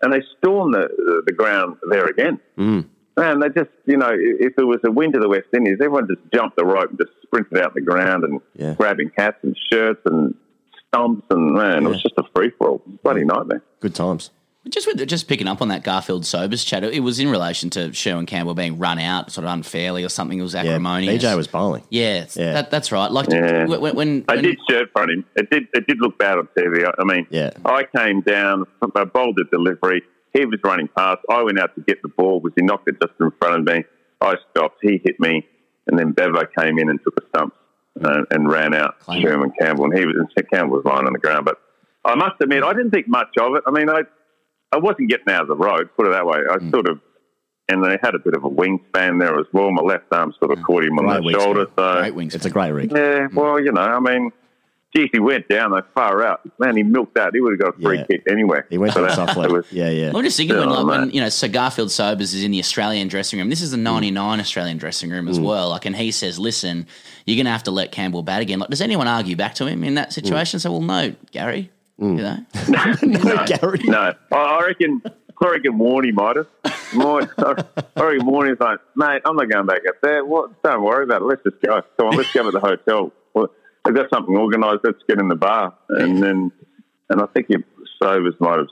And 0.02 0.12
they 0.12 0.24
stormed 0.40 0.74
the, 0.74 0.88
the, 0.98 1.22
the 1.28 1.34
ground 1.34 1.76
there 1.90 2.06
again. 2.06 2.40
Mm. 2.58 2.86
Man, 3.18 3.40
they 3.42 3.50
just, 3.50 3.70
you 3.86 3.98
know, 3.98 4.12
if 4.14 4.54
it 4.58 4.64
was 4.64 4.80
a 4.86 4.90
win 4.92 5.12
to 5.12 5.20
the 5.20 5.28
West 5.30 5.48
Indies, 5.54 5.78
everyone 5.82 6.08
just 6.08 6.22
jumped 6.34 6.56
the 6.56 6.66
rope 6.66 6.90
and 6.90 6.98
just 6.98 7.12
sprinted 7.22 7.60
out 7.60 7.74
the 7.76 7.82
ground 7.82 8.24
and 8.24 8.40
Yeah. 8.56 8.74
grabbing 8.76 9.12
hats 9.18 9.38
and 9.44 9.56
shirts 9.72 10.00
and 10.06 10.34
stumps 10.94 11.26
and 11.30 11.54
man, 11.54 11.86
it 11.86 11.90
was 11.90 12.02
just 12.02 12.16
a 12.18 12.24
free 12.36 12.52
for 12.58 12.70
all. 12.70 12.82
Bloody 13.04 13.24
nightmare. 13.24 13.62
good 13.80 13.96
times. 13.96 14.32
Just 14.70 14.86
with, 14.86 15.08
just 15.08 15.28
picking 15.28 15.48
up 15.48 15.60
on 15.64 15.70
that 15.70 15.84
Garfield 15.84 16.24
Sobers 16.24 16.64
chat, 16.64 16.84
it 16.84 17.00
was 17.00 17.20
in 17.20 17.30
relation 17.30 17.72
to 17.72 17.92
Sherwin 17.94 18.28
Campbell 18.28 18.54
being 18.54 18.78
run 18.78 19.00
out 19.00 19.32
sort 19.32 19.44
of 19.46 19.52
unfairly 19.52 20.04
or 20.04 20.10
something. 20.10 20.38
It 20.38 20.44
was 20.44 20.54
Yeah, 20.54 20.60
acrimonious. 20.62 21.24
BJ 21.24 21.36
was 21.36 21.48
bowling. 21.48 21.84
Yeah, 21.90 22.28
Yeah. 22.36 22.54
That, 22.54 22.70
that's 22.70 22.92
right. 22.92 23.10
Like 23.12 23.28
Yeah. 23.32 23.66
when, 23.66 23.82
when, 23.82 23.96
when 23.96 24.26
I 24.28 24.36
did 24.36 24.58
shirt 24.70 24.92
front 24.94 25.10
him. 25.10 25.26
It 25.36 25.50
did. 25.50 25.64
It 25.74 25.88
did 25.88 25.98
look 26.00 26.20
bad 26.20 26.38
on 26.38 26.48
TV. 26.56 26.86
I 26.86 26.92
I 27.02 27.04
mean, 27.06 27.26
Yeah. 27.32 27.50
I 27.66 27.86
came 27.96 28.22
down, 28.22 28.66
I 28.96 29.04
bowled 29.06 29.40
a 29.40 29.46
delivery. 29.46 30.04
He 30.34 30.46
was 30.46 30.60
running 30.64 30.90
past. 30.96 31.22
I 31.28 31.42
went 31.42 31.60
out 31.60 31.74
to 31.74 31.82
get 31.82 32.04
the 32.04 32.10
ball 32.10 32.40
because 32.40 32.54
he 32.56 32.62
knocked 32.64 32.88
it 32.88 32.98
just 33.02 33.14
in 33.20 33.32
front 33.42 33.68
of 33.68 33.76
me. 33.76 33.84
I 34.22 34.36
stopped. 34.52 34.78
He 34.84 35.02
hit 35.04 35.20
me, 35.20 35.44
and 35.88 35.98
then 35.98 36.12
Bevo 36.12 36.44
came 36.56 36.78
in 36.78 36.88
and 36.88 37.00
took 37.04 37.16
a 37.20 37.26
stump 37.30 37.56
uh, 38.04 38.22
and 38.32 38.50
ran 38.50 38.74
out. 38.74 39.00
Claim. 39.00 39.22
Sherwin 39.22 39.52
Campbell, 39.60 39.86
and 39.86 39.98
he 39.98 40.06
was 40.06 40.16
and 40.36 40.50
Campbell 40.50 40.78
was 40.78 40.86
lying 40.86 41.08
on 41.08 41.14
the 41.14 41.20
ground. 41.20 41.46
But 41.46 41.58
I 42.06 42.16
must 42.16 42.36
admit, 42.42 42.64
I 42.64 42.74
didn't 42.74 42.92
think 42.92 43.08
much 43.08 43.30
of 43.40 43.56
it. 43.56 43.64
I 43.68 43.72
mean, 43.72 43.90
I 43.90 44.02
I 44.72 44.78
wasn't 44.78 45.10
getting 45.10 45.30
out 45.34 45.42
of 45.44 45.48
the 45.50 45.56
road. 45.56 45.90
Put 45.98 46.08
it 46.08 46.12
that 46.12 46.26
way. 46.26 46.40
I 46.50 46.58
Mm. 46.58 46.72
sort 46.72 46.88
of. 46.88 47.00
And 47.70 47.82
they 47.84 47.98
had 48.04 48.16
a 48.16 48.20
bit 48.20 48.34
of 48.34 48.44
a 48.44 48.50
wingspan 48.50 49.20
there 49.20 49.40
as 49.40 49.46
well. 49.54 49.72
My 49.72 49.82
left 49.82 50.06
arm 50.12 50.34
sort 50.40 50.52
of 50.58 50.62
caught 50.64 50.84
him 50.84 51.00
on 51.00 51.06
the 51.06 51.14
wingspan. 51.30 51.42
shoulder. 51.42 51.68
So 51.78 52.00
great 52.02 52.16
wings. 52.16 52.36
It's 52.36 52.46
a 52.46 52.50
great 52.50 52.72
rig. 52.72 52.92
yeah, 52.92 53.28
well, 53.34 53.62
you 53.62 53.72
know, 53.72 53.82
I 53.82 54.00
mean, 54.00 54.32
gee, 54.96 55.10
he 55.12 55.20
went 55.20 55.48
down, 55.48 55.72
they 55.72 55.80
far 55.94 56.24
out. 56.24 56.42
Man, 56.60 56.76
he 56.78 56.84
milked 56.84 57.16
that. 57.16 57.34
He 57.34 57.40
would 57.42 57.54
have 57.54 57.60
got 57.60 57.78
a 57.80 57.82
free 57.82 57.98
Yeah. 58.00 58.06
kick 58.06 58.24
anyway. 58.30 58.62
He 58.70 58.78
went 58.78 58.94
So 58.94 59.02
that- 59.02 59.14
soft 59.14 59.38
leg. 59.38 59.52
was- 59.52 59.66
Yeah, 59.72 59.90
yeah. 59.90 60.12
I'm 60.14 60.24
just 60.24 60.38
thinking 60.38 60.58
when, 60.58 60.70
like, 60.70 60.86
when 60.86 61.12
you 61.12 61.22
know, 61.22 61.30
Sir 61.30 61.48
Garfield 61.48 61.92
Sobers 61.92 62.34
is 62.34 62.44
in 62.44 62.52
the 62.52 62.60
Australian 62.60 63.08
dressing 63.08 63.40
room. 63.40 63.50
This 63.50 63.62
is 63.62 63.72
the 63.72 63.78
'99 63.78 64.40
Australian 64.40 64.78
dressing 64.78 65.10
room 65.10 65.26
Mm. 65.28 65.30
as 65.32 65.40
well. 65.40 65.70
Like, 65.70 65.86
and 65.86 65.96
he 65.96 66.12
says, 66.12 66.38
"Listen, 66.40 66.86
you're 67.26 67.36
going 67.38 67.46
to 67.46 67.52
have 67.52 67.64
to 67.64 67.72
let 67.72 67.92
Campbell 67.92 68.24
bat 68.24 68.42
again." 68.42 68.60
Like, 68.60 68.70
does 68.70 68.82
anyone 68.82 69.08
argue 69.08 69.36
back 69.36 69.56
to 69.56 69.66
him 69.68 69.84
in 69.84 69.96
that 69.96 70.14
situation? 70.14 70.58
Mm. 70.60 70.62
So, 70.62 70.72
well, 70.72 70.82
no, 70.82 71.14
Gary. 71.32 71.72
You 72.00 72.08
know, 72.14 72.38
no, 72.70 73.46
Gary. 73.46 73.82
No, 73.86 74.14
I- 74.32 74.36
I 74.36 74.66
reckon. 74.68 75.02
I 75.44 75.48
reckon 75.50 75.80
Warney 75.80 76.14
might 76.14 76.36
have. 76.36 76.46
Might, 76.94 77.28
I 77.40 77.54
reckon 78.04 78.28
Warney's 78.28 78.60
like, 78.60 78.80
mate, 78.96 79.24
I'm 79.26 79.36
not 79.36 79.50
going 79.50 79.66
back 79.66 79.82
up 79.90 79.96
there. 80.04 80.24
What? 80.24 80.62
Don't 80.62 80.84
worry 80.84 81.04
about 81.04 81.24
it. 81.24 81.26
Let's 81.26 81.42
just 81.44 81.60
go. 81.62 81.82
Come 81.98 82.08
on, 82.10 82.16
let's 82.16 82.32
go 82.32 82.44
to 82.44 82.52
the 82.52 82.60
hotel. 82.60 83.12
They've 83.86 83.96
got 83.96 84.10
something 84.14 84.36
organised. 84.38 84.80
Let's 84.84 85.00
get 85.08 85.20
in 85.20 85.28
the 85.28 85.36
bar. 85.36 85.74
And 85.90 86.22
then, 86.22 86.52
and 87.10 87.22
I 87.22 87.26
think 87.28 87.48
it, 87.50 87.64
Sobers 88.02 88.36
might 88.40 88.58
have 88.60 88.68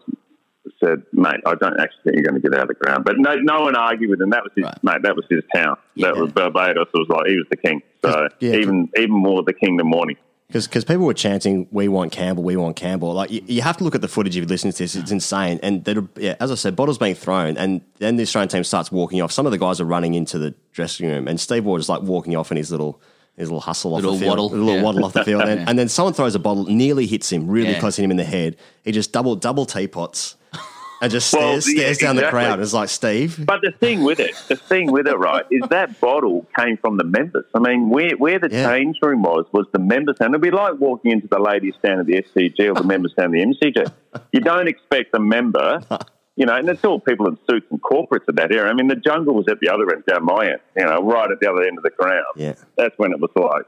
said, 0.80 1.04
mate, 1.14 1.42
I 1.46 1.56
don't 1.56 1.80
actually 1.80 2.02
think 2.04 2.16
you're 2.18 2.24
going 2.32 2.42
to 2.42 2.48
get 2.50 2.54
out 2.58 2.64
of 2.64 2.68
the 2.70 2.74
ground. 2.76 3.04
But 3.06 3.16
no, 3.18 3.36
no 3.36 3.62
one 3.62 3.76
argued 3.76 4.10
with 4.12 4.22
him. 4.22 4.30
That 4.30 4.44
was 4.44 4.52
his, 4.56 4.66
Right. 4.66 4.84
mate. 4.84 5.02
That 5.04 5.16
was 5.16 5.26
his 5.30 5.44
town. 5.54 5.78
That 5.98 6.16
was 6.16 6.32
Barbados. 6.32 6.88
It 6.94 6.98
was 6.98 7.08
like 7.10 7.28
he 7.28 7.38
was 7.38 7.48
the 7.50 7.58
king. 7.58 7.82
So 8.04 8.28
Yeah, 8.40 8.54
even 8.56 8.90
even 8.98 9.12
more 9.16 9.44
the 9.44 9.54
king 9.54 9.78
than 9.78 9.92
Warney. 9.92 10.18
Because 10.52 10.84
people 10.84 11.06
were 11.06 11.14
chanting, 11.14 11.68
"We 11.70 11.88
want 11.90 12.12
Campbell, 12.12 12.44
we 12.44 12.56
want 12.56 12.76
Campbell." 12.76 13.14
Like 13.14 13.30
you, 13.30 13.42
you 13.46 13.62
have 13.62 13.78
to 13.78 13.84
look 13.84 13.94
at 13.94 14.02
the 14.02 14.08
footage 14.08 14.36
if 14.36 14.42
you 14.42 14.48
listen 14.48 14.72
to 14.72 14.78
this; 14.80 14.96
it's 14.96 15.12
insane. 15.12 15.60
And 15.62 15.84
that, 15.86 16.08
yeah, 16.18 16.36
as 16.40 16.50
I 16.52 16.56
said, 16.56 16.76
bottles 16.76 16.98
being 16.98 17.14
thrown, 17.14 17.56
and 17.56 17.82
then 18.00 18.16
the 18.16 18.24
Australian 18.24 18.50
team 18.50 18.64
starts 18.64 18.92
walking 18.92 19.22
off. 19.22 19.32
Some 19.32 19.46
of 19.46 19.52
the 19.52 19.60
guys 19.60 19.80
are 19.80 19.86
running 19.86 20.16
into 20.16 20.40
the 20.40 20.56
dressing 20.72 21.08
room, 21.08 21.28
and 21.28 21.40
Steve 21.40 21.66
Waugh 21.66 21.76
is 21.78 21.88
like 21.88 22.02
walking 22.02 22.36
off 22.36 22.50
in 22.50 22.58
his 22.58 22.72
little 22.72 23.00
his 23.40 23.50
little 23.50 23.62
hustle 23.62 23.94
off 23.96 24.02
Little 24.02 24.14
the 24.14 24.20
field, 24.20 24.30
waddle, 24.30 24.46
a 24.54 24.56
little 24.56 24.76
yeah. 24.76 24.84
waddle 24.84 25.06
off 25.06 25.14
the 25.14 25.24
field, 25.24 25.42
and, 25.48 25.62
Yeah. 25.62 25.66
and 25.68 25.80
then 25.80 25.88
someone 25.90 26.14
throws 26.14 26.36
a 26.36 26.40
bottle, 26.40 26.66
nearly 26.66 27.06
hits 27.08 27.32
him, 27.32 27.48
really 27.50 27.72
Yeah. 27.72 27.80
close 27.80 27.96
to 27.96 28.02
him 28.04 28.12
in 28.12 28.18
the 28.18 28.24
head. 28.26 28.58
He 28.84 28.92
just 28.92 29.12
double 29.12 29.36
double 29.36 29.66
teapots, 29.66 30.36
and 31.02 31.10
just 31.12 31.34
Well, 31.34 31.62
stares, 31.62 31.68
yeah, 31.74 31.82
stares 31.84 31.98
down 32.00 32.16
the 32.18 32.24
crowd. 32.30 32.60
It's 32.60 32.74
like 32.74 32.90
Steve, 32.90 33.46
But 33.46 33.62
the 33.62 33.72
thing 33.72 34.04
with 34.04 34.20
it, 34.20 34.36
the 34.50 34.58
thing 34.58 34.92
with 34.92 35.08
it, 35.08 35.18
right, 35.18 35.46
is 35.50 35.62
that 35.70 36.00
bottle 36.02 36.46
came 36.60 36.76
from 36.78 36.98
the 36.98 37.06
members. 37.06 37.46
I 37.56 37.60
mean, 37.60 37.90
where 37.90 38.12
where 38.18 38.40
the 38.40 38.50
Yeah. 38.52 38.70
change 38.70 38.98
room 39.02 39.24
was 39.24 39.46
was 39.54 39.66
the 39.72 39.80
members, 39.80 40.18
and 40.20 40.30
it'd 40.32 40.42
be 40.42 40.52
like 40.52 40.74
walking 40.80 41.12
into 41.12 41.28
the 41.30 41.40
ladies' 41.40 41.76
stand 41.80 42.02
at 42.02 42.06
the 42.08 42.18
SCG 42.18 42.70
or 42.70 42.74
the 42.74 42.84
members' 42.84 43.14
stand 43.14 43.34
at 43.34 43.40
the 43.40 43.42
MCG. 43.42 43.86
You 44.34 44.42
don't 44.42 44.68
expect 44.68 45.14
a 45.16 45.20
member, 45.20 45.80
you 46.40 46.46
know, 46.46 46.56
and 46.56 46.70
it's 46.70 46.86
all 46.86 47.02
people 47.02 47.28
in 47.28 47.38
suits 47.50 47.68
and 47.70 47.82
corporates 47.82 48.24
at 48.30 48.38
that 48.38 48.54
era. 48.54 48.70
I 48.70 48.74
mean, 48.74 48.88
the 48.88 48.96
jungle 48.96 49.36
was 49.36 49.46
at 49.50 49.60
the 49.60 49.68
other 49.68 49.94
end, 49.94 50.06
down 50.06 50.24
my 50.24 50.48
end, 50.52 50.60
you 50.78 50.86
know, 50.86 51.04
right 51.04 51.30
at 51.30 51.42
the 51.42 51.52
other 51.52 51.64
end 51.64 51.78
of 51.78 51.84
the 51.84 51.90
ground. 51.90 52.24
Yeah. 52.38 52.54
That's 52.78 52.98
when 52.98 53.12
it 53.12 53.20
was 53.20 53.30
like 53.36 53.66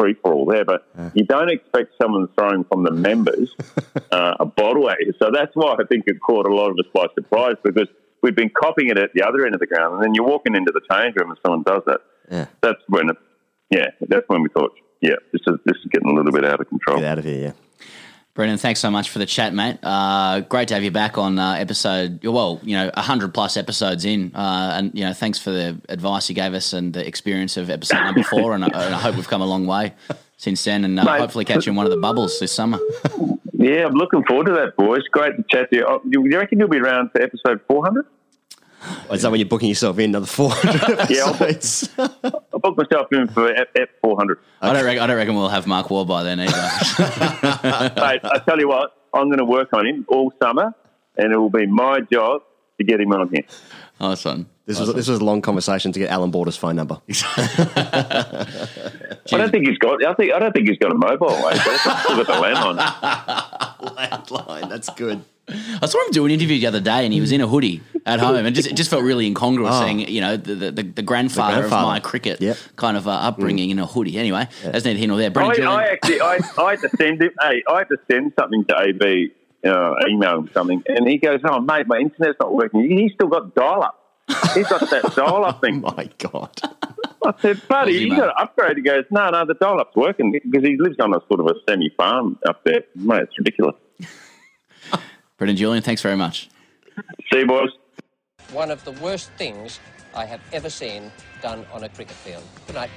free 0.00 0.14
for 0.22 0.32
all 0.32 0.46
there. 0.46 0.64
But 0.64 0.88
you 1.12 1.26
don't 1.26 1.50
expect 1.50 1.92
someone 2.00 2.28
throwing 2.34 2.64
from 2.64 2.82
the 2.82 2.92
members 2.92 3.54
uh, 4.10 4.36
a 4.40 4.46
bottle 4.46 4.88
at 4.88 4.96
you. 5.00 5.12
So 5.18 5.30
that's 5.34 5.54
why 5.54 5.74
I 5.78 5.84
think 5.84 6.04
it 6.06 6.16
caught 6.26 6.48
a 6.48 6.54
lot 6.54 6.70
of 6.70 6.78
us 6.78 6.86
by 6.94 7.06
surprise 7.14 7.56
because 7.62 7.88
we'd 8.22 8.34
been 8.34 8.50
copying 8.58 8.88
it 8.88 8.96
at 8.96 9.10
the 9.14 9.22
other 9.22 9.44
end 9.44 9.54
of 9.54 9.60
the 9.60 9.66
ground, 9.66 9.96
and 9.96 10.02
then 10.02 10.14
you're 10.14 10.26
walking 10.26 10.56
into 10.56 10.72
the 10.72 10.80
change 10.90 11.14
room 11.16 11.28
and 11.28 11.38
someone 11.44 11.62
does 11.62 11.82
that. 11.86 12.00
Yeah. 12.30 12.46
That's 12.62 12.80
when, 12.88 13.10
it, 13.10 13.16
yeah, 13.68 13.88
that's 14.00 14.26
when 14.28 14.42
we 14.42 14.48
thought, 14.48 14.72
yeah, 15.02 15.16
this 15.30 15.42
is 15.46 15.58
this 15.66 15.76
is 15.76 15.90
getting 15.90 16.08
a 16.08 16.14
little 16.14 16.32
bit 16.32 16.46
out 16.46 16.58
of 16.58 16.68
control. 16.70 16.96
get 16.96 17.04
out 17.04 17.18
of 17.18 17.24
here. 17.26 17.42
Yeah, 17.48 17.52
Brendon, 18.34 18.58
thanks 18.58 18.80
so 18.80 18.90
much 18.90 19.10
for 19.10 19.20
the 19.20 19.26
chat, 19.26 19.54
mate. 19.54 19.78
Uh, 19.80 20.40
great 20.40 20.66
to 20.68 20.74
have 20.74 20.82
you 20.82 20.90
back 20.90 21.16
on 21.18 21.38
uh, 21.38 21.52
episode, 21.52 22.24
well, 22.24 22.58
you 22.64 22.76
know, 22.76 22.90
100 22.94 23.32
plus 23.32 23.56
episodes 23.56 24.04
in. 24.04 24.34
Uh, 24.34 24.72
and, 24.76 24.90
you 24.92 25.04
know, 25.04 25.12
thanks 25.12 25.38
for 25.38 25.50
the 25.52 25.80
advice 25.88 26.28
you 26.28 26.34
gave 26.34 26.52
us 26.52 26.72
and 26.72 26.92
the 26.92 27.06
experience 27.06 27.56
of 27.56 27.70
episode 27.70 28.00
number 28.00 28.22
four. 28.30 28.54
and, 28.54 28.64
I, 28.64 28.66
and 28.86 28.94
I 28.94 28.98
hope 28.98 29.14
we've 29.14 29.28
come 29.28 29.40
a 29.40 29.46
long 29.46 29.66
way 29.68 29.92
since 30.36 30.64
then 30.64 30.84
and 30.84 30.98
uh, 30.98 31.04
Mate. 31.04 31.20
hopefully 31.20 31.44
catch 31.44 31.64
you 31.66 31.70
in 31.70 31.76
one 31.76 31.86
of 31.86 31.92
the 31.92 32.00
bubbles 32.00 32.40
this 32.40 32.50
summer. 32.50 32.80
Yeah, 33.52 33.86
I'm 33.86 33.94
looking 33.94 34.24
forward 34.24 34.46
to 34.46 34.52
that, 34.54 34.76
boys. 34.76 35.02
Great 35.12 35.36
to 35.36 35.44
chat 35.48 35.70
to 35.70 35.76
you. 35.76 35.86
Oh, 35.88 36.02
You 36.04 36.26
you 36.28 36.36
reckon 36.36 36.58
you'll 36.58 36.66
be 36.68 36.78
around 36.80 37.12
for 37.12 37.22
episode 37.22 37.60
400? 37.68 38.04
Is 39.12 39.22
that 39.22 39.30
when 39.30 39.40
you're 39.40 39.48
booking 39.48 39.68
yourself 39.68 39.98
in 39.98 40.10
another 40.10 40.26
400 40.26 41.08
Yeah, 41.10 41.24
I'll 41.24 41.32
book- 41.32 41.42
episodes? 41.42 41.88
I 41.98 42.08
booked 42.52 42.78
myself 42.78 43.06
in 43.12 43.28
for 43.28 43.52
F, 43.54 43.68
F400. 44.02 44.36
I, 44.60 44.72
don't 44.72 44.84
reckon, 44.84 45.02
I 45.02 45.06
don't 45.06 45.16
reckon 45.16 45.34
we'll 45.36 45.48
have 45.48 45.66
Mark 45.66 45.90
Waugh 45.90 46.04
by 46.04 46.22
then 46.22 46.40
either. 46.40 46.52
Mate, 48.00 48.20
I 48.24 48.40
tell 48.46 48.58
you 48.58 48.68
what, 48.68 48.92
I'm 49.12 49.26
going 49.28 49.38
to 49.38 49.44
work 49.44 49.68
on 49.72 49.86
him 49.86 50.04
all 50.08 50.32
summer, 50.42 50.74
and 51.16 51.32
it 51.32 51.36
will 51.36 51.50
be 51.50 51.66
my 51.66 52.00
job 52.12 52.42
to 52.78 52.84
get 52.84 53.00
him 53.00 53.12
on 53.12 53.28
here. 53.32 53.44
nice 54.00 54.24
one. 54.24 54.46
This 54.66 54.80
was, 54.80 54.94
this 54.94 55.08
was 55.08 55.20
a 55.20 55.24
long 55.24 55.42
conversation 55.42 55.92
to 55.92 55.98
get 55.98 56.08
Allan 56.10 56.30
Border's 56.30 56.56
phone 56.56 56.74
number. 56.76 56.98
I 57.12 58.46
don't 59.30 59.50
think 59.50 59.68
he's 59.68 59.76
got. 59.76 60.02
I 60.04 60.14
think 60.14 60.32
I 60.32 60.38
don't 60.38 60.52
think 60.52 60.68
he's 60.68 60.78
got 60.78 60.90
a 60.90 60.94
mobile. 60.94 61.28
Mate. 61.28 61.60
I've 61.66 62.26
got 62.26 62.26
the 62.26 62.32
landline. 62.32 62.78
Landline, 63.94 64.68
that's 64.70 64.88
good. 64.90 65.22
I 65.48 65.86
saw 65.86 65.98
him 66.06 66.10
do 66.12 66.24
an 66.24 66.30
interview 66.30 66.58
the 66.58 66.66
other 66.66 66.80
day, 66.80 67.04
and 67.04 67.12
he 67.12 67.20
was 67.20 67.30
in 67.30 67.40
a 67.42 67.46
hoodie 67.46 67.82
at 68.06 68.18
home, 68.18 68.36
and 68.46 68.56
just, 68.56 68.68
it 68.68 68.76
just 68.76 68.88
felt 68.90 69.02
really 69.02 69.26
incongruous, 69.26 69.78
saying 69.78 70.00
you 70.08 70.20
know 70.20 70.36
the 70.38 70.54
the, 70.54 70.70
the, 70.70 70.82
the 70.82 71.02
grandfather, 71.02 71.58
grandfather. 71.58 71.82
of 71.82 71.88
my 71.88 72.00
cricket 72.00 72.40
Yep. 72.40 72.56
kind 72.76 72.96
of 72.96 73.06
uh, 73.06 73.10
upbringing 73.10 73.70
in 73.70 73.78
a 73.78 73.86
hoodie. 73.86 74.18
Anyway, 74.18 74.48
that's 74.62 74.84
neither 74.84 74.98
here 74.98 75.08
nor 75.08 75.18
there. 75.18 75.26
I, 75.26 75.30
Brendon 75.30 75.56
Julian, 75.56 75.72
I 75.72 75.84
actually, 75.88 76.20
I, 76.20 76.38
I 76.58 76.70
had 76.70 76.80
to 76.80 76.88
send 76.96 77.20
him. 77.22 77.30
Hey, 77.42 77.62
I 77.68 77.78
had 77.78 77.88
to 77.88 77.96
send 78.10 78.32
something 78.38 78.64
to 78.66 78.80
AB, 78.80 79.32
uh, 79.66 79.94
email 80.08 80.38
him 80.38 80.50
something, 80.54 80.82
and 80.88 81.06
he 81.06 81.18
goes, 81.18 81.40
"Oh, 81.44 81.60
mate, 81.60 81.86
my 81.86 81.98
internet's 81.98 82.38
not 82.40 82.54
working." 82.54 82.88
He's 82.98 83.12
still 83.12 83.28
got 83.28 83.54
dial 83.54 83.82
up. 83.82 84.00
He's 84.54 84.66
got 84.66 84.88
that 84.88 85.14
dial 85.14 85.44
up 85.44 85.60
thing. 85.60 85.80
My 85.96 86.08
God. 86.18 86.58
I 87.26 87.34
said, 87.40 87.60
buddy, 87.68 87.92
Aussie, 87.92 88.00
you 88.00 88.08
mate. 88.08 88.16
got 88.16 88.26
to 88.26 88.36
upgrade. 88.42 88.76
He 88.78 88.82
goes, 88.82 89.04
no, 89.10 89.28
no, 89.28 89.44
the 89.44 89.52
dial 89.54 89.78
up's 89.80 89.94
working 89.96 90.32
because 90.32 90.62
he 90.66 90.76
lives 90.78 90.96
on 90.98 91.12
a 91.14 91.20
sort 91.28 91.40
of 91.40 91.46
a 91.46 91.54
semi 91.68 91.90
farm 91.96 92.38
up 92.46 92.64
there. 92.64 92.84
Mate, 92.94 93.22
it's 93.24 93.36
ridiculous. 93.38 93.74
Brendon 95.38 95.56
Julian, 95.56 95.82
thanks 95.82 96.02
very 96.02 96.16
much. 96.16 96.48
See 97.32 97.40
you, 97.40 97.46
boys. 97.46 97.70
One 98.52 98.70
of 98.70 98.84
the 98.84 98.92
worst 98.92 99.30
things 99.32 99.80
I 100.14 100.24
have 100.26 100.40
ever 100.52 100.70
seen 100.70 101.10
done 101.42 101.66
on 101.72 101.84
a 101.84 101.88
cricket 101.88 102.14
field. 102.14 102.44
Good 102.66 102.76
night. 102.76 102.90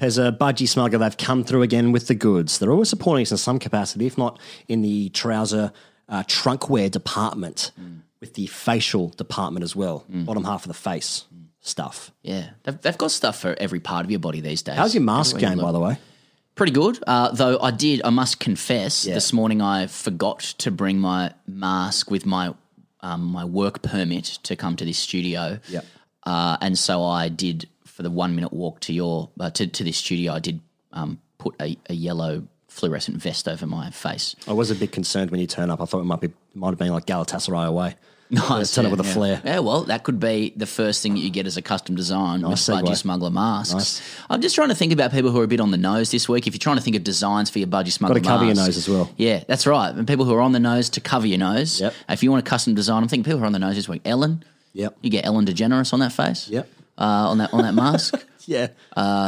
Pezza, 0.00 0.36
Budgy 0.36 0.66
Smuggler, 0.66 0.98
they've 0.98 1.16
come 1.16 1.44
through 1.44 1.62
again 1.62 1.92
with 1.92 2.08
the 2.08 2.14
goods. 2.14 2.58
They're 2.58 2.72
always 2.72 2.88
supporting 2.88 3.22
us 3.22 3.30
in 3.30 3.36
some 3.36 3.58
capacity, 3.58 4.06
if 4.06 4.18
not 4.18 4.40
in 4.66 4.82
the 4.82 5.10
trouser 5.10 5.72
uh, 6.08 6.22
trunkwear 6.24 6.90
department, 6.90 7.70
mm. 7.80 8.00
with 8.20 8.34
the 8.34 8.46
facial 8.46 9.10
department 9.10 9.62
as 9.62 9.76
well. 9.76 10.04
Mm. 10.10 10.24
Bottom 10.24 10.44
half 10.44 10.64
of 10.64 10.68
the 10.68 10.74
face 10.74 11.26
mm. 11.32 11.44
stuff. 11.60 12.10
Yeah, 12.22 12.50
they've, 12.64 12.80
they've 12.80 12.98
got 12.98 13.12
stuff 13.12 13.38
for 13.38 13.54
every 13.58 13.80
part 13.80 14.04
of 14.04 14.10
your 14.10 14.20
body 14.20 14.40
these 14.40 14.62
days. 14.62 14.76
How's 14.76 14.94
your 14.94 15.04
mask 15.04 15.36
Everywhere 15.36 15.50
you 15.50 15.56
game, 15.56 15.64
by 15.64 15.72
the 15.72 15.80
way? 15.80 15.98
Pretty 16.54 16.72
good. 16.72 17.02
Uh, 17.06 17.32
though 17.32 17.58
I 17.58 17.70
did, 17.72 18.00
I 18.04 18.10
must 18.10 18.38
confess, 18.38 19.04
Yeah. 19.04 19.14
this 19.14 19.32
morning 19.32 19.60
I 19.60 19.86
forgot 19.88 20.38
to 20.58 20.70
bring 20.70 20.98
my 21.00 21.32
mask 21.46 22.10
with 22.10 22.24
my 22.26 22.54
um, 23.00 23.24
my 23.24 23.44
work 23.44 23.82
permit 23.82 24.24
to 24.44 24.56
come 24.56 24.76
to 24.76 24.84
this 24.84 24.98
studio. 24.98 25.58
Yeah. 25.68 25.80
Uh, 26.24 26.56
and 26.60 26.78
so 26.78 27.04
I 27.04 27.28
did 27.28 27.68
for 27.84 28.02
the 28.02 28.10
one 28.10 28.34
minute 28.34 28.52
walk 28.52 28.80
to 28.80 28.92
your 28.92 29.30
uh, 29.40 29.50
to 29.50 29.66
to 29.66 29.84
this 29.84 29.96
studio. 29.98 30.32
I 30.32 30.38
did 30.38 30.60
um, 30.92 31.20
put 31.38 31.54
a, 31.60 31.76
a 31.90 31.94
yellow 31.94 32.46
fluorescent 32.68 33.16
vest 33.18 33.46
over 33.48 33.66
my 33.66 33.90
face. 33.90 34.34
I 34.48 34.52
was 34.52 34.70
a 34.70 34.74
bit 34.74 34.90
concerned 34.92 35.30
when 35.32 35.40
you 35.40 35.46
turn 35.46 35.70
up. 35.70 35.80
I 35.80 35.84
thought 35.86 36.00
it 36.00 36.04
might 36.04 36.20
be 36.20 36.32
might 36.54 36.70
have 36.70 36.78
been 36.78 36.92
like 36.92 37.06
Galatasaray 37.06 37.66
away. 37.66 37.96
Nice, 38.30 38.74
turn 38.74 38.84
yeah, 38.84 38.90
up 38.90 38.96
with 38.98 39.06
a 39.06 39.08
yeah. 39.08 39.14
flare. 39.14 39.42
Yeah, 39.44 39.58
well, 39.60 39.82
that 39.84 40.02
could 40.02 40.18
be 40.18 40.52
the 40.56 40.66
first 40.66 41.02
thing 41.02 41.14
that 41.14 41.20
you 41.20 41.30
get 41.30 41.46
as 41.46 41.56
a 41.56 41.62
custom 41.62 41.94
design 41.94 42.40
Nice 42.40 42.66
with 42.68 42.76
segue. 42.78 42.82
Budgy 42.88 42.96
Smuggler 42.96 43.30
masks. 43.30 43.72
Nice. 43.74 44.02
I'm 44.30 44.40
just 44.40 44.54
trying 44.54 44.70
to 44.70 44.74
think 44.74 44.92
about 44.92 45.12
people 45.12 45.30
who 45.30 45.38
are 45.40 45.44
a 45.44 45.48
bit 45.48 45.60
on 45.60 45.70
the 45.70 45.76
nose 45.76 46.10
this 46.10 46.28
week. 46.28 46.46
If 46.46 46.54
you're 46.54 46.58
trying 46.58 46.76
to 46.76 46.82
think 46.82 46.96
of 46.96 47.04
designs 47.04 47.50
for 47.50 47.58
your 47.60 47.68
Budgy 47.68 47.92
Smuggler 47.92 48.20
Got 48.20 48.24
to 48.24 48.28
cover 48.28 48.44
your 48.46 48.54
masks- 48.54 48.66
nose 48.68 48.76
as 48.78 48.88
well. 48.88 49.10
Yeah, 49.16 49.44
that's 49.46 49.66
right. 49.66 49.94
And 49.94 50.08
people 50.08 50.24
who 50.24 50.34
are 50.34 50.40
on 50.40 50.52
the 50.52 50.58
nose 50.60 50.88
to 50.90 51.00
cover 51.00 51.26
your 51.26 51.38
nose. 51.38 51.80
Yep. 51.80 51.94
If 52.08 52.22
you 52.22 52.30
want 52.32 52.44
a 52.46 52.48
custom 52.48 52.74
design, 52.74 53.02
I'm 53.02 53.08
thinking 53.08 53.24
people 53.24 53.38
who 53.38 53.44
are 53.44 53.46
on 53.46 53.52
the 53.52 53.58
nose 53.58 53.76
this 53.76 53.88
week. 53.88 54.02
Ellen, 54.04 54.42
Yep. 54.72 54.96
you 55.02 55.10
get 55.10 55.24
Ellen 55.26 55.44
DeGeneres 55.44 55.92
on 55.92 56.00
that 56.00 56.12
face. 56.12 56.48
Yep. 56.48 56.68
Uh, 56.98 57.02
on 57.02 57.38
that 57.38 57.52
on 57.52 57.62
that 57.62 57.74
mask. 57.74 58.14
Yeah. 58.46 58.68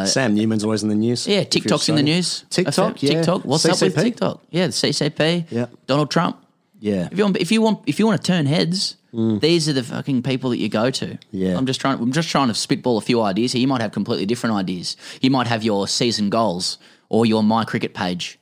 Sam 0.04 0.34
Newman's 0.34 0.62
always 0.62 0.82
in 0.82 0.90
the 0.90 0.94
news. 0.94 1.26
Uh, 1.26 1.30
yeah, 1.30 1.44
TikTok's 1.44 1.88
in 1.88 1.94
the 1.96 2.02
news. 2.02 2.44
TikTok, 2.50 2.78
Uh, 2.78 2.94
yeah. 3.00 3.10
TikTok. 3.14 3.46
What's 3.46 3.64
up 3.64 3.80
with 3.80 3.94
TikTok? 3.96 4.42
Yeah, 4.50 4.66
the 4.66 4.72
CCP. 4.74 5.46
Yep. 5.50 5.70
Donald 5.86 6.10
Trump. 6.10 6.36
Yeah. 6.80 7.08
If 7.10 7.18
you 7.18 7.24
want, 7.24 7.36
if 7.38 7.52
you 7.52 7.62
want, 7.62 7.80
if 7.86 7.98
you 7.98 8.06
want 8.06 8.20
to 8.22 8.26
turn 8.26 8.46
heads, 8.46 8.96
these 9.12 9.68
are 9.68 9.72
the 9.72 9.82
fucking 9.82 10.22
people 10.22 10.50
that 10.50 10.58
you 10.58 10.68
go 10.68 10.90
to. 10.90 11.06
Mm. 11.06 11.18
Yeah. 11.32 11.56
I'm 11.56 11.66
just 11.66 11.80
trying. 11.80 11.98
I'm 11.98 12.12
just 12.12 12.28
trying 12.28 12.48
to 12.48 12.54
spitball 12.54 12.98
a 12.98 13.00
few 13.00 13.20
ideas 13.22 13.52
here. 13.52 13.60
You 13.60 13.68
might 13.68 13.80
have 13.80 13.92
completely 13.92 14.26
different 14.26 14.56
ideas. 14.56 14.96
You 15.22 15.30
might 15.30 15.46
have 15.46 15.62
your 15.64 15.88
season 15.88 16.28
goals 16.30 16.78
or 17.08 17.24
your 17.26 17.42
my 17.42 17.64
cricket 17.64 17.94
page. 17.94 18.38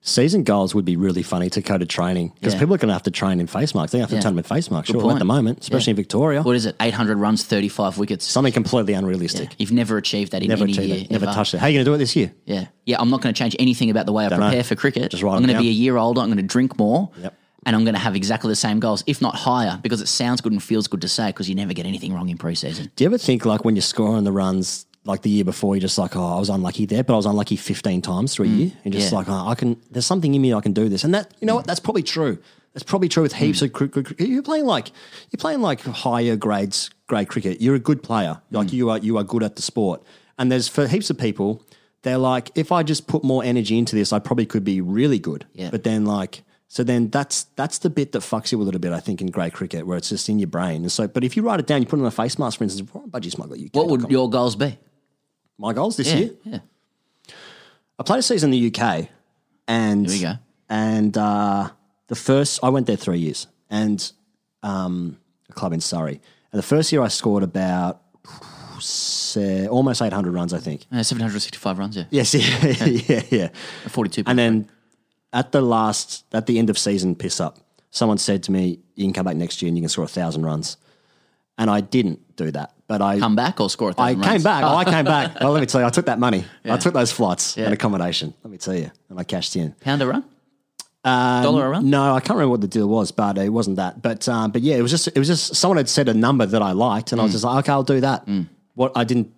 Season 0.00 0.44
goals 0.44 0.74
would 0.76 0.84
be 0.84 0.96
really 0.96 1.22
funny 1.24 1.50
to 1.50 1.60
go 1.60 1.76
to 1.76 1.84
training 1.84 2.32
because 2.36 2.54
Yeah. 2.54 2.60
people 2.60 2.74
are 2.74 2.78
going 2.78 2.88
to 2.88 2.94
have 2.94 3.02
to 3.02 3.10
train 3.10 3.40
in 3.40 3.46
face 3.48 3.74
masks. 3.74 3.90
They 3.92 3.98
have 3.98 4.08
to 4.10 4.14
Yeah. 4.14 4.20
turn 4.20 4.32
them 4.32 4.38
in 4.38 4.44
face 4.44 4.68
Good 4.68 4.86
sure, 4.86 4.96
at 4.98 5.02
point. 5.02 5.18
the 5.18 5.24
moment, 5.24 5.58
especially 5.60 5.90
in 5.90 5.96
Victoria. 5.96 6.42
What 6.42 6.54
is 6.56 6.66
it? 6.66 6.76
800 6.80 7.18
runs, 7.18 7.42
35 7.42 7.98
wickets. 7.98 8.24
Something 8.24 8.52
completely 8.52 8.94
unrealistic. 8.94 9.56
You've 9.58 9.72
never 9.72 9.96
achieved 9.98 10.32
that 10.32 10.42
in 10.42 10.48
Never 10.48 10.64
any 10.64 10.72
achieved 10.72 10.88
year. 10.88 10.98
it. 10.98 11.10
Never 11.10 11.24
ever. 11.26 11.34
touched 11.34 11.54
it. 11.54 11.58
How 11.58 11.66
are 11.66 11.70
you 11.70 11.78
going 11.78 11.84
to 11.84 11.90
do 11.90 11.94
it 11.94 11.98
this 11.98 12.14
year? 12.14 12.32
Yeah, 12.46 12.66
yeah. 12.86 12.96
I'm 13.00 13.10
not 13.10 13.22
going 13.22 13.34
to 13.34 13.38
change 13.38 13.56
anything 13.58 13.90
about 13.90 14.06
the 14.06 14.12
way 14.12 14.24
I 14.24 14.28
Don't 14.28 14.38
know. 14.40 14.46
prepare 14.46 14.64
for 14.64 14.76
cricket. 14.76 15.10
Just 15.10 15.22
write 15.24 15.32
I'm 15.36 15.42
it 15.42 15.48
going 15.48 15.56
to 15.56 15.62
be 15.62 15.68
a 15.68 15.72
year 15.72 15.96
older. 15.96 16.20
I'm 16.20 16.28
going 16.28 16.36
to 16.38 16.42
drink 16.44 16.78
more. 16.78 17.10
Yep. 17.20 17.34
And 17.66 17.74
I'm 17.74 17.84
going 17.84 17.94
to 17.94 18.00
have 18.00 18.14
exactly 18.16 18.48
the 18.48 18.56
same 18.56 18.78
goals, 18.80 19.02
if 19.06 19.20
not 19.20 19.34
higher, 19.34 19.78
because 19.82 20.00
it 20.00 20.06
sounds 20.08 20.40
good 20.40 20.52
and 20.52 20.62
feels 20.62 20.86
good 20.86 21.00
to 21.02 21.08
say. 21.08 21.26
Because 21.28 21.48
you 21.48 21.54
never 21.54 21.72
get 21.72 21.86
anything 21.86 22.14
wrong 22.14 22.28
in 22.28 22.38
preseason. 22.38 22.90
Do 22.96 23.04
you 23.04 23.08
ever 23.08 23.18
think 23.18 23.44
like 23.44 23.64
when 23.64 23.74
you're 23.76 23.82
scoring 23.82 24.24
the 24.24 24.32
runs 24.32 24.86
like 25.04 25.22
the 25.22 25.30
year 25.30 25.44
before, 25.44 25.74
you're 25.74 25.80
just 25.80 25.98
like, 25.98 26.14
oh, 26.16 26.36
I 26.36 26.38
was 26.38 26.48
unlucky 26.50 26.86
there, 26.86 27.02
but 27.02 27.14
I 27.14 27.16
was 27.16 27.26
unlucky 27.26 27.56
15 27.56 28.00
times 28.02 28.34
through 28.34 28.46
a 28.46 28.48
year, 28.48 28.72
and 28.84 28.92
just 28.94 29.08
Mm. 29.08 29.12
yeah. 29.12 29.18
like, 29.18 29.28
oh, 29.28 29.48
I 29.48 29.54
can. 29.54 29.76
There's 29.90 30.06
something 30.06 30.34
in 30.34 30.40
me 30.40 30.54
I 30.54 30.60
can 30.60 30.72
do 30.72 30.88
this, 30.88 31.02
and 31.04 31.12
that 31.14 31.32
you 31.40 31.46
know 31.46 31.56
what? 31.56 31.66
That's 31.66 31.80
probably 31.80 32.02
true. 32.04 32.38
That's 32.74 32.84
probably 32.84 33.08
true 33.08 33.22
with 33.24 33.32
Mm. 33.34 33.38
heaps 33.38 33.62
of 33.62 33.72
cricket. 33.72 34.20
You're 34.20 34.42
playing 34.42 34.66
like 34.66 34.92
you're 35.30 35.38
playing 35.38 35.60
like 35.60 35.80
higher 35.82 36.36
grades 36.36 36.90
grade 37.08 37.28
cricket. 37.28 37.60
You're 37.60 37.74
a 37.74 37.80
good 37.80 38.02
player. 38.02 38.40
Mm. 38.52 38.56
Like 38.56 38.72
you 38.72 38.88
are 38.90 38.98
you 38.98 39.18
are 39.18 39.24
good 39.24 39.42
at 39.42 39.56
the 39.56 39.62
sport. 39.62 40.02
And 40.38 40.52
there's 40.52 40.68
for 40.68 40.86
heaps 40.86 41.10
of 41.10 41.18
people, 41.18 41.62
they're 42.02 42.18
like, 42.18 42.50
if 42.54 42.70
I 42.70 42.82
just 42.84 43.08
put 43.08 43.24
more 43.24 43.42
energy 43.42 43.76
into 43.78 43.96
this, 43.96 44.12
I 44.12 44.20
probably 44.20 44.46
could 44.46 44.62
be 44.64 44.80
really 44.80 45.18
good. 45.18 45.44
Yeah. 45.54 45.70
But 45.70 45.82
then 45.82 46.04
like. 46.06 46.44
So 46.70 46.84
then 46.84 47.08
that's 47.08 47.44
that's 47.56 47.78
the 47.78 47.88
bit 47.90 48.12
that 48.12 48.20
fucks 48.20 48.52
you 48.52 48.60
a 48.60 48.62
little 48.62 48.78
bit, 48.80 48.92
I 48.92 49.00
think, 49.00 49.20
in 49.22 49.28
grade 49.28 49.54
cricket, 49.54 49.86
where 49.86 49.96
it's 49.96 50.10
just 50.10 50.28
in 50.28 50.38
your 50.38 50.48
brain. 50.48 50.82
And 50.82 50.92
so, 50.92 51.08
but 51.08 51.24
if 51.24 51.34
you 51.36 51.42
write 51.42 51.60
it 51.60 51.66
down, 51.66 51.80
you 51.80 51.86
put 51.88 51.98
it 51.98 52.02
on 52.02 52.06
a 52.08 52.10
face 52.10 52.38
mask, 52.38 52.58
for 52.58 52.64
instance, 52.64 52.90
budgy 52.90 53.30
smuggler, 53.30 53.56
you 53.56 53.70
What 53.72 53.88
would 53.88 54.10
your 54.10 54.28
goals 54.28 54.54
be? 54.54 54.78
my 55.56 55.72
goals 55.72 55.96
this 55.96 56.08
Yeah, 56.08 56.16
year? 56.18 56.30
yeah. 56.44 56.58
I 57.98 58.02
played 58.04 58.18
a 58.20 58.22
season 58.22 58.52
in 58.52 58.60
the 58.60 58.66
UK, 58.80 59.08
and 59.66 60.06
Here 60.08 60.14
we 60.16 60.22
go. 60.22 60.38
And 60.68 61.16
uh, 61.16 61.70
the 62.08 62.14
first, 62.14 62.60
I 62.62 62.68
went 62.68 62.86
there 62.86 62.96
three 62.96 63.18
years, 63.18 63.46
and 63.70 64.12
um, 64.62 65.16
a 65.48 65.54
club 65.54 65.72
in 65.72 65.80
Surrey. 65.80 66.20
And 66.52 66.58
the 66.58 66.62
first 66.66 66.92
year, 66.92 67.02
I 67.02 67.08
scored 67.08 67.42
about 67.42 68.02
say, 68.80 69.66
almost 69.66 70.02
eight 70.02 70.12
hundred 70.12 70.34
runs, 70.34 70.52
I 70.52 70.58
think. 70.58 70.82
Uh, 70.92 71.02
765 71.02 71.78
runs, 71.78 71.96
yeah. 71.96 72.04
Yes, 72.10 72.34
yeah, 72.34 72.84
yeah, 73.08 73.22
yeah. 73.30 73.48
42. 73.88 74.24
And 74.26 74.38
then 74.38 74.68
at 75.32 75.52
the 75.52 75.60
last, 75.60 76.24
at 76.32 76.46
the 76.46 76.58
end 76.58 76.70
of 76.70 76.78
season 76.78 77.14
piss 77.14 77.40
up, 77.40 77.58
someone 77.90 78.18
said 78.18 78.42
to 78.44 78.52
me, 78.52 78.78
"You 78.94 79.04
can 79.04 79.12
come 79.12 79.24
back 79.26 79.36
next 79.36 79.60
year 79.62 79.68
and 79.68 79.76
you 79.76 79.82
can 79.82 79.88
score 79.88 80.04
a 80.04 80.08
thousand 80.08 80.44
runs." 80.44 80.76
And 81.58 81.68
I 81.70 81.80
didn't 81.80 82.36
do 82.36 82.50
that, 82.52 82.72
but 82.86 83.02
I 83.02 83.18
come 83.18 83.34
back 83.34 83.60
or 83.60 83.68
score 83.68 83.90
a 83.90 83.94
I 84.00 84.14
came 84.14 84.22
runs? 84.22 84.44
back. 84.44 84.62
Oh, 84.64 84.76
I 84.76 84.84
came 84.84 85.04
back. 85.04 85.34
Well, 85.40 85.50
let 85.52 85.60
me 85.60 85.66
tell 85.66 85.80
you, 85.80 85.86
I 85.86 85.90
took 85.90 86.06
that 86.06 86.18
money. 86.20 86.44
Yeah. 86.64 86.74
I 86.74 86.78
took 86.78 86.94
those 86.94 87.10
flights 87.12 87.56
Yeah. 87.56 87.64
and 87.64 87.74
accommodation. 87.74 88.32
Let 88.44 88.50
me 88.50 88.58
tell 88.58 88.74
you, 88.76 88.90
and 89.10 89.18
I 89.18 89.24
cashed 89.24 89.56
in. 89.56 89.72
Pound 89.80 90.02
a 90.02 90.06
run? 90.06 90.24
Um, 91.04 91.42
Dollar 91.42 91.66
a 91.66 91.70
run? 91.70 91.90
No, 91.90 92.14
I 92.14 92.20
can't 92.20 92.36
remember 92.36 92.50
what 92.50 92.60
the 92.60 92.68
deal 92.68 92.88
was, 92.88 93.10
but 93.12 93.38
it 93.38 93.48
wasn't 93.50 93.76
that. 93.76 94.02
But 94.02 94.28
um, 94.28 94.50
but 94.52 94.62
yeah, 94.62 94.76
it 94.76 94.82
was 94.82 94.90
just 94.90 95.08
it 95.08 95.18
was 95.18 95.26
just 95.28 95.54
someone 95.56 95.76
had 95.78 95.88
said 95.88 96.08
a 96.08 96.14
number 96.14 96.46
that 96.46 96.62
I 96.62 96.72
liked, 96.72 97.12
and 97.12 97.20
I 97.20 97.24
was 97.24 97.30
Mm. 97.30 97.34
just 97.34 97.44
like, 97.44 97.58
okay, 97.64 97.72
I'll 97.72 97.82
do 97.82 98.00
that. 98.00 98.28
What 98.74 98.92
I 98.96 99.04
didn't 99.04 99.32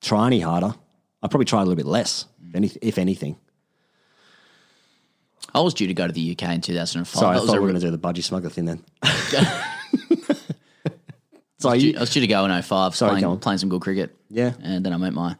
try 0.00 0.26
any 0.26 0.40
harder. 0.40 0.74
I 1.22 1.28
probably 1.28 1.44
tried 1.44 1.60
a 1.60 1.64
little 1.64 1.76
bit 1.76 1.86
less, 1.86 2.24
if 2.54 2.98
anything. 2.98 3.36
I 5.54 5.60
was 5.60 5.74
due 5.74 5.86
to 5.86 5.94
go 5.94 6.06
to 6.06 6.12
the 6.12 6.32
UK 6.32 6.42
in 6.54 6.60
2005. 6.60 7.18
Sorry, 7.20 7.36
I 7.36 7.40
thought 7.40 7.52
we 7.54 7.58
were 7.60 7.66
re- 7.66 7.72
going 7.72 7.80
to 7.80 7.86
do 7.86 7.90
the 7.90 7.98
budgy 7.98 8.22
smuggler 8.22 8.50
thing 8.50 8.64
then. 8.64 8.84
I 11.64 11.74
was 11.74 11.82
due- 11.82 11.94
I 11.96 12.00
was 12.00 12.10
due 12.10 12.20
to 12.20 12.26
go 12.26 12.44
in 12.44 12.62
05, 12.62 12.94
Sorry, 12.96 13.10
go 13.10 13.12
playing, 13.14 13.24
on. 13.26 13.38
playing 13.38 13.58
some 13.58 13.68
good 13.68 13.82
cricket. 13.82 14.16
Yeah. 14.28 14.54
And 14.62 14.84
then 14.84 14.92
I 14.92 14.96
met 14.96 15.12
my 15.12 15.36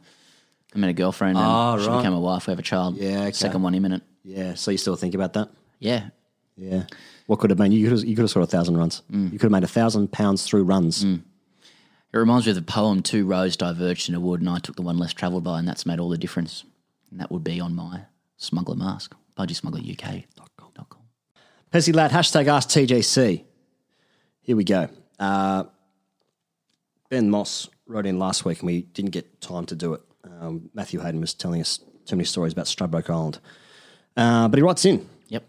I 0.74 0.78
met 0.78 0.90
a 0.90 0.92
girlfriend 0.92 1.36
and 1.36 1.44
Ah, 1.46 1.76
she 1.78 1.86
right. 1.86 1.98
became 1.98 2.12
a 2.12 2.20
wife. 2.20 2.46
We 2.46 2.52
have 2.52 2.58
a 2.58 2.62
child. 2.62 2.96
Yeah, 2.96 3.22
okay. 3.22 3.32
Second 3.32 3.62
one 3.62 3.74
imminent. 3.74 4.02
Yeah, 4.24 4.54
so 4.54 4.70
you 4.70 4.78
still 4.78 4.96
think 4.96 5.14
about 5.14 5.32
that? 5.32 5.48
Yeah. 5.80 6.10
Yeah. 6.56 6.84
What 7.26 7.40
could 7.40 7.50
have 7.50 7.56
been? 7.58 7.72
You 7.72 7.88
could 7.88 7.98
have, 7.98 8.08
you 8.08 8.14
could 8.14 8.22
have 8.22 8.30
scored 8.30 8.44
a 8.44 8.50
thousand 8.50 8.76
runs. 8.76 9.02
Mm. 9.10 9.32
You 9.32 9.38
could 9.38 9.46
have 9.46 9.52
made 9.52 9.64
a 9.64 9.68
thousand 9.68 10.12
pounds 10.12 10.44
through 10.44 10.62
runs. 10.64 11.02
It 11.02 11.20
reminds 12.12 12.46
me 12.46 12.50
of 12.50 12.56
the 12.56 12.62
poem 12.62 13.02
Two 13.02 13.26
Roads 13.26 13.56
Diverged 13.56 14.08
in 14.08 14.14
a 14.14 14.20
Wood, 14.20 14.40
and 14.40 14.48
I 14.50 14.58
took 14.58 14.76
the 14.76 14.82
one 14.82 14.98
less 14.98 15.12
travelled 15.12 15.42
by, 15.44 15.58
and 15.58 15.66
that's 15.66 15.86
made 15.86 15.98
all 15.98 16.08
the 16.10 16.18
difference. 16.18 16.62
And 17.10 17.18
that 17.20 17.32
would 17.32 17.42
be 17.42 17.58
on 17.58 17.74
my 17.74 18.02
smuggler 18.36 18.76
mask, 18.76 19.14
budgysmuggleruk.com. 19.36 21.00
Pezzy 21.72 21.94
lad, 21.94 22.10
hashtag 22.10 22.48
ask 22.48 22.68
TGC. 22.68 23.44
Here 24.42 24.56
we 24.56 24.64
go. 24.64 24.88
Uh, 25.18 25.64
ben 27.08 27.30
Moss 27.30 27.68
wrote 27.86 28.06
in 28.06 28.18
last 28.18 28.44
week 28.44 28.60
and 28.60 28.66
we 28.66 28.82
didn't 28.82 29.12
get 29.12 29.40
time 29.40 29.64
to 29.66 29.74
do 29.74 29.94
it. 29.94 30.02
Um, 30.24 30.70
Matthew 30.74 31.00
Hayden 31.00 31.20
was 31.20 31.32
telling 31.34 31.60
us 31.60 31.78
too 32.04 32.16
many 32.16 32.24
stories 32.24 32.52
about 32.52 32.66
Stradbroke 32.66 33.08
Island. 33.08 33.38
Uh, 34.16 34.48
but 34.48 34.58
he 34.58 34.62
writes 34.62 34.84
in 34.84 35.08
Yep. 35.28 35.44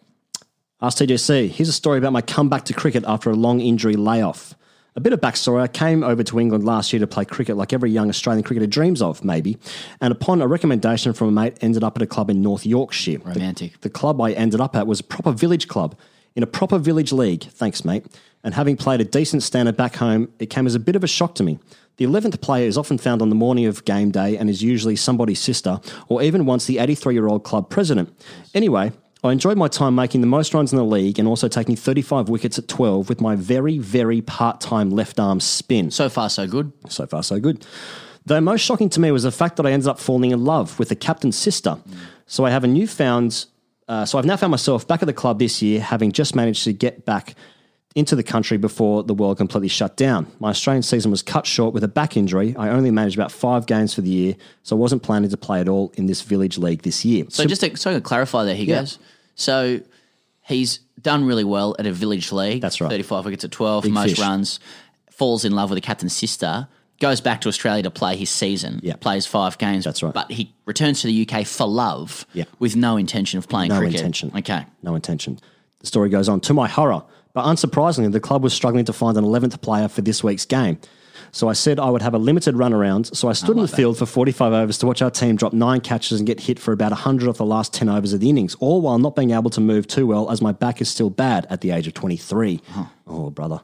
Ask 0.81 0.97
TGC. 0.99 1.49
Here's 1.49 1.69
a 1.69 1.73
story 1.73 1.97
about 1.97 2.14
my 2.14 2.22
comeback 2.22 2.65
to 2.65 2.73
cricket 2.73 3.03
after 3.05 3.30
a 3.30 3.35
long 3.35 3.60
injury 3.60 3.95
layoff. 3.95 4.55
A 4.95 4.99
bit 4.99 5.11
of 5.11 5.20
backstory. 5.22 5.61
I 5.61 5.68
came 5.68 6.03
over 6.03 6.24
to 6.24 6.40
England 6.40 6.65
last 6.65 6.94
year 6.94 6.99
to 6.99 7.07
play 7.07 7.26
cricket 7.26 7.57
like 7.57 7.74
every 7.74 7.90
young 7.90 8.10
Australian 8.10 8.44
cricketer 8.44 8.68
dreams 8.68 9.02
of, 9.02 9.24
maybe. 9.24 9.57
And 10.02 10.11
upon 10.11 10.41
a 10.41 10.48
recommendation 10.48 11.14
from 11.14 11.30
a 11.30 11.32
mate, 11.32 11.57
ended 11.61 11.84
up 11.84 11.95
at 11.95 12.03
a 12.03 12.07
club 12.07 12.30
in 12.30 12.41
North 12.41 12.65
Yorkshire. 12.65 13.18
The- 13.18 13.30
Romantic. 13.30 13.82
The, 13.82 13.90
club 13.90 14.22
I 14.22 14.34
ended 14.34 14.61
up 14.61 14.76
at 14.76 14.86
was 14.86 14.99
a 14.99 15.03
proper 15.03 15.32
village 15.32 15.68
club 15.68 15.98
in 16.36 16.44
a 16.44 16.48
proper 16.48 16.78
village 16.78 17.11
league. 17.11 17.44
Thanks, 17.44 17.84
mate. 17.84 18.06
And 18.44 18.53
having 18.53 18.78
played 18.78 19.02
a 19.02 19.06
decent 19.06 19.41
standard 19.41 19.78
back 19.78 19.95
home, 19.95 20.32
it 20.38 20.48
came 20.48 20.68
as 20.68 20.76
a 20.76 20.80
bit 20.80 20.95
of 20.95 21.03
a 21.03 21.07
shock 21.07 21.34
to 21.36 21.44
me. 21.44 21.60
The 21.98 22.06
11th 22.06 22.41
player 22.41 22.68
is 22.68 22.78
often 22.78 22.98
found 22.98 23.22
on 23.22 23.30
the 23.30 23.36
morning 23.36 23.65
of 23.65 23.86
game 23.86 24.11
day 24.11 24.36
and 24.38 24.49
is 24.49 24.61
usually 24.64 24.95
somebody's 24.95 25.40
sister, 25.40 25.80
or 26.07 26.22
even 26.22 26.45
once 26.45 26.65
the 26.65 26.80
83 26.80 27.14
year 27.14 27.28
old 27.28 27.44
club 27.44 27.70
president. 27.70 28.14
Anyway, 28.53 28.91
I 29.23 29.31
enjoyed 29.31 29.57
my 29.57 29.69
time 29.69 29.95
making 29.95 30.19
the 30.19 30.27
most 30.27 30.53
runs 30.53 30.73
in 30.73 30.77
the 30.77 30.83
league 30.83 31.17
and 31.17 31.27
also 31.27 31.47
taking 31.47 31.77
35 31.77 32.27
wickets 32.27 32.59
at 32.59 32.67
12 32.67 33.07
with 33.07 33.21
my 33.21 33.37
very, 33.37 33.77
very 33.77 34.21
part 34.21 34.59
time 34.59 34.89
left 34.89 35.17
arm 35.17 35.39
spin. 35.39 35.91
So 35.91 36.09
far, 36.09 36.29
so 36.29 36.45
good. 36.45 36.73
So 36.89 37.07
far, 37.07 37.23
so 37.23 37.39
good. 37.39 37.65
Though 38.25 38.41
most 38.41 38.61
shocking 38.61 38.89
to 38.89 38.99
me 38.99 39.11
was 39.11 39.23
the 39.23 39.31
fact 39.31 39.55
that 39.57 39.65
I 39.65 39.71
ended 39.71 39.87
up 39.87 39.99
falling 39.99 40.31
in 40.31 40.43
love 40.43 40.77
with 40.77 40.89
the 40.89 40.95
captain's 40.95 41.37
sister. 41.37 41.77
So 42.27 42.45
I 42.45 42.49
have 42.49 42.65
a 42.65 42.67
newfound. 42.67 43.45
Uh, 43.87 44.05
so 44.05 44.17
I've 44.17 44.25
now 44.25 44.35
found 44.35 44.51
myself 44.51 44.87
back 44.87 45.01
at 45.01 45.05
the 45.05 45.13
club 45.13 45.39
this 45.39 45.61
year, 45.61 45.79
having 45.79 46.11
just 46.11 46.35
managed 46.35 46.65
to 46.65 46.73
get 46.73 47.05
back 47.05 47.35
into 47.95 48.15
the 48.15 48.24
country 48.24 48.57
before 48.57 49.03
the 49.03 49.14
world 49.14 49.38
completely 49.38 49.68
shut 49.68 49.95
down. 49.98 50.26
My 50.40 50.49
Australian 50.49 50.82
season 50.84 51.11
was 51.11 51.22
cut 51.22 51.45
short 51.45 51.74
with 51.74 51.84
a 51.84 51.88
back 51.88 52.18
injury. 52.18 52.56
I 52.57 52.70
only 52.70 52.90
managed 52.90 53.15
about 53.15 53.32
five 53.32 53.65
games 53.68 53.94
for 53.94 54.02
the 54.02 54.10
year, 54.10 54.36
so 54.64 54.76
I 54.76 54.80
wasn't 54.80 55.03
planning 55.03 55.30
to 55.30 55.38
play 55.38 55.60
at 55.61 55.70
all 55.70 55.91
in 55.95 56.07
this 56.07 56.22
village 56.24 56.57
league 56.57 56.82
this 56.82 57.06
year. 57.06 57.26
So, 57.30 57.45
just 57.45 57.61
to, 57.61 57.76
so 57.78 57.94
to 57.94 58.02
clarify 58.02 58.45
there, 58.45 58.56
he 58.56 58.65
Yeah. 58.65 58.80
goes. 58.80 58.98
So 59.36 59.82
he's 60.41 60.80
done 61.02 61.26
really 61.26 61.44
well 61.44 61.76
at 61.78 61.86
a 61.86 61.91
village 61.91 62.32
league. 62.32 62.61
That's 62.61 62.82
right. 62.82 62.90
35 62.90 63.26
wickets 63.26 63.44
at 63.44 63.52
12, 63.52 63.84
Big 63.84 63.94
most 63.94 64.10
fish. 64.11 64.20
runs, 64.20 64.60
falls 65.11 65.45
in 65.45 65.53
love 65.53 65.70
with 65.70 65.78
the 65.78 65.82
captain's 65.82 66.14
sister, 66.14 66.68
goes 66.99 67.22
back 67.22 67.41
to 67.41 67.49
Australia 67.49 67.84
to 67.84 67.91
play 67.91 68.15
his 68.15 68.30
season, 68.30 68.80
Yeah. 68.82 68.95
plays 68.95 69.26
five 69.26 69.57
games. 69.57 69.84
That's 69.84 70.02
right. 70.02 70.14
But 70.14 70.32
he 70.32 70.53
returns 70.65 71.02
to 71.02 71.07
the 71.07 71.14
UK 71.14 71.44
for 71.44 71.68
love 71.68 72.26
Yeah. 72.34 72.45
with 72.60 72.76
no 72.76 72.98
intention 72.98 73.38
of 73.38 73.48
playing 73.48 73.70
No 73.70 73.78
cricket. 73.80 73.95
intention. 73.99 74.32
Okay. 74.36 74.65
No 74.82 74.95
intention. 74.95 75.40
The 75.80 75.88
story 75.88 76.10
goes 76.10 76.30
on. 76.30 76.40
To 76.41 76.53
my 76.53 76.68
horror, 76.68 77.03
but 77.34 77.45
unsurprisingly, 77.45 78.11
the 78.11 78.19
club 78.19 78.43
was 78.43 78.53
struggling 78.53 78.85
to 78.85 78.93
find 78.93 79.18
an 79.18 79.23
11th 79.23 79.61
player 79.61 79.88
for 79.88 80.01
this 80.01 80.23
week's 80.23 80.45
game. 80.45 80.80
So 81.31 81.49
I 81.49 81.53
said 81.53 81.80
I 81.80 81.89
would 81.89 82.03
have 82.03 82.14
a 82.14 82.19
limited 82.19 82.55
run 82.55 82.73
around. 82.73 83.15
So 83.18 83.27
I 83.27 83.34
stood 83.34 83.55
in 83.55 83.64
the 83.64 83.68
field 83.68 83.97
for 83.97 84.05
45 84.05 84.53
overs 84.53 84.77
to 84.80 84.85
watch 84.85 85.01
our 85.01 85.10
team 85.10 85.35
drop 85.35 85.51
nine 85.51 85.81
catches 85.81 86.19
and 86.19 86.27
get 86.27 86.41
hit 86.41 86.60
for 86.60 86.73
about 86.73 86.91
100 86.91 87.27
off 87.27 87.38
the 87.38 87.45
last 87.45 87.73
10 87.73 87.89
overs 87.89 88.14
of 88.14 88.19
the 88.19 88.30
innings, 88.30 88.55
all 88.55 88.81
while 88.81 88.99
not 88.99 89.15
being 89.15 89.31
able 89.31 89.49
to 89.49 89.61
move 89.61 89.88
too 89.88 90.05
well 90.05 90.30
as 90.30 90.41
my 90.41 90.51
back 90.51 90.80
is 90.80 90.89
still 90.89 91.10
bad 91.10 91.47
at 91.49 91.61
the 91.61 91.72
age 91.72 91.88
of 91.88 91.95
23. 91.95 92.61
Uh-huh. 92.69 92.85
Oh, 93.07 93.30
brother. 93.31 93.61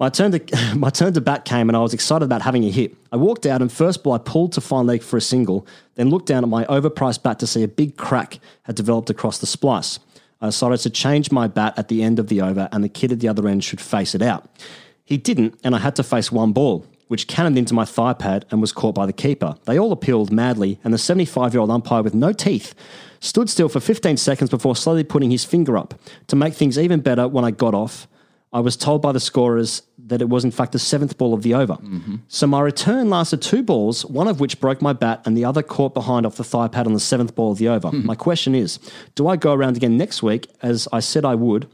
My 0.00 0.08
turn 0.08 0.32
to 0.32 0.74
my 0.76 0.90
turn 0.90 1.12
to 1.12 1.20
bat 1.20 1.44
came 1.44 1.68
and 1.68 1.76
I 1.76 1.80
was 1.80 1.94
excited 1.94 2.24
about 2.24 2.42
having 2.42 2.64
a 2.64 2.70
hit. 2.70 2.96
I 3.12 3.16
walked 3.16 3.46
out 3.46 3.62
and 3.62 3.70
first 3.70 4.02
ball 4.02 4.14
I 4.14 4.18
pulled 4.18 4.52
to 4.52 4.60
fine 4.60 4.86
leg 4.86 5.02
for 5.02 5.16
a 5.16 5.20
single, 5.20 5.66
then 5.94 6.10
looked 6.10 6.26
down 6.26 6.42
at 6.42 6.48
my 6.48 6.64
overpriced 6.64 7.22
bat 7.22 7.38
to 7.40 7.46
see 7.46 7.62
a 7.62 7.68
big 7.68 7.96
crack 7.96 8.40
had 8.62 8.74
developed 8.74 9.10
across 9.10 9.38
the 9.38 9.46
splice. 9.46 10.00
I 10.40 10.46
decided 10.46 10.80
to 10.80 10.90
change 10.90 11.30
my 11.30 11.48
bat 11.48 11.74
at 11.76 11.88
the 11.88 12.02
end 12.02 12.18
of 12.18 12.28
the 12.28 12.40
over 12.40 12.68
and 12.72 12.82
the 12.82 12.88
kid 12.88 13.12
at 13.12 13.20
the 13.20 13.28
other 13.28 13.46
end 13.46 13.62
should 13.62 13.80
face 13.80 14.14
it 14.14 14.22
out. 14.22 14.48
He 15.04 15.16
didn't, 15.16 15.58
and 15.64 15.74
I 15.74 15.78
had 15.78 15.96
to 15.96 16.02
face 16.02 16.30
one 16.30 16.52
ball, 16.52 16.86
which 17.08 17.26
cannoned 17.26 17.58
into 17.58 17.74
my 17.74 17.84
thigh 17.84 18.12
pad 18.12 18.46
and 18.50 18.60
was 18.60 18.72
caught 18.72 18.94
by 18.94 19.06
the 19.06 19.12
keeper. 19.12 19.56
They 19.64 19.78
all 19.78 19.92
appealed 19.92 20.32
madly, 20.32 20.78
and 20.84 20.94
the 20.94 20.98
75 20.98 21.52
year 21.52 21.60
old 21.60 21.70
umpire 21.70 22.02
with 22.02 22.14
no 22.14 22.32
teeth 22.32 22.74
stood 23.18 23.50
still 23.50 23.68
for 23.68 23.80
15 23.80 24.16
seconds 24.16 24.50
before 24.50 24.76
slowly 24.76 25.04
putting 25.04 25.30
his 25.30 25.44
finger 25.44 25.76
up. 25.76 25.94
To 26.28 26.36
make 26.36 26.54
things 26.54 26.78
even 26.78 27.00
better, 27.00 27.28
when 27.28 27.44
I 27.44 27.50
got 27.50 27.74
off, 27.74 28.06
I 28.52 28.60
was 28.60 28.76
told 28.76 29.00
by 29.00 29.12
the 29.12 29.20
scorers 29.20 29.82
that 30.06 30.20
it 30.20 30.28
was 30.28 30.44
in 30.44 30.50
fact 30.50 30.72
the 30.72 30.78
seventh 30.80 31.16
ball 31.18 31.34
of 31.34 31.42
the 31.42 31.54
over. 31.54 31.78
So 32.26 32.46
my 32.48 32.60
return 32.60 33.08
lasted 33.08 33.42
two 33.42 33.62
balls, 33.62 34.04
one 34.06 34.26
of 34.26 34.40
which 34.40 34.58
broke 34.60 34.82
my 34.82 34.92
bat 34.92 35.22
and 35.24 35.36
the 35.36 35.44
other 35.44 35.62
caught 35.62 35.94
behind 35.94 36.26
off 36.26 36.34
the 36.36 36.42
thigh 36.44 36.66
pad 36.66 36.86
on 36.86 36.92
the 36.92 37.00
seventh 37.00 37.34
ball 37.36 37.52
of 37.52 37.58
the 37.58 37.68
over. 37.68 37.92
My 37.92 38.16
question 38.16 38.54
is 38.56 38.78
do 39.14 39.28
I 39.28 39.36
go 39.36 39.52
around 39.52 39.76
again 39.76 39.96
next 39.96 40.22
week 40.22 40.48
as 40.62 40.88
I 40.92 40.98
said 41.00 41.24
I 41.24 41.34
would? 41.36 41.68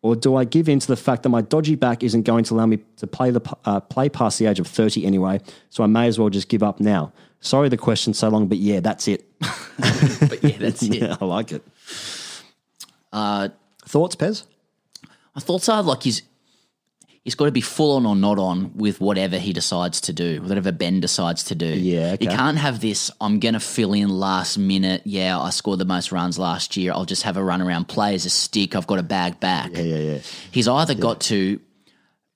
Or 0.00 0.16
do 0.16 0.34
I 0.34 0.42
give 0.44 0.68
in 0.68 0.80
to 0.80 0.86
the 0.88 0.96
fact 0.96 1.22
that 1.22 1.28
my 1.28 1.42
dodgy 1.42 1.76
back 1.76 2.02
isn't 2.02 2.22
going 2.22 2.42
to 2.44 2.54
allow 2.54 2.66
me 2.66 2.78
to 2.96 3.06
play 3.06 3.30
the 3.30 3.40
uh, 3.64 3.78
play 3.78 4.08
past 4.08 4.38
the 4.40 4.46
age 4.46 4.58
of 4.58 4.66
thirty 4.66 5.06
anyway? 5.06 5.40
So 5.70 5.84
I 5.84 5.86
may 5.86 6.08
as 6.08 6.18
well 6.18 6.28
just 6.28 6.48
give 6.48 6.62
up 6.62 6.80
now. 6.80 7.12
Sorry 7.40 7.68
the 7.68 7.76
question 7.76 8.12
so 8.14 8.28
long, 8.28 8.48
but 8.48 8.58
yeah, 8.58 8.80
that's 8.80 9.06
it. 9.06 9.24
But 10.28 10.42
yeah, 10.42 10.56
that's 10.58 10.82
it. 10.88 10.94
yeah, 10.94 11.16
I 11.20 11.24
like 11.24 11.52
it. 11.52 11.62
Uh, 13.12 13.48
Thoughts, 13.86 14.16
Pez? 14.16 14.44
My 15.34 15.40
thoughts 15.40 15.68
are 15.68 15.82
like 15.82 16.02
he's 16.02 16.22
he's 17.24 17.34
got 17.36 17.44
to 17.46 17.52
be 17.52 17.60
full 17.60 17.96
on 17.96 18.04
or 18.04 18.16
not 18.16 18.38
on 18.38 18.76
with 18.76 19.00
whatever 19.00 19.38
he 19.38 19.52
decides 19.52 20.00
to 20.02 20.12
do, 20.12 20.42
whatever 20.42 20.72
Ben 20.72 20.98
decides 21.00 21.44
to 21.44 21.54
do. 21.54 21.66
Yeah, 21.66 22.08
He 22.18 22.26
okay. 22.26 22.36
can't 22.36 22.58
have 22.58 22.80
this, 22.80 23.10
I'm 23.20 23.38
going 23.38 23.54
to 23.54 23.60
fill 23.60 23.92
in 23.92 24.08
last 24.08 24.58
minute. 24.58 25.02
Yeah, 25.04 25.38
I 25.38 25.50
scored 25.50 25.78
the 25.78 25.84
most 25.84 26.10
runs 26.10 26.36
last 26.38 26.76
year. 26.76 26.92
I'll 26.92 27.04
just 27.04 27.22
have 27.22 27.36
a 27.36 27.44
run 27.44 27.62
around, 27.62 27.86
play 27.86 28.14
as 28.16 28.26
a 28.26 28.30
stick. 28.30 28.74
I've 28.74 28.88
got 28.88 28.98
a 28.98 29.04
bag 29.04 29.38
back. 29.38 29.70
Yeah, 29.72 29.82
yeah, 29.82 29.96
yeah. 30.14 30.18
He's 30.50 30.66
either 30.66 30.94
got 30.96 31.20
to 31.22 31.60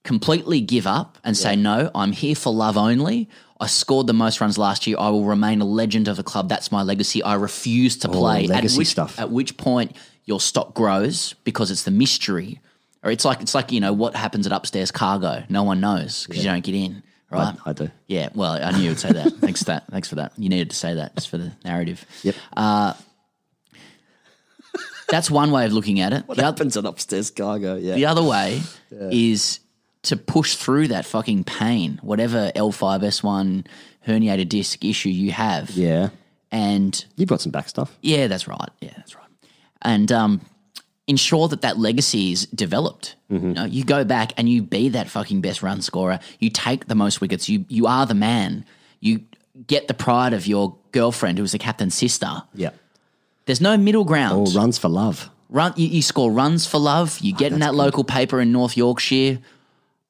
completely 0.05 0.61
give 0.61 0.87
up 0.87 1.19
and 1.25 1.37
say, 1.37 1.57
no, 1.57 1.91
I'm 1.95 2.13
here 2.13 2.37
for 2.37 2.53
love 2.53 2.77
only. 2.77 3.29
I 3.59 3.67
scored 3.67 4.07
the 4.07 4.13
most 4.13 4.41
runs 4.41 4.57
last 4.57 4.87
year. 4.87 4.97
I 5.01 5.09
will 5.09 5.25
remain 5.25 5.61
a 5.61 5.65
legend 5.65 6.07
of 6.09 6.17
the 6.17 6.23
club. 6.23 6.49
That's 6.49 6.71
my 6.71 6.83
legacy. 6.83 7.23
I 7.23 7.35
refuse 7.35 7.97
to 7.99 8.09
Oh, 8.09 8.13
play. 8.13 8.47
legacy 8.47 8.77
at 8.77 8.79
which, 8.79 8.89
stuff. 8.89 9.19
At 9.19 9.31
which 9.31 9.57
point 9.57 9.97
your 10.27 10.41
stock 10.41 10.75
grows 10.75 11.35
because 11.43 11.71
it's 11.73 11.83
the 11.83 11.91
mystery. 11.91 12.61
Or 13.07 13.13
it's 13.13 13.25
like 13.25 13.41
it's 13.41 13.55
like 13.55 13.71
you 13.71 13.79
know 13.79 13.93
what 13.93 14.17
happens 14.17 14.49
at 14.49 14.53
upstairs 14.53 14.91
cargo. 14.91 15.45
No 15.49 15.63
one 15.63 15.81
knows 15.81 16.27
because 16.27 16.45
you 16.45 16.51
don't 16.51 16.65
get 16.65 16.75
in, 16.75 17.05
right? 17.31 17.55
I, 17.65 17.71
I 17.71 17.73
do. 17.73 17.89
Yeah, 18.09 18.31
well, 18.35 18.61
I 18.61 18.73
knew 18.73 18.83
you'd 18.83 18.99
say 18.99 19.13
that. 19.13 19.33
Thanks 19.41 19.61
for 19.61 19.67
that. 19.67 19.87
Thanks 19.93 20.09
for 20.09 20.17
that. 20.17 20.33
You 20.37 20.49
needed 20.49 20.71
to 20.71 20.77
say 20.77 20.95
that 20.95 21.15
just 21.15 21.29
for 21.29 21.39
the 21.39 21.53
narrative. 21.65 22.05
Yep. 22.25 22.35
Uh, 22.57 22.95
that's 25.09 25.31
one 25.31 25.53
way 25.53 25.67
of 25.67 25.73
looking 25.73 26.01
at 26.01 26.13
it. 26.13 26.27
What 26.27 26.37
the, 26.37 26.43
happens 26.43 26.77
at 26.77 26.85
upstairs 26.85 27.31
cargo? 27.31 27.77
Yeah. 27.77 27.95
the 27.95 28.07
other 28.07 28.25
way 28.25 28.61
is 28.91 29.61
to 30.03 30.17
push 30.17 30.57
through 30.57 30.89
that 30.89 31.07
fucking 31.07 31.45
pain, 31.45 32.01
whatever 32.03 32.51
L5S1 32.57 33.69
herniated 34.05 34.49
disc 34.49 34.85
issue 34.85 35.11
you 35.11 35.31
have. 35.31 35.71
Yeah. 35.71 36.09
And 36.51 37.05
You've 37.15 37.29
got 37.29 37.41
some 37.41 37.53
back 37.53 37.69
stuff. 37.69 37.97
yeah, 38.03 38.27
that's 38.27 38.49
right. 38.49 38.71
Yeah, 38.81 38.95
that's 38.97 39.15
right. 39.15 39.25
And 39.83 40.11
um, 40.11 40.41
ensure 41.07 41.49
that 41.49 41.63
that 41.63 41.79
legacy 41.79 42.33
is 42.33 42.47
developed. 42.47 43.17
Mm-hmm. 43.31 43.49
You, 43.49 43.55
know, 43.55 43.65
you 43.65 43.85
go 43.85 44.05
back 44.05 44.33
and 44.37 44.49
you 44.49 44.63
be 44.63 44.89
that 44.91 45.09
fucking 45.09 45.41
best 45.41 45.63
run 45.63 45.81
scorer. 45.81 46.19
You 46.39 46.51
take 46.51 46.87
the 46.87 46.95
most 46.95 47.21
wickets. 47.21 47.49
You 47.49 47.65
you 47.69 47.87
are 47.87 48.07
the 48.07 48.15
man. 48.15 48.65
You 49.01 49.21
get 49.67 49.89
the 49.89 49.95
pride 49.95 50.33
of 50.33 50.47
your 50.47 50.77
girlfriend, 50.93 51.39
who 51.39 51.45
is 51.45 51.53
the 51.53 51.59
captain's 51.59 51.95
sister. 51.95 52.43
Yeah. 52.55 52.71
There's 53.47 53.61
no 53.61 53.77
middle 53.77 54.05
ground. 54.05 54.49
Oh, 54.49 54.59
runs 54.59 54.77
for 54.77 54.89
love. 54.89 55.31
Run, 55.49 55.73
you, 55.77 55.87
you 55.87 56.03
score 56.03 56.31
runs 56.31 56.67
for 56.67 56.79
love. 56.79 57.19
You 57.21 57.33
get 57.33 57.53
in 57.53 57.61
that 57.61 57.75
local 57.75 58.03
paper 58.03 58.41
in 58.41 58.51
North 58.51 58.77
Yorkshire. 58.77 59.39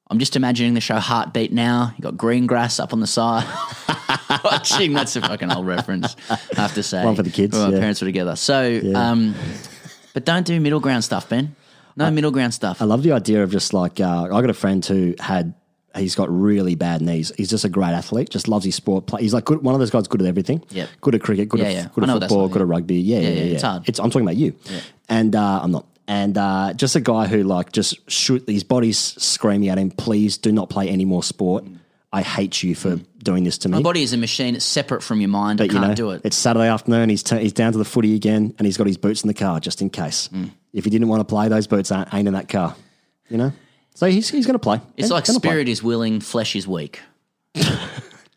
I'm 0.09 0.19
just 0.19 0.35
imagining 0.35 0.73
the 0.73 0.81
show 0.81 0.95
Heartbeat 0.95 1.51
now. 1.51 1.93
You 1.97 2.01
got 2.01 2.17
green 2.17 2.47
grass 2.47 2.79
up 2.79 2.93
on 2.93 3.01
the 3.01 3.07
side. 3.07 3.45
Watching 4.43 4.93
that's 4.93 5.15
a 5.15 5.21
fucking 5.21 5.51
old 5.51 5.67
reference. 5.67 6.15
I 6.29 6.37
have 6.55 6.73
to 6.75 6.83
say, 6.83 7.03
One 7.03 7.15
for 7.15 7.23
the 7.23 7.29
kids, 7.29 7.57
my 7.57 7.69
yeah. 7.69 7.79
parents 7.79 8.01
were 8.01 8.07
together. 8.07 8.35
So, 8.35 8.81
um, 8.95 9.35
but 10.17 10.25
don't 10.25 10.47
do 10.47 10.59
middle 10.59 10.79
ground 10.79 11.03
stuff, 11.03 11.29
Ben. 11.29 11.55
No 11.95 12.09
middle 12.09 12.31
ground 12.31 12.51
stuff. 12.51 12.81
I 12.81 12.85
love 12.85 13.03
the 13.03 13.11
idea 13.11 13.43
of 13.43 13.51
just 13.51 13.71
like 13.71 13.99
uh, 13.99 14.23
I 14.23 14.41
got 14.41 14.49
a 14.49 14.53
friend 14.55 14.83
who 14.83 15.13
had 15.19 15.53
he's 15.95 16.15
got 16.15 16.27
really 16.31 16.73
bad 16.73 17.03
knees. 17.03 17.31
He's 17.37 17.51
just 17.51 17.65
a 17.65 17.69
great 17.69 17.91
athlete. 17.91 18.31
Just 18.31 18.47
loves 18.47 18.65
his 18.65 18.73
sport. 18.73 19.05
Play, 19.05 19.21
he's 19.21 19.31
like 19.35 19.45
good, 19.45 19.61
one 19.61 19.75
of 19.75 19.79
those 19.79 19.91
guys 19.91 20.07
good 20.07 20.23
at 20.23 20.27
everything. 20.27 20.63
Yep. 20.71 20.89
Good 21.01 21.13
at 21.15 21.21
cricket. 21.21 21.49
Good 21.49 21.59
Yeah, 21.59 21.65
at 21.67 21.73
yeah. 21.73 21.87
good 21.93 22.09
I 22.09 22.15
at 22.15 22.19
football. 22.21 22.43
like, 22.45 22.51
good 22.53 22.59
yeah. 22.59 22.63
at 22.63 22.67
rugby. 22.67 22.95
Yeah, 22.95 23.19
yeah, 23.19 23.21
Yeah, 23.21 23.29
yeah. 23.35 23.43
yeah, 23.43 23.53
it's 23.53 23.61
hard. 23.61 23.87
I'm 23.87 24.09
talking 24.09 24.21
about 24.23 24.37
you. 24.37 24.55
And 25.07 25.35
uh, 25.35 25.59
I'm 25.61 25.69
not. 25.71 25.85
And 26.07 26.35
uh, 26.35 26.73
just 26.73 26.95
a 26.95 26.99
guy 26.99 27.27
who 27.27 27.43
like 27.43 27.71
just 27.71 28.09
shoot 28.09 28.43
his 28.49 28.63
body's 28.63 28.97
screaming 28.97 29.69
at 29.69 29.77
him. 29.77 29.91
Please 29.91 30.39
do 30.39 30.51
not 30.51 30.71
play 30.71 30.89
any 30.89 31.05
more 31.05 31.21
sport. 31.21 31.63
I 32.13 32.21
hate 32.21 32.63
you 32.63 32.73
for 32.73 32.99
doing 33.21 33.43
this 33.43 33.57
to 33.59 33.69
me. 33.69 33.73
My 33.77 33.81
body 33.81 34.01
is 34.01 34.13
a 34.13 34.17
machine. 34.17 34.55
It's 34.55 34.63
separate 34.63 35.03
from 35.03 35.19
your 35.19 35.29
mind. 35.29 35.59
I 35.59 35.65
But 35.65 35.73
can't 35.73 35.83
you 35.83 35.89
know, 35.89 35.95
do 35.95 36.11
it. 36.11 36.21
it's 36.23 36.37
Saturday 36.37 36.67
afternoon. 36.67 37.09
He's 37.09 37.21
t- 37.23 37.39
he's 37.39 37.51
down 37.53 37.73
to 37.73 37.77
the 37.77 37.85
footy 37.85 38.15
again, 38.15 38.53
and 38.57 38.65
he's 38.65 38.77
got 38.77 38.87
his 38.87 38.97
boots 38.97 39.23
in 39.23 39.27
the 39.27 39.33
car 39.33 39.59
just 39.59 39.81
in 39.81 39.89
case. 39.89 40.29
Mm. 40.29 40.51
If 40.73 40.85
he 40.85 40.89
didn't 40.89 41.09
want 41.09 41.19
to 41.19 41.25
play, 41.25 41.47
those 41.49 41.67
boots 41.67 41.91
aren't 41.91 42.13
ain't 42.13 42.27
in 42.27 42.33
that 42.33 42.47
car. 42.47 42.75
You 43.29 43.37
know, 43.37 43.51
so 43.93 44.07
he's 44.07 44.29
he's 44.29 44.45
going 44.45 44.53
to 44.55 44.59
play. 44.59 44.77
It's 44.95 45.07
He's 45.07 45.11
like 45.11 45.25
gonna 45.25 45.39
play. 45.41 45.49
spirit 45.49 45.67
is 45.69 45.83
willing, 45.83 46.21
flesh 46.21 46.55
is 46.55 46.67
weak. 46.67 47.01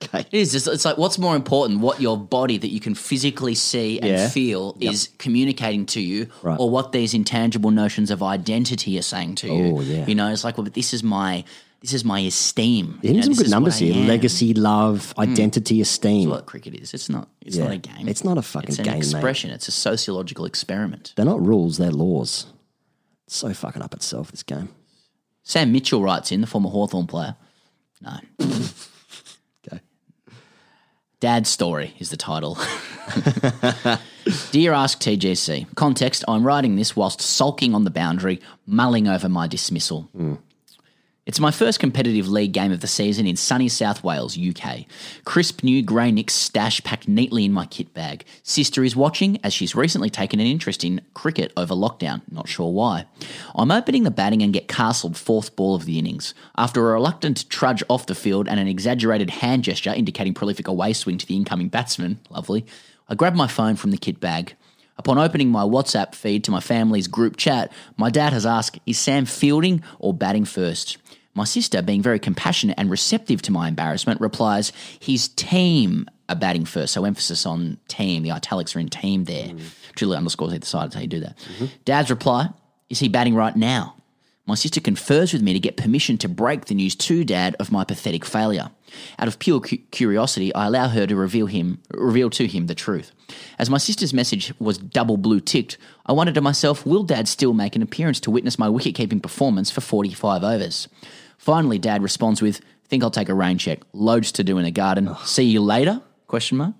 Okay. 0.02 0.20
It 0.20 0.28
is. 0.32 0.54
It's, 0.54 0.66
it's 0.66 0.86
like 0.86 0.96
what's 0.96 1.18
more 1.18 1.36
important, 1.36 1.80
what 1.80 2.00
your 2.00 2.16
body 2.16 2.56
that 2.56 2.68
you 2.70 2.80
can 2.80 2.94
physically 2.94 3.54
see 3.54 4.00
and 4.00 4.08
Yeah. 4.08 4.28
feel 4.30 4.74
Yep. 4.80 4.92
is 4.94 5.10
communicating 5.18 5.84
to 5.86 6.00
you, 6.00 6.28
Right. 6.42 6.58
or 6.58 6.70
what 6.70 6.92
these 6.92 7.12
intangible 7.12 7.70
notions 7.70 8.10
of 8.10 8.22
identity 8.22 8.98
are 8.98 9.02
saying 9.02 9.34
to 9.36 9.46
you. 9.48 9.76
Oh, 9.76 9.80
yeah. 9.82 10.06
You 10.06 10.14
know, 10.14 10.28
it's 10.32 10.42
like, 10.42 10.56
well, 10.56 10.64
but 10.64 10.72
this 10.72 10.94
is 10.94 11.02
my 11.02 11.44
this 11.80 11.94
is 11.94 12.04
my 12.04 12.20
esteem. 12.20 12.98
You're 13.02 13.14
You 13.14 13.22
some 13.22 13.32
good 13.34 13.50
numbers 13.50 13.78
here. 13.78 13.94
Legacy, 13.94 14.52
love, 14.52 15.14
mm. 15.16 15.22
identity, 15.22 15.80
esteem. 15.80 16.28
That's 16.28 16.40
what 16.40 16.46
cricket 16.46 16.74
is. 16.74 16.92
It's 16.92 17.08
not. 17.08 17.28
It's 17.40 17.56
Yeah. 17.56 17.64
not 17.64 17.72
a 17.72 17.78
game. 17.78 18.08
It's 18.08 18.22
not 18.24 18.36
a 18.36 18.42
fucking 18.42 18.66
game. 18.66 18.70
It's 18.70 18.78
an 18.78 18.84
game, 18.84 18.94
mate. 18.94 19.00
expression. 19.00 19.50
It's 19.50 19.68
a 19.68 19.72
sociological 19.72 20.44
experiment. 20.44 21.14
They're 21.16 21.24
not 21.24 21.44
rules, 21.44 21.78
they're 21.78 21.90
laws. 21.90 22.46
It's 23.26 23.36
so 23.36 23.54
fucking 23.54 23.80
up 23.82 23.94
itself, 23.94 24.30
this 24.30 24.42
game. 24.42 24.68
Sam 25.42 25.72
Mitchell 25.72 26.02
writes 26.02 26.30
in, 26.30 26.42
the 26.42 26.46
former 26.46 26.68
Hawthorn 26.68 27.06
player. 27.06 27.36
No. 28.00 28.18
Okay. 29.66 29.80
Dad's 31.20 31.50
Story 31.50 31.94
is 31.98 32.08
the 32.10 32.16
title. 32.16 32.56
Dear 34.52 34.72
Ask 34.72 35.00
TGC, 35.00 35.74
context 35.74 36.24
I'm 36.28 36.44
writing 36.46 36.76
this 36.76 36.96
whilst 36.96 37.20
sulking 37.20 37.74
on 37.74 37.84
the 37.84 37.90
boundary, 37.90 38.40
mulling 38.66 39.06
over 39.06 39.28
my 39.28 39.46
dismissal. 39.46 40.08
Hmm. 40.14 40.34
It's 41.26 41.38
my 41.38 41.50
first 41.50 41.80
competitive 41.80 42.28
league 42.28 42.52
game 42.52 42.72
of 42.72 42.80
the 42.80 42.86
season 42.86 43.26
in 43.26 43.36
sunny 43.36 43.68
South 43.68 44.02
Wales, 44.02 44.38
UK. 44.38 44.86
Crisp 45.26 45.62
new 45.62 45.82
grey 45.82 46.10
Knicks 46.10 46.32
stash 46.32 46.82
packed 46.82 47.08
neatly 47.08 47.44
in 47.44 47.52
my 47.52 47.66
kit 47.66 47.92
bag. 47.92 48.24
Sister 48.42 48.82
is 48.82 48.96
watching 48.96 49.38
as 49.44 49.52
she's 49.52 49.74
recently 49.74 50.08
taken 50.08 50.40
an 50.40 50.46
interest 50.46 50.82
in 50.82 51.02
cricket 51.12 51.52
over 51.58 51.74
lockdown, 51.74 52.22
not 52.32 52.48
sure 52.48 52.72
why. 52.72 53.04
I'm 53.54 53.70
opening 53.70 54.04
the 54.04 54.10
batting 54.10 54.42
and 54.42 54.52
get 54.52 54.66
castled 54.66 55.14
fourth 55.14 55.54
ball 55.56 55.74
of 55.74 55.84
the 55.84 55.98
innings. 55.98 56.32
After 56.56 56.88
a 56.88 56.94
reluctant 56.94 57.50
trudge 57.50 57.82
off 57.90 58.06
the 58.06 58.14
field 58.14 58.48
and 58.48 58.58
an 58.58 58.66
exaggerated 58.66 59.28
hand 59.28 59.64
gesture 59.64 59.92
indicating 59.92 60.32
prolific 60.32 60.68
away 60.68 60.94
swing 60.94 61.18
to 61.18 61.26
the 61.26 61.36
incoming 61.36 61.68
batsman, 61.68 62.18
lovely, 62.30 62.64
I 63.10 63.14
grab 63.14 63.34
my 63.34 63.46
phone 63.46 63.76
from 63.76 63.90
the 63.90 63.98
kit 63.98 64.20
bag. 64.20 64.54
Upon 65.00 65.16
opening 65.16 65.48
my 65.48 65.62
WhatsApp 65.62 66.14
feed 66.14 66.44
to 66.44 66.50
my 66.50 66.60
family's 66.60 67.08
group 67.08 67.38
chat, 67.38 67.72
my 67.96 68.10
dad 68.10 68.34
has 68.34 68.44
asked, 68.44 68.78
Is 68.84 68.98
Sam 68.98 69.24
fielding 69.24 69.82
or 69.98 70.12
batting 70.12 70.44
first? 70.44 70.98
My 71.40 71.44
sister, 71.44 71.80
being 71.80 72.02
very 72.02 72.18
compassionate 72.18 72.78
and 72.78 72.90
receptive 72.90 73.40
to 73.40 73.50
my 73.50 73.66
embarrassment, 73.66 74.20
replies, 74.20 74.72
His 75.00 75.28
team 75.28 76.06
are 76.28 76.36
batting 76.36 76.66
first. 76.66 76.92
So 76.92 77.06
emphasis 77.06 77.46
on 77.46 77.78
team. 77.88 78.22
The 78.24 78.30
italics 78.30 78.76
are 78.76 78.78
in 78.78 78.90
team 78.90 79.24
there. 79.24 79.46
Mm-hmm. 79.46 79.66
Truly 79.96 80.18
underscores 80.18 80.52
either 80.52 80.66
side. 80.66 80.84
That's 80.84 80.96
how 80.96 81.00
you 81.00 81.06
do 81.06 81.20
that. 81.20 81.38
Mm-hmm. 81.38 81.64
Dad's 81.86 82.10
reply, 82.10 82.50
Is 82.90 82.98
he 82.98 83.08
batting 83.08 83.34
right 83.34 83.56
now? 83.56 83.96
My 84.44 84.54
sister 84.54 84.82
confers 84.82 85.32
with 85.32 85.40
me 85.40 85.54
to 85.54 85.58
get 85.58 85.78
permission 85.78 86.18
to 86.18 86.28
break 86.28 86.66
the 86.66 86.74
news 86.74 86.94
to 86.96 87.24
Dad 87.24 87.56
of 87.58 87.72
my 87.72 87.84
pathetic 87.84 88.26
failure. 88.26 88.68
Out 89.18 89.28
of 89.28 89.38
pure 89.38 89.60
cu- 89.60 89.78
curiosity, 89.92 90.54
I 90.54 90.66
allow 90.66 90.88
her 90.88 91.06
to 91.06 91.16
reveal 91.16 91.46
him, 91.46 91.80
reveal 91.94 92.28
to 92.30 92.46
him 92.46 92.66
the 92.66 92.74
truth. 92.74 93.12
As 93.58 93.70
my 93.70 93.78
sister's 93.78 94.12
message 94.12 94.52
was 94.58 94.76
double 94.76 95.16
blue 95.16 95.40
ticked, 95.40 95.78
I 96.04 96.12
wondered 96.12 96.34
to 96.34 96.42
myself, 96.42 96.84
will 96.84 97.04
Dad 97.04 97.28
still 97.28 97.54
make 97.54 97.76
an 97.76 97.82
appearance 97.82 98.20
to 98.20 98.30
witness 98.30 98.58
my 98.58 98.68
wicket-keeping 98.68 99.20
performance 99.20 99.70
for 99.70 99.80
45 99.80 100.44
overs? 100.44 100.86
Finally, 101.40 101.78
Dad 101.78 102.02
responds 102.02 102.42
with, 102.42 102.60
"Think 102.86 103.02
I'll 103.02 103.10
take 103.10 103.30
a 103.30 103.34
rain 103.34 103.56
check. 103.56 103.80
Loads 103.94 104.30
to 104.32 104.44
do 104.44 104.58
in 104.58 104.64
the 104.64 104.70
garden. 104.70 105.16
See 105.24 105.44
you 105.44 105.60
later?" 105.62 106.02
Question 106.28 106.58
mark. 106.58 106.74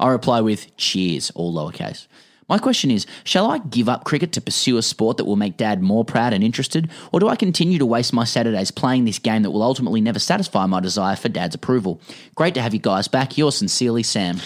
I 0.00 0.08
reply 0.08 0.40
with, 0.40 0.74
"Cheers," 0.78 1.30
all 1.34 1.52
lowercase. 1.54 2.06
My 2.48 2.58
question 2.58 2.90
is 2.90 3.06
Shall 3.24 3.50
I 3.50 3.58
give 3.58 3.88
up 3.90 4.04
cricket 4.04 4.32
to 4.32 4.40
pursue 4.40 4.78
a 4.78 4.82
sport 4.82 5.16
that 5.18 5.24
will 5.26 5.36
make 5.36 5.56
dad 5.58 5.82
more 5.82 6.02
proud 6.04 6.32
and 6.32 6.42
interested, 6.42 6.88
or 7.12 7.20
do 7.20 7.28
I 7.28 7.36
continue 7.36 7.78
to 7.78 7.84
waste 7.86 8.12
my 8.14 8.24
Saturdays 8.24 8.70
playing 8.70 9.04
this 9.04 9.18
game 9.18 9.42
that 9.42 9.50
will 9.50 9.62
ultimately 9.62 10.00
never 10.00 10.18
satisfy 10.18 10.64
my 10.66 10.80
desire 10.80 11.16
for 11.16 11.28
dad's 11.28 11.54
approval? 11.54 12.00
Great 12.34 12.54
to 12.54 12.62
have 12.62 12.72
you 12.72 12.80
guys 12.80 13.08
back. 13.08 13.36
Yours 13.36 13.56
sincerely, 13.56 14.02
Sam. 14.02 14.40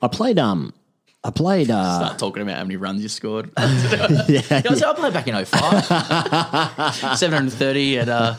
I 0.00 0.06
played 0.08 0.38
um 0.38 0.72
I 1.24 1.30
played 1.30 1.70
uh 1.70 1.96
Start 1.98 2.18
talking 2.18 2.42
about 2.42 2.56
how 2.58 2.64
many 2.64 2.76
runs 2.76 3.02
you 3.02 3.08
scored. 3.08 3.50
yeah, 3.58 4.24
Yeah, 4.28 4.40
I, 4.50 4.74
said, 4.74 4.84
I 4.84 4.94
played 4.94 5.12
back 5.14 5.26
in 5.26 5.34
05. 5.44 5.84
730 7.18 7.98
at 7.98 8.08
uh, 8.08 8.34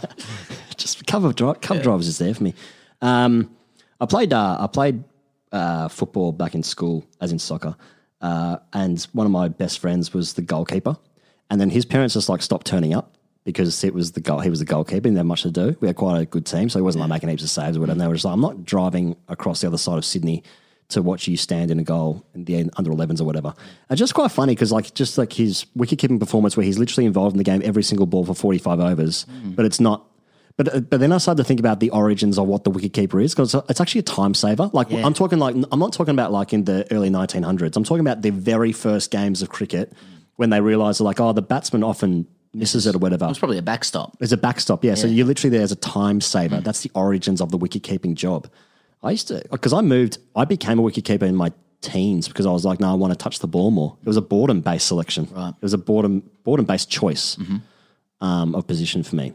just 0.82 1.06
cover 1.08 1.34
drive 1.34 1.62
cover 1.62 1.82
drivers 1.82 2.08
is 2.08 2.18
there 2.18 2.34
for 2.34 2.44
me. 2.44 2.54
Um 3.02 3.50
I 4.00 4.06
played 4.06 4.34
uh 4.34 4.58
I 4.60 4.68
played 4.68 5.04
uh 5.52 5.88
football 5.88 6.32
back 6.32 6.56
in 6.56 6.64
school 6.64 7.06
as 7.20 7.32
in 7.32 7.40
soccer. 7.40 7.76
Uh 8.22 8.58
and 8.74 9.02
one 9.14 9.26
of 9.26 9.32
my 9.32 9.48
best 9.48 9.80
friends 9.80 10.14
was 10.14 10.34
the 10.34 10.42
goalkeeper. 10.42 10.98
And 11.50 11.60
then 11.60 11.70
his 11.70 11.86
parents 11.86 12.14
just 12.14 12.30
like 12.30 12.42
stopped 12.42 12.66
turning 12.68 12.94
up 12.94 13.18
because 13.44 13.84
it 13.84 13.94
was 13.94 14.12
the 14.12 14.22
goal 14.22 14.40
he 14.40 14.50
was 14.50 14.60
the 14.60 14.66
goalkeeper 14.66 14.96
and 15.08 15.16
didn't 15.16 15.18
have 15.18 15.26
much 15.26 15.42
to 15.42 15.52
do. 15.52 15.76
We 15.80 15.88
had 15.88 15.96
quite 15.96 16.20
a 16.22 16.26
good 16.26 16.46
team, 16.46 16.70
so 16.70 16.80
he 16.80 16.84
wasn't 16.84 17.02
like 17.02 17.10
making 17.10 17.30
heaps 17.30 17.44
of 17.44 17.50
saves 17.50 17.76
or 17.76 17.82
whatever. 17.82 17.94
And 17.94 18.02
they 18.02 18.08
were 18.08 18.14
just 18.14 18.26
like, 18.26 18.34
I'm 18.34 18.42
not 18.42 18.64
driving 18.64 19.16
across 19.28 19.62
the 19.62 19.68
other 19.68 19.78
side 19.80 19.98
of 19.98 20.06
Sydney 20.06 20.44
to 20.90 21.02
watch 21.02 21.28
you 21.28 21.38
stand 21.38 21.72
in 21.72 21.80
a 21.80 21.84
goal 21.84 22.24
in 22.36 22.44
the 22.46 22.70
under 22.78 22.92
11s 22.92 23.20
or 23.20 23.24
whatever. 23.24 23.54
And 23.90 23.98
just 23.98 24.14
quite 24.14 24.30
funny 24.32 24.54
because 24.54 24.72
like 24.72 24.94
just 24.94 25.18
like 25.18 25.34
his 25.34 25.66
wicket 25.76 26.00
keeping 26.00 26.20
performance 26.20 26.56
where 26.56 26.66
he's 26.66 26.78
literally 26.78 27.06
involved 27.06 27.34
in 27.34 27.38
the 27.38 27.44
game 27.44 27.62
every 27.64 27.82
single 27.84 28.06
ball 28.06 28.26
for 28.26 28.34
45 28.36 28.80
overs, 28.80 29.26
but 29.56 29.66
it's 29.66 29.80
not. 29.80 30.06
But, 30.58 30.76
uh, 30.76 30.80
but 30.82 31.00
then 31.00 31.12
I 31.12 31.18
started 31.18 31.44
to 31.44 31.48
think 31.48 31.60
about 31.60 31.80
the 31.80 31.90
origins 31.92 32.38
of 32.38 32.48
what 32.48 32.64
the 32.64 32.70
wicket 32.72 32.94
keeper 32.94 33.20
is 33.20 33.34
because 33.34 33.54
it's 33.70 33.82
actually 33.82 34.00
a 34.00 34.04
time 34.04 34.34
saver. 34.34 34.70
Like 34.74 34.90
Yeah. 34.90 35.06
I'm 35.06 35.14
talking 35.14 35.40
like 35.40 35.56
I'm 35.72 35.80
not 35.80 35.94
talking 35.94 36.14
about 36.14 36.32
like 36.32 36.54
in 36.54 36.66
the 36.66 36.86
early 36.92 37.10
1900s. 37.10 37.76
I'm 37.76 37.84
talking 37.84 38.02
about 38.02 38.22
the 38.22 38.32
very 38.32 38.72
first 38.72 39.12
games 39.12 39.42
of 39.42 39.50
cricket 39.50 39.94
when 40.36 40.50
they 40.50 40.62
realised 40.62 41.00
like 41.02 41.20
oh 41.20 41.34
the 41.34 41.42
batsman 41.42 41.84
often 41.84 42.28
misses 42.54 42.86
it 42.86 42.96
or 42.96 43.00
whatever. 43.00 43.28
It's 43.30 43.40
probably 43.40 43.58
a 43.58 43.62
backstop. 43.62 44.18
It's 44.20 44.34
a 44.34 44.38
backstop, 44.38 44.84
yeah. 44.84 44.96
So 44.96 45.08
you're 45.08 45.26
literally 45.26 45.56
there 45.56 45.64
as 45.64 45.72
a 45.72 45.78
time 45.78 46.20
saver. 46.22 46.60
That's 46.60 46.82
the 46.82 46.92
origins 46.94 47.40
of 47.42 47.52
the 47.52 47.58
wicket 47.58 47.84
keeping 47.84 48.16
job. 48.16 48.50
I 49.04 49.12
used 49.12 49.30
to 49.30 49.44
because 49.52 49.74
I 49.74 49.82
moved. 49.82 50.18
I 50.36 50.46
became 50.46 50.78
a 50.80 50.82
wicket 50.82 51.06
keeper 51.06 51.26
in 51.26 51.36
my 51.36 51.52
teens 51.82 52.28
because 52.28 52.46
I 52.46 52.52
was 52.52 52.66
like, 52.66 52.80
no, 52.80 52.92
I 52.92 52.94
want 52.94 53.12
to 53.12 53.18
touch 53.18 53.40
the 53.40 53.48
ball 53.48 53.72
more. 53.72 53.98
It 54.02 54.08
was 54.08 54.18
a 54.18 54.22
boredom 54.22 54.62
based 54.62 54.88
selection. 54.88 55.28
Right. 55.32 55.50
It 55.50 55.62
was 55.64 55.74
a 55.74 55.78
boredom 55.80 56.30
boredom 56.44 56.66
based 56.66 56.90
choice 56.90 57.38
um, 58.22 58.54
of 58.56 58.68
position 58.68 59.02
for 59.04 59.16
me. 59.16 59.34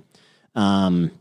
Um, 0.57 1.13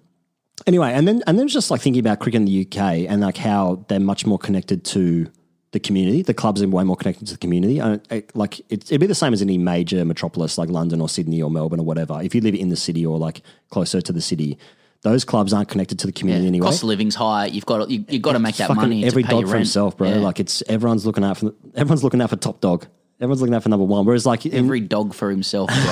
anyway, 0.65 0.93
and 0.93 1.07
then 1.07 1.21
and 1.27 1.37
then 1.37 1.47
just 1.47 1.69
like 1.69 1.81
thinking 1.81 1.99
about 1.99 2.19
cricket 2.19 2.41
in 2.41 2.45
the 2.45 2.65
UK 2.65 3.09
and 3.09 3.21
like 3.21 3.37
how 3.37 3.85
they're 3.87 3.99
much 3.99 4.25
more 4.25 4.39
connected 4.39 4.83
to 4.85 5.29
the 5.75 5.79
community. 5.79 6.21
The 6.21 6.33
clubs 6.33 6.61
are 6.61 6.67
way 6.69 6.85
more 6.85 6.95
connected 6.95 7.27
to 7.27 7.33
the 7.33 7.37
community. 7.37 7.79
And 7.79 8.01
it, 8.09 8.33
like 8.35 8.59
it, 8.69 8.85
it'd 8.85 9.01
be 9.01 9.07
the 9.07 9.13
same 9.13 9.33
as 9.33 9.41
any 9.41 9.57
major 9.57 10.05
metropolis 10.05 10.57
like 10.57 10.69
London 10.69 11.01
or 11.01 11.09
Sydney 11.09 11.41
or 11.41 11.51
Melbourne 11.51 11.81
or 11.81 11.85
whatever. 11.85 12.19
If 12.23 12.33
you 12.33 12.41
live 12.41 12.55
in 12.55 12.69
the 12.69 12.77
city 12.77 13.05
or 13.05 13.17
like 13.17 13.41
closer 13.69 13.99
to 13.99 14.13
the 14.13 14.21
city, 14.21 14.57
those 15.01 15.25
clubs 15.25 15.51
aren't 15.53 15.67
connected 15.67 15.99
to 15.99 16.07
the 16.07 16.13
community 16.13 16.47
anyway. 16.47 16.65
Cost 16.65 16.81
of 16.81 16.87
living's 16.87 17.13
high. 17.13 17.47
You've 17.47 17.65
got 17.65 17.89
you, 17.91 18.05
you've 18.07 18.21
got 18.21 18.33
to 18.33 18.39
make 18.39 18.55
that 18.55 18.73
money. 18.73 19.03
every 19.03 19.23
to 19.23 19.27
pay 19.27 19.35
dog 19.35 19.49
for 19.49 19.57
himself, 19.57 19.97
bro. 19.97 20.09
Yeah. 20.09 20.15
Like 20.15 20.39
it's 20.39 20.63
everyone's 20.67 21.05
looking 21.05 21.25
out 21.25 21.37
for 21.37 21.53
everyone's 21.75 22.03
looking 22.03 22.21
out 22.21 22.29
for 22.29 22.37
top 22.37 22.61
dog. 22.61 22.87
Everyone's 23.19 23.41
looking 23.41 23.53
out 23.53 23.63
for 23.63 23.69
number 23.69 23.85
one. 23.85 24.05
Whereas 24.05 24.25
like 24.25 24.45
in, 24.45 24.53
every 24.53 24.81
dog 24.81 25.13
for 25.13 25.29
himself, 25.29 25.69
bro. 25.69 25.77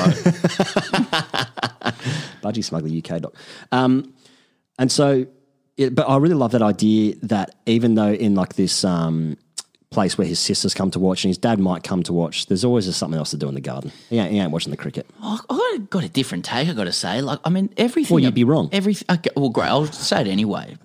Budgy 2.42 2.64
Smuggler 2.64 2.90
UK 2.90 3.22
doc. 3.22 3.34
Um, 3.72 4.14
and 4.78 4.92
so, 4.92 5.26
it, 5.78 5.96
but 5.96 6.10
I 6.10 6.18
really 6.18 6.36
love 6.36 6.52
that 6.52 6.62
idea 6.62 7.16
that 7.24 7.56
even 7.66 7.96
though 7.96 8.12
in 8.12 8.36
like 8.36 8.56
this 8.56 8.84
um, 8.84 9.38
place 9.90 10.18
where 10.18 10.28
his 10.28 10.40
sisters 10.40 10.74
come 10.74 10.92
to 10.92 11.00
watch 11.00 11.24
and 11.24 11.30
his 11.30 11.38
dad 11.38 11.60
might 11.60 11.84
come 11.84 12.04
to 12.04 12.12
watch, 12.12 12.48
there's 12.48 12.66
always 12.66 12.86
just 12.86 13.00
something 13.00 13.18
else 13.18 13.32
to 13.32 13.38
do 13.38 13.48
in 13.48 13.56
the 13.56 13.62
garden. 13.62 13.94
He 14.10 14.18
ain't, 14.18 14.32
he 14.32 14.40
ain't 14.40 14.52
watching 14.52 14.72
the 14.72 14.78
cricket. 14.78 15.08
Oh, 15.22 15.40
I 15.50 15.78
got, 15.78 15.90
got 15.90 16.04
a 16.04 16.10
different 16.10 16.44
take. 16.44 16.68
I 16.68 16.74
got 16.74 16.84
to 16.86 16.92
say, 16.92 17.22
like, 17.22 17.40
I 17.46 17.50
mean, 17.50 17.74
everything. 17.78 18.14
Well, 18.14 18.24
you'd 18.24 18.34
be 18.34 18.44
wrong. 18.44 18.68
Everything. 18.74 19.06
Okay, 19.10 19.30
well, 19.38 19.50
great. 19.50 19.68
I'll 19.68 19.86
say 19.86 20.22
it 20.22 20.28
anyway. 20.28 20.78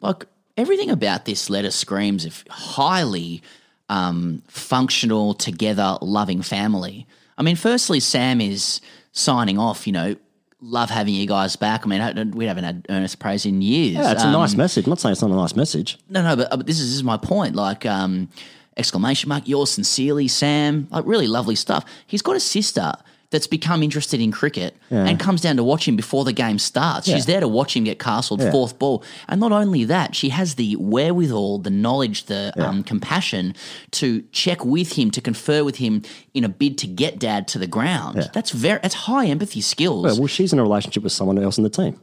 Like 0.00 0.26
everything 0.56 0.90
about 0.90 1.24
this 1.24 1.48
letter 1.48 1.70
screams 1.70 2.24
of 2.24 2.44
highly 2.50 3.42
um, 3.88 4.42
functional, 4.48 5.34
together, 5.34 5.98
loving 6.02 6.42
family. 6.42 7.06
I 7.36 7.42
mean, 7.42 7.56
firstly, 7.56 8.00
Sam 8.00 8.40
is 8.40 8.80
signing 9.12 9.58
off. 9.58 9.86
You 9.86 9.92
know, 9.92 10.16
love 10.60 10.90
having 10.90 11.14
you 11.14 11.26
guys 11.26 11.56
back. 11.56 11.84
I 11.84 11.88
mean, 11.88 12.00
I 12.00 12.22
we 12.36 12.46
haven't 12.46 12.64
had 12.64 12.86
earnest 12.90 13.18
praise 13.18 13.46
in 13.46 13.62
years. 13.62 13.94
Yeah, 13.94 14.12
it's 14.12 14.22
a 14.22 14.26
Um, 14.26 14.32
nice 14.32 14.54
message. 14.54 14.86
I'm 14.86 14.90
not 14.90 15.00
saying 15.00 15.12
it's 15.12 15.22
not 15.22 15.30
a 15.30 15.34
nice 15.36 15.54
message. 15.56 15.98
no, 16.08 16.22
no, 16.22 16.36
but, 16.36 16.48
but 16.50 16.66
this 16.66 16.78
is 16.80 16.88
this 16.88 16.96
is 16.96 17.04
my 17.04 17.16
point. 17.16 17.54
Like, 17.54 17.86
um, 17.86 18.28
exclamation 18.76 19.28
mark, 19.28 19.46
yours 19.48 19.70
sincerely, 19.70 20.28
Sam. 20.28 20.88
Like, 20.90 21.04
really 21.06 21.26
lovely 21.28 21.54
stuff. 21.56 21.84
He's 22.06 22.22
got 22.22 22.36
a 22.36 22.40
sister 22.40 22.92
that's 23.30 23.46
become 23.46 23.82
interested 23.82 24.20
in 24.20 24.32
cricket 24.32 24.74
Yeah. 24.90 25.04
and 25.04 25.20
comes 25.20 25.42
down 25.42 25.56
to 25.56 25.62
watch 25.62 25.86
him 25.86 25.96
before 25.96 26.24
the 26.24 26.32
game 26.32 26.58
starts. 26.58 27.06
Yeah. 27.06 27.16
She's 27.16 27.26
there 27.26 27.40
to 27.40 27.48
watch 27.48 27.76
him 27.76 27.84
get 27.84 27.98
castled 27.98 28.40
Yeah. 28.40 28.50
fourth 28.50 28.78
ball. 28.78 29.02
And 29.28 29.38
not 29.38 29.52
only 29.52 29.84
that, 29.84 30.14
she 30.16 30.30
has 30.30 30.54
the 30.54 30.76
wherewithal, 30.76 31.58
the 31.58 31.68
knowledge, 31.70 32.24
the 32.24 32.52
um, 32.56 32.82
compassion 32.82 33.54
to 33.92 34.22
check 34.32 34.64
with 34.64 34.94
him, 34.94 35.10
to 35.10 35.20
confer 35.20 35.62
with 35.62 35.76
him 35.76 36.02
in 36.32 36.42
a 36.44 36.48
bid 36.48 36.78
to 36.78 36.86
get 36.86 37.18
dad 37.18 37.46
to 37.48 37.58
the 37.58 37.66
ground. 37.66 38.30
That's 38.32 38.50
very, 38.50 38.78
that's 38.82 38.94
high 38.94 39.26
empathy 39.26 39.60
skills. 39.60 40.04
Well, 40.04 40.18
well, 40.20 40.26
she's 40.26 40.54
in 40.54 40.58
a 40.58 40.62
relationship 40.62 41.02
with 41.02 41.12
someone 41.12 41.38
else 41.38 41.58
in 41.58 41.64
the 41.64 41.70
team. 41.70 42.00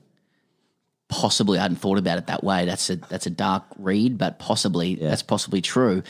possibly 1.08 1.58
I 1.60 1.62
hadn't 1.64 1.78
thought 1.78 1.98
about 1.98 2.18
it 2.18 2.28
that 2.28 2.44
way. 2.44 2.66
That's 2.66 2.90
a 2.90 2.96
that's 2.98 3.26
a 3.26 3.30
dark 3.30 3.64
read, 3.78 4.18
but 4.18 4.40
possibly 4.40 4.96
that's 4.96 5.22
possibly 5.24 5.62
true. 5.62 6.02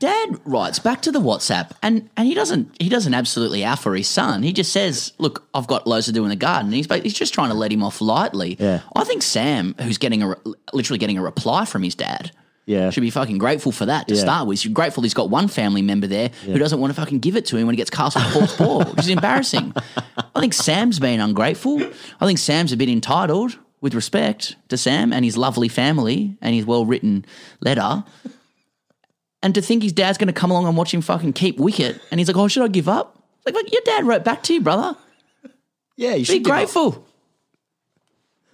Yeah. 0.00 0.08
Dad 0.26 0.40
writes 0.44 0.78
back 0.78 1.02
to 1.02 1.12
the 1.12 1.20
WhatsApp, 1.20 1.70
and, 1.82 2.08
and 2.16 2.26
he 2.26 2.34
doesn't 2.34 2.74
he 2.80 2.88
doesn't 2.88 3.14
absolutely 3.14 3.64
alpha 3.64 3.90
his 3.96 4.08
son. 4.08 4.42
He 4.42 4.52
just 4.52 4.72
says, 4.72 5.12
"Look, 5.18 5.46
I've 5.54 5.66
got 5.66 5.86
loads 5.86 6.06
to 6.06 6.12
do 6.12 6.24
in 6.24 6.30
the 6.30 6.36
garden." 6.36 6.72
He's 6.72 6.86
he's 7.02 7.14
just 7.14 7.34
trying 7.34 7.48
to 7.50 7.54
let 7.54 7.72
him 7.72 7.82
off 7.82 8.00
lightly. 8.00 8.56
Yeah. 8.58 8.80
I 8.96 9.04
think 9.04 9.22
Sam, 9.22 9.74
who's 9.80 9.98
getting 9.98 10.22
a 10.22 10.34
literally 10.72 10.98
getting 10.98 11.18
a 11.18 11.22
reply 11.22 11.64
from 11.64 11.82
his 11.82 11.94
dad, 11.94 12.30
Yeah. 12.66 12.90
should 12.90 13.02
be 13.02 13.10
fucking 13.10 13.38
grateful 13.38 13.72
for 13.72 13.86
that 13.86 14.08
to 14.08 14.14
Yeah. 14.14 14.20
start 14.22 14.46
with. 14.48 14.60
He's 14.62 14.72
grateful 14.72 15.02
he's 15.02 15.14
got 15.14 15.30
one 15.30 15.48
family 15.48 15.82
member 15.82 16.06
there 16.06 16.30
who 16.44 16.58
doesn't 16.58 16.80
want 16.80 16.94
to 16.94 17.00
fucking 17.00 17.18
give 17.20 17.36
it 17.36 17.46
to 17.46 17.56
him 17.56 17.66
when 17.66 17.74
he 17.74 17.76
gets 17.76 17.90
cast 17.90 18.16
with 18.16 18.24
Paul's 18.32 18.56
ball, 18.56 18.84
which 18.84 19.00
is 19.00 19.08
embarrassing. 19.10 19.74
I 20.34 20.40
think 20.40 20.54
Sam's 20.54 20.98
been 20.98 21.20
ungrateful. 21.20 21.80
I 22.20 22.26
think 22.26 22.38
Sam's 22.38 22.72
a 22.72 22.76
bit 22.76 22.88
entitled, 22.88 23.58
with 23.80 23.94
respect 23.94 24.56
to 24.70 24.78
Sam 24.78 25.12
and 25.12 25.24
his 25.26 25.36
lovely 25.36 25.68
family 25.68 26.36
and 26.40 26.54
his 26.54 26.64
well 26.64 26.86
written 26.86 27.24
letter. 27.60 28.02
And 29.44 29.54
to 29.54 29.60
think 29.62 29.82
his 29.82 29.92
dad's 29.92 30.16
going 30.18 30.28
to 30.28 30.32
come 30.32 30.50
along 30.50 30.66
and 30.66 30.74
watch 30.76 30.92
him 30.94 31.02
fucking 31.02 31.34
keep 31.34 31.58
wicket, 31.58 32.00
and 32.10 32.18
he's 32.18 32.28
like, 32.28 32.36
"Oh, 32.36 32.48
should 32.48 32.64
I 32.64 32.68
give 32.68 32.88
up?" 32.88 33.18
Like, 33.44 33.54
like 33.54 33.70
your 33.70 33.82
dad 33.84 34.06
wrote 34.06 34.24
back 34.24 34.42
to 34.44 34.54
you, 34.54 34.62
brother. 34.62 34.96
Yeah, 35.96 36.12
you 36.12 36.18
Be 36.20 36.24
should 36.24 36.44
give 36.44 36.50
up. 36.50 36.56
grateful. 36.58 37.06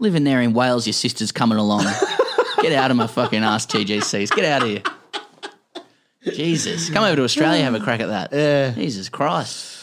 Living 0.01 0.25
there 0.25 0.41
in 0.43 0.53
Wales, 0.53 0.87
your 0.87 0.93
sister's 0.95 1.31
coming 1.31 1.59
along. 1.59 1.85
Get 2.63 2.73
out 2.73 2.91
of 2.91 2.97
my 2.97 3.07
fucking 3.07 3.45
ass, 3.45 3.67
TGCs. 3.67 4.35
Get 4.35 4.45
out 4.45 4.63
of 4.63 4.69
here. 4.69 4.83
Jesus. 6.35 6.91
Come 6.91 7.05
over 7.05 7.17
to 7.17 7.23
Australia, 7.25 7.63
have 7.63 7.75
a 7.75 7.81
crack 7.81 8.01
at 8.01 8.09
that. 8.09 8.33
Yeah. 8.33 8.73
Jesus 8.73 9.09
Christ. 9.09 9.79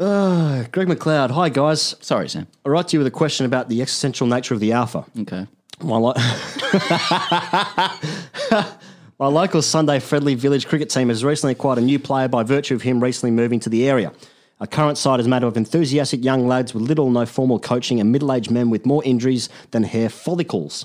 Uh, 0.00 0.64
Greg 0.72 0.88
McLeod. 0.88 1.30
Hi, 1.32 1.48
guys. 1.50 1.94
Sorry, 2.00 2.28
Sam. 2.28 2.46
I 2.64 2.68
write 2.70 2.88
to 2.88 2.96
you 2.96 3.00
with 3.00 3.06
a 3.06 3.10
question 3.12 3.44
about 3.46 3.68
the 3.68 3.82
existential 3.82 4.26
nature 4.26 4.54
of 4.54 4.60
the 4.60 4.72
alpha. 4.72 5.04
Okay. 5.20 5.46
My, 5.82 5.96
lo- 5.98 6.14
My 9.18 9.28
local 9.28 9.62
Sunday 9.62 9.98
friendly 9.98 10.34
village 10.34 10.66
cricket 10.66 10.90
team 10.90 11.08
has 11.08 11.24
recently 11.24 11.52
acquired 11.52 11.78
a 11.78 11.80
new 11.80 11.98
player 11.98 12.28
by 12.28 12.42
virtue 12.42 12.74
of 12.74 12.82
him 12.82 13.02
recently 13.02 13.30
moving 13.30 13.58
to 13.60 13.70
the 13.70 13.88
area. 13.88 14.12
Our 14.60 14.66
current 14.66 14.98
side 14.98 15.20
is 15.20 15.26
made 15.26 15.42
up 15.42 15.44
of 15.44 15.56
enthusiastic 15.56 16.22
young 16.22 16.46
lads 16.46 16.74
with 16.74 16.82
little 16.82 17.06
or 17.06 17.10
no 17.10 17.24
formal 17.24 17.58
coaching 17.58 17.98
and 17.98 18.12
middle 18.12 18.30
aged 18.30 18.50
men 18.50 18.68
with 18.68 18.84
more 18.84 19.02
injuries 19.04 19.48
than 19.70 19.84
hair 19.84 20.10
follicles. 20.10 20.84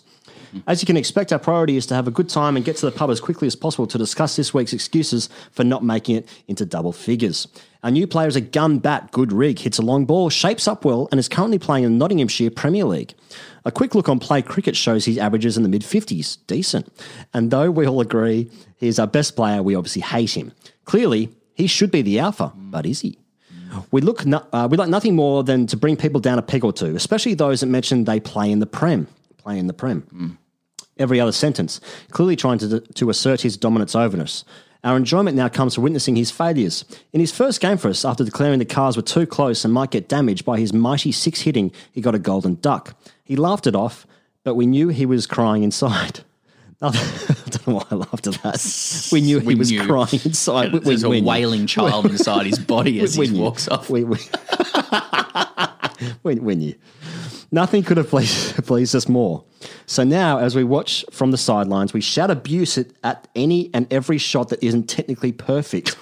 As 0.68 0.82
you 0.82 0.86
can 0.86 0.98
expect, 0.98 1.32
our 1.32 1.40
priority 1.40 1.78
is 1.78 1.86
to 1.88 1.95
have 1.95 2.07
a 2.07 2.11
good 2.11 2.30
time 2.30 2.56
and 2.56 2.65
get 2.65 2.76
to 2.78 2.86
the 2.86 2.91
pub 2.91 3.10
as 3.10 3.19
quickly 3.19 3.48
as 3.48 3.56
possible 3.56 3.88
to 3.88 3.98
discuss 3.98 4.36
this 4.36 4.53
week's 4.53 4.73
excuses 4.73 5.30
for 5.52 5.64
not 5.64 5.84
making 5.84 6.15
it 6.15 6.28
into 6.48 6.65
double 6.65 6.91
figures. 6.91 7.48
Our 7.84 7.91
new 7.91 8.06
player 8.06 8.28
is 8.28 8.36
a 8.36 8.41
gun 8.41 8.80
bat, 8.80 9.11
good 9.11 9.32
rig, 9.32 9.60
hits 9.60 9.80
a 9.80 9.82
long 9.82 10.06
ball, 10.06 10.30
shapes 10.30 10.68
up 10.68 10.86
well, 10.86 11.07
and 11.11 11.19
is 11.19 11.28
currently 11.28 11.57
playing 11.57 11.86
in 11.86 11.94
the 11.94 11.98
Nottinghamshire 11.98 12.52
Premier 12.52 12.86
League. 12.86 13.14
A 13.65 13.72
quick 13.72 13.95
look 13.95 14.10
on 14.10 14.19
play 14.19 14.41
cricket 14.41 14.76
shows 14.76 15.06
he 15.06 15.19
averages 15.19 15.57
in 15.57 15.64
the 15.64 15.69
mid 15.69 15.82
50s, 15.82 16.38
decent. 16.48 16.91
And 17.34 17.49
though 17.49 17.72
we 17.72 17.88
all 17.88 18.02
agree 18.02 18.52
he 18.78 18.88
is 18.88 18.99
our 18.99 19.07
best 19.07 19.36
player, 19.36 19.64
we 19.64 19.76
obviously 19.76 20.02
hate 20.02 20.36
him. 20.38 20.52
Clearly, 20.86 21.30
he 21.53 21.68
should 21.68 21.91
be 21.91 22.02
the 22.02 22.19
alpha, 22.19 22.52
but 22.56 22.86
is 22.86 23.02
he? 23.02 23.18
We 23.91 24.02
look 24.02 24.26
no, 24.26 24.45
uh, 24.52 24.68
we 24.69 24.78
like 24.78 24.90
nothing 24.90 25.15
more 25.15 25.44
than 25.44 25.65
to 25.68 25.78
bring 25.78 25.95
people 25.95 26.19
down 26.19 26.38
a 26.38 26.41
peg 26.41 26.65
or 26.65 26.73
two, 26.73 26.95
especially 26.95 27.36
those 27.36 27.61
that 27.61 27.68
mention 27.68 28.03
they 28.03 28.19
play 28.19 28.52
in 28.52 28.60
the 28.60 28.65
Prem. 28.65 29.07
Play 29.43 29.57
in 29.59 29.68
the 29.68 29.73
Prem. 29.73 30.38
Every 30.97 31.19
other 31.19 31.31
sentence, 31.31 31.81
clearly 32.11 32.35
trying 32.35 32.59
to, 32.59 32.80
to 32.80 33.09
assert 33.09 33.41
his 33.41 33.57
dominance 33.57 33.95
over 33.95 34.19
us. 34.22 34.43
Our 34.84 34.97
enjoyment 34.97 35.38
now 35.38 35.47
comes 35.47 35.76
from 35.76 35.84
witnessing 35.84 36.15
his 36.15 36.31
failures. 36.31 36.85
In 37.13 37.19
his 37.19 37.31
first 37.31 37.61
game 37.61 37.77
for 37.77 37.88
us, 37.89 38.03
after 38.03 38.23
declaring 38.23 38.59
the 38.59 38.65
cars 38.65 38.95
were 38.97 39.03
too 39.03 39.26
close 39.27 39.63
and 39.63 39.73
might 39.73 39.91
get 39.91 40.07
damaged 40.09 40.43
by 40.43 40.59
his 40.59 40.73
mighty 40.73 41.11
six 41.11 41.41
hitting, 41.41 41.72
he 41.91 42.01
got 42.01 42.15
a 42.15 42.19
golden 42.19 42.55
duck. 42.55 42.95
He 43.23 43.35
laughed 43.35 43.68
it 43.68 43.76
off, 43.76 44.05
but 44.43 44.55
we 44.55 44.65
knew 44.65 44.89
he 44.89 45.05
was 45.05 45.27
crying 45.27 45.63
inside. 45.63 46.22
I 46.81 46.91
don't 47.49 47.68
know 47.68 47.73
why 47.76 47.85
I 47.91 47.95
laughed 47.95 48.26
at 48.26 48.41
that. 48.41 49.09
We 49.11 49.22
knew 49.22 49.39
he 49.39 49.47
We 49.47 49.55
was 49.55 49.72
knew. 49.72 49.85
crying 49.85 50.07
inside. 50.26 50.72
There's 50.72 51.03
a 51.03 51.09
wailing 51.09 51.68
child 51.68 52.07
inside 52.07 52.47
his 52.47 52.57
body 52.59 52.99
as 53.01 53.13
he 53.15 53.27
knew. 53.27 53.39
walks 53.41 53.68
off. 53.68 53.88
We, 53.89 54.03
we, 54.03 54.18
we, 56.23 56.35
we 56.35 56.55
knew. 56.55 56.76
Nothing 57.52 57.84
could 57.84 57.98
have 57.98 58.10
pleased, 58.10 58.56
pleased 58.65 58.95
us 58.95 59.10
more. 59.10 59.44
So 59.86 60.03
now, 60.03 60.40
as 60.40 60.56
we 60.56 60.64
watch 60.64 61.06
from 61.11 61.32
the 61.32 61.38
sidelines, 61.38 61.94
we 61.94 62.02
shout 62.02 62.32
abuse 62.32 62.78
at, 62.78 62.88
at 63.03 63.28
any 63.36 63.69
and 63.73 63.91
every 63.91 64.18
shot 64.18 64.49
that 64.49 64.64
isn't 64.64 64.88
technically 64.88 65.32
perfect. 65.32 65.98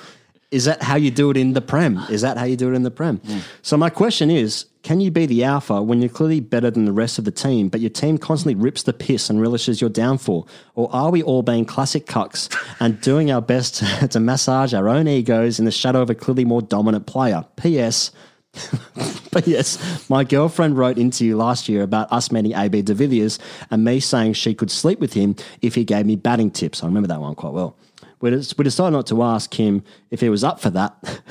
Is 0.51 0.65
that 0.65 0.81
how 0.81 0.95
you 0.95 1.11
do 1.11 1.29
it 1.29 1.37
in 1.37 1.53
the 1.53 1.61
Prem? 1.61 1.97
Is 2.09 2.21
that 2.21 2.37
how 2.37 2.45
you 2.45 2.55
do 2.55 2.71
it 2.71 2.75
in 2.75 2.81
the 2.81 2.89
Prem? 2.89 3.17
Hmm. 3.17 3.39
So 3.61 3.77
my 3.77 3.91
question 3.91 4.31
is, 4.31 4.65
can 4.81 4.99
you 4.99 5.11
be 5.11 5.27
the 5.27 5.43
alpha 5.43 5.81
when 5.81 6.01
you're 6.01 6.09
clearly 6.09 6.39
better 6.39 6.71
than 6.71 6.85
the 6.85 6.91
rest 6.91 7.19
of 7.19 7.25
the 7.25 7.31
team, 7.31 7.69
but 7.69 7.81
your 7.81 7.89
team 7.91 8.17
constantly 8.17 8.55
rips 8.55 8.81
the 8.81 8.93
piss 8.93 9.29
and 9.29 9.41
relishes 9.41 9.79
your 9.79 9.91
downfall? 9.91 10.47
Or 10.73 10.89
are 10.91 11.11
we 11.11 11.21
all 11.21 11.43
being 11.43 11.65
classic 11.65 12.07
cucks 12.07 12.55
and 12.79 12.99
doing 13.01 13.29
our 13.29 13.41
best 13.41 13.83
to 14.11 14.19
massage 14.19 14.73
our 14.73 14.89
own 14.89 15.07
egos 15.07 15.59
in 15.59 15.65
the 15.65 15.71
shadow 15.71 16.01
of 16.01 16.09
a 16.09 16.15
clearly 16.15 16.45
more 16.45 16.61
dominant 16.61 17.05
player? 17.05 17.45
P.S. 17.57 18.11
But 19.31 19.47
yes, 19.47 20.09
my 20.09 20.23
girlfriend 20.23 20.77
wrote 20.77 20.97
into 20.97 21.23
you 21.23 21.37
last 21.37 21.69
year 21.69 21.83
about 21.83 22.11
us 22.11 22.31
meeting 22.31 22.53
AB 22.53 22.81
de 22.81 22.93
Villiers 22.95 23.37
and 23.69 23.83
me 23.83 23.99
saying 23.99 24.33
she 24.33 24.55
could 24.55 24.71
sleep 24.71 24.99
with 24.99 25.13
him 25.13 25.35
if 25.61 25.75
he 25.75 25.83
gave 25.83 26.05
me 26.05 26.15
batting 26.15 26.49
tips. 26.49 26.83
I 26.83 26.87
remember 26.87 27.07
that 27.07 27.21
one 27.21 27.35
quite 27.35 27.53
well. 27.53 27.77
We 28.21 28.31
des- 28.31 28.55
we 28.57 28.63
decided 28.63 28.93
not 28.93 29.05
to 29.07 29.21
ask 29.21 29.53
him 29.53 29.83
if 30.09 30.19
he 30.19 30.29
was 30.29 30.43
up 30.43 30.59
for 30.59 30.71
that. 30.71 30.95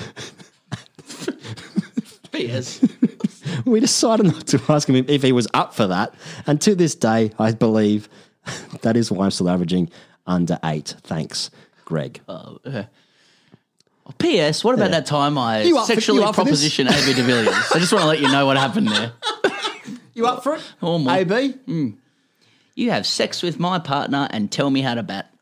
P.S. 2.33 2.87
we 3.65 3.81
decided 3.81 4.27
not 4.27 4.47
to 4.47 4.63
ask 4.69 4.89
him 4.89 5.05
if 5.09 5.23
he 5.23 5.33
was 5.33 5.49
up 5.53 5.75
for 5.75 5.89
that. 5.89 6.15
And 6.47 6.61
to 6.63 6.75
this 6.75 6.95
day, 6.95 7.33
I 7.39 7.53
believe 7.53 8.09
that 8.83 8.97
is 8.97 9.11
why 9.11 9.25
I'm 9.25 9.31
still 9.33 9.51
averaging 9.51 9.91
under 10.27 10.59
eight. 10.65 10.95
Thanks, 11.03 11.51
Greg. 11.85 12.21
Oh, 12.29 12.59
uh, 12.65 12.85
P.S. 14.19 14.65
What 14.65 14.75
about 14.75 14.91
that 14.93 15.07
time 15.07 15.37
I 15.39 15.63
You 15.63 15.77
up 15.79 15.87
for- 15.87 15.93
sexually 15.95 16.21
you 16.21 16.27
up 16.27 16.35
for 16.35 16.45
this? 16.45 16.63
propositioned 16.65 16.89
A.B. 16.91 17.15
de 17.15 17.23
Villiers? 17.23 17.55
I 17.75 17.79
just 17.79 17.93
want 17.93 18.03
to 18.03 18.09
let 18.09 18.21
you 18.21 18.29
know 18.31 18.47
what 18.47 18.57
happened 18.57 18.89
there. 18.89 19.13
You 20.15 20.27
up 20.27 20.43
for 20.43 20.55
it? 20.57 20.63
Oh, 20.83 20.99
my. 20.99 21.19
AB? 21.19 21.55
You 22.75 22.91
have 22.91 23.07
sex 23.07 23.43
with 23.43 23.59
my 23.61 23.79
partner 23.79 24.27
and 24.31 24.51
tell 24.51 24.71
me 24.71 24.81
how 24.81 24.95
to 24.95 25.03
bat. 25.03 25.33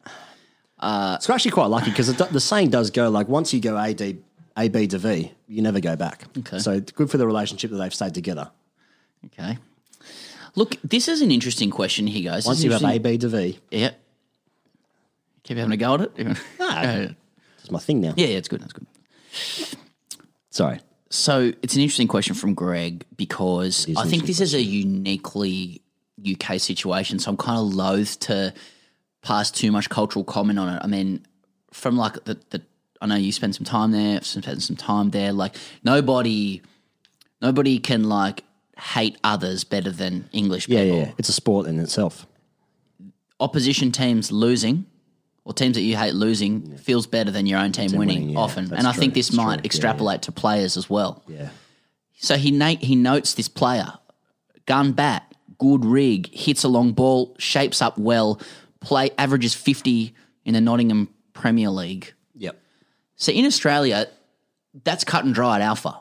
It's 0.82 1.30
actually 1.30 1.50
quite 1.52 1.66
lucky 1.66 1.90
because 1.90 2.14
the, 2.14 2.24
the 2.24 2.40
saying 2.40 2.70
does 2.70 2.90
go 2.90 3.08
like 3.08 3.28
once 3.28 3.52
you 3.54 3.60
go 3.60 3.76
AD, 3.78 4.18
AB 4.58 4.86
de 4.86 4.98
V, 4.98 5.32
you 5.48 5.62
never 5.62 5.80
go 5.80 5.96
back. 5.96 6.24
Okay. 6.38 6.58
So 6.58 6.72
it's 6.72 6.92
good 6.92 7.10
for 7.10 7.18
the 7.18 7.26
relationship 7.26 7.70
that 7.70 7.76
they've 7.78 7.94
stayed 7.94 8.14
together. 8.14 8.50
Okay. 9.26 9.58
Look, 10.54 10.76
this 10.82 11.08
is 11.08 11.20
an 11.22 11.30
interesting 11.30 11.70
question 11.70 12.06
here, 12.06 12.30
guys. 12.30 12.46
Once 12.46 12.58
is 12.58 12.64
you 12.64 12.72
have 12.72 12.82
interesting- 12.82 13.06
AB 13.12 13.16
de 13.18 13.28
V, 13.28 13.58
Yeah. 13.70 13.90
Keep 15.44 15.58
having 15.58 15.72
a 15.72 15.76
go 15.76 15.94
at 15.94 16.00
it? 16.00 16.18
No, 16.18 16.34
Uh, 16.60 17.08
it's 17.66 17.72
my 17.72 17.78
thing 17.80 18.00
now. 18.00 18.14
yeah, 18.16 18.28
yeah, 18.28 18.38
it's 18.38 18.48
good. 18.48 18.60
That's 18.62 18.72
good. 18.72 18.86
Sorry. 20.50 20.80
So 21.10 21.52
it's 21.62 21.74
an 21.74 21.82
interesting 21.82 22.08
question 22.08 22.34
from 22.34 22.54
Greg 22.54 23.04
because 23.16 23.86
is 23.86 23.96
I 23.96 24.02
an 24.02 24.08
think 24.08 24.26
this 24.26 24.40
is 24.40 24.54
a 24.54 24.62
uniquely 24.62 25.82
UK 26.28 26.58
situation. 26.60 27.18
So 27.18 27.30
I'm 27.30 27.36
kind 27.36 27.58
of 27.58 27.74
loath 27.74 28.18
to 28.20 28.54
pass 29.22 29.50
too 29.50 29.70
much 29.72 29.88
cultural 29.88 30.24
comment 30.24 30.58
on 30.58 30.68
it. 30.74 30.80
I 30.82 30.86
mean, 30.86 31.26
from 31.72 31.96
like 31.96 32.24
the, 32.24 32.38
the 32.50 32.62
I 33.00 33.06
know 33.06 33.16
you 33.16 33.32
spend 33.32 33.54
some 33.54 33.64
time 33.64 33.92
there, 33.92 34.16
I've 34.16 34.26
spent 34.26 34.62
some 34.62 34.76
time 34.76 35.10
there. 35.10 35.32
Like 35.32 35.54
nobody, 35.84 36.62
nobody 37.42 37.78
can 37.78 38.04
like 38.04 38.42
hate 38.78 39.18
others 39.24 39.64
better 39.64 39.90
than 39.90 40.28
English 40.32 40.68
Yeah, 40.68 40.82
people. 40.84 40.96
yeah, 40.98 41.04
yeah. 41.06 41.12
It's 41.18 41.28
a 41.28 41.32
sport 41.32 41.66
in 41.66 41.78
itself. 41.80 42.26
Opposition 43.40 43.92
teams 43.92 44.32
losing. 44.32 44.86
Or 45.46 45.52
teams 45.52 45.76
that 45.76 45.82
you 45.82 45.96
hate 45.96 46.12
losing 46.14 46.76
feels 46.76 47.06
better 47.06 47.30
than 47.30 47.46
your 47.46 47.60
own 47.60 47.70
team, 47.70 47.90
Team 47.90 47.98
winning, 48.00 48.18
winning, 48.18 48.30
yeah, 48.30 48.40
often, 48.40 48.64
and 48.74 48.84
I 48.84 48.90
true, 48.90 48.98
think 49.00 49.14
this 49.14 49.32
might 49.32 49.44
true. 49.44 49.50
Yeah, 49.52 49.56
yeah. 49.58 49.64
extrapolate 49.66 50.22
to 50.22 50.32
players 50.32 50.76
as 50.76 50.90
well. 50.90 51.22
Yeah. 51.28 51.50
So 52.18 52.36
he 52.36 52.50
na- 52.50 52.80
he 52.80 52.96
notes 52.96 53.34
this 53.34 53.48
player, 53.48 53.92
gun 54.66 54.90
bat, 54.90 55.22
good 55.58 55.84
rig, 55.84 56.34
hits 56.34 56.64
a 56.64 56.68
long 56.68 56.90
ball, 56.94 57.36
shapes 57.38 57.80
up 57.80 57.96
well, 57.96 58.40
play 58.80 59.10
averages 59.18 59.54
fifty 59.54 60.16
in 60.44 60.54
the 60.54 60.60
Nottingham 60.60 61.10
Premier 61.32 61.70
League. 61.70 62.12
Yep. 62.34 62.60
So 63.14 63.30
in 63.30 63.46
Australia, 63.46 64.08
that's 64.82 65.04
cut 65.04 65.24
and 65.24 65.32
dry 65.32 65.54
at 65.54 65.62
alpha. 65.62 66.00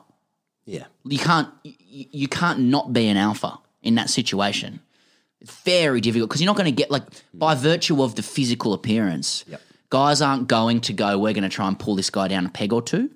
Yeah. 0.64 0.86
You 1.04 1.20
can't 1.20 1.48
you, 1.62 2.06
you 2.10 2.26
can't 2.26 2.58
not 2.58 2.92
be 2.92 3.06
an 3.06 3.16
alpha 3.16 3.60
in 3.80 3.94
that 3.94 4.10
situation. 4.10 4.80
It's 5.40 5.54
very 5.62 6.00
difficult 6.00 6.30
because 6.30 6.40
you're 6.40 6.46
not 6.46 6.56
going 6.56 6.64
to 6.66 6.72
get 6.72 6.90
like 6.90 7.04
by 7.34 7.54
virtue 7.54 8.02
of 8.02 8.14
the 8.14 8.22
physical 8.22 8.72
appearance. 8.72 9.44
Yep. 9.48 9.60
Guys 9.90 10.20
aren't 10.22 10.48
going 10.48 10.80
to 10.82 10.92
go. 10.92 11.18
We're 11.18 11.32
going 11.34 11.42
to 11.44 11.48
try 11.48 11.68
and 11.68 11.78
pull 11.78 11.94
this 11.94 12.10
guy 12.10 12.28
down 12.28 12.46
a 12.46 12.48
peg 12.48 12.72
or 12.72 12.82
two. 12.82 13.10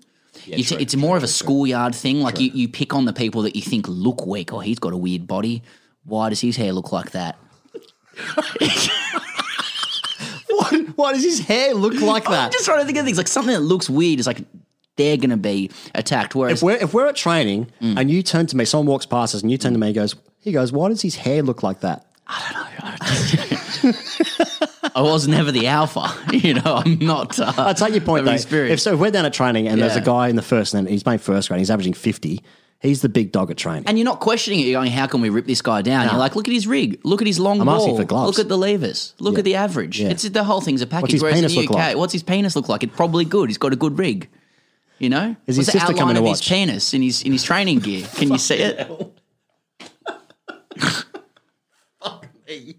it's, 0.46 0.68
true, 0.68 0.78
it's 0.78 0.94
more 0.94 1.16
of 1.16 1.22
a 1.22 1.26
schoolyard 1.28 1.94
thing. 1.94 2.20
Like 2.20 2.38
you, 2.38 2.50
you 2.52 2.68
pick 2.68 2.94
on 2.94 3.04
the 3.06 3.12
people 3.12 3.42
that 3.42 3.56
you 3.56 3.62
think 3.62 3.86
look 3.88 4.26
weak. 4.26 4.52
Oh, 4.52 4.60
he's 4.60 4.78
got 4.78 4.92
a 4.92 4.96
weird 4.96 5.26
body. 5.26 5.62
Why 6.04 6.28
does 6.28 6.40
his 6.40 6.56
hair 6.56 6.72
look 6.72 6.92
like 6.92 7.10
that? 7.12 7.36
What, 10.48 10.74
why 10.96 11.12
does 11.14 11.22
his 11.24 11.38
hair 11.40 11.74
look 11.74 11.94
like 12.00 12.26
I'm 12.26 12.32
that? 12.32 12.52
just 12.52 12.64
trying 12.64 12.80
to 12.80 12.84
think 12.84 12.98
of 12.98 13.04
things 13.04 13.16
like 13.16 13.28
something 13.28 13.54
that 13.54 13.60
looks 13.60 13.88
weird 13.88 14.18
is 14.20 14.26
like 14.26 14.42
they're 14.96 15.16
going 15.16 15.30
to 15.30 15.36
be 15.36 15.70
attacked. 15.94 16.34
Whereas 16.34 16.58
If 16.58 16.62
we're 16.62 16.76
if 16.76 16.92
we're 16.92 17.06
at 17.06 17.16
training 17.16 17.70
Mm. 17.80 17.98
and 17.98 18.10
you 18.10 18.22
turn 18.22 18.46
to 18.46 18.56
me, 18.56 18.64
someone 18.64 18.86
walks 18.88 19.06
past 19.06 19.34
us 19.34 19.42
and 19.42 19.50
you 19.50 19.56
turn 19.56 19.72
to 19.72 19.78
me 19.78 19.86
and 19.88 19.94
goes, 19.94 20.14
he 20.40 20.52
goes, 20.52 20.72
why 20.72 20.88
does 20.88 21.00
his 21.02 21.16
hair 21.16 21.42
look 21.42 21.62
like 21.62 21.80
that? 21.80 22.04
I 22.32 22.52
don't 23.82 23.84
know. 23.84 24.90
I 24.94 25.02
was 25.02 25.26
never 25.28 25.50
the 25.52 25.66
alpha. 25.66 26.06
You 26.32 26.54
know, 26.54 26.82
I'm 26.84 26.98
not. 27.00 27.38
Uh, 27.38 27.52
I 27.58 27.72
take 27.74 27.92
your 27.92 28.00
point 28.02 28.24
though. 28.24 28.32
experience. 28.32 28.72
If 28.74 28.80
so, 28.80 28.94
if 28.94 29.00
we're 29.00 29.10
down 29.10 29.26
at 29.26 29.32
training 29.34 29.68
and 29.68 29.80
there's 29.80 29.96
a 29.96 30.00
guy 30.00 30.28
in 30.28 30.36
the 30.36 30.42
first 30.42 30.74
and 30.74 30.88
he's 30.88 31.04
made 31.04 31.20
first 31.20 31.48
grade, 31.48 31.58
he's 31.58 31.70
averaging 31.70 31.92
fifty. 31.94 32.42
He's 32.80 33.02
the 33.02 33.10
big 33.10 33.30
dog 33.30 33.50
at 33.50 33.58
training. 33.58 33.84
And 33.86 33.98
you're 33.98 34.06
not 34.06 34.20
questioning 34.20 34.60
it. 34.60 34.62
You're 34.66 34.80
going, 34.80 34.90
how 34.90 35.06
can 35.06 35.20
we 35.20 35.28
rip 35.28 35.44
this 35.46 35.60
guy 35.60 35.82
down? 35.82 36.06
No. 36.06 36.12
You're 36.12 36.18
like, 36.20 36.34
look 36.34 36.48
at 36.48 36.54
his 36.54 36.66
rig. 36.66 36.98
Look 37.04 37.20
at 37.20 37.26
his 37.26 37.38
long 37.38 37.60
I'm 37.60 37.66
ball. 37.66 37.76
asking 37.76 37.96
for 37.98 38.04
gloves. 38.04 38.38
Look 38.38 38.42
at 38.42 38.48
the 38.48 38.56
levers. 38.56 39.14
Look 39.18 39.34
Yeah. 39.34 39.38
at 39.40 39.44
the 39.44 39.54
average. 39.56 40.00
Yeah. 40.00 40.08
It's 40.08 40.22
the 40.22 40.44
whole 40.44 40.62
thing's 40.62 40.80
a 40.80 40.86
package. 40.86 41.02
What's 41.02 41.12
his 41.12 41.22
Whereas 41.22 41.36
penis 41.40 41.56
look 41.56 41.68
like? 41.70 41.96
what's 41.98 42.14
his 42.14 42.22
penis 42.22 42.56
look 42.56 42.70
like? 42.70 42.82
It's 42.82 42.96
probably 42.96 43.26
good. 43.26 43.50
He's 43.50 43.58
got 43.58 43.74
a 43.74 43.76
good 43.76 43.98
rig. 43.98 44.30
You 44.98 45.10
know? 45.10 45.36
Is 45.46 45.56
his 45.56 45.66
What's 45.66 45.66
the 45.66 45.72
sister 45.72 45.84
outline 45.92 45.98
coming 45.98 46.14
to 46.14 46.20
of 46.20 46.26
watch? 46.26 46.38
his 46.38 46.48
penis 46.48 46.94
in 46.94 47.02
his 47.02 47.22
in 47.22 47.32
his 47.32 47.42
training 47.42 47.80
gear? 47.80 48.06
Can 48.14 48.30
you 48.32 48.38
see 48.38 48.54
it? 48.56 48.88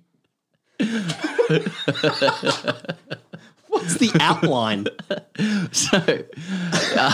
What's 3.68 3.95
the 3.95 4.11
outline? 4.19 4.88
so, 5.72 5.98
uh, 6.98 7.14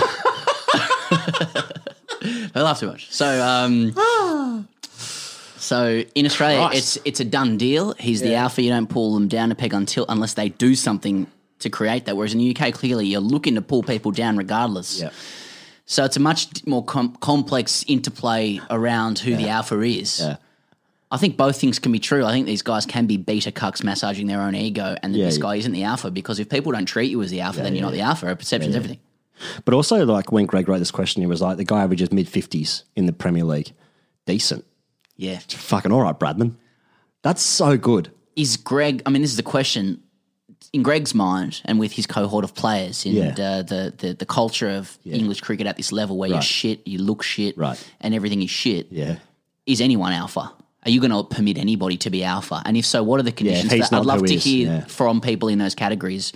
I 2.55 2.61
laugh 2.61 2.79
too 2.79 2.87
much. 2.87 3.11
So, 3.11 3.43
um, 3.43 4.67
so 5.57 6.03
in 6.15 6.25
Australia, 6.25 6.67
Christ. 6.67 6.77
it's 6.77 6.97
it's 7.05 7.19
a 7.19 7.25
done 7.25 7.57
deal. 7.57 7.93
He's 7.93 8.21
the 8.21 8.35
alpha. 8.35 8.61
You 8.61 8.71
don't 8.71 8.87
pull 8.87 9.13
them 9.13 9.27
down 9.27 9.51
a 9.51 9.55
peg 9.55 9.73
until 9.73 10.05
unless 10.09 10.33
they 10.33 10.49
do 10.49 10.75
something 10.75 11.27
to 11.59 11.69
create 11.69 12.05
that. 12.05 12.15
Whereas 12.15 12.33
in 12.33 12.39
the 12.39 12.55
UK, 12.55 12.73
clearly 12.73 13.05
you're 13.05 13.21
looking 13.21 13.55
to 13.55 13.61
pull 13.61 13.83
people 13.83 14.11
down 14.11 14.37
regardless. 14.37 15.01
Yeah. 15.01 15.09
So 15.85 16.03
it's 16.03 16.17
a 16.17 16.19
much 16.19 16.65
more 16.65 16.83
com- 16.83 17.15
complex 17.17 17.85
interplay 17.87 18.59
around 18.69 19.19
who 19.19 19.37
the 19.37 19.49
alpha 19.49 19.79
is. 19.81 20.19
Yeah. 20.19 20.37
I 21.09 21.17
think 21.17 21.37
both 21.37 21.59
things 21.59 21.79
can 21.79 21.91
be 21.93 21.99
true. 21.99 22.25
I 22.25 22.31
think 22.31 22.45
these 22.47 22.61
guys 22.61 22.85
can 22.85 23.05
be 23.05 23.15
beta 23.17 23.51
cucks 23.51 23.81
massaging 23.83 24.27
their 24.27 24.41
own 24.41 24.55
ego, 24.55 24.95
and 25.01 25.13
that 25.13 25.17
Yeah, 25.19 25.25
this 25.25 25.37
yeah. 25.37 25.41
guy 25.43 25.55
isn't 25.55 25.71
the 25.71 25.83
alpha 25.83 26.11
because 26.11 26.39
if 26.39 26.49
people 26.49 26.73
don't 26.73 26.85
treat 26.85 27.09
you 27.11 27.21
as 27.21 27.31
the 27.31 27.41
alpha, 27.41 27.61
then 27.61 27.75
you're 27.75 27.83
not 27.83 27.93
the 27.93 28.01
alpha. 28.01 28.35
Perception's 28.35 28.75
everything. 28.75 28.99
But 29.65 29.73
also, 29.73 30.03
like 30.05 30.31
when 30.31 30.45
Greg 30.47 30.67
wrote 30.67 30.79
this 30.79 30.91
question, 30.91 31.21
he 31.21 31.27
was 31.27 31.41
like, 31.41 31.57
the 31.57 31.63
guy 31.63 31.83
averages 31.83 32.11
mid 32.11 32.27
fifties 32.27 32.83
in 32.95 33.05
the 33.05 33.13
Premier 33.13 33.43
League, 33.45 33.71
decent, 34.25 34.65
Yeah. 35.15 35.39
It's 35.43 35.53
fucking 35.53 35.91
all 35.91 36.01
right, 36.01 36.17
Bradman. 36.19 36.55
That's 37.23 37.41
so 37.41 37.77
good. 37.77 38.11
Is 38.35 38.57
Greg? 38.57 39.01
I 39.05 39.09
mean, 39.09 39.21
this 39.21 39.31
is 39.31 39.37
the 39.37 39.43
question. 39.43 40.01
In 40.73 40.83
Greg's 40.83 41.15
mind, 41.15 41.61
and 41.65 41.79
with 41.79 41.93
his 41.93 42.05
cohort 42.05 42.43
of 42.43 42.53
players, 42.53 43.05
and 43.05 43.13
Yeah. 43.15 43.27
uh, 43.29 43.61
the, 43.63 43.93
the 43.97 44.13
the 44.13 44.25
culture 44.25 44.69
of 44.69 44.97
English 45.05 45.39
cricket 45.41 45.65
at 45.67 45.77
this 45.77 45.91
level, 45.93 46.17
where 46.17 46.29
you're 46.29 46.41
shit, 46.41 46.85
you 46.85 46.97
look 46.99 47.23
shit, 47.23 47.57
Right. 47.57 47.81
and 48.01 48.13
everything 48.13 48.41
is 48.43 48.49
shit. 48.49 48.87
Yeah. 48.91 49.15
Is 49.65 49.79
anyone 49.81 50.11
alpha? 50.13 50.51
Are 50.87 50.89
you 50.89 51.01
going 51.01 51.11
to 51.11 51.23
permit 51.23 51.57
anybody 51.57 51.97
to 51.97 52.09
be 52.09 52.23
alpha? 52.23 52.61
And 52.65 52.77
if 52.77 52.85
so, 52.85 53.03
what 53.03 53.19
are 53.19 53.23
the 53.23 53.33
conditions? 53.33 53.69
for 53.69 53.77
that? 53.77 53.93
I'd 53.93 54.05
love 54.05 54.25
to 54.25 54.33
is, 54.33 54.43
hear 54.45 54.67
yeah. 54.67 54.85
from 54.85 55.19
people 55.19 55.49
in 55.49 55.59
those 55.59 55.75
categories. 55.75 56.31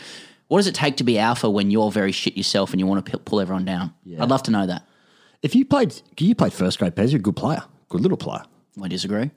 What 0.49 0.57
does 0.57 0.68
it 0.68 0.76
take 0.76 0.98
to 0.98 1.06
be 1.06 1.18
alpha 1.18 1.49
when 1.49 1.72
you're 1.72 1.90
very 1.90 2.11
shit 2.11 2.36
yourself 2.36 2.72
and 2.72 2.80
you 2.82 2.86
want 2.86 3.06
to 3.06 3.11
p- 3.14 3.23
pull 3.23 3.40
everyone 3.40 3.64
down? 3.64 3.94
I'd 4.19 4.30
love 4.30 4.44
to 4.44 4.52
know 4.52 4.68
that. 4.68 4.86
If 5.41 5.56
you 5.56 5.64
played, 5.64 6.02
you 6.19 6.36
played 6.36 6.52
first 6.52 6.80
grade, 6.80 6.95
Pez, 6.95 7.11
you're 7.11 7.19
a 7.19 7.22
good 7.22 7.38
player, 7.38 7.64
good 7.88 8.02
little 8.02 8.18
player. 8.18 8.44
I 8.84 8.90
disagree. 8.90 9.32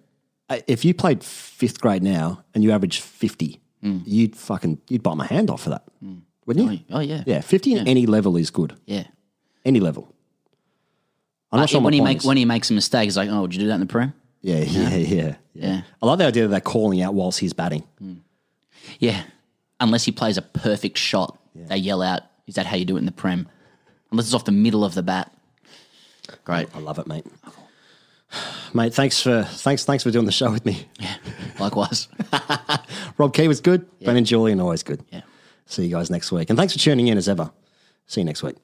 Uh, 0.50 0.58
If 0.66 0.84
you 0.84 0.94
played 0.94 1.22
fifth 1.22 1.80
grade 1.80 2.02
now 2.02 2.42
and 2.52 2.64
you 2.64 2.72
averaged 2.72 3.00
fifty, 3.00 3.60
hmm. 3.82 4.00
you'd 4.04 4.34
fucking 4.34 4.80
you'd 4.88 5.04
bite 5.04 5.16
my 5.16 5.26
hand 5.26 5.48
off 5.48 5.62
for 5.62 5.70
that, 5.70 5.84
hmm. 6.00 6.18
wouldn't 6.44 6.72
you? 6.72 6.80
Oh 6.90 6.98
yeah, 6.98 7.20
oh, 7.20 7.30
Yeah, 7.30 7.40
fifty 7.40 7.76
at 7.76 7.86
any 7.86 8.06
level 8.06 8.36
is 8.36 8.50
good. 8.50 8.74
yeah. 8.84 9.04
Any 9.64 9.78
level. 9.78 10.12
I'm 11.52 11.60
not 11.60 11.64
uh, 11.64 11.66
sure 11.68 11.80
when 11.80 11.92
he 11.92 12.00
point 12.00 12.18
make, 12.18 12.24
when 12.24 12.36
he 12.36 12.44
makes 12.44 12.68
a 12.70 12.74
mistake, 12.74 13.04
he's 13.04 13.16
like, 13.16 13.30
oh, 13.30 13.46
did 13.46 13.54
you 13.54 13.60
do 13.60 13.68
that 13.68 13.74
in 13.74 13.80
the 13.80 13.86
prem? 13.86 14.12
Yeah, 14.44 14.58
yeah, 14.58 14.94
yeah, 14.96 15.34
Yeah. 15.54 15.82
I 16.02 16.06
like 16.06 16.18
the 16.18 16.26
idea 16.26 16.42
that 16.42 16.48
they're 16.48 16.60
calling 16.60 17.00
out 17.00 17.14
whilst 17.14 17.40
he's 17.40 17.54
batting. 17.54 17.82
Hmm. 17.98 18.16
Yeah. 18.98 19.22
Unless 19.80 20.04
he 20.04 20.12
plays 20.12 20.36
a 20.36 20.42
perfect 20.42 20.98
shot, 20.98 21.38
they 21.54 21.78
yell 21.78 22.02
out, 22.02 22.22
is 22.46 22.56
that 22.56 22.66
how 22.66 22.76
you 22.76 22.84
do 22.84 22.96
it 22.96 22.98
in 22.98 23.06
the 23.06 23.12
Prem? 23.12 23.48
Unless 24.10 24.26
it's 24.26 24.34
off 24.34 24.44
the 24.44 24.52
middle 24.52 24.84
of 24.84 24.94
the 24.94 25.02
bat. 25.02 25.32
Great. 26.44 26.68
I 26.74 26.78
love 26.78 26.98
it, 26.98 27.06
mate. 27.06 27.24
Mate, 28.74 28.92
thanks 28.92 29.20
for 29.20 29.44
thanks 29.44 29.84
thanks 29.84 30.02
for 30.04 30.10
doing 30.10 30.26
the 30.26 30.32
show 30.32 30.50
with 30.50 30.66
me. 30.66 30.86
Likewise. 31.58 32.08
Rob 33.18 33.32
Key 33.32 33.48
was 33.48 33.60
good. 33.60 33.86
Brendon 34.02 34.24
Julian 34.26 34.60
always 34.60 34.82
good. 34.82 35.02
Yeah. 35.10 35.22
See 35.66 35.84
you 35.84 35.90
guys 35.90 36.10
next 36.10 36.30
week, 36.32 36.50
and 36.50 36.58
thanks 36.58 36.74
for 36.74 36.78
tuning 36.78 37.06
in 37.06 37.16
as 37.16 37.28
ever. 37.28 37.50
See 38.06 38.20
you 38.20 38.24
next 38.26 38.42
week. 38.42 38.56